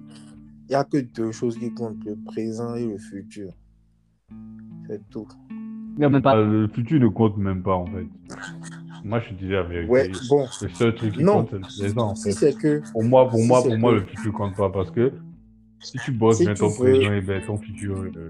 y 0.70 0.76
a 0.76 0.84
que 0.84 0.98
deux 0.98 1.32
choses 1.32 1.58
qui 1.58 1.74
comptent, 1.74 2.04
le 2.04 2.18
présent 2.26 2.76
et 2.76 2.86
le 2.88 2.98
futur. 2.98 3.54
C'est 4.90 5.10
tout. 5.10 5.28
Il 5.96 6.02
y 6.02 6.04
a 6.04 6.10
même 6.10 6.22
pas- 6.22 6.36
Le 6.36 6.68
futur 6.68 7.00
ne 7.00 7.08
compte 7.08 7.38
même 7.38 7.64
pas, 7.64 7.76
en 7.76 7.86
fait. 7.86 8.06
Moi, 9.04 9.20
je 9.28 9.34
disais 9.34 9.54
la 9.54 9.64
vérité. 9.64 9.92
Ouais, 9.92 10.12
bon. 10.30 10.46
Le 10.62 10.70
seul 10.70 10.96
truc 10.96 11.14
qui 11.14 11.24
Non. 11.24 11.46
compte, 11.46 11.50
c'est 11.50 11.56
le 11.56 11.62
présent, 11.94 12.10
en 12.12 12.16
Si 12.16 12.24
fait. 12.30 12.32
c'est 12.52 12.58
que 12.58 12.92
Pour 12.92 13.04
moi, 13.04 13.28
pour 13.28 13.40
si 13.40 13.48
moi, 13.48 13.64
pour 13.64 13.78
moi, 13.78 13.92
que- 13.94 13.96
le 14.00 14.06
futur 14.06 14.34
compte 14.34 14.56
pas 14.56 14.70
parce 14.70 14.92
que 14.92 15.12
si 15.80 15.98
tu 16.06 16.12
bosses 16.12 16.38
Si 16.38 16.46
ton 16.54 16.68
veux- 16.68 16.76
présent, 16.92 17.14
et 17.14 17.22
ben 17.22 17.42
ton 17.46 17.58
futur, 17.58 17.98
euh, 18.00 18.30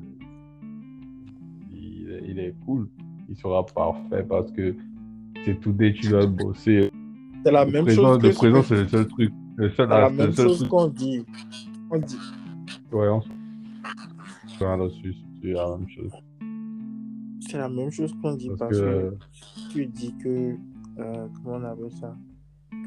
il, 1.71 2.09
est- 2.11 2.23
il 2.29 2.39
est 2.39 2.55
cool. 2.65 2.87
Il 3.29 3.35
sera 3.37 3.65
parfait 3.65 4.23
parce 4.27 4.51
que 4.51 4.75
c'est 5.45 5.59
tout 5.59 5.71
dès 5.73 5.93
que 5.93 5.99
tu 5.99 6.09
vas 6.09 6.25
bosser. 6.25 6.91
c'est 7.43 7.51
la 7.51 7.65
Le 7.65 7.71
même 7.71 7.85
présent, 7.85 8.03
chose 8.13 8.21
que 8.21 8.27
le 8.27 8.33
présent, 8.33 8.63
c'est 8.63 8.75
le 8.75 8.87
seul 8.87 9.07
truc. 9.07 9.33
Le 9.57 9.69
seul, 9.71 9.75
c'est 9.89 9.99
la 9.99 10.09
même 10.09 10.31
seul 10.33 10.47
chose 10.47 10.67
qu'on 10.67 10.87
dit. 10.87 11.25
On 11.89 11.97
dit. 11.99 12.17
Ouais, 12.91 13.07
on 13.09 13.21
là-dessus, 14.77 15.15
c'est 15.41 15.49
la 15.49 15.75
même 15.75 15.87
chose. 15.89 16.11
C'est 17.51 17.57
la 17.57 17.67
même 17.67 17.91
chose 17.91 18.13
qu'on 18.21 18.33
dit 18.35 18.47
Parce 18.47 18.59
parce, 18.59 18.77
que- 18.79 19.09
que, 19.11 19.73
tu 19.73 19.85
dis 19.85 20.15
que 20.23 20.55
euh, 20.99 21.27
comment 21.43 21.57
on 21.57 21.63
appelle 21.65 21.91
ça? 21.99 22.15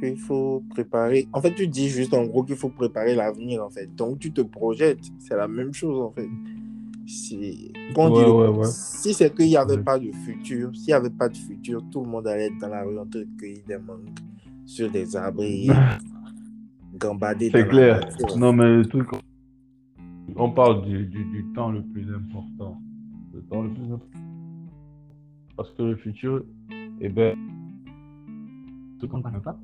Qu'il 0.01 0.17
faut 0.17 0.63
préparer. 0.71 1.29
En 1.35 1.43
fait, 1.43 1.55
tu 1.55 1.69
dis 1.69 1.89
juste 1.91 2.15
en 2.15 2.25
gros 2.25 2.43
qu'il 2.43 2.57
faut 2.57 2.71
préparer 2.71 3.15
l'avenir 3.15 3.63
en 3.63 3.69
fait. 3.69 3.95
Donc 3.95 4.21
tu 4.21 4.33
te 4.33 4.41
projettes. 4.41 5.05
C'est 5.19 5.37
la 5.37 5.47
même 5.49 5.75
chose 5.75 6.01
en 6.01 6.11
fait. 6.13 6.27
Dit 7.07 7.73
Ouais. 7.95 8.65
Si 8.65 9.13
c'est 9.13 9.35
qu'il 9.35 9.49
n'y 9.49 9.57
avait 9.59 9.83
pas 9.83 9.99
de 9.99 10.11
futur, 10.25 10.75
s'il 10.75 10.87
n'y 10.87 10.93
avait 10.95 11.11
pas 11.11 11.29
de 11.29 11.37
futur, 11.37 11.83
tout 11.93 12.03
le 12.03 12.09
monde 12.09 12.27
allait 12.27 12.47
être 12.47 12.59
dans 12.59 12.69
la 12.69 12.83
rue 12.85 12.99
en 12.99 13.05
train 13.05 13.21
de 13.21 13.29
cueillir 13.39 13.63
des 13.69 13.77
mangues 13.77 14.09
sur 14.65 14.91
des 14.91 15.15
arbres 15.15 15.43
et 15.43 15.67
gambader 16.99 17.51
C'est 17.51 17.59
la 17.59 17.65
clair. 17.65 18.09
Non, 18.37 18.55
mais 18.55 18.77
le 18.77 18.87
truc, 18.87 19.07
on 20.35 20.51
parle 20.51 20.87
du, 20.87 21.05
du, 21.05 21.25
du 21.27 21.45
temps 21.55 21.71
le 21.71 21.83
plus 21.83 22.07
important. 22.15 22.81
Le 23.35 23.43
temps 23.43 23.63
le 23.63 23.71
plus 23.75 23.85
important. 23.93 24.24
Parce 25.57 25.71
que 25.73 25.83
le 25.83 25.97
futur, 25.97 26.45
eh 27.01 27.09
ben, 27.09 27.37
qu'on 29.09 29.19
ne 29.19 29.39
pas. 29.39 29.59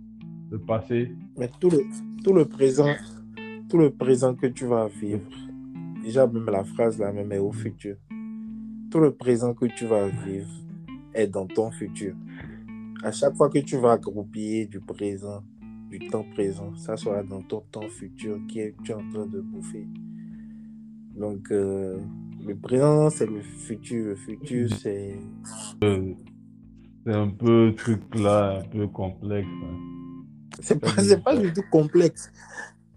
le 0.50 0.58
passé. 0.58 1.12
Mais 1.38 1.50
tout 1.60 1.70
le, 1.70 1.82
tout 2.22 2.32
le 2.32 2.44
présent, 2.44 2.94
tout 3.68 3.78
le 3.78 3.90
présent 3.90 4.34
que 4.34 4.46
tu 4.46 4.66
vas 4.66 4.88
vivre, 4.88 5.30
déjà 6.02 6.26
même 6.26 6.46
la 6.46 6.64
phrase 6.64 6.98
là 6.98 7.12
même 7.12 7.32
est 7.32 7.38
au 7.38 7.52
futur. 7.52 7.96
Tout 8.90 9.00
le 9.00 9.12
présent 9.12 9.54
que 9.54 9.66
tu 9.66 9.86
vas 9.86 10.08
vivre 10.08 10.50
est 11.14 11.28
dans 11.28 11.46
ton 11.46 11.70
futur. 11.70 12.14
À 13.02 13.12
chaque 13.12 13.34
fois 13.34 13.48
que 13.48 13.58
tu 13.58 13.76
vas 13.76 13.96
groupiller 13.96 14.66
du 14.66 14.80
présent, 14.80 15.42
du 15.88 15.98
temps 15.98 16.26
présent, 16.34 16.74
ça 16.76 16.96
sera 16.96 17.22
dans 17.22 17.42
ton 17.42 17.62
temps 17.72 17.88
futur 17.88 18.38
qui 18.48 18.60
est 18.60 18.74
tu 18.82 18.92
es 18.92 18.94
en 18.94 19.08
train 19.10 19.26
de 19.26 19.40
bouffer. 19.40 19.86
Donc 21.16 21.50
euh, 21.50 21.98
le 22.46 22.54
présent 22.56 23.10
c'est 23.10 23.26
le 23.26 23.40
futur, 23.42 24.06
le 24.06 24.14
futur 24.16 24.68
c'est 24.80 25.18
Euh, 25.84 26.14
c'est 27.06 27.14
un 27.14 27.28
peu 27.28 27.74
truc 27.76 28.02
là, 28.18 28.60
un 28.60 28.68
peu 28.68 28.86
complexe. 28.88 29.48
hein. 29.64 29.78
c'est 30.60 30.78
pas 30.80 30.90
c'est 31.02 31.22
pas 31.22 31.36
du 31.36 31.52
tout 31.52 31.64
complexe. 31.70 32.30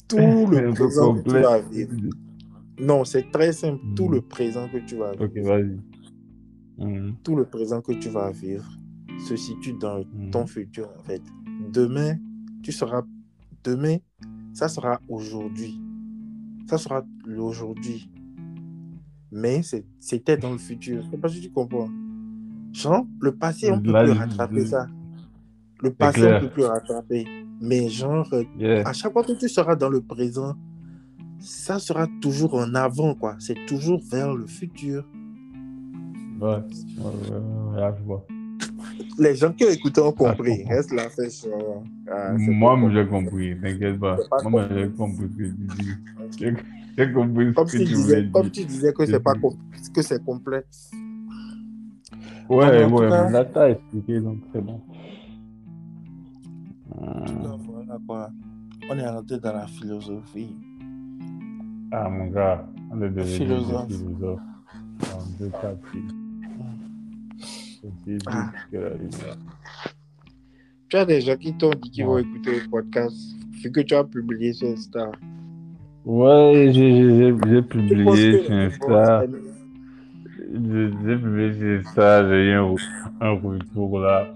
Tout 0.07 0.18
le 0.52 0.57
un 0.70 0.74
peu 0.74 0.86
présent 0.86 1.15
que 1.15 1.22
tu 1.24 1.30
vas 1.30 1.60
vivre. 1.60 1.94
Non, 2.80 3.06
c'est 3.06 3.32
très 3.32 3.53
simple. 3.53 3.80
Tout 3.95 4.07
Mhm. 4.10 4.15
le 4.15 4.22
présent 4.22 4.68
que 4.68 4.78
tu 4.86 4.95
vas 4.98 5.11
vivre. 5.11 5.26
Ok, 5.26 5.38
vas-y. 5.45 5.80
Mhm. 6.80 7.15
tout 7.24 7.36
le 7.36 7.45
présent 7.45 7.82
que 7.82 7.94
tu 7.94 8.10
vas 8.10 8.32
vivre 8.32 8.65
se 9.28 9.36
situe 9.36 9.74
dans 9.74 10.03
ton 10.32 10.48
futur 10.48 10.90
en 10.99 11.03
fait. 11.03 11.22
Demain, 11.72 12.18
tu 12.64 12.72
seras 12.72 13.03
demain, 13.64 13.98
ça 14.53 14.68
sera 14.68 14.99
aujourd'hui. 15.07 15.80
Ça 16.68 16.78
sera 16.80 17.06
l'aujourd'hui. 17.26 18.10
Mais 19.36 19.62
c'était 20.00 20.38
dans 20.38 20.52
le 20.52 20.60
futur. 20.60 21.02
Je 21.04 21.10
sais 21.10 21.18
pas 21.18 21.28
si 21.28 21.42
tu 21.42 21.50
comprends. 21.50 21.90
Genre, 22.72 23.06
le 23.20 23.32
passé, 23.34 23.72
on 23.72 23.82
peut 23.82 23.92
Là, 23.92 24.04
plus 24.04 24.12
rattraper 24.14 24.66
ça. 24.66 24.88
Le 25.82 25.92
passé, 25.92 26.22
on 26.36 26.40
peut 26.42 26.50
plus 26.50 26.66
rattraper. 26.66 27.26
Mais 27.60 27.90
genre, 27.90 28.28
euh, 28.34 28.44
Yeah. 28.58 28.88
à 28.88 28.94
chaque 28.94 29.12
fois 29.12 29.24
que 29.24 29.32
tu 29.34 29.50
seras 29.50 29.76
dans 29.76 29.90
le 29.90 30.02
présent, 30.02 30.54
ça 31.40 31.80
sera 31.80 32.08
toujours 32.22 32.54
en 32.56 32.74
avant, 32.76 33.16
quoi. 33.16 33.36
C'est 33.40 33.66
toujours 33.68 34.02
vers 34.10 34.34
le 34.36 34.46
futur. 34.46 35.04
Ouais, 36.40 36.48
ouais, 36.50 36.58
ouais, 37.00 37.38
ouais, 37.74 37.80
là, 37.80 37.96
je 37.98 38.04
vois. 38.04 38.26
Les 39.18 39.36
gens 39.36 39.52
qui 39.52 39.64
ont 39.66 39.70
écouté 39.70 40.02
ont 40.02 40.10
Ah, 40.20 40.30
compris. 40.30 40.64
Reste 40.66 40.92
la 40.94 41.10
sur. 41.30 41.52
Ah, 42.12 42.34
Moi, 42.38 42.92
j'ai 42.94 43.08
compris, 43.08 43.56
t'inquiète 43.60 44.00
pas. 44.00 44.18
Pas 44.30 44.50
Moi, 44.50 44.68
j'ai 44.76 44.90
compris 44.90 45.28
J'ai- 46.98 47.11
compris 47.11 47.53
Comme 47.53 47.68
ce 47.68 47.74
que 47.74 47.78
tu 47.84 47.86
disais, 47.86 48.15
voulais 48.22 48.32
comme 48.32 48.44
dire. 48.49 48.52
tu 48.52 48.65
disais 48.65 48.94
que 48.94 49.06
c'est 49.06 49.20
pas 49.20 49.34
que 49.94 50.02
c'est 50.02 50.24
complexe. 50.24 50.91
Ouais, 52.49 52.86
ouais, 52.86 53.10
cas- 53.10 53.30
là, 53.30 53.45
t'as 53.45 53.70
expliqué, 53.70 54.20
donc 54.20 54.40
c'est 54.53 54.61
bon. 54.61 54.82
En 56.99 57.26
tout 57.26 57.34
cas, 57.36 57.56
voilà 57.65 57.98
quoi. 58.07 58.30
On 58.90 58.98
est 58.98 59.07
rentré 59.10 59.40
dans 59.40 59.53
la 59.53 59.68
philosophie. 59.68 60.56
Ah, 61.91 62.10
mon 62.10 62.28
gars, 62.28 62.68
on 62.91 63.02
est 63.02 63.10
devenu 63.10 63.26
Philosophe. 63.26 63.88
des 63.88 63.95
philosophes. 63.95 64.40
En 65.14 65.26
deux 65.40 65.49
cas. 65.49 65.76
C'est 68.06 68.18
Ah. 68.28 68.52
Tu 70.90 70.98
as 70.98 71.06
des 71.06 71.22
gens 71.22 71.36
qui 71.38 71.53
t'ont 71.57 71.72
dit 71.72 71.90
qu'ils 71.90 72.06
vont 72.06 72.18
écouter 72.18 72.60
le 72.61 72.70
podcast 72.70 73.15
vu 73.64 73.72
que 73.72 73.82
tu 73.82 73.94
as 73.95 74.03
publié 74.03 74.53
sur 74.53 74.68
Insta. 74.70 75.11
Ouais, 76.06 76.70
j'ai- 76.74 77.62
publié 77.62 78.38
sur 78.38 78.54
vont 78.88 79.22
J'ai 80.38 81.18
publié 81.18 81.54
sur 81.54 81.80
Insta, 81.80 82.28
j'ai 82.28 82.50
eu 82.50 82.54
un, 82.54 82.76
un 83.22 83.32
retour 83.32 84.00
là. 84.00 84.28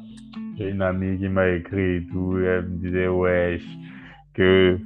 J'ai 0.57 0.69
une 0.69 0.81
amie 0.81 1.17
qui 1.17 1.27
m'a 1.27 1.49
écrit 1.49 1.97
et 1.97 2.07
tout. 2.07 2.39
et 2.39 2.43
elle 2.45 2.67
me 2.67 2.77
disait, 2.77 3.07
wesh, 3.07 3.63
que 4.33 4.79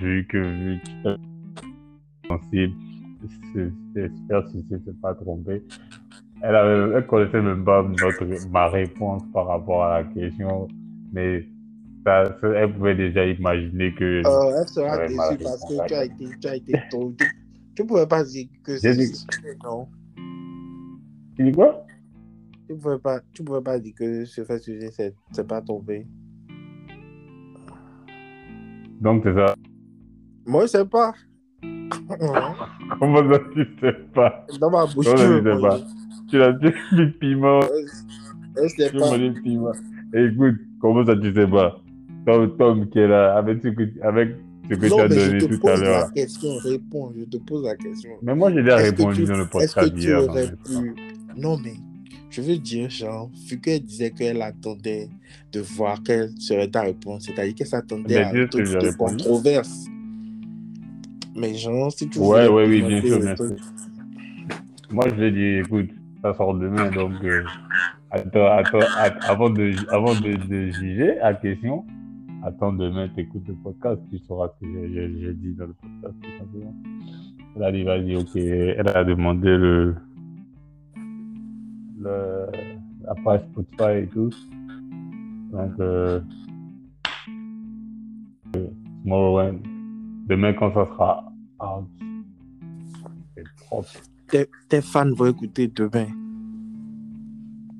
vu 0.00 0.26
que 0.28 0.38
vu 0.38 0.78
que 1.04 1.16
sensible, 2.28 2.74
j'espère 3.94 4.48
si 4.48 4.64
tu 4.68 4.80
t'es 4.80 4.92
pas 5.02 5.14
trompé. 5.14 5.62
Elle 6.42 7.04
connaissait 7.06 7.42
même 7.42 7.64
pas 7.64 7.82
notre, 7.82 8.26
ma 8.50 8.68
réponse 8.68 9.22
par 9.32 9.46
rapport 9.46 9.84
à 9.84 9.98
la 10.02 10.04
question, 10.04 10.68
mais 11.12 11.46
ça, 12.06 12.24
ça- 12.40 12.48
elle 12.54 12.72
pouvait 12.72 12.94
déjà 12.94 13.26
imaginer 13.26 13.92
que. 13.94 14.22
Euh, 14.24 14.60
elle 14.60 14.68
sera 14.68 15.06
déçue 15.08 15.38
parce 15.42 15.64
que 15.64 15.86
tu 15.88 15.94
as 15.94 16.04
été, 16.04 16.28
tu 16.40 16.48
as 16.48 16.56
été. 16.56 16.72
Tu, 16.90 17.26
tu 17.74 17.84
pouvais 17.84 18.06
pas 18.06 18.22
dire 18.22 18.46
que 18.64 18.78
c'est. 18.78 18.94
dit- 18.94 19.26
Non. 19.64 19.88
Tu 21.36 21.44
dis 21.44 21.52
quoi? 21.52 21.84
Tu 22.68 22.76
pouvais 22.76 22.98
pas, 22.98 23.20
tu 23.32 23.42
pouvais 23.44 23.60
pas 23.60 23.78
dire 23.78 23.94
que 23.96 24.24
ce 24.24 24.44
fait 24.44 24.58
sujet, 24.58 24.90
c'est 24.92 25.14
c'est 25.32 25.46
pas 25.46 25.60
tombé. 25.60 26.06
Donc 29.00 29.22
c'est 29.24 29.34
ça. 29.34 29.54
Moi, 30.46 30.62
je 30.62 30.66
sais 30.68 30.84
pas. 30.86 31.12
Comment 33.00 33.30
ça, 33.32 33.38
tu 33.52 33.66
sais 33.80 33.92
pas? 34.14 34.46
Dans 34.60 34.70
ma 34.70 34.86
bouche, 34.86 35.06
Comment 35.06 35.40
tu 35.40 35.44
sais 35.44 35.60
pas? 35.60 35.80
Tu 36.30 36.38
l'as 36.38 36.52
dit, 36.52 36.70
du 36.92 37.10
piment. 37.12 37.60
je- 37.62 38.68
sais 38.68 38.90
Tu 38.90 38.96
pas. 38.98 39.18
piment. 39.42 39.72
Écoute, 40.14 40.54
comment 40.80 41.04
ça, 41.04 41.16
tu 41.16 41.34
sais 41.34 41.46
pas? 41.46 41.80
Tom, 42.26 42.56
Tom 42.56 42.88
qui 42.90 42.98
est 42.98 43.08
là, 43.08 43.36
avec 43.36 43.62
ce 43.62 43.68
que, 43.68 43.82
avec 44.02 44.30
ce 44.68 44.74
que 44.74 44.86
tu 44.86 44.90
Non, 44.90 44.98
as 44.98 45.08
mais 45.08 45.14
je 45.14 45.26
donné 45.26 45.38
te 45.38 45.44
tout 45.46 45.54
à 45.68 45.70
pose 45.72 45.82
la 45.82 46.08
question, 46.14 46.48
réponds, 46.62 47.12
je 47.16 47.24
te 47.24 47.36
pose 47.38 47.64
la 47.64 47.76
question. 47.76 48.10
Mais 48.22 48.34
moi, 48.34 48.50
j'ai 48.52 48.62
déjà 48.62 48.76
répondu 48.76 49.22
tu- 49.22 49.28
dans 49.28 49.36
le 49.36 49.42
Est-ce 49.44 49.50
podcast 49.74 49.90
que 49.94 49.94
tu 50.00 50.06
hier. 50.06 50.18
non, 50.20 50.28
aurais 50.28 50.46
mais- 50.46 50.80
pu... 50.80 50.94
Non, 51.36 51.58
mais 51.62 51.74
je 52.30 52.42
veux 52.42 52.56
dire, 52.58 52.90
genre, 52.90 53.30
vu 53.48 53.60
qu'elle 53.60 53.80
disait 53.80 54.10
qu'elle 54.10 54.42
attendait 54.42 55.08
de 55.52 55.60
voir 55.60 56.02
quelle 56.02 56.30
serait 56.38 56.68
ta 56.68 56.82
réponse, 56.82 57.26
c'est-à-dire 57.26 57.54
qu'elle 57.54 57.66
s'attendait 57.68 58.16
à 58.18 58.32
j'ai 58.34 58.46
de 58.46 58.96
controverse. 58.96 59.86
Mais 61.36 61.54
genre, 61.54 61.92
si 61.92 62.08
tu 62.08 62.18
Ouais, 62.18 62.48
ouais, 62.48 62.66
oui, 62.66 62.82
bien 62.82 63.00
sûr, 63.02 63.20
bien 63.20 63.34
truc- 63.34 63.58
Moi, 64.90 65.04
je 65.10 65.14
lui 65.14 65.26
ai 65.26 65.30
dit, 65.30 65.60
écoute, 65.66 65.90
ça 66.22 66.34
sort 66.34 66.54
demain, 66.54 66.90
donc 66.90 67.12
euh, 67.22 67.44
attends, 68.10 68.46
attends, 68.46 68.78
att- 68.98 69.24
avant 69.28 69.50
de, 69.50 69.72
avant 69.92 70.14
de, 70.14 70.34
de 70.48 70.70
juger 70.70 71.16
la 71.20 71.34
question, 71.34 71.84
attends 72.46 72.72
demain, 72.72 73.08
t'écoutes 73.08 73.46
le 73.48 73.54
podcast, 73.54 74.00
tu 74.10 74.18
sauras 74.18 74.48
que 74.60 74.66
j'ai- 74.66 75.34
dit 75.34 75.52
dans 75.54 75.66
le 75.66 75.74
podcast, 75.74 76.14
tout 76.22 76.30
simplement. 76.38 76.74
Elle 77.56 77.62
a 77.64 77.72
dit, 77.72 77.82
vas-y, 77.84 78.16
ok, 78.16 78.36
elle 78.36 78.88
a 78.88 79.04
demandé 79.04 79.48
le, 79.48 79.94
le, 82.00 82.46
la 83.04 83.14
page 83.24 83.40
Spotify 83.52 84.04
et 84.04 84.06
tout. 84.08 84.30
Donc, 85.52 85.72
euh, 85.80 86.20
Tomorrowland, 89.04 89.58
demain 90.26 90.52
quand 90.54 90.72
ça 90.74 90.86
sera 90.86 91.32
out, 91.60 91.86
c'est 93.34 93.44
propre. 93.66 93.88
tes 94.68 94.80
fans 94.82 95.12
vont 95.14 95.26
écouter 95.26 95.68
demain. 95.68 96.06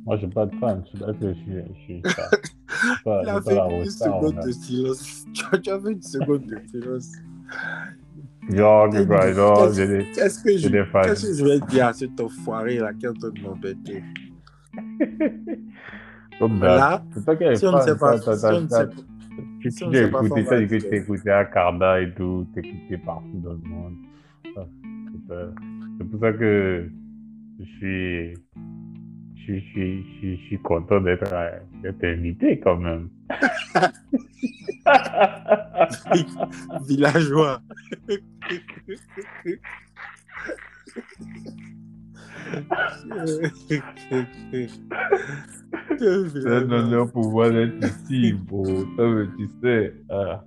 Moi, 0.06 0.16
j'ai 0.18 0.28
pas 0.28 0.46
de 0.46 0.54
fan. 0.56 0.82
Je 0.84 0.88
suis 0.90 0.98
que 1.12 1.34
je 1.34 1.34
suis. 1.34 2.00
Je 2.04 2.14
pas, 3.04 3.22
Il 3.24 3.28
a 3.28 3.40
j'ai 3.40 3.44
pas 3.56 3.68
une 3.68 3.90
seconde 3.90 4.36
de 4.46 4.52
silence. 4.52 5.26
Tu 5.34 5.60
tu 5.60 5.70
fait 5.70 5.92
une 5.92 6.02
seconde 6.02 6.46
de 6.46 6.58
silence. 6.70 7.12
Que 9.28 9.34
genre, 9.34 9.56
Qu'est-ce- 9.66 9.74
j'ai 9.76 9.86
des. 9.88 10.10
Qu'est-ce 10.12 10.42
que, 10.44 10.56
je, 10.56 10.68
que 10.68 11.32
je 11.34 11.44
vais 11.44 11.60
dire 11.66 11.86
à 11.86 11.92
cet 11.92 12.20
enfoiré 12.20 12.78
là 12.78 12.94
qui 12.94 13.06
est 13.06 13.08
en 13.08 13.14
train 13.14 13.30
de 13.30 13.40
m'embêter? 13.40 14.02
Ça. 16.60 16.76
Là, 16.76 17.02
si 17.56 17.66
on 17.66 17.72
ne 17.72 17.80
sait 17.80 17.96
pas, 17.96 18.18
Tu 19.60 19.70
tu 19.70 19.86
as 19.86 20.02
écouté 20.06 20.44
ça, 20.44 20.60
écouté, 20.60 20.76
différence. 20.78 21.02
écouté 21.02 21.30
à 21.30 21.44
Carda 21.46 22.00
et 22.00 22.14
tout, 22.14 22.46
t'es 22.54 22.60
écouté 22.60 22.98
partout 22.98 23.40
dans 23.42 23.52
le 23.52 23.68
monde. 23.68 23.94
Euh, 25.30 25.50
c'est 25.98 26.04
pour 26.08 26.20
ça 26.20 26.32
que 26.32 26.88
je 27.58 27.64
suis. 27.64 28.34
Je 29.46 29.52
suis, 29.52 29.60
je 29.60 29.62
je 29.62 30.02
suis, 30.18 30.36
je 30.36 30.42
suis 30.46 30.58
content 30.58 31.00
d'être 31.00 31.32
euh, 31.32 31.60
invité 32.02 32.58
quand 32.58 32.76
même. 32.78 33.08
villageois. 36.88 37.60
C'est 45.98 46.46
un 46.46 46.70
honneur 46.70 47.10
pour 47.12 47.30
moi 47.30 47.50
d'être 47.50 47.76
ici, 47.84 48.32
bro. 48.48 48.64
Tu 48.66 49.48
sais. 49.62 49.94
Ah, 50.10 50.44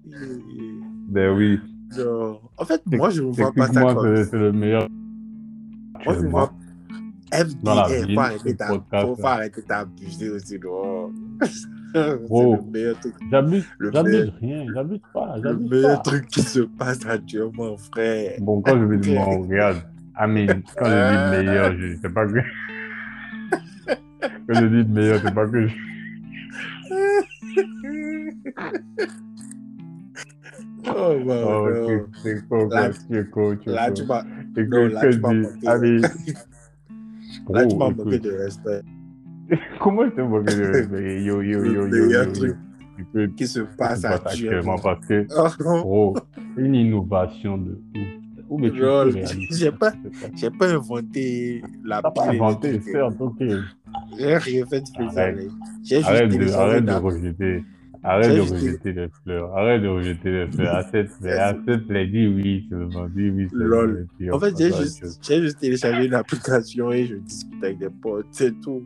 ben 1.09 1.35
oui. 1.38 1.59
Genre, 1.95 2.51
En 2.57 2.65
fait, 2.65 2.81
moi, 2.85 3.09
je 3.09 3.21
ne 3.23 3.31
vois 3.31 3.51
pas 3.53 3.67
ça 3.67 3.93
comme 3.93 4.23
c'est 4.26 4.38
le 4.38 4.51
meilleur. 4.51 4.88
Moi, 4.89 6.01
je 6.05 6.09
actuellement. 6.09 6.30
vois 6.31 6.53
FBA, 7.31 7.88
ville, 8.06 8.19
faut 8.60 8.84
faut 9.15 9.26
arrêter 9.26 9.61
d'abuser 9.68 10.30
aussi, 10.30 10.60
meilleur 12.72 12.99
truc, 12.99 13.14
J'abuse, 13.31 13.65
j'abuse 13.91 14.31
rien, 14.41 14.65
j'abuse 14.73 14.99
pas, 15.14 15.35
le 15.41 15.57
meilleur 15.57 15.97
pas. 15.97 16.03
truc 16.11 16.27
qui 16.27 16.41
se 16.41 16.60
passe 16.61 17.06
actuellement, 17.06 17.77
frère. 17.77 18.34
Bon, 18.39 18.61
quand 18.61 18.80
je 18.80 18.95
dis, 18.95 19.15
bon, 19.15 19.41
regarde, 19.43 19.77
Amine, 20.15 20.64
quand 20.77 20.85
je 20.85 20.91
dis 20.91 21.15
le 21.15 21.30
meilleur, 21.43 21.77
je 21.77 21.95
sais 22.01 22.10
pas 22.10 22.26
que. 22.26 22.39
quand 24.47 24.53
je 24.56 24.65
dis 24.65 24.76
le 24.76 24.84
meilleur, 24.85 25.22
c'est 25.23 25.34
pas 25.34 25.47
que 25.47 25.68
je. 25.68 25.73
Oh, 30.88 31.14
wow, 31.26 31.68
Oh, 31.68 31.69
non. 31.69 32.06
tu 32.22 32.22
tu 32.22 32.30
es 32.30 32.34
Là, 33.72 33.91
tu 33.91 34.03
Écoute, 34.03 34.23
non, 34.69 34.88
là, 34.88 35.01
tu 35.11 35.19
là, 37.49 37.65
tu 37.65 37.76
m'as 37.77 37.89
manqué 37.89 38.19
de 38.19 38.31
respect. 38.31 38.81
Comment 39.81 40.05
je 40.05 40.11
te 40.15 40.21
moque 40.21 40.45
de 40.45 40.51
respect? 40.73 41.23
Yo, 41.23 41.41
yo, 41.41 41.63
yo, 41.63 41.88
yo, 41.88 42.05
il 42.05 42.11
y 42.11 42.15
a 42.15 42.21
un 42.21 42.31
truc 42.31 42.55
Qui 43.35 43.47
se 43.47 43.61
passe 43.61 44.01
se 44.01 44.07
passe 44.07 44.26
actuellement 44.26 44.77
parce 44.77 45.05
que, 45.05 45.26
Oh, 45.85 46.13
une 46.57 46.76
innovation 46.76 47.57
de 47.57 47.80
ouf. 47.95 48.61
J'ai 49.51 49.71
pas- 49.71 49.93
J'ai 50.35 50.49
pas 50.49 50.73
inventé 50.73 51.61
la 51.85 52.01
T'as 52.01 52.11
pas 52.11 52.30
inventé, 52.30 52.80
certes, 52.81 53.15
ok. 53.19 53.38
J'ai 54.17 54.38
rien 54.38 54.65
fait 54.65 54.81
de 54.81 54.85
spécial. 54.88 55.17
Arrête. 55.17 55.49
Juste 55.84 56.05
Arrête 56.07 56.30
de, 56.30 56.51
arrête 56.51 56.85
de 56.85 56.93
rejeter. 56.93 57.63
Arrête 58.01 58.35
de 58.35 58.41
rejeter 58.41 58.93
les 58.93 59.07
fleurs. 59.23 59.57
Arrête 59.57 59.81
de 59.81 59.88
rejeter 59.88 60.31
les 60.31 60.47
fleurs. 60.47 60.76
Assez 60.76 60.99
assez 60.99 61.77
l'a 61.89 62.05
dit 62.05 62.27
oui 62.27 62.65
seulement. 62.69 63.07
Dis 63.09 63.30
oui. 63.30 63.47
Lol. 63.51 64.07
En 64.31 64.39
fait, 64.39 64.57
j'ai 64.57 64.71
juste, 64.71 65.19
j'ai 65.21 65.41
juste 65.41 65.59
téléchargé 65.59 66.05
une 66.07 66.13
application 66.13 66.91
et 66.91 67.05
je 67.05 67.15
discute 67.15 67.63
avec 67.63 67.77
des 67.77 67.89
potes, 67.89 68.27
c'est 68.31 68.57
tout. 68.61 68.85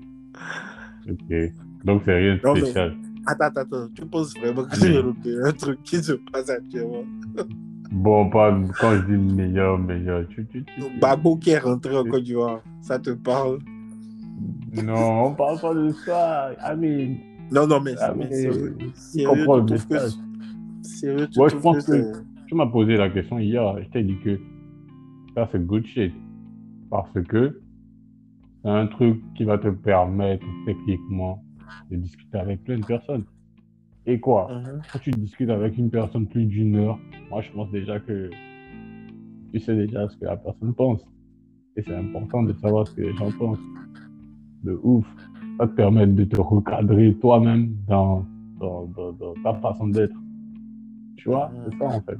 Ok. 1.09 1.35
Donc 1.85 2.01
c'est 2.05 2.17
rien 2.17 2.35
de 2.35 2.39
spécial. 2.59 2.95
Attends, 3.25 3.45
attends, 3.45 3.61
attends. 3.61 3.87
Tu 3.95 4.05
penses 4.05 4.33
vraiment 4.37 4.63
que 4.63 4.75
j'ai 4.77 5.01
loupé 5.01 5.35
un 5.43 5.51
truc 5.51 5.81
qui 5.83 6.01
se 6.03 6.13
passe 6.13 6.49
actuellement 6.49 7.03
Bon, 7.91 8.27
pas 8.29 8.57
quand 8.79 8.95
je 8.95 9.01
dis 9.05 9.35
meilleur, 9.35 9.77
meilleur. 9.77 10.27
Tu, 10.29 10.45
tu, 10.47 10.63
tu, 10.63 10.81
tu- 10.81 10.99
Babo 10.99 11.37
qui 11.37 11.51
est 11.51 11.59
rentré 11.59 11.95
en 11.95 12.03
Côte 12.03 12.23
d'Ivoire, 12.23 12.61
ça 12.81 12.97
te 12.97 13.11
parle? 13.11 13.59
Non, 14.83 15.27
on 15.27 15.35
parle 15.35 15.59
pas 15.59 15.73
de 15.75 15.91
ça. 16.03 16.51
I 16.59 16.75
mean, 16.75 17.17
Non, 17.51 17.67
non, 17.67 17.79
mais, 17.81 17.93
Ah, 17.99 18.13
mais 18.17 18.25
mais 18.29 18.35
sérieux, 18.35 18.75
le 18.77 18.77
tu 18.77 19.87
que-. 19.87 20.09
Sérieux, 20.83 21.27
tu 21.31 21.39
Moi, 21.39 21.49
je 21.49 21.55
pense 21.57 21.85
que 21.85 21.91
que- 21.91 22.13
c'est- 22.13 22.23
tu 22.47 22.55
m'as 22.55 22.67
posé 22.67 22.97
la 22.97 23.09
question 23.09 23.39
hier. 23.39 23.81
Je 23.83 23.89
t'ai 23.89 24.03
dit 24.03 24.17
que 24.23 24.39
ça 25.35 25.47
c'est 25.51 25.65
good 25.65 25.85
shit. 25.85 26.13
Parce 26.89 27.11
que 27.27 27.59
c'est 28.63 28.69
un 28.69 28.87
truc 28.87 29.21
qui 29.35 29.43
va 29.43 29.57
te 29.57 29.67
permettre 29.69 30.45
techniquement 30.65 31.43
de 31.89 31.97
discuter 31.97 32.37
avec 32.37 32.63
plein 32.63 32.77
de 32.79 32.85
personnes. 32.85 33.23
Et 34.05 34.19
quoi? 34.19 34.49
Mhm. 34.51 34.81
quand 34.91 34.99
tu 34.99 35.11
discutes 35.11 35.49
avec 35.49 35.77
une 35.77 35.89
personne 35.89 36.27
plus 36.27 36.45
d'une 36.45 36.75
heure, 36.75 36.99
moi 37.29 37.41
je 37.41 37.51
pense 37.51 37.71
déjà 37.71 37.99
que 37.99 38.29
tu 39.53 39.59
sais 39.59 39.75
déjà 39.75 40.07
ce 40.09 40.17
que 40.17 40.25
la 40.25 40.35
personne 40.37 40.73
pense. 40.73 41.05
Et 41.77 41.81
c'est 41.81 41.95
important 41.95 42.43
de 42.43 42.53
savoir 42.53 42.85
ce 42.87 42.93
que 42.95 43.01
les 43.01 43.15
gens 43.15 43.31
pensent. 43.39 43.57
De 44.63 44.77
ouf. 44.83 45.05
Ça 45.59 45.67
te 45.67 45.73
permet 45.75 46.07
de 46.07 46.23
te 46.23 46.39
recadrer 46.39 47.13
toi-même 47.15 47.75
dans, 47.87 48.25
dans, 48.59 48.85
dans- 48.95 49.11
dans 49.13 49.33
ta 49.43 49.53
façon 49.55 49.87
d'être. 49.87 50.15
Tu 51.17 51.29
vois, 51.29 51.51
c'est 51.69 51.77
ça 51.77 51.85
en 51.85 52.01
fait. 52.01 52.17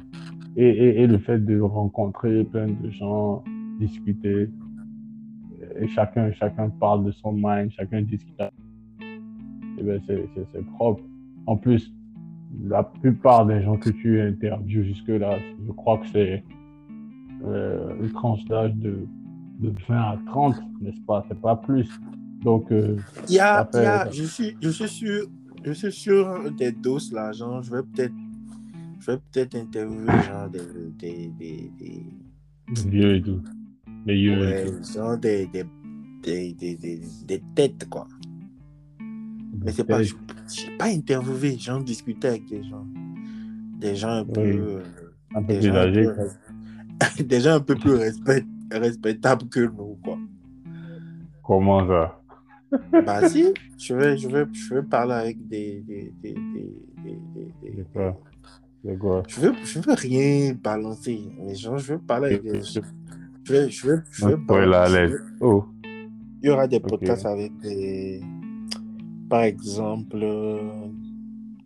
Et, 0.55 0.67
et, 0.67 1.01
et 1.01 1.07
le 1.07 1.17
fait 1.17 1.39
de 1.43 1.59
rencontrer 1.59 2.43
plein 2.43 2.67
de 2.67 2.89
gens, 2.89 3.43
discuter, 3.79 4.49
et 5.79 5.87
chacun, 5.87 6.31
chacun 6.33 6.69
parle 6.69 7.05
de 7.05 7.11
son 7.11 7.31
mind, 7.33 7.71
chacun 7.71 8.01
discute. 8.03 8.39
Et 9.79 9.83
c'est 10.05 10.25
c'est- 10.35 10.45
c'est 10.53 10.65
propre. 10.67 11.01
En 11.47 11.57
plus, 11.57 11.91
la 12.65 12.83
plupart 12.83 13.45
des 13.47 13.63
gens 13.63 13.77
que 13.77 13.89
tu 13.89 14.21
interviews 14.21 14.83
jusque-là, 14.83 15.39
je 15.65 15.71
crois 15.71 15.97
que 15.97 16.07
c'est 16.07 16.43
euh, 17.45 17.95
une 18.01 18.11
tranche 18.11 18.45
d'âge 18.45 18.73
de, 18.75 19.05
de 19.59 19.73
20 19.89 19.95
à 19.97 20.17
30, 20.27 20.55
n'est-ce 20.81 21.01
pas? 21.01 21.25
C'est 21.27 21.41
pas 21.41 21.55
plus. 21.55 21.89
Donc, 22.43 22.71
euh, 22.71 22.97
Il 23.29 23.35
y 23.35 23.39
a, 23.39 23.67
il 23.73 23.81
y 23.81 23.85
a- 23.85 24.09
je 24.11 24.23
suis, 24.23 24.57
je 24.61 24.69
suis 24.69 24.87
sûr, 24.89 25.27
je 25.63 25.71
suis 25.71 25.91
sûr 25.91 26.51
des 26.51 26.71
doses 26.71 27.11
là, 27.13 27.31
genre, 27.31 27.61
je 27.63 27.71
vais 27.71 27.83
peut-être, 27.83 28.13
je 28.99 29.11
vais 29.11 29.17
peut-être 29.31 29.55
interviewer 29.55 30.07
genre 30.27 30.49
des, 30.49 30.59
des, 30.99 31.27
des, 31.39 31.71
des- 31.79 32.89
vieux 32.89 33.15
et 33.15 33.21
tout. 33.21 33.41
Les 34.05 34.15
vieux 34.15 34.49
et 34.49 34.65
tout. 34.65 34.93
genre 34.93 35.17
des, 35.17 35.47
des, 35.47 35.63
des, 36.21 36.53
des, 36.53 36.75
des, 36.75 37.01
des 37.25 37.41
têtes 37.55 37.87
quoi. 37.89 38.07
Mais 39.63 39.71
c'est 39.71 39.85
pas, 39.85 40.03
je 40.03 40.13
j'ai 40.53 40.75
pas 40.77 40.85
interviewé, 40.87 41.57
genre 41.57 41.81
discuter 41.81 42.27
avec 42.27 42.45
des 42.47 42.63
gens, 42.63 42.85
des 43.79 43.95
gens 43.95 44.09
un 44.09 44.25
peu, 44.25 44.41
Oui. 44.41 44.57
euh, 44.57 44.83
un 45.35 45.43
peu 45.43 45.53
des 45.53 45.59
plus 45.59 45.67
gens 45.69 45.75
un 45.75 45.91
peu- 45.93 47.23
des 47.23 47.39
gens 47.39 47.51
un 47.55 47.59
peu 47.61 47.75
plus 47.75 47.93
respect, 47.93 48.45
respectables 48.71 49.47
que 49.47 49.61
nous 49.61 49.97
quoi. 50.03 50.17
Comment 51.43 51.85
ça? 51.87 52.19
Bah 53.05 53.27
si, 53.27 53.45
je 53.77 53.93
vais, 53.95 54.17
je 54.17 54.27
vais, 54.27 54.45
je 54.51 54.75
vais 54.75 54.83
parler 54.83 55.13
avec 55.13 55.47
des, 55.47 55.81
des, 55.81 56.13
des, 56.21 56.33
des, 57.63 57.85
quoi? 57.93 59.23
Je 59.27 59.39
veux, 59.41 59.53
je 59.63 59.79
veux 59.79 59.93
rien 59.93 60.53
balancer, 60.53 61.19
mais 61.39 61.55
genre, 61.55 61.77
je 61.77 61.93
veux 61.93 61.99
parler 61.99 62.35
avec 62.35 62.43
des. 62.43 62.61
Je 62.61 62.79
vais, 63.53 63.69
je 63.69 63.87
vais, 63.87 63.97
je 64.11 64.27
vais 64.27 64.35
Ouais, 64.49 64.65
là, 64.65 64.87
je 64.87 65.15
Oh, 65.41 65.65
Il 66.41 66.47
y 66.47 66.49
aura 66.49 66.67
des 66.67 66.77
Ok. 66.77 66.89
podcasts 66.89 67.25
avec 67.25 67.55
des. 67.57 68.21
Par 69.29 69.43
exemple, 69.43 70.19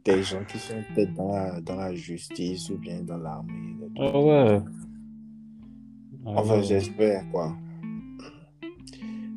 des 0.06 0.24
gens 0.24 0.44
qui 0.48 0.58
sont 0.58 0.82
peut-être 0.94 1.14
dans 1.16 1.32
la, 1.34 1.60
dans 1.62 1.76
la 1.76 1.94
justice 1.94 2.70
ou 2.70 2.78
bien 2.78 3.02
dans 3.02 3.18
l'armée. 3.18 3.78
ah 4.00 4.20
ouais. 4.22 4.62
Ah 6.26 6.30
Enfin, 6.36 6.58
ouais. 6.58 6.64
j'espère, 6.64 7.24
quoi. 7.32 7.56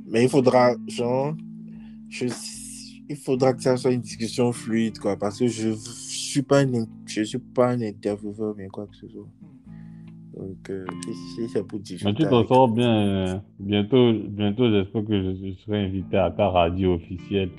Mais 0.07 0.25
il 0.25 0.29
faudra, 0.29 0.75
genre, 0.89 1.35
je, 2.11 2.27
il 3.09 3.17
faudra 3.17 3.53
que 3.55 3.63
ça 3.63 3.77
soit 3.77 3.93
une 3.93 4.01
discussion 4.01 4.53
fluide, 4.53 4.99
quoi, 4.99 5.17
parce 5.17 5.39
que 5.39 5.47
je, 5.47 5.71
je 5.71 5.77
suis 5.77 6.43
pas 6.43 6.61
un, 6.63 6.87
je 7.07 7.23
suis 7.23 7.39
pas 7.39 7.71
un 7.73 7.81
intervieweur, 7.81 8.55
mais 8.57 8.69
quoi 8.69 8.87
que 8.87 8.97
ce 8.97 9.09
soit. 9.09 9.27
Donc, 10.37 10.71
euh, 10.71 10.87
c'est 11.53 11.67
pour. 11.67 11.81
Mais 12.05 12.15
tu 12.15 12.23
t'en 12.25 12.47
sors 12.47 12.69
bien. 12.71 12.97
euh, 12.97 13.39
Bientôt, 13.59 14.13
bientôt 14.29 14.71
j'espère 14.71 15.05
que 15.05 15.23
je, 15.35 15.47
je 15.49 15.53
serai 15.65 15.85
invité 15.87 16.17
à 16.17 16.31
ta 16.31 16.49
radio 16.49 16.95
officielle. 16.95 17.51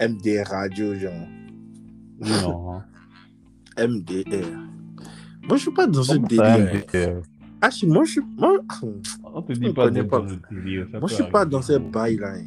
MD 0.00 0.42
Radio, 0.46 0.94
genre. 0.94 1.12
Non, 2.20 2.72
hein. 2.72 2.84
MDR. 3.88 4.46
Moi, 5.46 5.56
je 5.56 5.62
suis 5.62 5.72
pas 5.72 5.86
dans 5.86 6.02
ce 6.02 6.16
délire. 6.16 7.22
Ah, 7.60 7.68
moi, 7.86 8.04
je 8.04 8.10
suis. 8.12 8.20
Moi, 8.38 8.58
On 9.34 9.42
te 9.42 9.52
dit 9.52 9.72
pas 9.72 9.90
pas. 9.90 10.22
moi, 10.22 11.08
je 11.08 11.14
suis 11.14 11.24
pas 11.30 11.44
dans 11.44 11.62
ces 11.62 11.78
bails-là. 11.78 12.34
hein. 12.36 12.46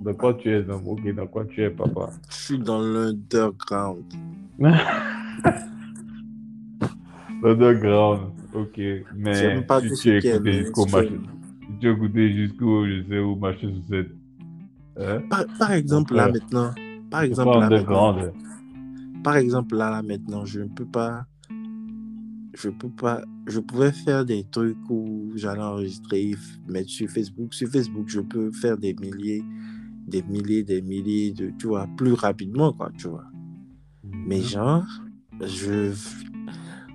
Dans 0.00 0.14
quoi 0.14 0.34
tu 0.34 0.50
es, 0.50 0.62
dans... 0.62 0.78
ok, 0.78 1.14
dans 1.14 1.26
quoi 1.26 1.44
tu 1.44 1.62
es, 1.62 1.70
papa? 1.70 2.10
Je 2.30 2.34
suis 2.34 2.58
dans 2.58 2.80
l'underground. 2.80 4.04
Underground, 7.42 8.32
ok. 8.54 8.80
Mais 9.16 9.34
si 9.34 10.02
tu 10.02 10.10
est 10.10 10.24
écouté 10.24 10.52
jusqu'au 10.52 10.86
machin, 10.86 11.18
si 11.66 11.78
tu 11.80 11.88
as 11.88 11.92
écouté 11.92 12.32
jusqu'au, 12.32 12.86
je 12.86 13.02
sais 13.08 13.18
où, 13.18 13.38
sous 13.60 13.82
cette. 13.88 14.10
Hein? 14.98 15.20
Par, 15.28 15.44
par 15.58 15.72
exemple, 15.72 16.14
là, 16.14 16.28
frère. 16.28 16.34
maintenant. 16.34 16.74
Par 17.10 17.22
exemple, 17.22 17.58
là, 17.58 17.68
maintenant. 17.68 18.08
underground. 18.08 18.32
Par 19.22 19.36
exemple, 19.36 19.76
là, 19.76 19.90
là, 19.90 20.02
maintenant, 20.02 20.44
je 20.44 20.60
ne 20.60 20.68
peux 20.68 20.86
pas. 20.86 21.24
Je 22.54 22.68
peux 22.68 22.90
pas. 22.90 23.22
Je 23.46 23.60
pouvais 23.60 23.92
faire 23.92 24.24
des 24.24 24.44
trucs 24.44 24.78
où 24.88 25.30
j'allais 25.34 25.62
enregistrer, 25.62 26.34
mettre 26.68 26.90
sur 26.90 27.08
Facebook. 27.08 27.54
Sur 27.54 27.68
Facebook, 27.68 28.08
je 28.08 28.20
peux 28.20 28.50
faire 28.52 28.76
des 28.76 28.94
milliers, 28.94 29.42
des 30.10 30.22
milliers, 30.22 30.62
des 30.64 30.82
milliers 30.82 31.32
de. 31.32 31.52
Tu 31.58 31.66
vois, 31.68 31.86
plus 31.96 32.12
rapidement, 32.12 32.72
quoi, 32.72 32.90
tu 32.98 33.08
vois. 33.08 33.24
Mais 34.04 34.40
genre, 34.42 34.84
je. 35.40 35.92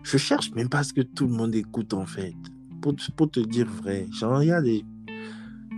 Je 0.03 0.17
cherche 0.17 0.51
même 0.53 0.69
pas 0.69 0.83
ce 0.83 0.93
que 0.93 1.01
tout 1.01 1.25
le 1.25 1.33
monde 1.33 1.55
écoute, 1.55 1.93
en 1.95 2.05
fait. 2.05 2.35
Pour, 2.81 2.95
te- 2.95 3.11
pour 3.11 3.31
te 3.31 3.39
dire 3.39 3.65
vrai. 3.67 4.05
Genre, 4.11 4.43
il 4.43 4.47
y 4.49 4.51
a 4.51 4.61
des. 4.61 4.83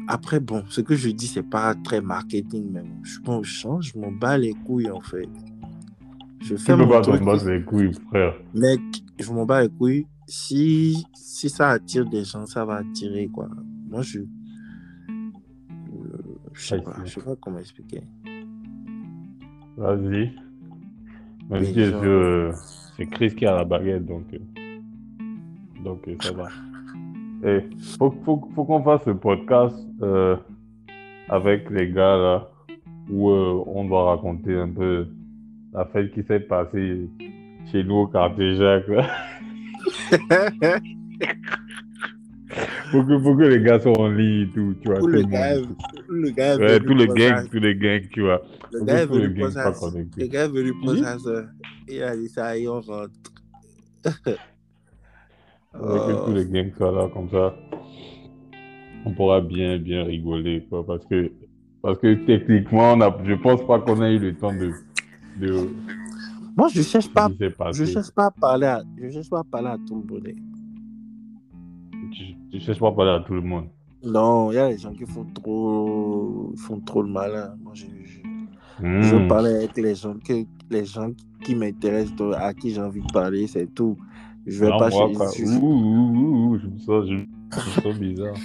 Après, 0.10 0.40
bon, 0.40 0.64
ce 0.70 0.82
que 0.82 0.96
je 0.96 1.10
dis, 1.10 1.28
c'est 1.28 1.44
pas 1.50 1.76
très 1.76 2.02
marketing, 2.02 2.70
mais 2.72 2.82
bon, 2.82 3.04
je 3.04 3.20
m'en 3.26 3.44
change, 3.44 3.92
je 3.94 4.00
m'en 4.00 4.12
bats 4.12 4.38
les 4.38 4.54
couilles, 4.54 4.90
en 4.92 5.00
fait. 5.02 5.30
Je 6.42 6.56
Tu 6.56 6.58
fais 6.58 6.74
peux 6.76 6.84
mon 6.84 6.90
pas 6.90 7.02
truc. 7.02 7.24
battre 7.24 7.50
les 7.50 7.64
couilles, 7.64 7.92
frère. 8.10 8.34
Mec, 8.54 8.82
je 9.20 9.32
m'en 9.32 9.46
bats 9.46 9.64
les 9.64 9.70
couilles. 9.70 10.08
Si, 10.28 11.06
si 11.14 11.50
ça 11.50 11.70
attire 11.70 12.06
des 12.10 12.24
gens, 12.26 12.46
ça 12.46 12.66
va 12.66 12.76
attirer, 12.78 13.28
quoi. 13.28 13.50
Moi, 13.90 14.02
je. 14.02 14.20
Je 16.58 16.68
sais 16.68 16.82
pas, 16.82 16.94
c'est- 16.98 17.06
je 17.06 17.12
sais 17.14 17.22
pas 17.22 17.36
comment 17.40 17.60
expliquer. 17.60 18.02
Vas-y. 19.78 20.32
Même 21.50 21.64
si 21.64 21.86
genre- 21.86 22.02
euh, 22.04 22.52
c'est 22.98 23.06
Chris 23.06 23.36
qui 23.36 23.46
a 23.46 23.56
la 23.56 23.64
baguette, 23.64 24.06
donc, 24.06 24.26
euh, 24.34 24.40
donc 25.84 26.08
euh, 26.08 26.16
ça 26.20 26.32
va. 26.34 26.48
Et 27.44 27.60
faut, 28.00 28.12
faut, 28.26 28.50
faut 28.56 28.66
qu'on 28.66 28.84
fasse 28.84 29.04
ce 29.06 29.12
podcast 29.12 29.76
euh, 30.02 30.36
avec 31.30 31.70
les 31.70 31.92
gars 31.92 32.18
là, 32.18 32.50
où 33.10 33.30
euh, 33.30 33.64
on 33.68 33.86
doit 33.86 34.10
raconter 34.16 34.56
un 34.58 34.70
peu 34.70 35.08
la 35.74 35.86
fête 35.86 36.12
qui 36.14 36.24
s'est 36.24 36.40
passée 36.40 37.08
chez 37.72 37.84
nous 37.84 37.96
au 37.96 38.08
quartier 38.08 38.56
Jacques. 38.56 38.86
Faut 42.92 43.04
que, 43.04 43.20
faut 43.20 43.36
que 43.36 43.44
les 43.44 43.62
gars 43.62 43.80
soient 43.80 44.00
en 44.00 44.10
ligne 44.10 44.48
et 44.48 44.50
tout, 44.54 44.76
tu 44.82 44.88
vois. 44.88 45.00
Tout 45.00 45.08
le 45.08 45.20
le 45.20 45.24
gars, 45.28 45.56
le 46.10 46.30
gars 46.32 46.58
Ouais, 46.58 46.80
venu 46.80 46.86
tous 46.88 46.94
les 46.96 47.08
poser 47.08 47.28
à- 47.28 47.32
gangs, 47.42 47.50
tous 47.50 47.60
les 47.60 47.76
gangs, 47.76 48.10
tu 48.12 48.22
vois. 48.22 48.42
Le 48.72 48.84
gars 48.86 49.02
est 49.02 49.06
venu 49.06 49.52
soient 49.52 49.62
à- 49.62 49.72
connectés. 49.74 50.22
le 50.22 50.28
gars 50.28 50.46
est 50.46 50.48
venu 50.50 50.74
ça. 51.04 51.18
Il 51.90 52.04
a 52.04 52.16
dit 52.16 52.30
ça 52.30 52.58
et 52.58 52.68
on 52.68 52.80
rentre. 52.82 53.12
Faut 54.04 54.10
que 55.84 56.12
tous 56.26 56.32
Oh. 56.32 56.34
les 56.34 56.46
gangs 56.46 56.72
soient 56.78 56.92
là, 56.92 57.10
comme 57.14 57.30
ça. 57.30 57.56
On 59.06 59.14
pourra 59.14 59.42
bien, 59.42 59.78
bien 59.78 60.04
rigoler, 60.04 60.66
quoi, 60.70 60.86
parce 60.86 61.06
que, 61.06 61.32
parce 61.82 62.00
que 62.00 62.14
techniquement, 62.26 62.94
on 62.94 63.02
a, 63.02 63.18
je 63.24 63.34
pense 63.36 63.66
pas 63.66 63.80
qu'on 63.80 64.02
a 64.02 64.10
eu 64.12 64.20
le 64.20 64.36
temps 64.36 64.54
de, 64.54 64.72
de, 65.40 65.70
Moi, 66.58 66.68
je 66.74 66.82
cherche 66.82 67.14
pas, 67.14 67.30
je 67.72 67.86
cherche 67.86 68.12
pas 68.12 68.26
à 68.26 68.32
parler 68.32 68.66
à, 68.66 68.82
je 69.02 69.10
cherche 69.12 69.30
pas 69.30 69.40
à 69.40 69.44
parler 69.44 69.68
à 69.70 69.78
tout 69.88 70.04
le 70.08 70.14
monde. 70.14 70.28
Tu, 72.58 72.60
tu 72.60 72.66
cherches 72.66 72.80
pas 72.80 72.88
à 72.88 72.92
parler 72.92 73.12
à 73.12 73.20
tout 73.20 73.34
le 73.34 73.42
monde. 73.42 73.68
Non, 74.04 74.52
il 74.52 74.56
y 74.56 74.58
a 74.58 74.70
des 74.70 74.78
gens 74.78 74.94
qui 74.94 75.06
font 75.06 75.26
trop, 75.34 76.54
font 76.58 76.80
trop 76.82 77.02
le 77.04 77.10
malin. 77.10 77.56
Moi, 77.62 77.74
je, 77.76 77.86
je, 77.86 78.18
Hmm. 78.80 79.02
je 79.02 79.16
veux 79.16 79.28
parler 79.28 79.50
avec 79.56 79.76
les 79.78 79.96
gens 79.96 80.14
que, 80.24 80.34
les 80.70 80.86
gens 80.86 81.10
qui 81.44 81.56
m'intéressent, 81.56 82.14
à 82.38 82.54
qui 82.54 82.72
j'ai 82.72 82.82
envie 82.82 83.02
de 83.02 83.12
parler, 83.12 83.48
c'est 83.48 83.74
tout. 83.74 83.98
Je 84.46 84.60
vais 84.64 84.70
Non, 84.70 84.78
pas 84.78 84.90
moi, 84.90 85.10
je- 85.36 85.44
Ouh, 85.44 85.66
ouh, 85.66 86.50
ouh, 86.54 86.60
je 86.60 86.68
me 86.68 86.78
sens, 86.78 87.06
je 87.08 87.14
me 87.16 87.82
sens 87.82 87.96
bizarre. 88.00 88.36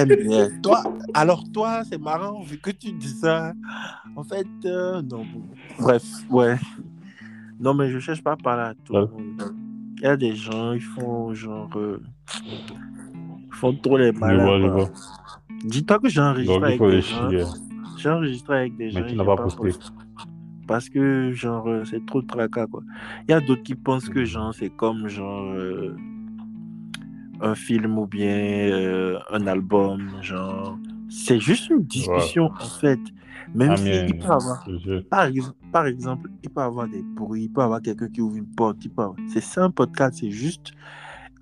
Eh 0.00 0.04
bien, 0.06 0.48
toi, 0.62 0.82
alors 1.14 1.42
toi, 1.52 1.82
c'est 1.84 2.00
marrant 2.00 2.40
vu 2.42 2.58
que 2.58 2.70
tu 2.70 2.92
dis 2.92 3.08
ça. 3.08 3.52
En 4.14 4.22
fait, 4.22 4.46
euh, 4.64 5.02
non. 5.02 5.24
Bref, 5.80 6.04
ouais. 6.30 6.56
Non, 7.58 7.74
mais 7.74 7.90
je 7.90 7.98
cherche 7.98 8.22
pas 8.22 8.32
à 8.32 8.36
parler 8.36 8.62
à 8.70 8.74
tout 8.84 8.92
le 8.92 9.06
monde. 9.06 9.52
Il 9.96 10.04
y 10.04 10.06
a 10.06 10.16
des 10.16 10.36
gens, 10.36 10.72
ils 10.74 10.80
font 10.80 11.34
genre. 11.34 11.70
euh, 11.76 12.00
font 13.50 13.74
trop 13.74 13.98
les 13.98 14.12
vois. 14.12 14.90
Dis-toi 15.64 15.98
que 15.98 16.08
j'ai 16.08 16.20
enregistré 16.20 16.64
avec 16.64 16.80
des 16.80 17.00
gens. 17.02 17.30
J'ai 17.96 18.10
enregistré 18.10 18.56
avec 18.58 18.76
des 18.76 18.90
gens. 18.90 19.00
Mais 19.00 19.06
tu 19.06 19.16
n'as 19.16 19.24
pas 19.24 19.36
posté. 19.36 19.62
posté. 19.62 19.86
Parce 20.66 20.88
que, 20.88 21.32
genre, 21.32 21.66
euh, 21.66 21.84
c'est 21.84 22.04
trop 22.04 22.20
de 22.20 22.26
tracas, 22.26 22.66
quoi. 22.66 22.82
Il 23.26 23.30
y 23.30 23.34
a 23.34 23.40
d'autres 23.40 23.62
qui 23.62 23.74
pensent 23.74 24.08
que, 24.08 24.24
genre, 24.24 24.54
c'est 24.54 24.68
comme, 24.68 25.08
genre, 25.08 25.44
euh, 25.52 25.96
un 27.40 27.54
film 27.54 27.98
ou 27.98 28.06
bien 28.06 28.36
euh, 28.36 29.18
un 29.30 29.46
album, 29.46 30.10
genre. 30.20 30.78
C'est 31.08 31.40
juste 31.40 31.70
une 31.70 31.82
discussion, 31.84 32.50
en 32.60 32.64
fait. 32.80 33.00
Même 33.54 33.70
Ah, 33.70 33.76
si 33.78 33.88
il 34.08 34.18
peut 34.18 34.26
avoir, 34.30 34.68
Je- 34.68 35.00
par 35.70 35.86
exemple, 35.86 36.28
il 36.42 36.50
peut 36.50 36.60
avoir 36.60 36.86
des 36.86 37.02
bruits, 37.02 37.44
il 37.44 37.48
peut 37.48 37.62
avoir 37.62 37.80
quelqu'un 37.80 38.08
qui 38.08 38.20
ouvre 38.20 38.36
une 38.36 38.46
porte, 38.46 38.84
il 38.84 38.90
peut 38.90 39.02
avoir... 39.02 39.16
C'est 39.32 39.40
ça 39.40 39.64
un 39.64 39.70
podcast, 39.70 40.18
c'est 40.20 40.30
juste 40.30 40.72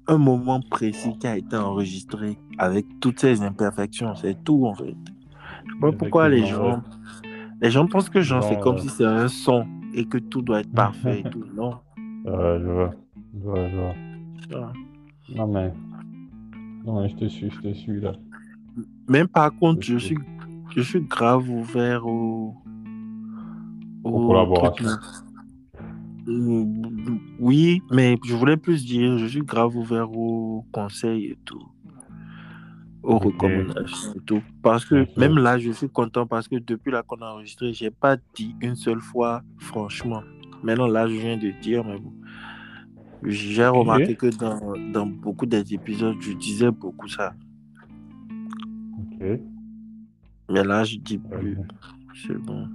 un 0.08 0.18
moment 0.18 0.60
précis 0.60 1.16
qui 1.18 1.26
a 1.26 1.36
été 1.36 1.56
enregistré 1.56 2.38
avec 2.58 2.86
toutes 3.00 3.20
ces 3.20 3.42
imperfections, 3.42 4.14
c'est 4.14 4.42
tout, 4.44 4.66
en 4.66 4.74
fait. 4.74 4.96
Je 5.66 5.72
sais 5.72 5.80
pas 5.80 5.92
pourquoi 5.92 6.28
les 6.28 6.46
gens... 6.46 6.82
Les 7.62 7.70
gens 7.70 7.86
pensent 7.86 8.10
que 8.10 8.20
genre, 8.20 8.42
c'est 8.42 8.60
comme 8.60 8.78
si 8.78 8.88
c'est 8.88 9.04
un 9.06 9.28
son 9.28 9.66
et 9.94 10.04
que 10.04 10.18
tout 10.18 10.42
doit 10.42 10.60
être 10.60 10.72
parfait 10.72 11.20
et 11.20 11.22
tout. 11.30 11.44
Non? 11.54 11.78
Ouais, 12.26 12.58
je 12.60 12.70
vois. 12.70 12.94
Je 13.34 13.44
vois, 13.44 13.68
je 13.68 13.76
vois. 13.76 14.72
Non, 15.34 15.46
mais. 15.46 15.72
Non, 16.84 17.00
mais 17.00 17.08
je 17.08 17.16
te 17.16 17.24
suis, 17.26 17.50
je 17.50 17.60
te 17.60 17.72
suis 17.72 18.00
là. 18.00 18.12
Même 19.08 19.28
par 19.28 19.54
contre, 19.56 19.82
je 19.82 19.96
suis, 19.96 20.18
je 20.74 20.82
suis 20.82 21.00
grave 21.00 21.48
ouvert 21.48 22.06
au. 22.06 22.54
Aux 24.04 24.26
collaborations. 24.28 24.86
Oui, 27.38 27.82
mais 27.90 28.16
je 28.24 28.34
voulais 28.34 28.56
plus 28.56 28.84
dire, 28.84 29.18
je 29.18 29.26
suis 29.26 29.42
grave 29.42 29.76
ouvert 29.76 30.10
aux 30.10 30.64
conseils 30.72 31.26
et 31.26 31.38
tout. 31.44 31.62
Aux 33.02 33.18
recommandations 33.18 34.14
et 34.14 34.20
tout. 34.26 34.42
Parce 34.62 34.84
que 34.84 35.06
même 35.18 35.38
là, 35.38 35.58
je 35.58 35.70
suis 35.70 35.88
content 35.88 36.26
parce 36.26 36.48
que 36.48 36.56
depuis 36.56 36.90
là 36.90 37.04
qu'on 37.04 37.22
a 37.22 37.30
enregistré, 37.30 37.72
j'ai 37.72 37.90
pas 37.90 38.16
dit 38.34 38.56
une 38.60 38.74
seule 38.74 39.00
fois, 39.00 39.42
franchement. 39.58 40.22
Maintenant, 40.64 40.88
là, 40.88 41.08
je 41.08 41.14
viens 41.14 41.36
de 41.36 41.52
dire, 41.62 41.84
mais 41.84 41.98
bon. 41.98 42.12
J'ai 43.22 43.66
remarqué 43.66 44.14
que 44.16 44.26
dans, 44.36 44.60
dans 44.92 45.06
beaucoup 45.06 45.46
des 45.46 45.72
épisodes, 45.72 46.16
je 46.20 46.32
disais 46.32 46.70
beaucoup 46.70 47.08
ça. 47.08 47.34
Ok. 48.98 49.40
Mais 50.50 50.64
là, 50.64 50.84
je 50.84 50.96
dis 50.98 51.18
plus. 51.18 51.56
C'est 52.26 52.38
bon. 52.38 52.68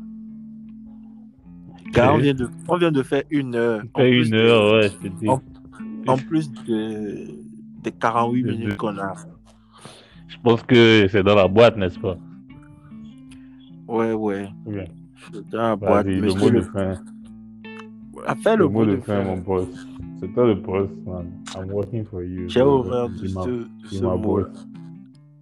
Car 1.94 2.16
on 2.16 2.18
vient, 2.20 2.34
de, 2.34 2.50
on 2.68 2.78
vient 2.78 2.92
de 2.92 3.04
faire 3.04 3.24
une 3.30 3.56
heure. 3.56 3.82
En 3.94 4.00
Fait 4.00 4.10
plus 4.10 4.26
une 4.28 4.32
de- 4.32 4.38
heure, 4.38 4.74
ouais, 4.74 4.90
te 4.90 5.08
dis. 5.08 5.28
en- 5.30 5.42
En 6.08 6.18
plus 6.18 6.52
de, 6.68 7.28
des 7.84 7.92
48 7.92 8.44
De- 8.44 8.52
minutes 8.52 8.70
de- 8.70 8.76
qu'on 8.76 8.98
a. 8.98 9.14
Je 10.28 10.38
pense 10.44 10.64
que 10.64 11.08
c'est 11.12 11.22
dans 11.24 11.36
la 11.36 11.48
boîte, 11.48 11.78
n'est-ce 11.78 12.00
pas? 12.00 12.18
Ouais, 13.88 14.14
ouais. 14.14 14.48
C'est 15.34 15.50
dans 15.50 15.58
la 15.62 15.76
boîte. 15.76 16.06
Vas-y, 16.06 16.16
le 16.22 16.34
mot 16.34 16.50
de 16.50 16.62
fin. 16.62 16.94
Le 18.14 18.58
le 18.58 18.68
mot 18.68 18.86
de 18.86 18.96
fin, 18.98 19.24
mon 19.24 19.38
boss. 19.38 19.68
C'est 20.20 20.34
toi 20.34 20.48
le 20.48 20.56
boss, 20.56 20.90
man. 21.06 21.26
I'm 21.56 21.72
working 21.72 22.06
for 22.06 22.24
you. 22.24 22.48
J'ai 22.48 22.60
de 22.62 23.34
ma- 23.34 23.44
ce, 23.44 23.68
ce 23.98 24.04
ma 24.04 24.16
mot. 24.16 24.40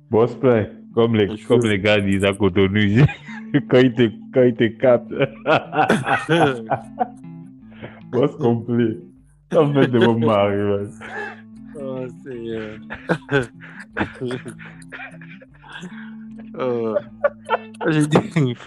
boss. 0.09 0.35
Plein. 0.35 0.67
Comme 0.93 1.15
les, 1.15 1.37
comme 1.47 1.61
les 1.65 1.79
gars 1.79 1.99
disent 2.01 2.23
à 2.25 2.33
Cotonou. 2.33 3.05
quand 3.69 3.79
ils 3.79 3.93
te, 3.93 4.09
quand 4.33 4.43
ils 4.43 4.55
te 4.55 4.67
captent. 4.79 5.11
boss 8.11 8.35
complet. 8.37 8.97
Ça 9.51 9.63
me 9.65 9.73
fait 9.81 9.87
de 9.87 9.99
mon 9.99 10.19
mari, 10.19 10.57
man. 10.57 10.89
oh, 11.81 12.05
c'est. 12.23 12.29
euh, 12.29 12.77
euh, 16.55 16.95
J'ai 17.87 18.07
dit. 18.07 18.55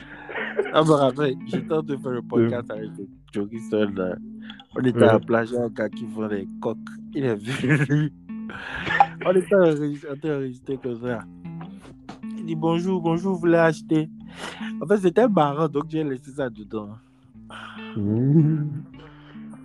Ah, 0.74 0.82
me 0.82 0.90
rappelle, 0.90 1.34
en 1.34 1.66
train 1.68 1.82
de 1.82 1.96
faire 1.96 2.10
le 2.12 2.22
podcast 2.22 2.70
avec 2.70 2.90
le 2.98 3.06
Jogi 3.32 3.59
Seul. 3.70 3.92
là. 3.94 4.16
On 4.74 4.80
était 4.82 5.02
à 5.02 5.12
la 5.14 5.20
plage, 5.20 5.50
il 5.52 5.59
un 5.59 5.68
gars 5.68 5.88
qui 5.88 6.04
vend 6.06 6.28
des 6.28 6.46
coques. 6.60 6.76
Il 7.14 7.24
est 7.24 7.34
venu. 7.34 8.10
On 9.24 9.32
était 9.32 9.54
enregistré 9.54 10.10
en 10.10 10.16
train 10.16 10.28
d'enregistrer 10.28 10.78
comme 10.82 11.00
ça. 11.02 11.20
Il 12.38 12.44
dit 12.46 12.54
bonjour, 12.54 13.00
bonjour, 13.02 13.34
vous 13.34 13.40
voulez 13.40 13.59
acheter 13.59 14.09
En 14.80 14.86
fait, 14.86 14.98
c'était 14.98 15.28
marrant, 15.28 15.68
donc 15.68 15.84
j'ai 15.88 16.04
laissé 16.04 16.30
ça 16.32 16.48
dedans. 16.50 16.88
Mmh. 17.96 18.62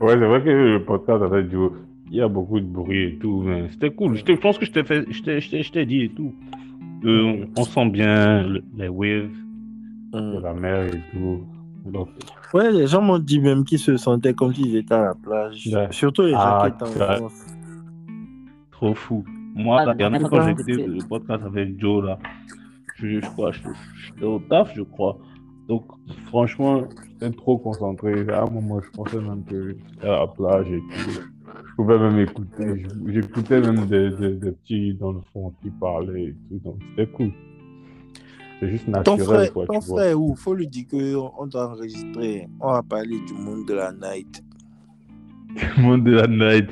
Ouais, 0.01 0.09
c'est 0.13 0.25
vrai 0.27 0.43
que 0.43 0.49
le 0.49 0.83
podcast 0.83 1.23
avec 1.23 1.49
Joe, 1.51 1.71
il 2.09 2.17
y 2.17 2.21
a 2.21 2.27
beaucoup 2.27 2.59
de 2.59 2.65
bruit 2.65 3.03
et 3.03 3.17
tout, 3.17 3.41
mais 3.45 3.69
c'était 3.69 3.89
cool. 3.91 4.15
Je, 4.15 4.23
pense 4.35 4.57
que 4.57 4.65
je 4.65 4.71
t'ai 4.71 4.83
fait, 4.83 5.05
je 5.11 5.21
t'ai- 5.23 5.39
je 5.41 5.49
t'ai- 5.49 5.63
je 5.63 5.71
t'ai 5.71 5.85
dit 5.85 6.03
et 6.03 6.09
tout. 6.09 6.33
Euh, 7.05 7.45
on 7.57 7.63
sent 7.63 7.89
bien 7.89 8.43
le- 8.43 8.63
les 8.77 8.87
waves 8.87 9.29
de 10.13 10.17
Hum. 10.19 10.41
la 10.41 10.53
mer 10.53 10.85
et 10.93 11.01
tout. 11.11 11.41
Donc, 11.85 12.09
Ouais, 12.53 12.71
les 12.71 12.87
gens 12.87 13.01
m'ont 13.01 13.19
dit 13.19 13.39
même 13.39 13.63
qu'ils 13.65 13.79
se 13.79 13.97
sentaient 13.97 14.33
comme 14.33 14.53
s'ils 14.53 14.75
étaient 14.77 14.93
à 14.93 15.03
la 15.05 15.13
plage. 15.15 15.67
Ouais. 15.71 15.87
Surtout 15.91 16.21
les 16.23 16.31
gens 16.31 16.37
Ah, 16.39 16.69
qui 16.69 16.85
étaient 16.85 16.91
en. 17.01 17.05
France. 17.17 17.45
trop 18.71 18.93
fou. 18.93 19.23
Moi, 19.55 19.79
Ah, 19.81 19.85
la 19.85 19.93
dernière 19.95 20.29
fois, 20.29 20.47
j'étais 20.55 20.85
le 20.85 21.03
podcast 21.07 21.43
avec 21.45 21.79
Joe, 21.79 22.05
là, 22.05 22.19
je, 22.97 23.07
je 23.07 23.19
crois, 23.21 23.51
je- 23.51 23.61
j'étais 24.05 24.25
au 24.25 24.39
taf, 24.39 24.73
je 24.75 24.81
crois. 24.83 25.17
Donc, 25.67 25.85
franchement, 26.27 26.83
j'étais 27.09 27.35
trop 27.35 27.57
concentré. 27.57 28.27
À 28.29 28.43
un 28.43 28.49
moment, 28.49 28.79
je 28.81 28.89
pensais 28.91 29.19
même 29.19 29.43
que 29.45 29.69
j'étais 29.93 30.07
à 30.07 30.19
la 30.19 30.27
plage 30.27 30.67
et 30.71 30.79
tout. 30.79 31.11
Je 31.69 31.75
pouvais 31.75 31.99
même 31.99 32.19
écouter. 32.19 32.85
J'écoutais 33.07 33.59
même 33.61 33.85
des, 33.85 34.09
des, 34.11 34.33
des 34.35 34.51
petits 34.51 34.93
dans 34.93 35.11
le 35.11 35.19
fond 35.33 35.53
qui 35.61 35.69
parlaient 35.71 36.25
et 36.25 36.35
tout. 36.49 36.59
Donc, 36.63 36.77
c'était 36.89 37.11
cool. 37.11 37.31
C'est 38.59 38.69
juste 38.69 38.85
Ton 38.85 38.91
naturel, 38.91 39.25
frère, 39.25 39.53
quoi, 39.53 39.65
ton 39.67 39.79
tu 39.79 39.87
vois. 39.87 39.97
frère 40.01 40.21
où? 40.21 40.35
Faut 40.35 40.53
lui 40.55 40.67
dire 40.67 40.85
qu'on 40.89 41.31
on 41.37 41.45
doit 41.47 41.69
enregistrer. 41.71 42.47
On 42.59 42.71
va 42.71 42.81
parler 42.81 43.17
du 43.27 43.33
monde 43.33 43.65
de 43.67 43.73
la 43.75 43.91
night. 43.91 44.43
Le 45.77 45.81
monde 45.81 46.03
de 46.05 46.11
la 46.11 46.27
night. 46.27 46.69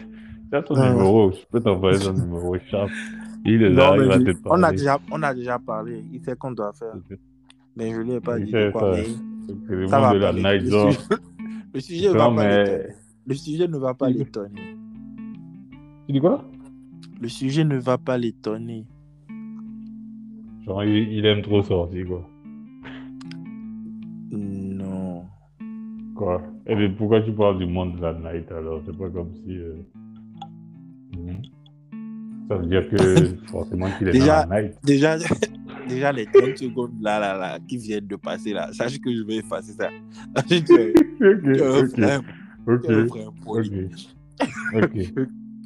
Tu 0.51 0.57
as 0.57 0.63
son 0.65 0.75
Ah. 0.75 0.89
numéro. 0.91 1.31
Je 1.31 1.37
peux 1.51 1.59
t'envoyer 1.61 1.99
son 1.99 2.13
numéro. 2.13 2.55
Charles. 2.69 2.89
Il 3.45 3.61
est 3.61 3.69
là, 3.69 3.95
il 3.95 4.03
va 4.07 4.17
je- 4.19 4.23
te 4.23 4.31
on, 4.45 4.51
a 4.57 4.59
parler. 4.61 4.77
déjà, 4.77 4.99
on 5.11 5.23
a 5.23 5.33
déjà 5.33 5.59
parlé. 5.59 6.03
Il 6.11 6.19
sait 6.21 6.35
qu'on 6.35 6.51
doit 6.51 6.73
faire. 6.73 6.95
Mais 7.77 7.91
je 7.91 7.99
lui 8.01 8.13
ai 8.13 8.19
pas 8.19 8.39
Il 8.39 8.45
dit 8.45 8.51
de 8.51 8.71
quoi. 8.71 8.95
ça. 8.95 9.01
Mais 9.01 9.05
C'est 9.67 9.75
Le 9.75 9.87
ça 9.87 9.99
monde 9.99 10.07
va 10.07 10.13
de 10.13 10.17
la 10.19 10.25
parler. 10.33 10.59
night, 10.59 10.71
Le 10.73 10.91
sujet- 10.91 11.07
le 11.73 11.79
sujet 11.79 12.09
ne 12.09 12.13
va 12.17 12.27
pas 12.31 12.47
l'étonner. 12.47 12.93
Le 13.27 13.33
sujet 13.35 13.67
ne 13.67 13.77
va 13.77 13.93
pas 13.93 14.09
Il- 14.09 14.17
l'étonner. 14.17 14.77
Tu 16.07 16.13
dis 16.13 16.19
quoi? 16.19 16.43
Le 17.21 17.27
sujet 17.27 17.63
ne 17.63 17.77
va 17.77 17.97
pas 17.97 18.17
l'étonner. 18.17 18.85
Genre, 20.65 20.83
il, 20.83 21.13
il 21.13 21.25
aime 21.25 21.41
trop 21.43 21.61
sortir, 21.61 22.07
quoi. 22.07 22.27
Non. 24.31 25.25
Quoi? 26.15 26.41
Et 26.67 26.75
puis, 26.75 26.89
pourquoi 26.89 27.21
tu 27.21 27.31
parles 27.33 27.57
du 27.59 27.65
monde 27.67 27.97
de 27.97 28.01
la 28.01 28.13
night 28.13 28.51
alors? 28.51 28.81
C'est 28.85 28.97
pas 28.97 29.09
comme 29.09 29.31
si. 29.35 29.55
euh, 29.57 29.75
mhm. 31.15 31.41
Ça 32.47 32.55
veut 32.57 32.65
dire 32.67 32.87
que 32.89 32.97
forcément 33.51 33.87
qu'il 33.97 34.07
est 34.09 34.11
Déjà- 34.11 34.43
dans 34.43 34.49
la 34.49 34.61
night. 34.61 34.73
Déjà, 34.83 35.17
déjà 35.89 36.11
les 36.11 36.25
30 36.27 36.57
secondes 36.57 36.91
là, 37.01 37.19
là, 37.19 37.37
là, 37.37 37.59
qui 37.67 37.77
viennent 37.77 38.07
de 38.07 38.15
passer 38.15 38.53
là, 38.53 38.71
sache 38.73 38.99
que 38.99 39.11
je 39.15 39.23
vais 39.23 39.37
effacer 39.37 39.73
ça. 39.73 39.89
es 40.49 40.63
un 41.61 42.21
Ok, 42.67 42.85
ok. 42.89 43.17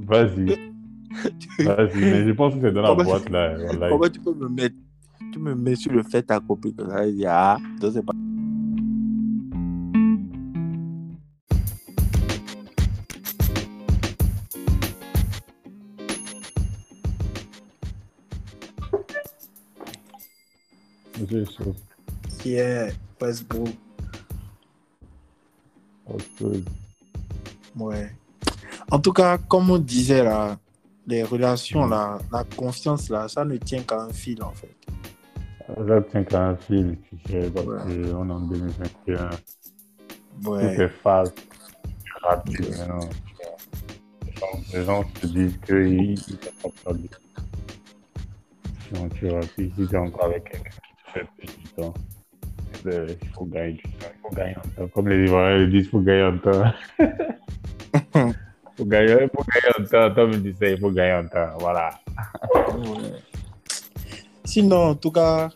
Vas-y. 0.08 0.58
Vas-y, 1.66 2.00
mais 2.00 2.24
je 2.26 2.32
pense 2.32 2.54
que 2.56 2.62
c'est 2.62 2.72
dans 2.72 2.82
la 2.82 2.90
Comment- 2.90 3.04
boîte 3.04 3.30
là. 3.30 3.56
Comment 3.90 4.10
tu 4.10 4.20
peux 4.20 4.34
me 4.34 4.48
mettre, 4.50 4.76
tu 5.34 5.40
me 5.40 5.56
mets 5.56 5.76
sur 5.76 5.92
le 5.92 6.04
fait 6.04 6.30
accompli 6.32 6.74
comme 6.74 6.90
ça, 6.90 7.06
il 7.08 7.16
dit, 7.16 7.26
ah, 7.28 7.58
je 7.82 7.90
sais 7.90 8.02
pas. 8.04 8.14
Chaud. 21.30 21.76
Yeah, 22.46 22.90
Westbrook, 23.22 23.70
Autre 26.08 26.26
chose. 26.40 26.64
ouais. 27.76 28.10
En 28.92 29.00
tout 29.00 29.14
cas, 29.14 29.38
comme 29.38 29.70
on 29.70 29.78
disait 29.78 30.24
là, 30.24 30.58
les 31.06 31.24
relations 31.24 31.86
là, 31.86 32.18
la 32.32 32.44
confiance 32.44 33.10
là, 33.10 33.28
ça 33.28 33.46
ne 33.46 33.58
tient 33.58 33.84
qu'à 33.84 34.02
un 34.04 34.10
fil 34.14 34.42
en 34.42 34.52
fait. 34.54 34.76
Là, 35.86 36.02
tiens, 36.10 36.24
qu'à 36.24 36.48
un 36.50 36.56
fil, 36.56 36.98
tu 37.04 37.32
sais, 37.32 37.52
parce 37.52 37.66
Ouais. 37.68 37.78
qu'on 37.84 38.28
est 38.28 38.32
en 38.32 38.40
2021. 38.40 39.30
Tout 40.44 40.50
Ouais. 40.50 40.64
est 40.82 40.90
fast, 41.04 41.36
rapide 42.24 42.70
maintenant. 42.78 43.00
Les 44.26 44.34
gens- 44.34 44.48
Les 44.74 44.84
gens 44.86 45.04
se 45.22 45.28
disent 45.28 45.60
qu'ils 45.66 46.12
ne 46.12 46.16
sont 46.16 46.42
pas 46.64 46.70
perdus. 46.86 47.10
Donc, 48.94 49.14
tu 49.14 49.28
vois, 49.30 49.42
si 49.44 49.70
tu 49.70 49.84
es 49.84 49.96
encore 49.98 50.26
avec 50.26 50.50
quelqu'un 50.50 50.70
plus 51.38 51.48
du 51.48 51.64
temps, 51.76 51.94
il 52.86 53.18
faut 53.34 53.46
gagner 53.46 53.74
du 53.74 53.82
temps, 53.84 53.90
il 54.14 54.22
faut 54.22 54.36
gagner 54.36 54.56
en 54.58 54.62
temps. 54.82 54.88
Comme 54.94 55.10
les 55.10 55.24
Ivoiriens 55.26 55.58
le 55.58 55.68
disent, 55.68 55.86
il 55.86 55.90
faut 55.90 56.00
gagner 56.02 56.24
en 56.24 56.38
temps. 56.38 56.72
Il 57.00 58.34
faut 58.78 58.86
gagner, 58.86 59.18
il 59.24 59.30
faut 59.36 59.44
gagner 59.54 59.74
en 59.80 59.84
temps. 59.86 60.16
Tom 60.16 60.30
me 60.32 60.38
dit 60.38 60.54
ça, 60.60 60.70
il 60.70 60.80
faut 60.80 60.92
gagner 60.92 61.14
en 61.14 61.28
temps. 61.28 61.58
Voilà. 61.60 61.90
Ouais. 62.56 63.12
Sinon, 64.46 64.78
en 64.90 64.96
tout 64.96 65.12
cas, 65.12 65.50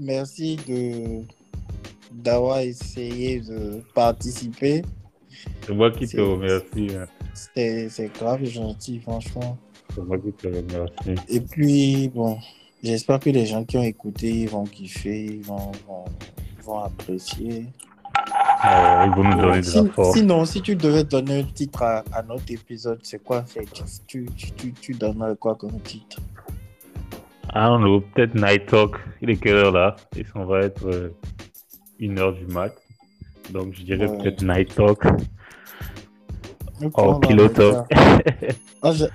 merci 0.00 0.56
de 0.68 1.22
d'avoir 2.12 2.58
essayé 2.58 3.40
de 3.40 3.82
participer. 3.94 4.82
C'est 5.62 5.74
moi 5.74 5.90
qui 5.90 6.06
te 6.06 6.20
remercie. 6.20 6.88
hein. 6.96 7.06
C'est 7.34 7.88
c'est 7.88 8.12
grave 8.12 8.44
gentil, 8.44 9.00
franchement. 9.00 9.56
C'est 9.94 10.02
moi 10.04 10.18
qui 10.18 10.32
te 10.32 10.46
remercie. 10.48 11.14
Et 11.28 11.40
puis, 11.40 12.08
bon, 12.14 12.38
j'espère 12.82 13.20
que 13.20 13.30
les 13.30 13.46
gens 13.46 13.64
qui 13.64 13.76
ont 13.78 13.82
écouté 13.82 14.28
ils 14.30 14.48
vont 14.48 14.64
kiffer, 14.64 15.24
ils 15.24 15.42
vont, 15.42 15.72
vont, 15.86 16.04
vont 16.62 16.78
apprécier. 16.80 17.66
Euh, 18.64 19.06
ils 19.06 19.12
vont 19.16 19.24
nous 19.24 19.40
donner 19.40 19.58
de 19.58 19.62
Si- 19.62 19.76
la 19.76 19.84
force. 19.90 20.16
sinon, 20.16 20.44
si 20.44 20.60
tu 20.62 20.76
devais 20.76 21.02
donner 21.04 21.40
un 21.40 21.44
titre 21.44 21.82
à, 21.82 22.04
à 22.12 22.22
notre 22.22 22.50
épisode, 22.52 23.00
c'est 23.02 23.22
quoi 23.22 23.44
c'est- 23.46 23.66
tu, 24.06 24.26
tu, 24.36 24.50
tu, 24.52 24.72
tu 24.72 24.92
donnerais 24.94 25.34
quoi 25.36 25.54
comme 25.56 25.80
titre? 25.80 26.18
I 27.54 27.66
don't 27.66 27.80
know, 27.80 28.00
peut-être 28.00 28.34
Night 28.34 28.66
Talk. 28.66 28.96
Il 29.20 29.30
est 29.30 29.36
quelle 29.36 29.56
heure 29.56 29.72
là? 29.72 29.96
Et 30.16 30.24
ça 30.24 30.42
va 30.44 30.60
être 30.60 30.86
euh, 30.86 31.10
une 31.98 32.18
heure 32.18 32.32
du 32.32 32.46
mat. 32.46 32.72
Donc 33.50 33.74
je 33.74 33.82
dirais 33.82 34.06
Ouais. 34.06 34.18
peut-être 34.18 34.42
Night 34.42 34.74
Talk. 34.74 35.04
Ok, 36.82 36.92
Oh, 36.96 37.14
Pillow 37.20 37.48
Talk. 37.48 37.86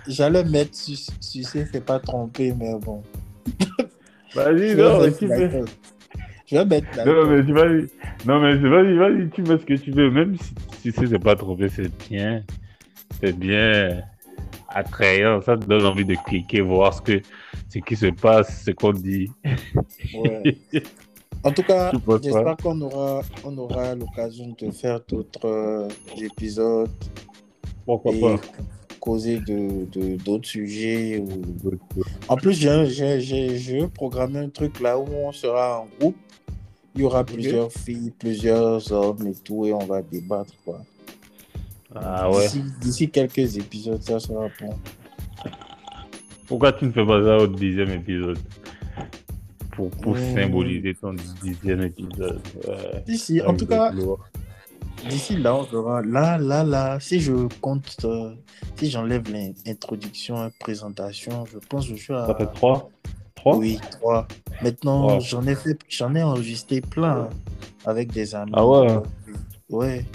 J'allais 0.07 0.43
mettre 0.43 0.75
su- 0.75 0.95
sucer, 1.19 1.67
c'est 1.71 1.83
pas 1.83 1.99
trompé, 1.99 2.53
mais 2.57 2.75
bon. 2.79 3.01
Vas-y, 4.35 4.75
non, 4.75 5.01
mais 5.01 5.13
tu. 5.13 5.27
Talk. 5.27 5.69
Je 6.45 6.55
vais 6.55 6.65
mettre 6.65 7.05
Non, 7.05 7.27
mais 7.27 7.45
tu 7.45 7.53
vas 7.53 7.65
Non, 8.25 8.39
mais 8.39 8.55
vas-y, 8.55 8.97
vas-y, 8.97 9.29
tu 9.29 9.41
mets 9.43 9.57
ce 9.57 9.65
que 9.65 9.73
tu 9.73 9.91
veux. 9.91 10.09
Même 10.09 10.37
si 10.37 10.53
tu 10.81 10.91
sais, 10.91 11.07
c'est 11.07 11.19
pas 11.19 11.35
trompé, 11.35 11.67
c'est 11.67 11.91
bien. 12.07 12.43
C'est 13.19 13.37
bien 13.37 14.01
attrayant. 14.69 15.41
Ça 15.41 15.57
te 15.57 15.65
donne 15.65 15.85
envie 15.85 16.05
de 16.05 16.15
cliquer, 16.25 16.61
voir 16.61 16.93
ce, 16.93 17.01
que, 17.01 17.21
ce 17.67 17.79
qui 17.79 17.95
se 17.95 18.07
passe, 18.07 18.63
ce 18.63 18.71
qu'on 18.71 18.93
dit. 18.93 19.29
Ouais. 20.13 20.57
En 21.43 21.51
tout 21.51 21.63
cas, 21.67 21.91
j'espère 22.23 22.57
qu'on 22.57 22.79
aura, 22.81 23.21
on 23.43 23.57
aura 23.57 23.95
l'occasion 23.95 24.55
de 24.57 24.71
faire 24.71 25.01
d'autres 25.07 25.45
euh, 25.45 25.87
épisodes 26.17 26.89
Pourquoi 27.85 28.13
et 28.13 28.21
pas? 28.21 28.35
Causer 29.07 29.39
de 29.39 30.15
d'autres 30.17 30.47
sujets. 30.49 31.17
ou- 31.19 31.71
En 32.27 32.35
plus, 32.35 32.53
j'ai 32.59 33.87
programmé 33.93 34.39
un 34.39 34.49
truc 34.49 34.79
là 34.81 34.99
où 34.99 35.05
on 35.25 35.31
sera 35.31 35.81
en 35.81 35.87
groupe. 35.99 36.17
Il 36.95 37.01
y 37.01 37.03
aura 37.05 37.23
plusieurs 37.23 37.71
filles, 37.71 38.11
plusieurs 38.17 38.91
hommes 38.91 39.25
et 39.27 39.35
tout, 39.35 39.65
et 39.65 39.71
on 39.73 39.85
va 39.85 40.01
débattre. 40.01 40.53
Quoi. 40.65 40.79
Ah 41.95 42.29
ouais. 42.29 42.47
D'ici- 42.81 43.09
quelques 43.09 43.55
épisodes, 43.57 44.01
ça 44.01 44.19
sera 44.19 44.47
bon. 44.59 44.73
Pourquoi 46.47 46.73
tu 46.73 46.85
ne 46.85 46.91
fais 46.91 47.05
pas 47.05 47.21
ça 47.23 47.37
au 47.43 47.47
dixième 47.47 47.91
épisode? 47.91 48.39
Pour, 49.71 49.89
pour 49.91 50.15
Hmm. 50.15 50.33
symboliser 50.35 50.95
ton 50.95 51.13
dixième 51.43 51.83
épisode. 51.83 52.41
Ouais. 52.67 53.03
D'ici, 53.05 53.41
en 53.41 53.49
Avec 53.49 53.59
tout 53.59 53.67
cas. 53.67 53.91
D'ici 55.05 55.37
là, 55.37 55.55
on 55.55 55.63
verra. 55.63 56.01
Là, 56.01 56.37
là, 56.37 56.63
là, 56.63 56.99
si 56.99 57.19
je 57.19 57.33
compte, 57.61 57.95
euh, 58.03 58.33
si 58.75 58.89
j'enlève 58.89 59.23
l'introduction, 59.65 60.51
présentation, 60.59 61.45
je 61.45 61.59
pense 61.59 61.87
que 61.87 61.95
je 61.95 62.01
suis 62.01 62.13
à. 62.13 62.25
Ça 62.27 62.35
fait 62.35 62.47
trois 62.53 62.89
Trois? 63.35 63.55
Oui, 63.57 63.79
trois. 63.91 64.27
Maintenant, 64.61 65.13
Wow. 65.15 65.19
j'en 65.21 65.45
ai 65.45 65.55
fait, 65.55 65.77
j'en 65.87 66.13
ai 66.15 66.23
enregistré 66.23 66.81
plein 66.81 67.21
hein, 67.21 67.29
avec 67.85 68.11
des 68.11 68.33
amis. 68.35 68.51
Ah 68.55 68.65
ouais 68.67 68.97
Ouais. 69.69 70.05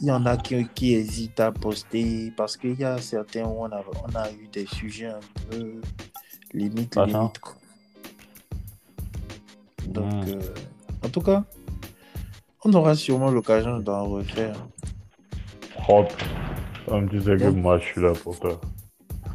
Il 0.00 0.06
y 0.08 0.10
en 0.10 0.26
a 0.26 0.36
qui, 0.36 0.66
qui 0.74 0.94
hésitent 0.94 1.38
à 1.38 1.52
poster 1.52 2.32
parce 2.36 2.56
qu'il 2.56 2.74
y 2.78 2.84
a 2.84 2.98
certains 2.98 3.44
où 3.44 3.60
on 3.60 3.66
a, 3.66 3.80
on 4.08 4.16
a 4.16 4.30
eu 4.32 4.48
des 4.52 4.66
sujets 4.66 5.06
un 5.06 5.20
peu 5.48 5.80
limite, 6.52 6.96
Attends. 6.96 7.18
limite. 7.18 7.38
quoi. 7.38 7.54
Donc, 9.86 10.12
Hmm. 10.12 10.28
euh, 10.28 10.40
en 11.04 11.08
tout 11.08 11.20
cas, 11.20 11.44
on 12.64 12.72
aura 12.74 12.94
sûrement 12.94 13.30
l'occasion 13.30 13.78
d'en 13.78 14.04
refaire. 14.08 14.54
Propre. 15.74 16.14
Comme 16.86 17.08
tu 17.08 17.20
sais 17.20 17.36
que 17.36 17.48
moi, 17.50 17.78
je 17.78 17.84
suis 17.84 18.00
là 18.02 18.12
pour 18.12 18.38
toi. 18.38 18.60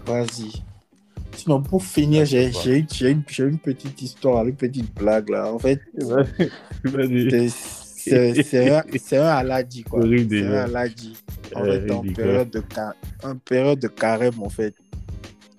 Vas-y. 0.06 0.64
Sinon, 1.36 1.62
pour 1.62 1.84
finir, 1.84 2.26
j'ai 2.26 2.48
une, 2.48 2.88
j'ai 2.92 3.12
une, 3.12 3.24
j'ai 3.28 3.44
une 3.44 3.60
petite 3.60 4.02
histoire, 4.02 4.46
une 4.46 4.56
petite 4.56 4.94
blague 4.96 5.30
là. 5.30 5.54
En 5.54 5.60
fait, 5.60 5.80
c'est- 8.04 8.72
un, 8.72 8.84
un 9.22 9.26
Aladi 9.26 9.84
quoi. 9.84 10.02
C'est 10.30 10.46
un 10.46 10.52
Aladi. 10.54 11.18
En 11.56 11.62
Euh, 11.62 11.80
fait, 11.80 11.92
en 11.92 12.04
période, 12.04 12.50
de 12.50 12.64
en 13.24 13.36
période 13.38 13.80
de 13.80 13.88
carême, 13.88 14.42
en 14.42 14.50
fait, 14.50 14.76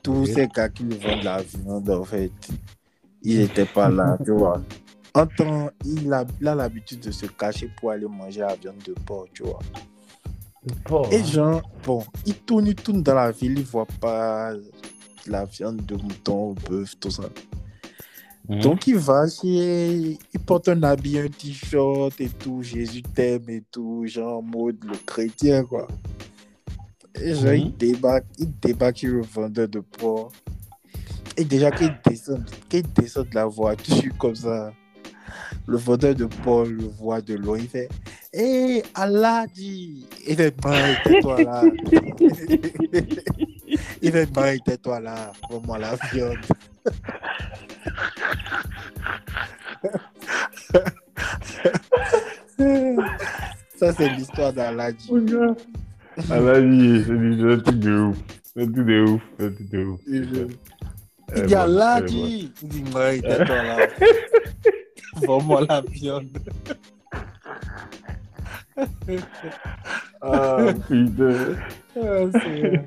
tous 0.02 0.26
ces 0.26 0.46
gars 0.48 0.68
qui 0.68 0.84
nous 0.84 0.98
vendent 0.98 1.24
la 1.24 1.42
viande, 1.42 1.90
en 1.90 2.04
fait, 2.04 2.30
ils 3.22 3.38
n'étaient 3.38 3.66
pas 3.66 3.90
là, 3.90 4.18
tu 4.24 4.32
vois. 4.32 4.62
En 5.18 5.26
temps, 5.26 5.70
il 5.84 6.12
a 6.12 6.24
il 6.40 6.44
l'habitude 6.44 7.00
de 7.00 7.10
se 7.10 7.26
cacher 7.26 7.68
pour 7.76 7.90
aller 7.90 8.06
manger 8.06 8.40
la 8.40 8.54
viande 8.54 8.78
de 8.86 8.92
porc, 8.92 9.26
tu 9.34 9.42
vois. 9.42 9.58
Et 11.10 11.16
hein. 11.20 11.24
genre, 11.24 11.62
bon, 11.84 12.04
il 12.24 12.34
tourne, 12.34 12.66
il 12.68 12.74
tourne 12.76 13.02
dans 13.02 13.14
la 13.14 13.32
ville, 13.32 13.58
il 13.58 13.64
voit 13.64 13.86
pas 14.00 14.52
la 15.26 15.44
viande 15.44 15.84
de 15.84 15.96
mouton, 15.96 16.54
bœuf, 16.68 16.94
tout 17.00 17.10
ça. 17.10 17.24
Mhm. 18.48 18.60
Donc 18.60 18.86
il 18.86 18.96
va, 18.96 19.28
chez- 19.28 20.18
il 20.32 20.40
porte 20.46 20.68
un 20.68 20.82
habit, 20.84 21.18
un 21.18 21.28
t-shirt 21.28 22.18
et 22.20 22.28
tout, 22.28 22.62
Jésus 22.62 23.02
t'aime 23.02 23.48
et 23.48 23.62
tout, 23.72 24.04
genre 24.06 24.38
en 24.38 24.42
mode 24.42 24.82
le 24.84 24.96
chrétien 25.04 25.64
quoi. 25.64 25.88
Et 27.20 27.34
genre 27.34 27.52
Mhm. 27.52 27.58
il 27.58 27.76
débarque, 27.76 28.26
il 28.38 28.52
débarque 28.60 29.02
le 29.02 29.22
vendeur 29.22 29.68
de 29.68 29.80
porc. 29.80 30.30
Et 31.36 31.44
déjà 31.44 31.70
qu'il 31.72 31.92
descend, 32.06 32.44
qu'il 32.68 32.90
descend 32.92 33.28
de 33.28 33.34
la 33.34 33.46
voiture 33.46 34.16
comme 34.16 34.34
ça, 34.34 34.72
le 35.66 35.76
vendeur 35.76 36.14
de 36.14 36.24
porc 36.26 36.64
le 36.66 36.84
voit 36.98 37.20
de 37.20 37.34
loin, 37.34 37.58
il 37.58 37.68
fait 37.68 37.88
Hé, 38.32 38.82
Allah 38.94 39.44
dit 39.54 40.06
Il 40.26 40.36
fait 40.36 40.54
Marie, 40.64 40.94
tais-toi 41.04 41.42
là. 41.42 41.62
il 44.02 44.12
fait 44.12 44.34
Marie, 44.36 44.60
tais-toi 44.64 45.00
là, 45.00 45.32
prends-moi 45.42 45.78
la 45.78 45.94
viande. 46.12 46.36
Ça, 53.78 53.92
c'est 53.92 54.08
l'histoire 54.10 54.52
d'Aladji. 54.52 55.10
Là, 56.28 56.58
il- 56.58 57.04
c'est 57.06 57.52
un 57.52 57.58
truc 57.58 57.78
de 57.78 57.98
ouf. 58.00 58.16
C'est 58.44 58.62
un 58.62 58.72
truc 58.72 58.86
de 58.86 59.00
ouf. 59.02 59.22
C'est 59.38 59.46
un 59.46 59.50
truc 59.52 59.70
de 59.70 59.84
ouf. 59.84 60.00
Il 60.06 60.16
Eh 60.16 60.26
dit 60.26 60.34
bon, 60.34 60.48
eh 61.50 61.54
Aladji 61.54 62.52
Il 62.62 62.68
dit 62.68 62.84
Marie, 62.92 63.20
tais-toi 63.22 63.62
là. 63.62 63.76
Vends-moi 65.26 65.64
la 65.68 65.80
viande. 65.82 66.38
Ah, 70.20 70.72
putain. 70.86 71.56
Ah, 71.96 72.22
c'est- 72.32 72.84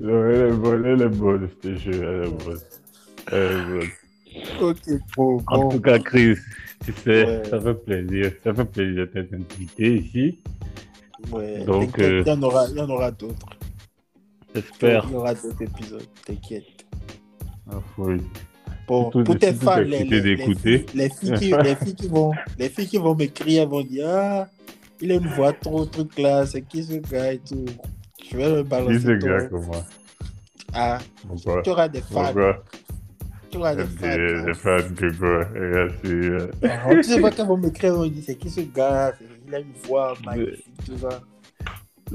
Non, 0.00 0.24
elle 0.30 0.48
est 0.48 0.52
bonne, 0.52 0.84
elle 0.86 1.02
est 1.02 1.08
bonne, 1.08 1.48
je 1.50 1.68
te 1.68 1.74
jure, 1.76 2.08
elle 2.08 2.24
est 2.28 2.44
bonne. 2.44 2.60
Elle 3.32 3.52
est 3.52 3.64
bonne. 3.66 3.88
Ok, 4.62 4.78
bon, 5.16 5.42
En 5.48 5.58
bon. 5.62 5.68
tout 5.70 5.80
cas, 5.80 5.98
Chris, 5.98 6.36
tu 6.84 6.92
sais, 6.92 7.24
Ouais. 7.26 7.42
ça 7.50 7.60
fait 7.60 7.74
plaisir. 7.74 8.32
Ça 8.44 8.54
fait 8.54 8.64
plaisir 8.64 8.94
de 9.00 9.04
t'être 9.06 9.34
invité 9.34 9.96
ici. 9.96 10.38
Ouais, 11.30 11.64
donc, 11.64 11.98
euh, 11.98 12.22
il 12.24 12.28
y 12.28 12.30
en 12.32 12.42
aura, 12.42 12.66
il 12.70 12.76
y 12.76 12.80
en 12.80 12.88
aura 12.88 13.10
d'autres. 13.10 13.46
J'espère. 14.54 15.04
Il 15.08 15.12
y 15.12 15.16
aura 15.16 15.34
d'autres 15.34 15.62
épisodes, 15.62 16.06
t'inquiète. 16.24 16.64
Ah, 17.70 17.76
oui. 17.98 18.20
Surtout- 19.02 19.24
pour 19.24 19.38
tes 19.38 19.52
fans, 19.52 19.76
les, 19.78 20.04
les, 20.04 20.20
les 20.20 20.36
filles, 20.36 20.86
les, 20.94 21.08
filles 21.10 21.32
qui, 21.38 21.52
les, 21.52 21.74
filles 21.76 21.94
qui 21.94 22.08
vont, 22.08 22.32
les 22.58 22.68
filles 22.68 22.86
qui 22.88 22.98
vont 22.98 23.14
m'écrire 23.14 23.68
vont 23.68 23.82
dire 23.82 24.06
Ah, 24.08 24.48
il 25.00 25.12
a 25.12 25.14
une 25.14 25.28
voix 25.28 25.52
trop 25.52 25.84
truc 25.84 26.18
là, 26.18 26.44
c'est 26.46 26.62
qui 26.62 26.82
ce 26.84 26.94
gars 26.94 27.32
et 27.32 27.38
tout. 27.38 27.64
Je 28.30 28.36
vais 28.36 28.48
me 28.50 28.62
balancer. 28.62 28.98
ce 29.00 29.18
ton- 29.18 29.26
gars 29.26 29.44
comme 29.46 29.64
moi. 29.66 29.84
Ah, 30.72 30.98
Pourquoi 31.26 31.62
tu 31.62 31.70
auras 31.70 31.88
des 31.88 32.00
fans. 32.00 32.24
Pourquoi 32.24 32.64
Tu 33.50 33.58
auras 33.58 33.74
des 33.74 33.82
Des 33.84 33.88
fans. 33.88 34.06
hein. 34.06 34.44
des 34.46 34.54
fans 34.54 34.94
que 34.96 35.18
quoi 35.18 35.44
Regarde, 35.54 36.50
Ah, 36.62 36.94
Tu 36.94 37.02
sais 37.02 37.20
pas 37.20 37.30
quand 37.32 37.46
vont 37.46 37.56
m'écrire, 37.56 37.92
ils 37.94 37.96
vont 37.96 38.06
dire 38.06 38.22
C'est 38.26 38.34
qui 38.36 38.50
ce 38.50 38.60
gars? 38.60 39.12
Il 39.48 39.54
a 39.54 39.58
une 39.58 39.72
voix 39.86 40.14
magnifique, 40.24 40.64
tout 40.86 40.96
ça. 40.98 41.20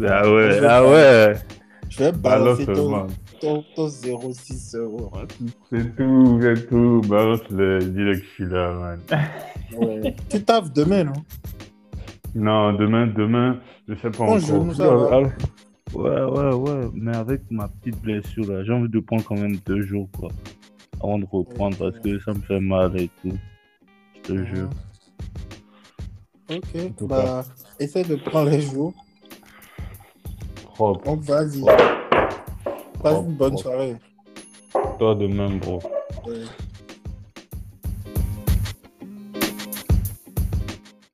Ah 0.07 0.29
ouais, 0.31 0.59
ah 0.67 0.85
ouais. 0.89 1.33
Je 1.89 1.99
vais 1.99 2.11
Balance 2.11 2.59
balancer 2.59 2.65
seulement. 2.65 3.07
Ton, 3.45 3.63
ton 3.75 3.87
06 4.33 4.75
euros. 4.75 5.11
C'est 5.69 5.95
tout, 5.95 6.39
c'est 6.41 6.67
tout. 6.67 7.01
Balance 7.07 7.47
le. 7.49 7.79
Dis-le 7.79 8.15
que 8.15 8.23
je 8.23 8.29
suis 8.29 8.45
là, 8.45 8.73
man. 8.73 8.99
Ouais. 9.77 10.15
tu 10.29 10.43
taffes 10.43 10.71
demain, 10.73 11.03
non? 11.03 11.13
Non, 12.33 12.73
demain, 12.73 13.07
demain, 13.07 13.59
je 13.87 13.95
sais 13.95 14.09
pas 14.09 14.23
encore. 14.23 15.31
Ouais, 15.93 16.21
ouais, 16.23 16.53
ouais. 16.53 16.89
Mais 16.93 17.15
avec 17.15 17.41
ma 17.49 17.67
petite 17.69 18.01
blessure 18.01 18.51
là, 18.51 18.63
j'ai 18.63 18.73
envie 18.73 18.89
de 18.89 18.99
prendre 18.99 19.23
quand 19.23 19.39
même 19.39 19.55
deux 19.65 19.81
jours 19.81 20.09
quoi. 20.17 20.29
Avant 21.01 21.19
de 21.19 21.25
reprendre 21.29 21.77
parce 21.77 21.97
que 21.99 22.19
ça 22.19 22.33
me 22.33 22.41
fait 22.41 22.59
mal 22.59 22.99
et 22.99 23.09
tout. 23.21 23.37
Je 24.15 24.21
te 24.21 24.45
jure. 24.45 24.69
Ok, 26.49 27.07
bah, 27.07 27.43
essaie 27.79 28.03
de 28.03 28.15
prendre 28.15 28.49
les 28.49 28.61
jours. 28.61 28.93
Propre. 30.65 31.05
Donc, 31.05 31.21
vas-y. 31.21 31.63
Passe 33.05 33.19
une 33.23 33.35
bonne 33.35 33.55
soirée. 33.55 33.95
Toi 34.97 35.13
de 35.13 35.27
même, 35.27 35.59
bro. 35.59 35.79
Ouais. 36.25 36.41